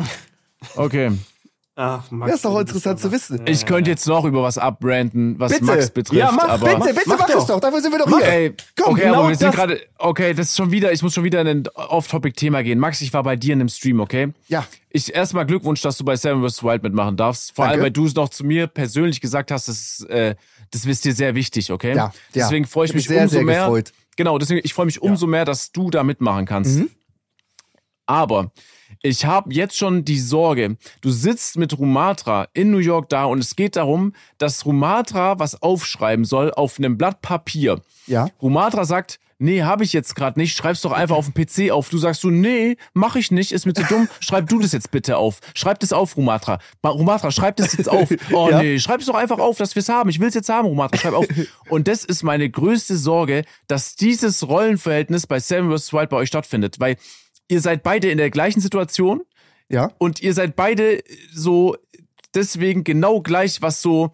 Okay. 0.75 1.11
Ach, 1.75 2.03
Max, 2.11 2.29
Ja, 2.29 2.35
ist 2.35 2.45
doch 2.45 2.59
interessant 2.59 2.99
zu 2.99 3.11
wissen. 3.11 3.41
Ich 3.47 3.65
könnte 3.65 3.89
jetzt 3.89 4.05
noch 4.07 4.23
über 4.25 4.43
was 4.43 4.59
abbranden, 4.59 5.39
was 5.39 5.51
Bitte. 5.53 5.65
Max 5.65 5.89
betrifft, 5.89 6.19
Ja, 6.19 6.31
mach, 6.31 6.47
aber 6.47 6.75
Bitte, 6.75 6.93
bitte, 6.93 7.09
mach 7.09 7.17
mach, 7.17 7.29
es 7.29 7.45
doch. 7.47 7.59
Dafür 7.59 7.81
sind 7.81 7.91
wir 7.91 7.97
doch 7.97 8.05
Mach, 8.05 8.19
hier. 8.19 8.27
ey, 8.27 8.53
Komm, 8.79 8.93
okay, 8.93 9.01
genau 9.05 9.19
aber 9.21 9.29
wir 9.29 9.35
sind 9.35 9.47
das- 9.47 9.55
gerade, 9.55 9.81
okay, 9.97 10.35
das 10.35 10.49
ist 10.49 10.57
schon 10.57 10.69
wieder, 10.69 10.91
ich 10.91 11.01
muss 11.01 11.15
schon 11.15 11.23
wieder 11.23 11.41
in 11.41 11.47
ein 11.47 11.67
Off-Topic-Thema 11.73 12.61
gehen. 12.61 12.77
Max, 12.77 13.01
ich 13.01 13.11
war 13.11 13.23
bei 13.23 13.35
dir 13.35 13.53
in 13.53 13.61
einem 13.61 13.69
Stream, 13.69 13.99
okay? 13.99 14.31
Ja. 14.49 14.67
Ich 14.91 15.15
erstmal 15.15 15.47
Glückwunsch, 15.47 15.81
dass 15.81 15.97
du 15.97 16.05
bei 16.05 16.15
Seven 16.15 16.47
vs. 16.47 16.61
Wild 16.63 16.83
mitmachen 16.83 17.17
darfst. 17.17 17.55
Vor 17.55 17.65
Danke. 17.65 17.73
allem, 17.73 17.83
weil 17.85 17.91
du 17.91 18.05
es 18.05 18.13
noch 18.13 18.29
zu 18.29 18.43
mir 18.45 18.67
persönlich 18.67 19.19
gesagt 19.19 19.49
hast, 19.49 19.67
das, 19.67 19.77
ist, 20.01 20.09
äh, 20.11 20.35
das 20.69 20.85
ist 20.85 21.03
dir 21.05 21.15
sehr 21.15 21.33
wichtig, 21.33 21.71
okay? 21.71 21.89
Ja, 21.95 21.95
ja. 21.95 22.11
Deswegen 22.35 22.65
freue 22.67 22.85
ich 22.85 22.91
Ich 22.91 22.95
mich 22.97 23.07
sehr, 23.07 23.23
umso 23.23 23.33
sehr 23.37 23.43
mehr. 23.45 23.61
gefreut. 23.61 23.91
Genau, 24.15 24.37
deswegen 24.37 24.61
ich 24.63 24.73
freue 24.73 24.85
mich 24.85 25.01
umso 25.01 25.27
mehr, 25.27 25.45
dass 25.45 25.71
du 25.71 25.89
da 25.89 26.03
mitmachen 26.03 26.45
kannst. 26.45 26.79
Mhm. 26.79 26.89
Aber 28.05 28.51
ich 29.01 29.25
habe 29.25 29.53
jetzt 29.53 29.77
schon 29.77 30.05
die 30.05 30.19
Sorge, 30.19 30.77
du 31.01 31.09
sitzt 31.09 31.57
mit 31.57 31.77
Rumatra 31.77 32.47
in 32.53 32.71
New 32.71 32.77
York 32.77 33.09
da 33.09 33.25
und 33.25 33.39
es 33.39 33.55
geht 33.55 33.75
darum, 33.75 34.13
dass 34.37 34.65
Rumatra 34.65 35.39
was 35.39 35.61
aufschreiben 35.61 36.25
soll 36.25 36.51
auf 36.51 36.77
einem 36.77 36.97
Blatt 36.97 37.21
Papier. 37.21 37.81
Ja. 38.07 38.29
Rumatra 38.41 38.85
sagt, 38.85 39.19
nee, 39.43 39.63
habe 39.63 39.83
ich 39.83 39.93
jetzt 39.93 40.15
gerade 40.15 40.39
nicht, 40.39 40.55
schreib's 40.57 40.81
doch 40.81 40.91
einfach 40.91 41.15
auf 41.15 41.29
dem 41.29 41.33
PC 41.33 41.71
auf. 41.71 41.89
Du 41.89 41.97
sagst 41.97 42.21
so, 42.21 42.29
nee, 42.29 42.77
mach 42.93 43.15
ich 43.15 43.29
nicht, 43.31 43.51
ist 43.51 43.65
mir 43.65 43.73
zu 43.73 43.83
dumm, 43.83 44.07
schreib 44.19 44.47
du 44.49 44.59
das 44.59 44.71
jetzt 44.71 44.89
bitte 44.91 45.17
auf. 45.17 45.39
Schreib 45.53 45.79
das 45.79 45.93
auf, 45.93 46.17
Rumatra. 46.17 46.59
Ma- 46.81 46.89
Rumatra, 46.89 47.31
schreib 47.31 47.57
das 47.57 47.73
jetzt 47.77 47.89
auf. 47.89 48.09
Oh 48.31 48.49
Ja. 48.49 48.61
nee, 48.61 48.79
schreib 48.79 49.01
es 49.01 49.05
doch 49.07 49.15
einfach 49.15 49.39
auf, 49.39 49.57
dass 49.57 49.75
wir's 49.75 49.89
haben. 49.89 50.09
Ich 50.09 50.19
will's 50.19 50.33
jetzt 50.35 50.49
haben, 50.49 50.67
Rumatra, 50.67 50.97
schreib 50.97 51.13
auf. 51.13 51.27
Und 51.69 51.87
das 51.87 52.03
ist 52.05 52.23
meine 52.23 52.49
größte 52.49 52.97
Sorge, 52.97 53.43
dass 53.67 53.95
dieses 53.95 54.47
Rollenverhältnis 54.47 55.27
bei 55.27 55.39
Seven 55.39 55.75
vs. 55.75 55.93
Wild 55.93 56.09
bei 56.09 56.17
euch 56.17 56.29
stattfindet, 56.29 56.79
weil 56.79 56.95
ihr 57.49 57.61
seid 57.61 57.83
beide 57.83 58.09
in 58.09 58.17
der 58.17 58.29
gleichen 58.31 58.61
Situation 58.61 59.21
Ja. 59.69 59.91
und 59.97 60.21
ihr 60.21 60.33
seid 60.33 60.55
beide 60.55 61.03
so 61.33 61.75
deswegen 62.33 62.83
genau 62.83 63.21
gleich, 63.21 63.61
was 63.61 63.81
so 63.81 64.13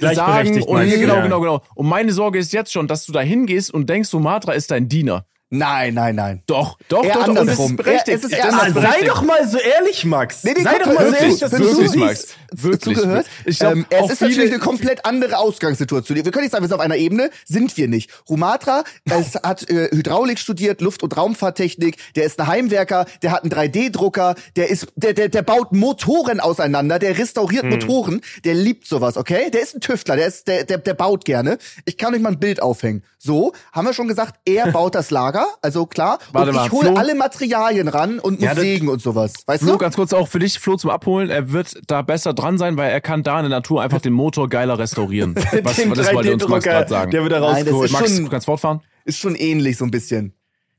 sagen 0.00 0.62
und 0.62 0.90
genau, 0.90 1.22
genau, 1.22 1.40
genau. 1.40 1.62
Und 1.74 1.86
meine 1.86 2.12
Sorge 2.12 2.38
ist 2.38 2.52
jetzt 2.52 2.72
schon, 2.72 2.88
dass 2.88 3.06
du 3.06 3.12
da 3.12 3.20
hingehst 3.20 3.72
und 3.72 3.88
denkst, 3.88 4.08
Sumatra 4.08 4.52
ist 4.52 4.70
dein 4.70 4.88
Diener. 4.88 5.26
Nein, 5.50 5.94
nein, 5.94 6.14
nein. 6.14 6.42
Doch, 6.46 6.76
doch, 6.88 7.02
Eher 7.04 7.14
doch, 7.14 7.24
doch. 7.26 7.36
Andersrum. 7.36 7.70
ist 7.70 7.76
berechtigt. 7.78 8.08
Eher- 8.08 8.14
es 8.16 8.24
ist 8.24 8.32
eher 8.32 8.44
Das 8.44 8.52
andersrum. 8.54 8.74
sei 8.74 8.80
berechtigt. 8.88 9.08
doch 9.10 9.22
mal 9.22 9.48
so 9.48 9.58
ehrlich, 9.58 10.04
Max. 10.04 10.44
Nee, 10.44 10.54
nee, 10.56 10.62
sei 10.62 10.78
doch 10.78 10.86
mal 10.92 11.08
so 11.08 11.14
ehrlich, 11.14 11.38
dass 11.40 11.52
wenn 11.52 11.62
du 11.62 11.74
siehst, 11.74 11.92
siehst. 11.94 12.34
Wirklich. 12.52 12.96
Zugehört? 12.98 13.26
Ich 13.46 13.58
glaub, 13.58 13.72
ähm, 13.72 13.86
es 13.88 14.10
ist 14.10 14.18
viele- 14.18 14.30
natürlich 14.30 14.50
eine 14.52 14.60
komplett 14.60 15.04
andere 15.06 15.38
Ausgangssituation. 15.38 16.16
Wir 16.22 16.30
können 16.32 16.42
nicht 16.44 16.52
sagen, 16.52 16.64
wir 16.64 16.68
sind 16.68 16.74
auf 16.76 16.80
einer 16.82 16.96
Ebene, 16.96 17.30
sind 17.46 17.76
wir 17.78 17.88
nicht. 17.88 18.10
Rumatra 18.28 18.84
es 19.06 19.34
hat 19.42 19.68
äh, 19.70 19.88
Hydraulik 19.90 20.38
studiert, 20.38 20.80
Luft- 20.82 21.02
und 21.02 21.16
Raumfahrttechnik, 21.16 21.96
der 22.14 22.24
ist 22.24 22.38
ein 22.40 22.46
Heimwerker, 22.46 23.06
der 23.22 23.32
hat 23.32 23.42
einen 23.42 23.52
3D-Drucker, 23.52 24.34
der 24.56 24.68
ist, 24.68 24.88
der, 24.96 25.14
der, 25.14 25.28
der 25.28 25.42
baut 25.42 25.72
Motoren 25.72 26.40
auseinander, 26.40 26.98
der 26.98 27.16
restauriert 27.18 27.62
Hm. 27.64 27.70
Motoren, 27.70 28.20
der 28.44 28.54
liebt 28.54 28.86
sowas, 28.86 29.16
okay? 29.16 29.50
Der 29.50 29.62
ist 29.62 29.74
ein 29.76 29.80
Tüftler, 29.80 30.16
der 30.16 30.26
ist, 30.26 30.46
der, 30.48 30.64
der, 30.64 30.78
der 30.78 30.94
baut 30.94 31.24
gerne. 31.24 31.58
Ich 31.86 31.96
kann 31.96 32.14
euch 32.14 32.20
mal 32.20 32.30
ein 32.32 32.38
Bild 32.40 32.60
aufhängen. 32.62 33.02
So, 33.18 33.52
haben 33.72 33.86
wir 33.86 33.94
schon 33.94 34.08
gesagt, 34.08 34.36
er 34.44 34.66
baut 34.72 34.94
das 34.94 35.10
Lager, 35.10 35.37
also 35.62 35.86
klar. 35.86 36.18
Warte 36.32 36.50
und 36.50 36.56
mal, 36.56 36.66
ich 36.66 36.72
hole 36.72 36.96
alle 36.96 37.14
Materialien 37.14 37.88
ran 37.88 38.18
und 38.18 38.40
muss 38.40 38.44
Ja, 38.48 38.54
sägen 38.54 38.88
und 38.88 39.00
sowas. 39.02 39.32
Weißt 39.46 39.62
Flo, 39.62 39.72
du? 39.72 39.78
ganz 39.78 39.96
kurz 39.96 40.12
auch 40.12 40.28
für 40.28 40.38
dich, 40.38 40.58
Flo 40.58 40.76
zum 40.76 40.90
Abholen. 40.90 41.30
Er 41.30 41.52
wird 41.52 41.78
da 41.86 42.02
besser 42.02 42.32
dran 42.34 42.58
sein, 42.58 42.76
weil 42.76 42.90
er 42.90 43.00
kann 43.00 43.22
da 43.22 43.38
in 43.38 43.44
der 43.48 43.50
Natur 43.58 43.82
einfach 43.82 44.00
den 44.00 44.12
Motor 44.12 44.48
geiler 44.48 44.78
restaurieren. 44.78 45.34
Was, 45.62 45.76
Den 45.76 45.92
das 45.94 46.12
wollte 46.14 46.32
uns 46.34 46.48
Max 46.48 46.64
3D-Drucker, 46.64 46.70
gerade 46.70 46.88
sagen. 46.90 47.10
der 47.10 47.22
wird 47.22 47.32
da 47.32 47.40
rausgeholt. 47.40 47.86
ist 47.86 47.92
Max, 47.92 48.14
schon- 48.14 48.24
du 48.24 48.30
kannst 48.30 48.46
fortfahren? 48.46 48.80
Ist 49.04 49.18
schon 49.18 49.34
ähnlich 49.34 49.76
so 49.76 49.84
ein 49.84 49.90
bisschen. 49.90 50.34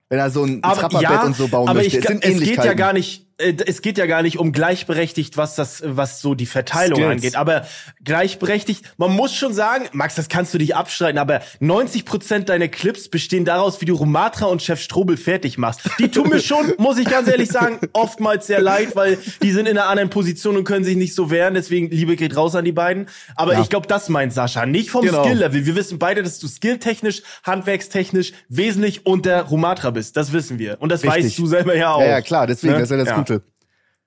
Wenn 0.09 0.19
er 0.19 0.29
so 0.31 0.43
ein 0.43 0.63
aber 0.63 0.81
Trapperbett 0.81 1.09
ja, 1.09 1.23
und 1.23 1.35
so 1.35 1.47
bauen 1.47 1.67
aber 1.69 1.79
möchte. 1.79 1.97
ich, 1.99 2.03
es 2.03 2.07
sind 2.09 2.25
es 2.25 2.39
geht 2.41 2.57
ja 2.63 2.73
gar 2.73 2.93
nicht, 2.93 3.27
es 3.39 3.81
geht 3.81 3.97
ja 3.97 4.05
gar 4.05 4.21
nicht 4.21 4.37
um 4.37 4.51
gleichberechtigt, 4.51 5.37
was 5.37 5.55
das, 5.55 5.81
was 5.85 6.21
so 6.21 6.35
die 6.35 6.45
Verteilung 6.45 6.97
Skills. 6.99 7.11
angeht. 7.11 7.35
Aber 7.37 7.65
gleichberechtigt, 8.03 8.83
man 8.97 9.15
muss 9.15 9.33
schon 9.33 9.53
sagen, 9.53 9.85
Max, 9.93 10.15
das 10.15 10.27
kannst 10.29 10.53
du 10.53 10.57
dich 10.57 10.75
abstreiten, 10.75 11.17
aber 11.17 11.41
90 11.59 12.03
Prozent 12.05 12.49
deiner 12.49 12.67
Clips 12.67 13.07
bestehen 13.07 13.45
daraus, 13.45 13.79
wie 13.81 13.85
du 13.85 13.95
Rumatra 13.95 14.47
und 14.47 14.61
Chef 14.61 14.81
Strobel 14.81 15.15
fertig 15.15 15.57
machst. 15.57 15.81
Die 15.99 16.09
tun 16.09 16.27
mir 16.29 16.39
schon, 16.41 16.73
muss 16.77 16.97
ich 16.97 17.05
ganz 17.07 17.27
ehrlich 17.29 17.49
sagen, 17.49 17.79
oftmals 17.93 18.47
sehr 18.47 18.61
leid, 18.61 18.95
weil 18.95 19.17
die 19.41 19.51
sind 19.51 19.67
in 19.67 19.77
einer 19.77 19.87
anderen 19.87 20.09
Position 20.09 20.57
und 20.57 20.63
können 20.65 20.83
sich 20.83 20.97
nicht 20.97 21.15
so 21.15 21.31
wehren. 21.31 21.53
Deswegen 21.53 21.89
Liebe 21.89 22.15
geht 22.15 22.35
raus 22.35 22.55
an 22.55 22.65
die 22.65 22.71
beiden. 22.73 23.07
Aber 23.35 23.59
ich 23.59 23.69
glaube, 23.69 23.87
das 23.87 24.09
meint 24.09 24.33
Sascha, 24.33 24.65
nicht 24.65 24.89
vom 24.89 25.05
Genau. 25.05 25.23
Skill-Level. 25.23 25.65
Wir 25.65 25.75
wissen 25.75 25.97
beide, 25.99 26.23
dass 26.23 26.39
du 26.39 26.47
skilltechnisch, 26.47 27.21
handwerkstechnisch 27.43 28.33
wesentlich 28.49 29.05
unter 29.05 29.43
Rumatra 29.43 29.91
bist. 29.91 30.17
Das 30.17 30.33
wissen 30.33 30.59
wir. 30.59 30.77
Und 30.81 30.89
das 30.91 31.03
Richtig. 31.03 31.25
weißt 31.25 31.37
du 31.39 31.45
selber 31.47 31.75
ja 31.75 31.93
auch. 31.93 32.01
Ja, 32.01 32.07
ja, 32.07 32.21
klar, 32.21 32.47
deswegen, 32.47 32.73
Ne? 32.73 32.79
das 32.79 32.89
ist 32.91 32.91
ja 32.91 32.97
das 32.97 33.07
Ja. 33.07 33.15
Gute. 33.33 33.43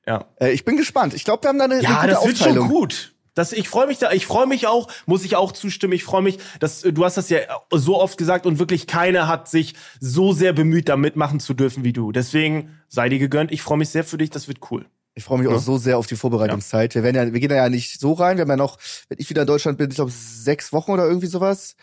Ja, 0.06 0.24
Äh, 0.40 0.50
ich 0.52 0.64
bin 0.64 0.76
gespannt. 0.76 1.14
Ich 1.14 1.24
glaube, 1.24 1.44
wir 1.44 1.48
haben 1.48 1.58
da 1.58 1.64
eine, 1.64 1.74
eine 1.74 1.82
ja 1.84 2.00
gute 2.00 2.12
das 2.12 2.26
wird 2.26 2.38
schon 2.38 2.46
Aufteilung. 2.48 2.68
gut. 2.68 3.14
Das, 3.34 3.52
ich 3.54 3.66
freue 3.68 3.86
mich 3.86 3.96
da, 3.98 4.12
ich 4.12 4.26
freue 4.26 4.46
mich 4.46 4.66
auch, 4.66 4.88
muss 5.06 5.24
ich 5.24 5.36
auch 5.36 5.52
zustimmen, 5.52 5.94
ich 5.94 6.04
freue 6.04 6.20
mich, 6.20 6.38
dass 6.60 6.84
äh, 6.84 6.92
du 6.92 7.02
hast 7.04 7.16
das 7.16 7.30
ja 7.30 7.38
so 7.70 7.98
oft 7.98 8.18
gesagt 8.18 8.44
und 8.44 8.58
wirklich 8.58 8.86
keiner 8.86 9.26
hat 9.26 9.48
sich 9.48 9.74
so 10.00 10.34
sehr 10.34 10.52
bemüht, 10.52 10.90
da 10.90 10.98
mitmachen 10.98 11.40
zu 11.40 11.54
dürfen 11.54 11.82
wie 11.82 11.94
du. 11.94 12.12
Deswegen 12.12 12.78
sei 12.88 13.08
dir 13.08 13.18
gegönnt. 13.18 13.50
Ich 13.50 13.62
freue 13.62 13.78
mich 13.78 13.88
sehr 13.88 14.04
für 14.04 14.18
dich, 14.18 14.28
das 14.28 14.48
wird 14.48 14.58
cool. 14.70 14.84
Ich 15.14 15.24
freue 15.24 15.38
mich 15.38 15.48
auch 15.48 15.58
so 15.58 15.76
sehr 15.78 15.98
auf 15.98 16.06
die 16.06 16.16
Vorbereitungszeit. 16.16 16.94
Wir 16.94 17.02
werden 17.02 17.16
ja, 17.16 17.32
wir 17.32 17.40
gehen 17.40 17.50
ja 17.50 17.68
nicht 17.68 18.00
so 18.00 18.12
rein. 18.14 18.36
Wir 18.38 18.42
haben 18.42 18.50
ja 18.50 18.56
noch, 18.56 18.78
wenn 19.08 19.18
ich 19.18 19.28
wieder 19.30 19.42
in 19.42 19.46
Deutschland 19.46 19.78
bin, 19.78 19.90
ich 19.90 19.96
glaube 19.96 20.10
sechs 20.10 20.72
Wochen 20.72 20.90
oder 20.90 21.06
irgendwie 21.06 21.26
sowas. 21.26 21.76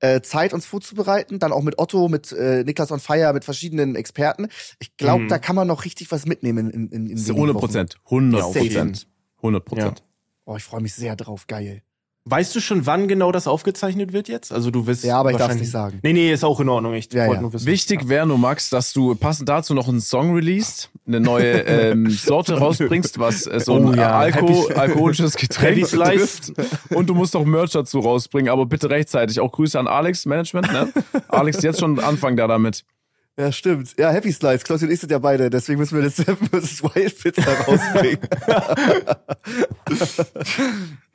Äh, 0.00 0.20
Zeit, 0.20 0.52
uns 0.52 0.66
vorzubereiten, 0.66 1.38
dann 1.38 1.52
auch 1.52 1.62
mit 1.62 1.78
Otto, 1.78 2.08
mit 2.08 2.30
äh, 2.32 2.64
Niklas 2.64 2.92
on 2.92 3.00
Fire, 3.00 3.32
mit 3.32 3.44
verschiedenen 3.44 3.96
Experten. 3.96 4.48
Ich 4.78 4.96
glaube, 4.98 5.24
Mhm. 5.24 5.28
da 5.28 5.38
kann 5.38 5.56
man 5.56 5.66
noch 5.66 5.84
richtig 5.86 6.12
was 6.12 6.26
mitnehmen 6.26 6.70
in, 6.70 6.88
in, 6.88 7.06
in 7.06 7.08
wenigen 7.08 7.30
100 7.34 7.54
Wochen. 7.54 7.60
Prozent. 7.66 7.98
100 8.04 8.42
Safe. 8.42 8.58
Prozent. 8.60 9.06
100 9.38 9.64
Prozent. 9.64 10.04
Oh, 10.44 10.56
ich 10.56 10.64
freue 10.64 10.82
mich 10.82 10.94
sehr 10.94 11.16
drauf. 11.16 11.46
Geil. 11.46 11.82
Weißt 12.28 12.56
du 12.56 12.60
schon, 12.60 12.86
wann 12.86 13.06
genau 13.06 13.30
das 13.30 13.46
aufgezeichnet 13.46 14.12
wird 14.12 14.26
jetzt? 14.26 14.52
Also 14.52 14.72
du 14.72 14.84
wirst 14.88 15.04
Ja, 15.04 15.20
aber 15.20 15.30
ich 15.30 15.38
wahrscheinlich- 15.38 15.60
nicht 15.62 15.70
sagen. 15.70 16.00
Nee, 16.02 16.12
nee, 16.12 16.32
ist 16.32 16.42
auch 16.44 16.58
in 16.58 16.68
Ordnung. 16.68 16.92
Ich 16.94 17.12
Ja, 17.12 17.22
wollte 17.28 17.34
ja. 17.36 17.40
nur 17.42 17.52
wissen. 17.52 17.66
Wichtig 17.66 18.08
wäre 18.08 18.26
nur, 18.26 18.36
Max, 18.36 18.68
dass 18.68 18.92
du 18.92 19.14
passend 19.14 19.48
dazu 19.48 19.74
noch 19.74 19.86
einen 19.86 20.00
Song 20.00 20.34
released, 20.34 20.90
eine 21.06 21.20
neue 21.20 21.60
ähm, 21.60 22.10
Sorte 22.10 22.58
rausbringst, 22.58 23.20
was 23.20 23.46
äh, 23.46 23.60
so 23.60 23.74
Oh 23.74 23.92
ein 23.92 23.94
ja, 23.96 24.18
Alko 24.18 24.66
alkoholisches 24.74 25.36
Getränk 25.36 25.86
trifft. 25.88 26.52
Und 26.90 27.08
du 27.08 27.14
musst 27.14 27.34
noch 27.34 27.44
Merch 27.44 27.70
dazu 27.70 28.00
rausbringen, 28.00 28.50
aber 28.50 28.66
bitte 28.66 28.90
rechtzeitig. 28.90 29.38
Auch 29.38 29.52
Grüße 29.52 29.78
an 29.78 29.86
Alex 29.86 30.26
Management. 30.26 30.72
Ne? 30.72 30.92
Alex, 31.28 31.62
jetzt 31.62 31.78
schon 31.78 32.00
anfangen 32.00 32.36
da 32.36 32.48
damit. 32.48 32.84
Ja, 33.38 33.52
stimmt. 33.52 33.94
Ja, 33.98 34.10
Happy 34.10 34.32
Slice. 34.32 34.64
Klausi 34.64 34.86
und 34.86 34.90
ich 34.92 34.98
sind 34.98 35.12
ja 35.12 35.18
beide, 35.18 35.50
deswegen 35.50 35.78
müssen 35.78 35.96
wir 35.98 36.04
das 36.04 36.16
das 36.50 36.82
Wild 36.82 37.18
Pizza 37.22 37.52
rausbringen. 37.68 38.18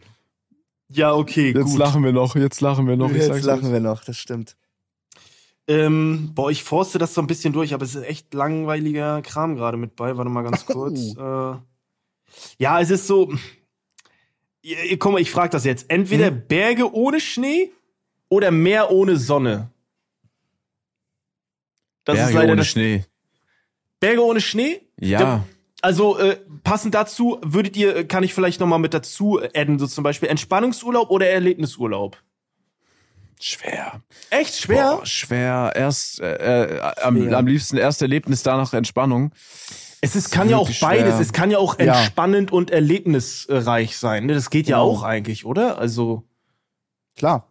Ja, 0.93 1.13
okay, 1.13 1.53
Jetzt 1.55 1.63
gut. 1.65 1.77
lachen 1.79 2.03
wir 2.03 2.11
noch, 2.11 2.35
jetzt 2.35 2.61
lachen 2.61 2.87
wir 2.87 2.95
noch. 2.97 3.11
Jetzt 3.11 3.43
lachen 3.43 3.67
euch. 3.67 3.71
wir 3.71 3.79
noch, 3.79 4.03
das 4.03 4.17
stimmt. 4.17 4.55
Ähm, 5.67 6.31
boah, 6.35 6.49
ich 6.51 6.63
forste 6.63 6.97
das 6.97 7.13
so 7.13 7.21
ein 7.21 7.27
bisschen 7.27 7.53
durch, 7.53 7.73
aber 7.73 7.85
es 7.85 7.95
ist 7.95 8.03
echt 8.03 8.33
langweiliger 8.33 9.21
Kram 9.21 9.55
gerade 9.55 9.77
mit 9.77 9.95
bei. 9.95 10.17
Warte 10.17 10.29
mal 10.29 10.41
ganz 10.43 10.65
kurz. 10.65 11.15
äh, 11.17 11.55
ja, 12.57 12.79
es 12.81 12.89
ist 12.89 13.07
so. 13.07 13.31
Guck 14.99 15.11
mal, 15.13 15.21
ich 15.21 15.31
frage 15.31 15.49
das 15.51 15.63
jetzt. 15.65 15.85
Entweder 15.89 16.27
Hm? 16.27 16.43
Berge 16.47 16.93
ohne 16.93 17.19
Schnee 17.19 17.71
oder 18.29 18.51
Meer 18.51 18.91
ohne 18.91 19.17
Sonne. 19.17 19.69
Das 22.03 22.15
Berge 22.15 22.29
ist 22.29 22.35
leider 22.35 22.51
ohne 22.53 22.61
das. 22.61 22.67
Schnee. 22.67 23.05
Berge 23.99 24.23
ohne 24.25 24.41
Schnee? 24.41 24.81
Ja. 24.99 25.19
Der- 25.19 25.47
Also 25.81 26.17
äh, 26.19 26.37
passend 26.63 26.93
dazu 26.93 27.39
würdet 27.43 27.75
ihr, 27.75 27.95
äh, 27.95 28.03
kann 28.05 28.23
ich 28.23 28.33
vielleicht 28.33 28.59
noch 28.59 28.67
mal 28.67 28.77
mit 28.77 28.93
dazu 28.93 29.39
adden, 29.55 29.79
so 29.79 29.87
zum 29.87 30.03
Beispiel 30.03 30.29
Entspannungsurlaub 30.29 31.09
oder 31.09 31.27
Erlebnisurlaub. 31.29 32.17
Schwer. 33.39 34.01
Echt 34.29 34.55
schwer? 34.55 34.97
Boah, 34.97 35.05
schwer. 35.05 35.71
Erst 35.75 36.19
äh, 36.21 36.65
äh, 36.77 36.79
am, 37.01 37.33
am 37.33 37.47
liebsten 37.47 37.77
erst 37.77 38.01
Erlebnis, 38.03 38.43
danach 38.43 38.71
Entspannung. 38.73 39.31
Es 40.01 40.15
ist, 40.15 40.31
kann 40.31 40.49
ja 40.49 40.57
auch 40.57 40.69
beides. 40.79 41.13
schwer. 41.13 41.19
Es 41.19 41.33
kann 41.33 41.49
ja 41.49 41.57
auch 41.57 41.79
Ja. 41.79 41.97
entspannend 41.99 42.51
und 42.51 42.69
erlebnisreich 42.69 43.97
sein. 43.97 44.27
ne? 44.27 44.35
Das 44.35 44.49
geht 44.51 44.67
ja 44.67 44.77
Genau. 44.77 44.89
auch 44.91 45.03
eigentlich, 45.03 45.45
oder? 45.45 45.77
Also 45.79 46.23
Klar. 47.17 47.47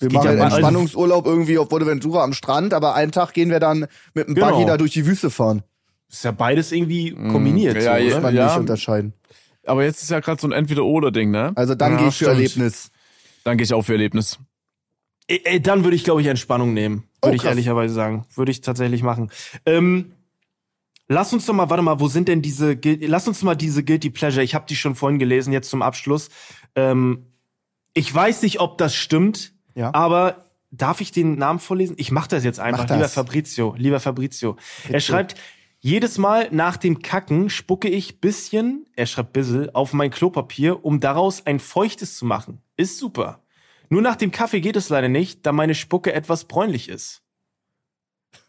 Wir 0.00 0.12
machen 0.12 0.36
ja 0.36 0.44
also- 0.44 0.56
Entspannungsurlaub 0.56 1.26
irgendwie 1.26 1.58
auf 1.58 1.70
Fuerteventura 1.70 2.22
am 2.22 2.32
Strand, 2.32 2.74
aber 2.74 2.94
einen 2.94 3.10
Tag 3.10 3.32
gehen 3.32 3.50
wir 3.50 3.58
dann 3.58 3.86
mit 4.14 4.28
dem 4.28 4.34
Genau. 4.34 4.50
Buggy 4.50 4.64
da 4.66 4.76
durch 4.76 4.92
die 4.92 5.06
Wüste 5.06 5.30
fahren. 5.30 5.62
Ist 6.10 6.24
ja 6.24 6.30
beides 6.32 6.72
irgendwie 6.72 7.12
kombiniert. 7.12 7.76
ja, 7.76 7.98
so, 7.98 8.04
ja, 8.04 8.20
man 8.20 8.34
Ja. 8.34 8.46
nicht 8.46 8.56
unterscheiden. 8.58 9.12
Aber 9.66 9.84
jetzt 9.84 10.02
ist 10.02 10.10
ja 10.10 10.20
gerade 10.20 10.40
so 10.40 10.48
ein 10.48 10.52
Entweder-Oder-Ding, 10.52 11.30
ne? 11.30 11.52
Also 11.54 11.74
dann 11.74 11.92
Ja, 11.92 11.98
gehe 11.98 12.08
ich 12.08 12.16
für. 12.18 12.28
Erlebnis. 12.28 12.90
Dann 13.44 13.58
gehe 13.58 13.64
ich 13.64 13.74
auch 13.74 13.82
für 13.82 13.92
Erlebnis. 13.92 14.38
Äh, 15.28 15.36
äh, 15.44 15.60
Dann 15.60 15.84
würde 15.84 15.94
ich, 15.96 16.04
glaube 16.04 16.20
ich, 16.22 16.26
Entspannung 16.26 16.72
nehmen. 16.72 17.04
Würde 17.22 17.32
Oh, 17.34 17.36
ich 17.36 17.44
ehrlicherweise 17.44 17.92
sagen. 17.92 18.24
Würde 18.34 18.50
ich 18.50 18.62
tatsächlich 18.62 19.02
machen. 19.02 19.30
Ähm, 19.66 20.12
lass 21.08 21.32
uns 21.34 21.44
doch 21.46 21.52
mal, 21.54 21.68
warte 21.68 21.82
mal, 21.82 22.00
wo 22.00 22.08
sind 22.08 22.28
denn 22.28 22.40
diese, 22.42 22.78
lass 23.02 23.28
uns 23.28 23.42
mal 23.42 23.54
diese 23.54 23.84
Guilty 23.84 24.08
Pleasure, 24.10 24.42
ich 24.42 24.54
habe 24.54 24.64
die 24.68 24.76
schon 24.76 24.94
vorhin 24.94 25.18
gelesen, 25.18 25.52
jetzt 25.52 25.68
zum 25.68 25.82
Abschluss. 25.82 26.30
Ähm, 26.74 27.26
ich 27.94 28.14
weiß 28.14 28.42
nicht, 28.42 28.60
ob 28.60 28.78
das 28.78 28.94
stimmt, 28.94 29.52
Ja. 29.74 29.92
aber 29.94 30.46
darf 30.70 31.00
ich 31.02 31.12
den 31.12 31.36
Namen 31.36 31.58
vorlesen? 31.58 31.94
Ich 31.98 32.10
mache 32.10 32.28
das 32.28 32.44
jetzt 32.44 32.60
einfach, 32.60 32.80
Mach 32.82 32.86
das. 32.88 32.96
lieber 32.96 33.08
Fabrizio, 33.08 33.74
lieber 33.76 34.00
Fabrizio. 34.00 34.56
Er 34.88 35.00
schreibt, 35.00 35.34
jedes 35.88 36.18
Mal 36.18 36.48
nach 36.50 36.76
dem 36.76 37.00
Kacken 37.00 37.48
spucke 37.48 37.88
ich 37.88 38.20
bisschen, 38.20 38.86
er 38.94 39.06
schreibt 39.06 39.32
bissel, 39.32 39.70
auf 39.72 39.94
mein 39.94 40.10
Klopapier, 40.10 40.84
um 40.84 41.00
daraus 41.00 41.46
ein 41.46 41.60
feuchtes 41.60 42.16
zu 42.16 42.26
machen. 42.26 42.60
Ist 42.76 42.98
super. 42.98 43.42
Nur 43.88 44.02
nach 44.02 44.16
dem 44.16 44.30
Kaffee 44.30 44.60
geht 44.60 44.76
es 44.76 44.90
leider 44.90 45.08
nicht, 45.08 45.46
da 45.46 45.52
meine 45.52 45.74
Spucke 45.74 46.12
etwas 46.12 46.44
bräunlich 46.44 46.90
ist. 46.90 47.22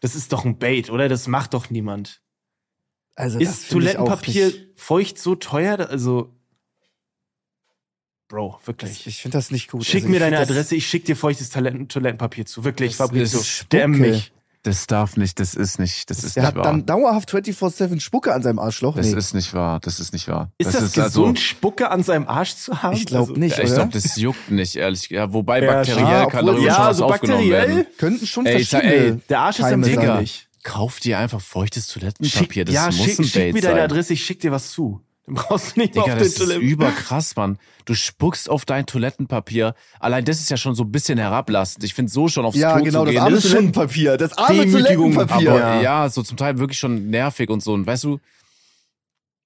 Das 0.00 0.14
ist 0.14 0.32
doch 0.32 0.44
ein 0.44 0.58
Bait, 0.58 0.90
oder? 0.90 1.08
Das 1.08 1.26
macht 1.26 1.54
doch 1.54 1.70
niemand. 1.70 2.20
Also 3.14 3.38
Ist 3.38 3.70
Toilettenpapier 3.70 4.52
feucht 4.76 5.18
so 5.18 5.34
teuer? 5.34 5.88
Also, 5.88 6.34
Bro, 8.28 8.60
wirklich. 8.64 9.06
ich 9.06 9.22
finde 9.22 9.38
das 9.38 9.50
nicht 9.50 9.70
gut. 9.70 9.84
Schick 9.84 10.02
Also 10.02 10.12
mir 10.12 10.20
deine 10.20 10.38
Adresse, 10.38 10.76
ich 10.76 10.86
schick 10.86 11.06
dir 11.06 11.16
feuchtes 11.16 11.48
Toiletten 11.48 11.88
Toilettenpapier 11.88 12.44
zu. 12.44 12.64
Wirklich, 12.64 12.96
Fabrizio. 12.96 13.40
Spucke. 13.42 13.88
mich. 13.88 14.32
Das 14.62 14.86
darf 14.86 15.16
nicht, 15.16 15.40
das 15.40 15.54
ist 15.54 15.78
nicht, 15.78 16.10
das 16.10 16.22
ist 16.22 16.36
Der 16.36 16.42
nicht 16.42 16.48
hat 16.48 16.56
wahr. 16.56 16.64
dann 16.64 16.84
dauerhaft 16.84 17.30
24-7 17.32 17.98
Spucke 17.98 18.34
an 18.34 18.42
seinem 18.42 18.58
Arschloch. 18.58 18.94
das 18.94 19.06
Nee, 19.06 19.16
ist 19.16 19.32
nicht 19.32 19.54
wahr, 19.54 19.80
das 19.80 19.98
ist 20.00 20.12
nicht 20.12 20.28
wahr. 20.28 20.52
Ist 20.58 20.74
das, 20.74 20.82
also- 20.98 21.02
gesund, 21.22 21.38
Spucke 21.40 21.90
an 21.90 22.02
seinem 22.02 22.28
Arsch 22.28 22.56
zu 22.56 22.82
haben? 22.82 22.94
ich 22.94 23.06
glaube 23.06 23.30
Also, 23.30 23.40
nicht, 23.40 23.56
Ja, 23.56 23.64
ich 23.64 23.72
glaube, 23.72 23.90
das 23.92 24.16
juckt 24.16 24.50
nicht, 24.50 24.76
ehrlich. 24.76 25.08
Ja, 25.08 25.32
wobei 25.32 25.62
Ja, 25.64 25.72
bakteriell 25.72 26.04
ah, 26.04 26.26
kann 26.26 26.44
darüber 26.44 26.62
ja, 26.62 26.74
schon 26.74 26.84
was 26.84 26.96
so 26.98 27.04
aufgenommen 27.06 27.48
bakteriell 27.48 27.68
werden. 27.76 27.86
Könnten 27.96 28.26
schon 28.26 28.44
Ey, 28.44 28.62
verschiedene. 28.64 28.94
ey, 28.94 29.16
Der 29.30 29.40
Arsch 29.40 29.58
ist 29.60 29.64
Keime 29.64 29.84
sein. 29.84 29.94
empfindlich. 29.94 30.48
Kauf 30.62 31.00
dir 31.00 31.18
einfach 31.18 31.40
feuchtes 31.40 31.90
Schick, 31.90 32.02
Toilettenpapier, 32.02 32.64
das 32.66 32.74
ja, 32.74 32.86
muss 32.86 32.96
schick, 32.96 33.18
ein 33.18 33.24
schick 33.24 33.32
Date 33.32 33.54
mir 33.54 33.62
deine 33.62 33.74
sein. 33.76 33.84
Adresse, 33.84 34.12
ich 34.12 34.22
schick 34.22 34.40
dir 34.40 34.52
was 34.52 34.70
zu. 34.72 35.00
Dann 35.32 35.34
brauchst 35.48 35.76
du 35.76 35.80
nicht 35.80 35.94
mehr 35.94 36.04
Digga, 36.04 36.14
auf 36.14 36.18
das 36.18 36.18
den 36.18 36.26
ist 36.26 36.38
Toiletten. 36.38 36.62
überkrass, 36.68 37.36
Mann. 37.36 37.58
Du 37.84 37.94
spuckst 37.94 38.50
auf 38.50 38.64
dein 38.64 38.86
Toilettenpapier. 38.86 39.74
Allein 40.00 40.24
das 40.24 40.40
ist 40.40 40.50
ja 40.50 40.56
schon 40.56 40.74
so 40.74 40.82
ein 40.84 40.90
bisschen 40.92 41.18
herablassend. 41.18 41.84
Ich 41.84 41.94
finde 41.94 42.10
so 42.10 42.28
schon 42.28 42.44
aufs 42.44 42.56
Ja, 42.56 42.74
Klo 42.74 42.84
genau, 42.84 43.00
zu 43.00 43.04
das 43.06 43.12
gehen. 43.14 43.22
arme 43.22 43.34
das 43.36 43.44
ist 43.44 43.50
schon 43.50 43.58
Toilettenpapier. 43.72 44.16
Das 44.16 44.32
arme 44.38 44.66
Demütigung, 44.66 45.12
Toilettenpapier. 45.12 45.50
aber 45.52 45.58
Ja. 45.60 45.80
ja. 45.82 46.08
so 46.08 46.22
zum 46.22 46.36
Teil 46.36 46.58
wirklich 46.58 46.78
schon 46.78 47.10
nervig 47.10 47.48
und 47.50 47.62
so. 47.62 47.72
Und 47.74 47.86
weißt 47.86 48.04
du, 48.04 48.18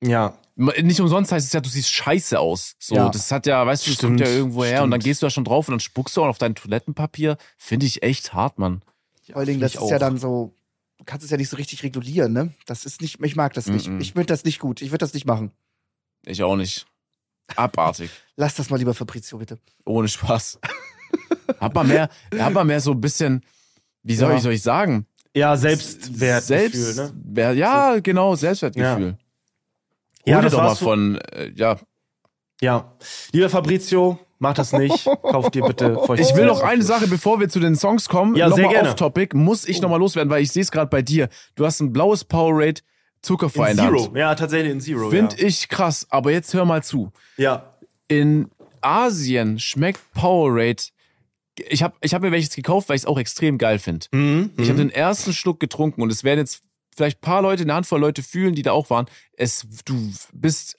Ja. 0.02 0.34
nicht 0.56 1.00
umsonst 1.00 1.32
heißt 1.32 1.46
es 1.46 1.52
ja, 1.52 1.60
du 1.60 1.68
siehst 1.68 1.90
scheiße 1.90 2.38
aus. 2.38 2.74
So, 2.78 2.94
Ja. 2.94 3.08
das 3.08 3.30
hat 3.30 3.46
ja, 3.46 3.66
weißt 3.66 3.86
du, 3.86 3.90
das 3.90 3.98
Stimmt, 3.98 4.20
kommt 4.20 4.28
ja 4.28 4.34
irgendwo 4.34 4.64
her 4.64 4.82
und 4.84 4.90
dann 4.90 5.00
stimmt. 5.00 5.10
gehst 5.10 5.22
du 5.22 5.26
da 5.26 5.30
schon 5.30 5.44
drauf 5.44 5.68
und 5.68 5.72
dann 5.72 5.80
spuckst 5.80 6.16
du 6.16 6.22
auch 6.22 6.28
auf 6.28 6.38
dein 6.38 6.54
Toilettenpapier. 6.54 7.36
Finde 7.56 7.86
ich 7.86 8.02
echt 8.02 8.32
hart, 8.34 8.58
Mann. 8.58 8.82
Vor 9.26 9.36
allen 9.36 9.46
Dingen, 9.46 9.60
das 9.60 9.74
ist 9.74 9.80
ja 9.80 9.96
auch. 9.96 9.98
dann 9.98 10.18
so, 10.18 10.54
du 10.98 11.04
kannst 11.04 11.24
es 11.24 11.30
ja 11.30 11.36
nicht 11.38 11.48
so 11.48 11.56
richtig 11.56 11.82
regulieren, 11.82 12.32
ne? 12.32 12.52
Das 12.66 12.84
ist 12.84 13.00
nicht, 13.00 13.18
ich 13.22 13.36
mag 13.36 13.52
das 13.54 13.66
nicht. 13.66 13.88
Mhm. 13.88 14.00
Ich 14.00 14.12
finde 14.12 14.26
das 14.26 14.44
nicht 14.44 14.58
gut. 14.60 14.82
Ich 14.82 14.90
würde 14.90 14.98
das 14.98 15.14
nicht 15.14 15.26
machen. 15.26 15.50
Ich 16.26 16.42
auch 16.42 16.56
nicht. 16.56 16.86
Abartig. 17.56 18.10
Lass 18.36 18.54
das 18.54 18.70
mal 18.70 18.76
lieber 18.78 18.94
Fabrizio, 18.94 19.38
bitte. 19.38 19.58
Ohne 19.84 20.08
Spaß. 20.08 20.58
Hat 21.60 21.74
man 21.74 21.86
mehr, 21.88 22.08
hat 22.38 22.52
man 22.52 22.66
mehr 22.66 22.80
so 22.80 22.92
ein 22.92 23.00
bisschen, 23.00 23.44
wie 24.02 24.16
soll 24.16 24.30
Ja. 24.30 24.36
ich, 24.36 24.42
soll 24.42 24.52
ich 24.52 24.62
sagen? 24.62 25.06
Ja, 25.36 25.56
Selbstwertgefühl, 25.56 26.40
Selbst, 26.40 26.96
ne? 26.96 27.12
wer- 27.24 27.52
ja, 27.54 27.98
genau, 28.00 28.34
Selbstwertgefühl. 28.34 29.18
Ja, 30.26 30.36
dir 30.38 30.42
das 30.42 30.52
doch 30.52 30.62
mal 30.62 30.74
von, 30.74 31.18
äh, 31.32 31.50
ja. 31.54 31.76
Ja. 32.60 32.96
Lieber 33.32 33.50
Fabrizio, 33.50 34.18
mach 34.38 34.54
das 34.54 34.72
nicht. 34.72 35.04
Kauf 35.04 35.50
dir 35.50 35.62
bitte 35.64 35.94
feuchtes 36.06 36.30
Ich 36.30 36.36
will 36.36 36.46
noch 36.46 36.62
eine 36.62 36.82
Sache, 36.82 37.08
bevor 37.08 37.40
wir 37.40 37.48
zu 37.48 37.60
den 37.60 37.76
Songs 37.76 38.08
kommen, 38.08 38.36
Ja, 38.36 38.48
noch 38.48 38.56
sehr 38.56 38.66
mal 38.66 38.72
gerne. 38.72 38.88
Off-topic, 38.90 39.36
muss 39.36 39.66
ich 39.68 39.82
noch 39.82 39.90
mal 39.90 39.96
loswerden, 39.98 40.30
weil 40.30 40.42
ich 40.42 40.50
sehe 40.52 40.62
es 40.62 40.70
gerade 40.70 40.88
bei 40.88 41.02
dir. 41.02 41.28
Du 41.56 41.66
hast 41.66 41.80
ein 41.80 41.92
blaues 41.92 42.24
Powerade 42.24 42.80
zuckerfrei 43.24 43.72
in, 43.72 43.78
In 43.78 43.84
Zero. 43.84 44.12
Ja, 44.16 44.34
tatsächlich 44.34 44.72
in 44.72 44.80
Zero. 44.80 45.10
Finde 45.10 45.36
ja. 45.36 45.46
ich 45.46 45.68
krass, 45.68 46.06
aber 46.10 46.30
jetzt 46.30 46.54
hör 46.54 46.64
mal 46.64 46.82
zu. 46.82 47.12
Ja. 47.36 47.74
In 48.08 48.50
Asien 48.80 49.58
schmeckt 49.58 50.00
Powerade. 50.12 50.82
Ich 51.68 51.82
habe 51.82 51.94
ich 52.00 52.14
hab 52.14 52.22
mir 52.22 52.32
welches 52.32 52.54
gekauft, 52.54 52.88
weil 52.88 52.96
ich 52.96 53.02
es 53.02 53.06
auch 53.06 53.18
extrem 53.18 53.58
geil 53.58 53.78
finde. 53.78 54.06
Mhm. 54.12 54.50
Ich 54.58 54.68
habe 54.68 54.78
den 54.78 54.90
ersten 54.90 55.32
Schluck 55.32 55.60
getrunken 55.60 56.02
und 56.02 56.10
es 56.10 56.24
werden 56.24 56.40
jetzt 56.40 56.62
vielleicht 56.94 57.18
ein 57.18 57.20
paar 57.20 57.42
Leute, 57.42 57.62
eine 57.62 57.74
Handvoll 57.74 58.00
Leute 58.00 58.22
fühlen, 58.22 58.54
die 58.54 58.62
da 58.62 58.72
auch 58.72 58.90
waren. 58.90 59.06
Es, 59.36 59.66
du 59.84 60.12
bist 60.32 60.76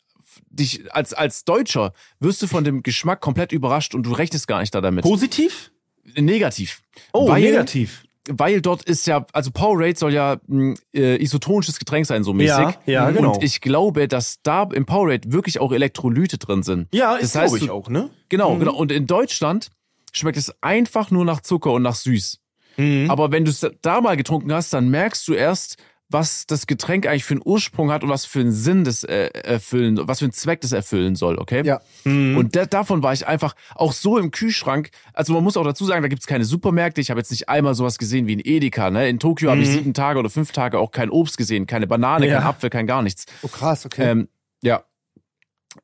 dich 0.49 0.93
als 0.93 1.13
als 1.13 1.45
Deutscher 1.45 1.93
wirst 2.19 2.41
du 2.41 2.47
von 2.47 2.63
dem 2.63 2.83
Geschmack 2.83 3.21
komplett 3.21 3.51
überrascht 3.51 3.95
und 3.95 4.03
du 4.03 4.11
rechnest 4.11 4.47
gar 4.47 4.59
nicht 4.59 4.75
da 4.75 4.81
damit. 4.81 5.03
Positiv? 5.03 5.71
Negativ. 6.17 6.81
Oh, 7.13 7.27
weil, 7.27 7.41
negativ. 7.41 8.03
Weil 8.27 8.61
dort 8.61 8.83
ist 8.83 9.05
ja, 9.05 9.25
also 9.33 9.51
Powerade 9.51 9.95
soll 9.95 10.13
ja 10.13 10.37
ein 10.49 10.75
äh, 10.93 11.21
isotonisches 11.21 11.77
Getränk 11.77 12.07
sein, 12.07 12.23
so 12.23 12.33
mäßig. 12.33 12.49
Ja, 12.49 12.75
ja, 12.85 13.11
genau. 13.11 13.33
Und 13.33 13.43
ich 13.43 13.61
glaube, 13.61 14.07
dass 14.07 14.41
da 14.41 14.63
im 14.73 14.85
Powerade 14.85 15.31
wirklich 15.31 15.59
auch 15.59 15.71
Elektrolyte 15.71 16.37
drin 16.37 16.63
sind. 16.63 16.87
Ja, 16.93 17.15
ist 17.15 17.35
das 17.35 17.43
heißt, 17.43 17.55
glaube 17.55 17.65
ich 17.65 17.71
auch, 17.71 17.89
ne? 17.89 18.09
Genau, 18.29 18.55
genau. 18.57 18.75
Und 18.75 18.91
in 18.91 19.05
Deutschland 19.05 19.69
schmeckt 20.11 20.37
es 20.37 20.51
einfach 20.61 21.11
nur 21.11 21.25
nach 21.25 21.41
Zucker 21.41 21.71
und 21.71 21.83
nach 21.83 21.95
süß. 21.95 22.39
Mhm. 22.77 23.09
Aber 23.09 23.31
wenn 23.31 23.45
du 23.45 23.51
es 23.51 23.65
da 23.81 24.01
mal 24.01 24.17
getrunken 24.17 24.51
hast, 24.53 24.73
dann 24.73 24.89
merkst 24.89 25.27
du 25.27 25.33
erst, 25.33 25.77
was 26.09 26.45
das 26.45 26.67
Getränk 26.67 27.07
eigentlich 27.07 27.23
für 27.23 27.33
einen 27.33 27.41
Ursprung 27.43 27.91
hat 27.91 28.03
und 28.03 28.09
was 28.09 28.25
für 28.25 28.39
einen 28.39 28.51
Sinn 28.51 28.83
das 28.83 29.03
äh, 29.03 29.25
erfüllen, 29.43 29.99
was 30.03 30.19
für 30.19 30.25
einen 30.25 30.33
Zweck 30.33 30.61
das 30.61 30.71
erfüllen 30.71 31.15
soll, 31.15 31.37
okay? 31.39 31.63
Ja. 31.65 31.81
Mhm. 32.03 32.37
Und 32.37 32.55
da, 32.55 32.65
davon 32.65 33.01
war 33.01 33.11
ich 33.13 33.25
einfach 33.27 33.55
auch 33.73 33.91
so 33.91 34.17
im 34.19 34.29
Kühlschrank. 34.31 34.91
Also 35.13 35.33
man 35.33 35.43
muss 35.43 35.57
auch 35.57 35.63
dazu 35.63 35.83
sagen, 35.85 36.03
da 36.03 36.07
gibt's 36.07 36.27
keine 36.27 36.45
Supermärkte. 36.45 37.01
Ich 37.01 37.09
habe 37.09 37.19
jetzt 37.19 37.31
nicht 37.31 37.49
einmal 37.49 37.73
sowas 37.73 37.97
gesehen 37.97 38.27
wie 38.27 38.33
in 38.33 38.41
Edeka. 38.43 38.91
Ne? 38.91 39.09
In 39.09 39.17
Tokio 39.19 39.49
habe 39.49 39.61
ich 39.61 39.69
sieben 39.69 39.93
Tage 39.95 40.19
oder 40.19 40.29
fünf 40.29 40.51
Tage 40.51 40.77
auch 40.79 40.91
kein 40.91 41.09
Obst 41.09 41.37
gesehen, 41.37 41.65
keine 41.65 41.87
Banane, 41.87 42.25
Mhm. 42.27 42.31
Ja. 42.31 42.37
kein 42.39 42.47
Apfel, 42.47 42.69
kein 42.69 42.85
gar 42.87 43.01
nichts. 43.01 43.25
Oh, 43.41 43.47
krass, 43.47 43.85
okay. 43.85 44.11
Ähm, 44.11 44.27
ja. 44.61 44.83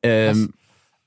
Ähm, 0.02 0.54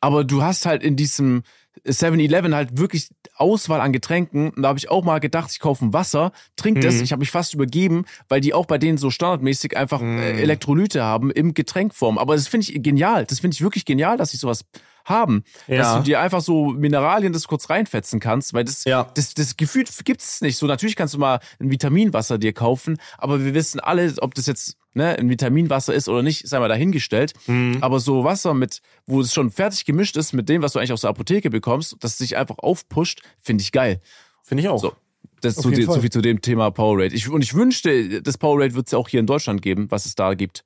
aber 0.02 0.24
du 0.24 0.44
hast 0.44 0.66
halt 0.66 0.84
in 0.84 0.96
diesem 0.96 1.44
7-Eleven 1.86 2.56
halt 2.56 2.78
wirklich 2.78 3.10
Auswahl 3.36 3.82
an 3.82 3.94
Getränken. 3.94 4.50
Und 4.50 4.64
da 4.64 4.70
habe 4.70 4.80
ich 4.80 4.90
auch 4.90 5.04
mal 5.04 5.20
gedacht, 5.20 5.52
ich 5.52 5.60
kaufe 5.60 5.86
ein 5.86 5.94
Wasser, 5.94 6.32
trink 6.56 6.82
das. 6.82 6.96
Mhm. 6.96 7.04
Ich 7.04 7.12
habe 7.12 7.20
mich 7.20 7.32
fast 7.32 7.54
übergeben, 7.54 8.06
weil 8.30 8.42
die 8.42 8.54
auch 8.54 8.66
bei 8.66 8.78
denen 8.78 8.98
so 8.98 9.10
standardmäßig 9.10 9.78
einfach 9.78 10.02
Mhm. 10.02 10.18
äh, 10.20 10.42
Elektrolyte 10.42 11.04
haben 11.04 11.32
im 11.32 11.54
Getränkform. 11.54 12.18
Aber 12.18 12.36
das 12.36 12.48
finde 12.48 12.70
ich 12.70 12.82
genial. 12.82 13.26
Das 13.26 13.40
finde 13.40 13.56
ich 13.56 13.62
wirklich 13.62 13.86
genial, 13.86 14.18
dass 14.18 14.32
sie 14.32 14.38
sowas 14.38 14.66
haben. 15.06 15.44
Dass 15.68 15.78
Ja. 15.78 15.98
du 15.98 16.04
dir 16.04 16.20
einfach 16.20 16.42
so 16.42 16.66
Mineralien 16.66 17.32
das 17.32 17.48
kurz 17.48 17.70
reinfetzen 17.70 18.20
kannst, 18.20 18.54
weil 18.54 18.66
das, 18.66 18.84
Ja. 18.84 19.10
das, 19.14 19.34
das 19.34 19.56
Gefühl 19.56 19.86
gibt's 20.04 20.42
nicht. 20.42 20.58
So 20.58 20.66
natürlich 20.66 20.96
kannst 20.96 21.14
du 21.14 21.20
mal 21.20 21.40
ein 21.60 21.72
Vitaminwasser 21.72 22.38
dir 22.38 22.54
kaufen, 22.54 22.98
aber 23.18 23.44
wir 23.46 23.54
wissen 23.54 23.80
alle, 23.80 24.14
ob 24.20 24.34
das 24.36 24.48
jetzt 24.48 24.78
ne, 24.94 25.18
ein 25.18 25.30
Vitaminwasser 25.30 25.94
ist 25.94 26.08
oder 26.10 26.24
nicht, 26.24 26.48
sei 26.48 26.58
mal 26.60 26.68
dahingestellt. 26.70 27.34
Mhm. 27.48 27.78
Aber 27.82 28.00
so 28.00 28.24
Wasser 28.24 28.54
mit, 28.54 28.82
wo 29.06 29.22
es 29.22 29.34
schon 29.34 29.52
fertig 29.52 29.86
gemischt 29.86 30.18
ist 30.18 30.34
mit 30.34 30.50
dem, 30.50 30.62
was 30.62 30.74
du 30.74 30.80
eigentlich 30.80 30.94
aus 30.94 31.02
der 31.02 31.10
Apotheke 31.10 31.50
bekommst, 31.50 31.98
das 32.00 32.18
sich 32.18 32.38
einfach 32.38 32.58
aufpusht, 32.60 33.22
finde 33.40 33.62
ich 33.62 33.72
geil. 33.72 34.02
Finde 34.44 34.64
ich 34.64 34.70
auch. 34.70 34.80
So. 34.80 34.94
Das 35.42 35.56
zu, 35.56 35.70
so 35.76 36.00
viel 36.02 36.10
zu 36.12 36.22
dem 36.22 36.42
Thema 36.42 36.72
Powerade. 36.72 37.14
Ich, 37.14 37.30
und 37.30 37.44
ich 37.44 37.54
wünschte, 37.54 38.22
das 38.24 38.38
Powerade 38.38 38.74
wird 38.74 38.88
es 38.88 38.92
ja 38.94 38.98
auch 38.98 39.10
hier 39.10 39.20
in 39.20 39.28
Deutschland 39.28 39.62
geben, 39.62 39.92
was 39.92 40.06
es 40.06 40.16
da 40.16 40.34
gibt. 40.34 40.64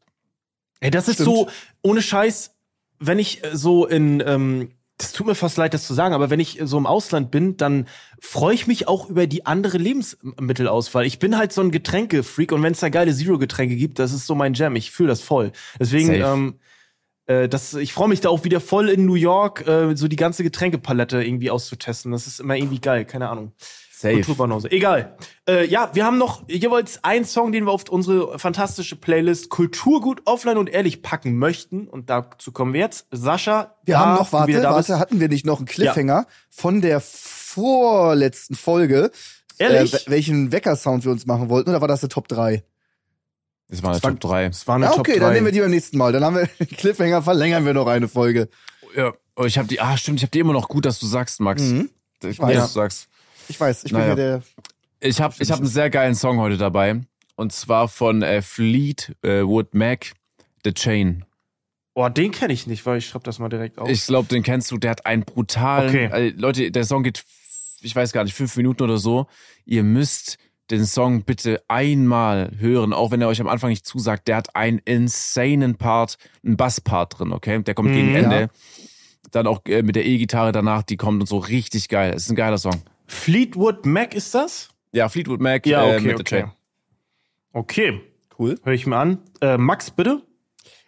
Ey, 0.80 0.92
das 0.92 1.08
ist 1.08 1.16
Stimmt. 1.16 1.30
so, 1.30 1.50
ohne 1.82 2.02
Scheiß, 2.02 2.52
wenn 3.00 3.20
ich 3.20 3.43
äh, 3.43 3.56
so 3.56 3.86
in, 3.86 4.22
ähm, 4.26 4.72
das 4.97 5.14
tut 5.14 5.28
mir 5.28 5.36
fast 5.36 5.58
leid, 5.58 5.74
das 5.74 5.88
zu 5.88 5.93
sagen, 5.93 6.14
aber 6.14 6.30
wenn 6.30 6.41
ich 6.41 6.60
so 6.64 6.78
im 6.78 6.86
Ausland 6.86 7.32
bin, 7.32 7.56
dann 7.56 7.88
freue 8.20 8.54
ich 8.54 8.68
mich 8.68 8.88
auch 8.88 9.10
über 9.10 9.28
die 9.28 9.45
andere 9.45 9.78
Lebensmittelauswahl. 9.78 11.06
Ich 11.06 11.20
bin 11.20 11.38
halt 11.38 11.54
so 11.54 11.62
ein 11.62 11.72
Getränkefreak 11.72 12.52
und 12.52 12.62
wenn 12.64 12.74
es 12.74 12.82
da 12.82 12.89
geile 12.89 13.14
Zero-Getränke 13.14 13.78
gibt, 13.78 13.97
das 14.00 14.12
ist 14.12 14.28
so 14.28 14.36
mein 14.36 14.54
Jam. 14.54 14.76
Ich 14.76 14.91
fühle 14.91 15.10
das 15.10 15.22
voll. 15.22 15.54
Deswegen, 15.80 16.08
Safe. 16.08 16.34
ähm, 16.34 16.60
äh, 17.28 17.47
das, 17.47 17.76
ich 17.76 17.93
freue 17.93 18.10
mich 18.10 18.20
da 18.20 18.30
auch 18.30 18.43
wieder 18.43 18.60
voll 18.60 18.89
in 18.89 19.06
New 19.06 19.16
York, 19.16 19.66
äh, 19.66 19.95
so 19.95 20.10
die 20.10 20.18
ganze 20.18 20.43
Getränkepalette 20.43 21.24
irgendwie 21.24 21.50
auszutesten. 21.50 22.12
Das 22.12 22.28
ist 22.28 22.41
immer 22.41 22.58
irgendwie 22.58 22.82
geil, 22.82 23.06
keine 23.06 23.30
Ahnung. 23.30 23.54
Kulturbanause. 24.02 24.72
Egal. 24.72 25.18
Äh, 25.47 25.66
ja, 25.68 25.89
wir 25.93 26.06
haben 26.06 26.18
noch 26.18 26.47
jeweils 26.47 27.04
einen 27.04 27.26
Song, 27.26 27.52
den 27.52 27.66
wir 27.66 27.72
auf 27.72 27.89
unsere 27.89 28.39
fantastische 28.39 28.95
Playlist 28.95 29.50
Kulturgut 29.50 30.22
offline 30.26 30.58
und 30.58 30.70
ehrlich 30.70 31.02
packen 31.02 31.38
möchten. 31.38 31.88
Und 31.88 32.10
dazu 32.10 32.52
kommen 32.52 32.74
wir 32.74 32.80
jetzt. 32.82 33.08
Sascha, 33.12 33.76
Wir 33.84 33.95
da 33.95 34.00
haben 34.02 34.16
noch, 34.16 34.32
warte, 34.32 34.47
wieder 34.47 34.62
da 34.62 34.72
warte, 34.72 35.00
hatten 35.00 35.20
wir 35.20 35.28
nicht 35.30 35.45
noch 35.45 35.58
einen 35.58 35.66
Cliffhanger 35.68 36.28
von 36.50 36.82
der 36.82 37.02
vorletzten 37.02 38.56
Folge? 38.56 39.12
Ehrlich? 39.58 39.93
Äh, 39.93 39.97
wel- 39.97 40.10
welchen 40.10 40.52
Wecker-Sound 40.52 41.04
wir 41.04 41.12
uns 41.12 41.26
machen 41.26 41.50
wollten, 41.50 41.70
oder 41.70 41.82
war 41.82 41.88
das 41.89 42.00
der 42.00 42.10
Top 42.10 42.28
3? 42.30 42.64
Das 43.68 43.84
war 43.84 43.91
eine 43.91 44.00
Top 44.02 44.20
3. 44.20 44.47
Das 44.47 44.68
war 44.68 44.76
eine 44.76 44.86
Ja, 44.86 44.91
Top 44.91 45.02
okay, 45.02 45.20
dann 45.20 45.30
3. 45.30 45.34
nehmen 45.34 45.45
wir 45.47 45.52
die 45.52 45.60
beim 45.60 45.70
nächsten 45.72 45.97
Mal. 45.97 46.12
Dann 46.14 46.24
haben 46.24 46.38
wir 46.38 46.47
den 46.60 46.68
Cliffhanger, 46.70 47.22
verlängern 47.22 47.66
wir 47.66 47.74
noch 47.74 47.88
eine 47.88 48.08
Folge. 48.08 48.47
Ja, 48.95 49.12
oh, 49.36 49.43
ich 49.43 49.58
habe 49.58 49.68
die, 49.68 49.82
ah, 49.82 49.97
stimmt, 49.97 50.20
ich 50.20 50.24
habe 50.24 50.32
die 50.32 50.39
immer 50.39 50.54
noch 50.54 50.70
gut, 50.70 50.86
dass 50.86 51.00
du 51.00 51.06
sagst, 51.06 51.39
Max. 51.41 51.62
Mhm. 51.64 51.89
Ich 52.24 52.39
weiß. 52.39 52.54
Ja. 52.56 52.62
dass 52.62 52.74
du 52.74 52.80
sagst. 52.80 53.09
Ich 53.50 53.60
weiß, 53.60 53.84
ich 53.84 53.91
bin 53.91 54.00
Naja. 54.00 54.10
ja 54.12 54.16
der. 54.16 54.41
Ich 55.02 55.20
habe 55.22 55.34
ich 55.39 55.50
hab 55.52 55.60
einen 55.60 55.68
sehr 55.68 55.89
geilen 55.89 56.16
Song 56.16 56.39
heute 56.39 56.58
dabei. 56.58 57.02
Und 57.36 57.52
zwar 57.54 57.88
von 57.88 58.22
äh, 58.22 58.41
Fleetwood 58.41 59.74
Mac, 59.74 60.12
The 60.64 60.74
Chain. 60.74 61.24
Boah, 61.93 62.10
den 62.10 62.32
kenne 62.32 62.54
ich 62.54 62.68
nicht, 62.68 62.86
weil 62.86 62.97
ich 63.00 63.08
schreib 63.08 63.24
das 63.24 63.39
mal 63.39 63.50
direkt 63.50 63.80
auf. 63.80 63.89
Ich 63.89 64.06
glaube, 64.06 64.28
den 64.28 64.43
kennst 64.43 64.72
du. 64.72 64.78
Der 64.78 64.91
hat 64.91 65.06
einen 65.06 65.24
brutalen. 65.24 65.89
Okay. 65.89 66.06
Äh, 66.28 66.30
Leute, 66.38 66.70
der 66.72 66.84
Song 66.86 67.04
geht, 67.04 67.24
ich 67.82 67.95
weiß 67.95 68.12
gar 68.12 68.24
nicht, 68.24 68.34
fünf 68.36 68.56
Minuten 68.58 68.84
oder 68.84 68.97
so. 68.97 69.28
Ihr 69.66 69.84
müsst 69.84 70.38
den 70.70 70.86
Song 70.86 71.24
bitte 71.24 71.64
einmal 71.68 72.52
hören, 72.60 72.93
auch 72.93 73.10
wenn 73.12 73.22
er 73.22 73.28
euch 73.30 73.41
am 73.41 73.47
Anfang 73.47 73.70
nicht 73.72 73.86
zusagt. 73.86 74.28
Der 74.28 74.36
hat 74.36 74.56
einen 74.56 74.80
insanen 74.80 75.76
Part, 75.76 76.18
einen 76.45 76.58
Basspart 76.58 77.18
drin, 77.20 77.32
okay? 77.34 77.64
Der 77.64 77.74
kommt 77.74 77.89
Mhm. 77.89 77.95
gegen 77.95 78.12
Ja. 78.14 78.20
Ende. 78.20 78.50
Dann 79.32 79.47
auch 79.47 79.62
äh, 79.66 79.82
mit 79.82 79.95
der 79.95 80.06
E-Gitarre 80.06 80.52
danach, 80.52 80.84
die 80.84 80.97
kommt 80.97 81.22
und 81.22 81.28
so 81.28 81.38
richtig 81.38 81.88
geil. 81.89 82.14
Es 82.16 82.24
ist 82.24 82.30
ein 82.30 82.36
geiler 82.36 82.58
Song. 82.58 82.82
Fleetwood 83.10 83.86
Mac 83.86 84.14
ist 84.16 84.34
das? 84.36 84.70
Ja, 84.91 85.10
Fleetwood 85.10 85.41
Mac 85.41 85.66
Ja, 85.66 85.84
äh, 85.84 85.95
okay, 85.97 86.07
mit 86.07 86.18
The 86.18 86.22
okay. 86.22 86.41
Chain. 86.41 86.51
Okay, 87.53 88.01
Cool. 88.38 88.60
höre 88.64 88.74
ich 88.74 88.86
mir 88.88 88.95
an. 88.97 89.18
Äh, 89.41 89.57
Max, 89.57 89.91
bitte? 89.91 90.22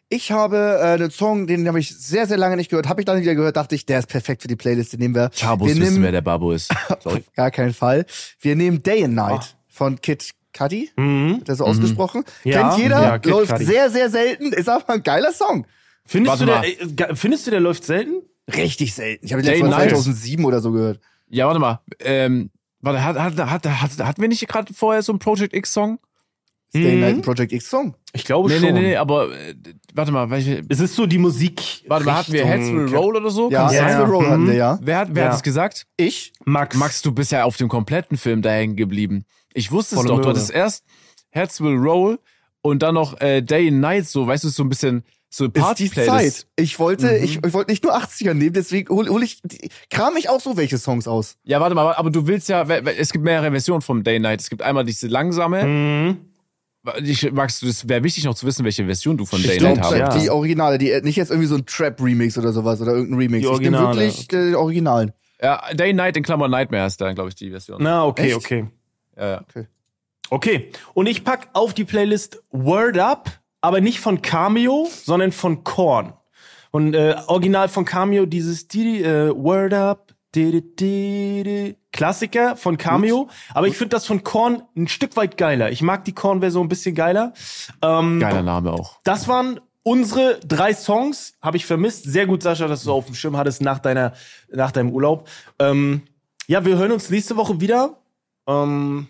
Ich 0.07 0.31
habe 0.31 0.79
äh, 0.81 0.85
einen 0.93 1.09
Song, 1.11 1.47
den 1.47 1.67
habe 1.67 1.79
ich 1.79 1.97
sehr, 1.97 2.27
sehr 2.27 2.37
lange 2.37 2.57
nicht 2.57 2.69
gehört. 2.69 2.87
Habe 2.87 3.01
ich 3.01 3.05
dann 3.05 3.19
wieder 3.21 3.33
gehört, 3.33 3.57
dachte 3.57 3.75
ich, 3.75 3.85
der 3.85 3.99
ist 3.99 4.07
perfekt 4.07 4.41
für 4.43 4.47
die 4.47 4.55
Playlist. 4.55 4.93
Den 4.93 4.99
nehmen 4.99 5.15
wir. 5.15 5.29
Chabos 5.33 5.67
wir 5.69 5.75
wissen, 5.77 5.93
nehmen, 5.93 6.03
wer 6.03 6.11
der 6.11 6.21
Babo 6.21 6.51
ist. 6.51 6.69
auf 7.05 7.19
gar 7.35 7.49
keinen 7.49 7.73
Fall. 7.73 8.05
Wir 8.39 8.55
nehmen 8.55 8.83
Day 8.83 9.03
and 9.03 9.15
Night 9.15 9.55
von 9.67 9.99
Kid 9.99 10.29
Cudi. 10.55 10.91
Mhm. 10.97 11.37
Hat 11.41 11.49
er 11.49 11.55
so 11.55 11.65
ausgesprochen? 11.65 12.23
Ja, 12.43 12.69
Kennt 12.71 12.83
jeder, 12.83 13.01
ja, 13.01 13.19
läuft 13.31 13.53
Cudi. 13.53 13.65
sehr, 13.65 13.89
sehr 13.89 14.09
selten, 14.09 14.51
ist 14.53 14.67
aber 14.69 14.89
ein 14.93 15.01
geiler 15.03 15.31
Song. 15.31 15.65
Findest 16.05 16.41
Warte 16.41 16.45
du, 16.45 16.51
mal. 16.51 16.61
der, 16.61 16.81
äh, 16.81 16.87
ge- 16.87 17.15
findest 17.15 17.47
du, 17.47 17.51
der 17.51 17.59
läuft 17.61 17.85
selten? 17.85 18.21
Richtig 18.53 18.93
selten. 18.93 19.25
Ich 19.25 19.31
habe 19.33 19.41
den 19.43 19.51
letzten 19.51 19.69
Mal 19.69 19.77
Night. 19.77 19.89
2007 19.91 20.43
oder 20.43 20.59
so 20.59 20.71
gehört. 20.73 20.99
Ja, 21.31 21.47
warte 21.47 21.59
mal. 21.59 21.79
Ähm, 21.99 22.51
warte, 22.81 23.03
hat, 23.03 23.17
hat, 23.17 23.37
hat, 23.37 23.65
hat, 23.65 23.99
hatten 23.99 24.21
wir 24.21 24.27
nicht 24.29 24.47
gerade 24.47 24.73
vorher 24.73 25.01
so 25.01 25.11
einen 25.11 25.19
Project 25.19 25.53
X-Song? 25.55 25.99
And 26.73 26.83
Mhm. 26.85 26.99
Night 27.01 27.15
ein 27.15 27.21
Project 27.21 27.51
X-Song? 27.51 27.95
Ich 28.13 28.23
glaube 28.23 28.47
Nee, 28.49 28.55
schon. 28.59 28.65
nee, 28.67 28.71
nee, 28.71 28.81
nee, 28.89 28.95
aber 28.95 29.29
äh, 29.37 29.55
warte 29.93 30.11
mal, 30.13 30.29
welche. 30.29 30.63
Es 30.69 30.79
ist 30.79 30.95
so 30.95 31.05
die 31.05 31.17
Musik. 31.17 31.83
Warte 31.87 32.05
mal, 32.05 32.15
hatten 32.15 32.31
wir 32.31 32.45
Heads 32.45 32.71
Will 32.71 32.95
Roll 32.95 33.17
oder 33.17 33.29
so? 33.29 33.49
Ja, 33.51 33.67
sein? 33.69 33.77
ja. 33.89 34.03
Roll 34.05 34.25
hatten 34.27 34.43
Mhm. 34.43 34.47
wir, 34.47 34.55
ja. 34.55 34.79
Wer 34.81 34.97
hat, 34.99 35.09
wer 35.11 35.23
Ja. 35.23 35.29
hat 35.29 35.35
es 35.37 35.43
gesagt? 35.43 35.85
Ich? 35.97 36.31
Max. 36.45 36.77
Max, 36.77 37.01
du 37.01 37.11
bist 37.11 37.31
ja 37.33 37.43
auf 37.43 37.57
dem 37.57 37.67
kompletten 37.67 38.17
Film 38.17 38.41
da 38.41 38.51
hängen 38.51 38.75
geblieben. 38.77 39.25
Ich 39.53 39.71
wusste 39.71 39.95
es 39.95 40.01
Volle 40.01 40.07
doch. 40.09 40.15
Du 40.15 40.27
Möhre. 40.27 40.29
hattest 40.37 40.51
erst 40.51 40.85
Heads 41.31 41.59
Will 41.61 41.75
Roll 41.75 42.19
und 42.61 42.81
dann 42.83 42.95
noch 42.95 43.19
äh, 43.19 43.41
Day 43.41 43.67
and 43.67 43.79
Night, 43.81 44.07
so, 44.07 44.25
weißt 44.27 44.45
du, 44.45 44.49
so 44.49 44.63
ein 44.63 44.69
bisschen 44.69 45.03
so 45.33 45.45
Ist 45.45 45.79
die. 45.79 45.89
Zeit. 45.89 46.45
Ich 46.57 46.77
wollte, 46.77 47.07
Mhm. 47.07 47.23
ich, 47.23 47.39
ich 47.43 47.53
wollte 47.53 47.71
nicht 47.71 47.83
nur 47.83 47.95
80er 47.95 48.33
nehmen, 48.33 48.53
deswegen 48.53 48.89
hol, 48.93 49.07
hol 49.07 49.23
ich, 49.23 49.41
kram 49.89 50.17
ich 50.17 50.29
auch 50.29 50.41
so 50.41 50.57
welche 50.57 50.77
Songs 50.77 51.07
aus. 51.07 51.37
Ja, 51.43 51.61
warte 51.61 51.73
mal, 51.73 51.93
aber 51.93 52.09
du 52.11 52.27
willst 52.27 52.49
ja, 52.49 52.63
es 52.63 53.11
gibt 53.13 53.23
mehrere 53.23 53.49
Versionen 53.51 53.81
vom 53.81 54.03
Day 54.03 54.19
Night. 54.19 54.41
Es 54.41 54.49
gibt 54.49 54.61
einmal 54.61 54.83
diese 54.83 55.07
langsame. 55.07 55.63
Mhm. 55.65 56.17
Ich, 57.03 57.31
Max, 57.31 57.61
es 57.61 57.87
wäre 57.87 58.03
wichtig 58.03 58.23
noch 58.25 58.33
zu 58.33 58.45
wissen, 58.45 58.65
welche 58.65 58.83
Version 58.85 59.15
du 59.15 59.25
von 59.25 59.39
Ich 59.39 59.45
Day 59.47 59.57
glaub, 59.59 59.75
Night 59.77 59.85
haben. 59.85 59.97
ja. 59.97 60.17
Die 60.17 60.29
Originale, 60.31 60.77
die 60.79 60.99
nicht 61.01 61.15
jetzt 61.15 61.29
irgendwie 61.29 61.47
so 61.47 61.55
ein 61.55 61.65
Trap-Remix 61.65 62.37
oder 62.39 62.51
sowas 62.53 62.81
oder 62.81 62.91
irgendein 62.93 63.19
Remix. 63.19 63.47
Die 63.47 63.53
ich 63.53 63.59
nehme 63.61 63.79
wirklich 63.79 64.33
äh, 64.33 64.49
die 64.49 64.55
Originalen. 64.55 65.11
Ja, 65.41 65.61
Day 65.73 65.93
Night 65.93 66.17
in 66.17 66.23
Klammern 66.23 66.49
Nightmare 66.51 66.87
ist 66.87 66.99
da, 66.99 67.13
glaube 67.13 67.29
ich, 67.29 67.35
die 67.35 67.51
Version. 67.51 67.77
Na, 67.81 68.03
okay, 68.05 68.27
Echt? 68.29 68.35
okay. 68.35 68.65
Ja, 69.15 69.29
ja. 69.29 69.45
Okay. 70.29 70.71
Und 70.93 71.07
ich 71.07 71.23
pack 71.23 71.49
auf 71.53 71.73
die 71.73 71.83
Playlist 71.85 72.41
Word 72.49 72.97
Up, 72.97 73.29
aber 73.61 73.81
nicht 73.81 73.99
von 73.99 74.21
Cameo, 74.21 74.89
sondern 74.91 75.31
von 75.31 75.63
Korn. 75.63 76.13
Und 76.71 76.93
äh, 76.95 77.15
original 77.27 77.69
von 77.69 77.85
Cameo 77.85 78.25
dieses 78.25 78.67
die, 78.67 79.03
äh, 79.03 79.33
Word 79.35 79.73
Up, 79.73 80.13
di, 80.33 80.51
di, 80.51 80.75
di, 80.75 81.43
di, 81.43 81.77
Klassiker 81.91 82.55
von 82.55 82.77
Cameo. 82.77 83.29
Aber 83.53 83.67
ich 83.67 83.75
finde 83.77 83.95
das 83.95 84.05
von 84.05 84.23
Korn 84.23 84.63
ein 84.75 84.87
Stück 84.87 85.17
weit 85.17 85.37
geiler. 85.37 85.71
Ich 85.71 85.81
mag 85.81 86.05
die 86.05 86.13
Korn-Version 86.13 86.65
ein 86.65 86.69
bisschen 86.69 86.95
geiler. 86.95 87.33
Ähm, 87.81 88.19
Geiler 88.19 88.41
Name 88.41 88.71
auch. 88.71 88.99
das 89.03 89.27
waren 89.27 89.59
unsere 89.83 90.39
drei 90.39 90.73
Songs. 90.73 91.33
Habe 91.41 91.57
ich 91.57 91.65
vermisst. 91.65 92.05
Sehr 92.05 92.27
gut, 92.27 92.43
Sascha, 92.43 92.67
dass 92.67 92.83
du 92.83 92.93
auf 92.93 93.05
dem 93.05 93.15
Schirm 93.15 93.35
hattest 93.35 93.61
nach 93.61 93.79
deiner, 93.79 94.13
nach 94.49 94.71
deinem 94.71 94.91
Urlaub. 94.91 95.27
Ähm, 95.59 96.03
ja, 96.47 96.63
wir 96.63 96.77
hören 96.77 96.93
uns 96.93 97.09
nächste 97.09 97.35
Woche 97.35 97.59
wieder. 97.59 97.97
Ähm, 98.47 99.07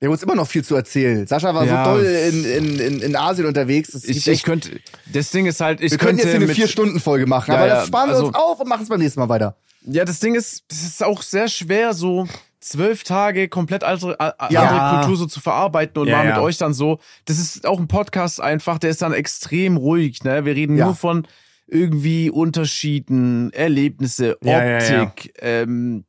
Wir 0.00 0.06
haben 0.08 0.12
uns 0.14 0.22
immer 0.22 0.34
noch 0.34 0.48
viel 0.48 0.64
zu 0.64 0.74
erzählen. 0.74 1.26
Sascha 1.26 1.54
war 1.54 1.64
Ja. 1.66 1.84
so 1.84 1.90
doll 1.90 2.04
in, 2.04 2.44
in, 2.44 2.78
in, 2.80 3.02
in 3.02 3.16
Asien 3.16 3.46
unterwegs. 3.46 3.90
Das 3.92 4.04
Ich, 4.04 4.26
ich 4.26 4.42
könnte, 4.42 4.80
das 5.12 5.30
Ding 5.30 5.44
ist 5.46 5.60
halt, 5.60 5.82
ich 5.82 5.90
wir 5.92 5.98
könnten 5.98 6.16
könnte 6.16 6.22
jetzt 6.22 6.36
hier 6.38 6.46
eine 6.46 6.54
Vier-Stunden-Folge 6.54 7.26
machen, 7.26 7.52
Ja, 7.52 7.58
aber 7.58 7.66
ja, 7.68 7.74
das 7.76 7.86
sparen 7.88 8.08
wir 8.08 8.14
also- 8.14 8.26
uns 8.28 8.34
auf 8.34 8.60
und 8.60 8.68
machen 8.68 8.82
es 8.82 8.88
beim 8.88 8.98
nächsten 9.00 9.20
Mal 9.20 9.28
weiter. 9.28 9.56
Ja, 9.82 10.04
das 10.06 10.18
Ding 10.18 10.34
ist, 10.34 10.64
es 10.70 10.82
ist 10.84 11.04
auch 11.04 11.20
sehr 11.22 11.48
schwer, 11.48 11.92
so 11.92 12.26
zwölf 12.60 13.04
Tage 13.04 13.48
komplett 13.48 13.84
andere, 13.84 14.16
Ja. 14.18 14.62
andere 14.62 15.00
Kultur 15.00 15.16
so 15.18 15.26
zu 15.26 15.40
verarbeiten 15.40 16.00
und 16.00 16.08
Ja, 16.08 16.16
mal 16.18 16.26
ja. 16.26 16.34
mit 16.34 16.42
euch 16.42 16.56
dann 16.58 16.72
so. 16.74 16.98
Das 17.26 17.38
ist 17.38 17.66
auch 17.66 17.78
ein 17.78 17.88
Podcast 17.88 18.40
einfach, 18.40 18.78
der 18.78 18.90
ist 18.90 19.02
dann 19.02 19.12
extrem 19.12 19.76
ruhig, 19.76 20.24
ne? 20.24 20.44
Wir 20.46 20.54
reden 20.54 20.76
Ja. 20.78 20.86
nur 20.86 20.94
von 20.94 21.26
irgendwie 21.66 22.30
Unterschieden, 22.30 23.52
Erlebnisse, 23.52 24.36
Optik, 24.36 24.46
Ja, 24.50 24.64
ja, 24.64 25.02
ja. 25.04 25.12
Ähm, 25.40 26.04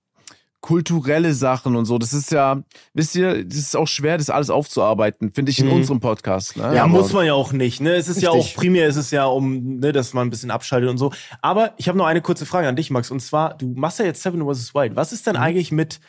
kulturelle 0.61 1.33
Sachen 1.33 1.75
und 1.75 1.85
so. 1.85 1.97
Das 1.97 2.13
ist 2.13 2.31
ja, 2.31 2.61
wisst 2.93 3.15
ihr, 3.15 3.43
das 3.43 3.57
ist 3.57 3.75
auch 3.75 3.87
schwer, 3.87 4.17
das 4.17 4.29
alles 4.29 4.49
aufzuarbeiten, 4.49 5.31
finde 5.31 5.51
ich 5.51 5.59
in 5.59 5.65
Mhm. 5.67 5.73
unserem 5.73 5.99
Podcast. 5.99 6.55
Ne? 6.55 6.75
Ja, 6.75 6.83
Aber- 6.83 6.93
muss 6.93 7.11
man 7.13 7.25
ja 7.25 7.33
auch 7.33 7.51
nicht. 7.51 7.81
Ne? 7.81 7.95
Es 7.95 8.07
ist 8.07 8.21
ja 8.21 8.29
auch 8.29 8.35
Richtig. 8.35 8.55
primär, 8.57 8.87
ist 8.87 8.95
es 8.95 9.09
ja 9.11 9.25
um, 9.25 9.77
ne, 9.79 9.91
dass 9.91 10.13
man 10.13 10.27
ein 10.27 10.29
bisschen 10.29 10.51
abschaltet 10.51 10.89
und 10.89 10.97
so. 10.99 11.11
Aber 11.41 11.73
ich 11.77 11.87
habe 11.87 11.97
noch 11.97 12.05
eine 12.05 12.21
kurze 12.21 12.45
Frage 12.45 12.67
an 12.67 12.75
dich, 12.75 12.91
Max. 12.91 13.09
Und 13.11 13.19
zwar, 13.21 13.55
du 13.57 13.67
machst 13.75 13.99
ja 13.99 14.05
jetzt 14.05 14.21
Seven 14.21 14.41
vs. 14.45 14.73
Wild. 14.75 14.95
Was 14.95 15.11
ist 15.13 15.25
denn 15.27 15.35
Mhm. 15.35 15.41
eigentlich 15.41 15.71
mit 15.71 15.99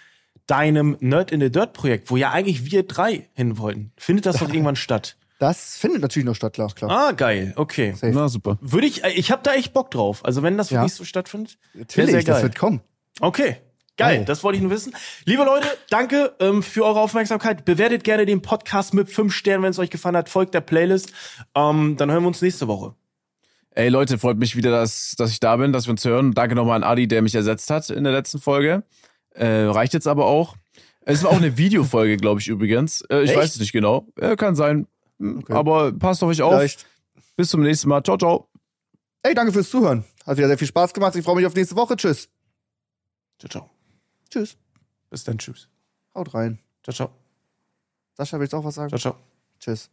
deinem 0.47 0.97
Nerd 1.01 1.31
in 1.31 1.41
the 1.41 1.51
Dirt 1.51 1.73
Projekt, 1.73 2.11
wo 2.11 2.17
ja 2.17 2.31
eigentlich 2.31 2.71
wir 2.71 2.83
drei 2.87 3.29
hin 3.35 3.59
wollten? 3.59 3.93
Findet 3.97 4.27
das 4.27 4.37
doch 4.39 4.49
irgendwann 4.53 4.77
statt? 4.77 5.17
Das 5.39 5.77
findet 5.77 6.03
natürlich 6.03 6.27
noch 6.27 6.37
statt, 6.37 6.53
klar. 6.53 6.69
klar. 6.75 6.91
Ah, 6.91 7.13
geil. 7.13 7.53
Okay. 7.57 7.95
Safe. 7.95 8.13
Na, 8.15 8.29
super. 8.29 8.59
Würde 8.61 8.87
ich, 8.87 9.03
äh, 9.03 9.11
ich 9.11 9.33
habe 9.33 9.43
da 9.43 9.55
echt 9.55 9.73
Bock 9.73 9.91
drauf. 9.91 10.25
Also 10.25 10.43
wenn 10.45 10.57
das 10.57 10.71
Ja. 10.71 10.81
wirklich 10.83 10.95
so 10.95 11.05
stattfindet, 11.05 11.59
Natürlich, 11.75 12.11
sehr, 12.11 12.21
sehr 12.21 12.23
das 12.23 12.35
geil. 12.37 12.43
wird 12.45 12.59
kommen. 12.59 12.81
Okay. 13.21 13.57
Geil, 13.99 14.24
das 14.24 14.43
wollte 14.43 14.57
ich 14.57 14.62
nur 14.62 14.70
wissen. 14.72 14.95
Liebe 15.26 15.45
Leute, 15.45 15.66
danke 15.90 16.34
ähm, 16.40 16.62
für 16.62 16.84
eure 16.84 17.01
Aufmerksamkeit. 17.01 17.64
Bewertet 17.64 18.05
gerne 18.05 18.24
den 18.24 18.40
Podcast 18.40 18.95
mit 18.95 19.11
fünf 19.11 19.34
Sternen, 19.34 19.62
wenn 19.64 19.70
es 19.70 19.78
euch 19.78 19.90
gefallen 19.90 20.16
hat. 20.16 20.28
Folgt 20.30 20.55
der 20.55 20.62
Playlist. 20.62 21.12
Ähm, 21.55 21.97
dann 21.99 22.11
hören 22.11 22.22
wir 22.22 22.28
uns 22.28 22.40
nächste 22.40 22.68
Woche. 22.68 22.95
Ey 23.74 23.88
Leute, 23.90 24.18
freut 24.18 24.38
mich 24.38 24.57
wieder, 24.57 24.70
dass, 24.70 25.14
dass 25.16 25.30
ich 25.30 25.40
da 25.40 25.57
bin, 25.57 25.72
dass 25.72 25.86
wir 25.86 25.93
uns 25.93 26.05
hören. 26.05 26.32
Danke 26.32 26.55
nochmal 26.55 26.76
an 26.76 26.84
Adi, 26.84 27.07
der 27.09 27.22
mich 27.22 27.34
ersetzt 27.34 27.70
hat 27.70 27.90
in 27.90 28.05
der 28.05 28.12
letzten 28.12 28.38
Folge. 28.40 28.82
Äh, 29.30 29.47
reicht 29.47 29.95
jetzt 29.95 30.07
aber 30.09 30.26
auch. 30.26 30.57
Es 31.05 31.22
war 31.22 31.30
auch 31.30 31.36
eine 31.36 31.57
Videofolge, 31.59 32.16
glaube 32.16 32.40
ich 32.40 32.49
übrigens. 32.49 33.03
Äh, 33.11 33.22
ich 33.22 33.30
Echt? 33.30 33.38
weiß 33.38 33.55
es 33.55 33.61
nicht 33.61 33.72
genau. 33.72 34.07
Äh, 34.16 34.36
kann 34.36 34.55
sein. 34.55 34.86
Hm, 35.18 35.38
Okay. 35.38 35.53
Aber 35.53 35.93
passt 35.93 36.22
auf 36.22 36.30
euch 36.30 36.43
auf. 36.43 36.55
Vielleicht. 36.55 36.86
Bis 37.36 37.49
zum 37.51 37.62
nächsten 37.62 37.88
Mal. 37.88 38.03
Ciao, 38.03 38.16
ciao. 38.18 38.49
Ey, 39.22 39.34
danke 39.34 39.53
fürs 39.53 39.70
Zuhören. 39.70 40.05
Hat 40.26 40.36
wieder 40.36 40.49
sehr 40.49 40.59
viel 40.59 40.68
Spaß 40.68 40.93
gemacht. 40.93 41.14
Ich 41.16 41.24
freue 41.24 41.36
mich 41.36 41.47
auf 41.47 41.55
nächste 41.55 41.76
Woche. 41.76 41.97
Tschüss. 41.97 42.28
Ciao, 43.38 43.49
ciao. 43.49 43.72
Tschüss. 44.33 44.57
Bis 45.11 45.24
dann, 45.24 45.37
tschüss. 45.37 45.68
Haut 46.14 46.33
rein. 46.33 46.59
Ciao, 46.83 46.95
ciao. 46.95 47.11
Sascha, 48.14 48.41
willst 48.41 48.55
du 48.55 48.57
auch 48.57 48.64
was 48.64 48.76
sagen? 48.76 48.89
Ciao, 48.89 48.99
ciao. 48.99 49.16
Tschüss. 49.61 49.91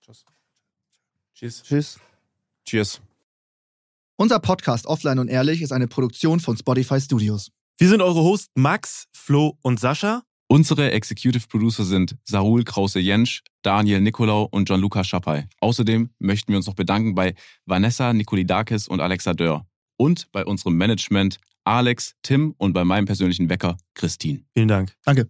Tschüss. 0.00 0.24
Tschüss. 1.34 1.62
Tschüss. 1.64 2.00
Cheers. 2.64 3.00
Unser 4.14 4.38
Podcast 4.38 4.86
Offline 4.86 5.18
und 5.18 5.26
Ehrlich 5.26 5.62
ist 5.62 5.72
eine 5.72 5.88
Produktion 5.88 6.38
von 6.38 6.56
Spotify 6.56 7.00
Studios. 7.00 7.50
Wir 7.76 7.88
sind 7.88 8.02
eure 8.02 8.20
Hosts 8.20 8.52
Max, 8.54 9.06
Flo 9.12 9.58
und 9.62 9.80
Sascha. 9.80 10.22
Unsere 10.46 10.92
Executive 10.92 11.48
Producer 11.48 11.84
sind 11.84 12.16
Sarul 12.24 12.62
Krause-Jensch, 12.62 13.42
Daniel 13.62 14.00
Nicolau 14.00 14.44
und 14.44 14.66
Gianluca 14.66 15.02
Schappai. 15.02 15.48
Außerdem 15.58 16.10
möchten 16.20 16.52
wir 16.52 16.56
uns 16.56 16.66
noch 16.66 16.74
bedanken 16.74 17.16
bei 17.16 17.34
Vanessa 17.66 18.12
Nikolidakis 18.12 18.86
und 18.86 19.00
Alexa 19.00 19.34
Dörr 19.34 19.66
und 19.96 20.30
bei 20.30 20.44
unserem 20.44 20.76
Management 20.76 21.38
Alex, 21.64 22.14
Tim 22.22 22.54
und 22.58 22.72
bei 22.72 22.84
meinem 22.84 23.06
persönlichen 23.06 23.48
Wecker 23.48 23.76
Christine. 23.94 24.44
Vielen 24.54 24.68
Dank. 24.68 24.94
Danke. 25.04 25.28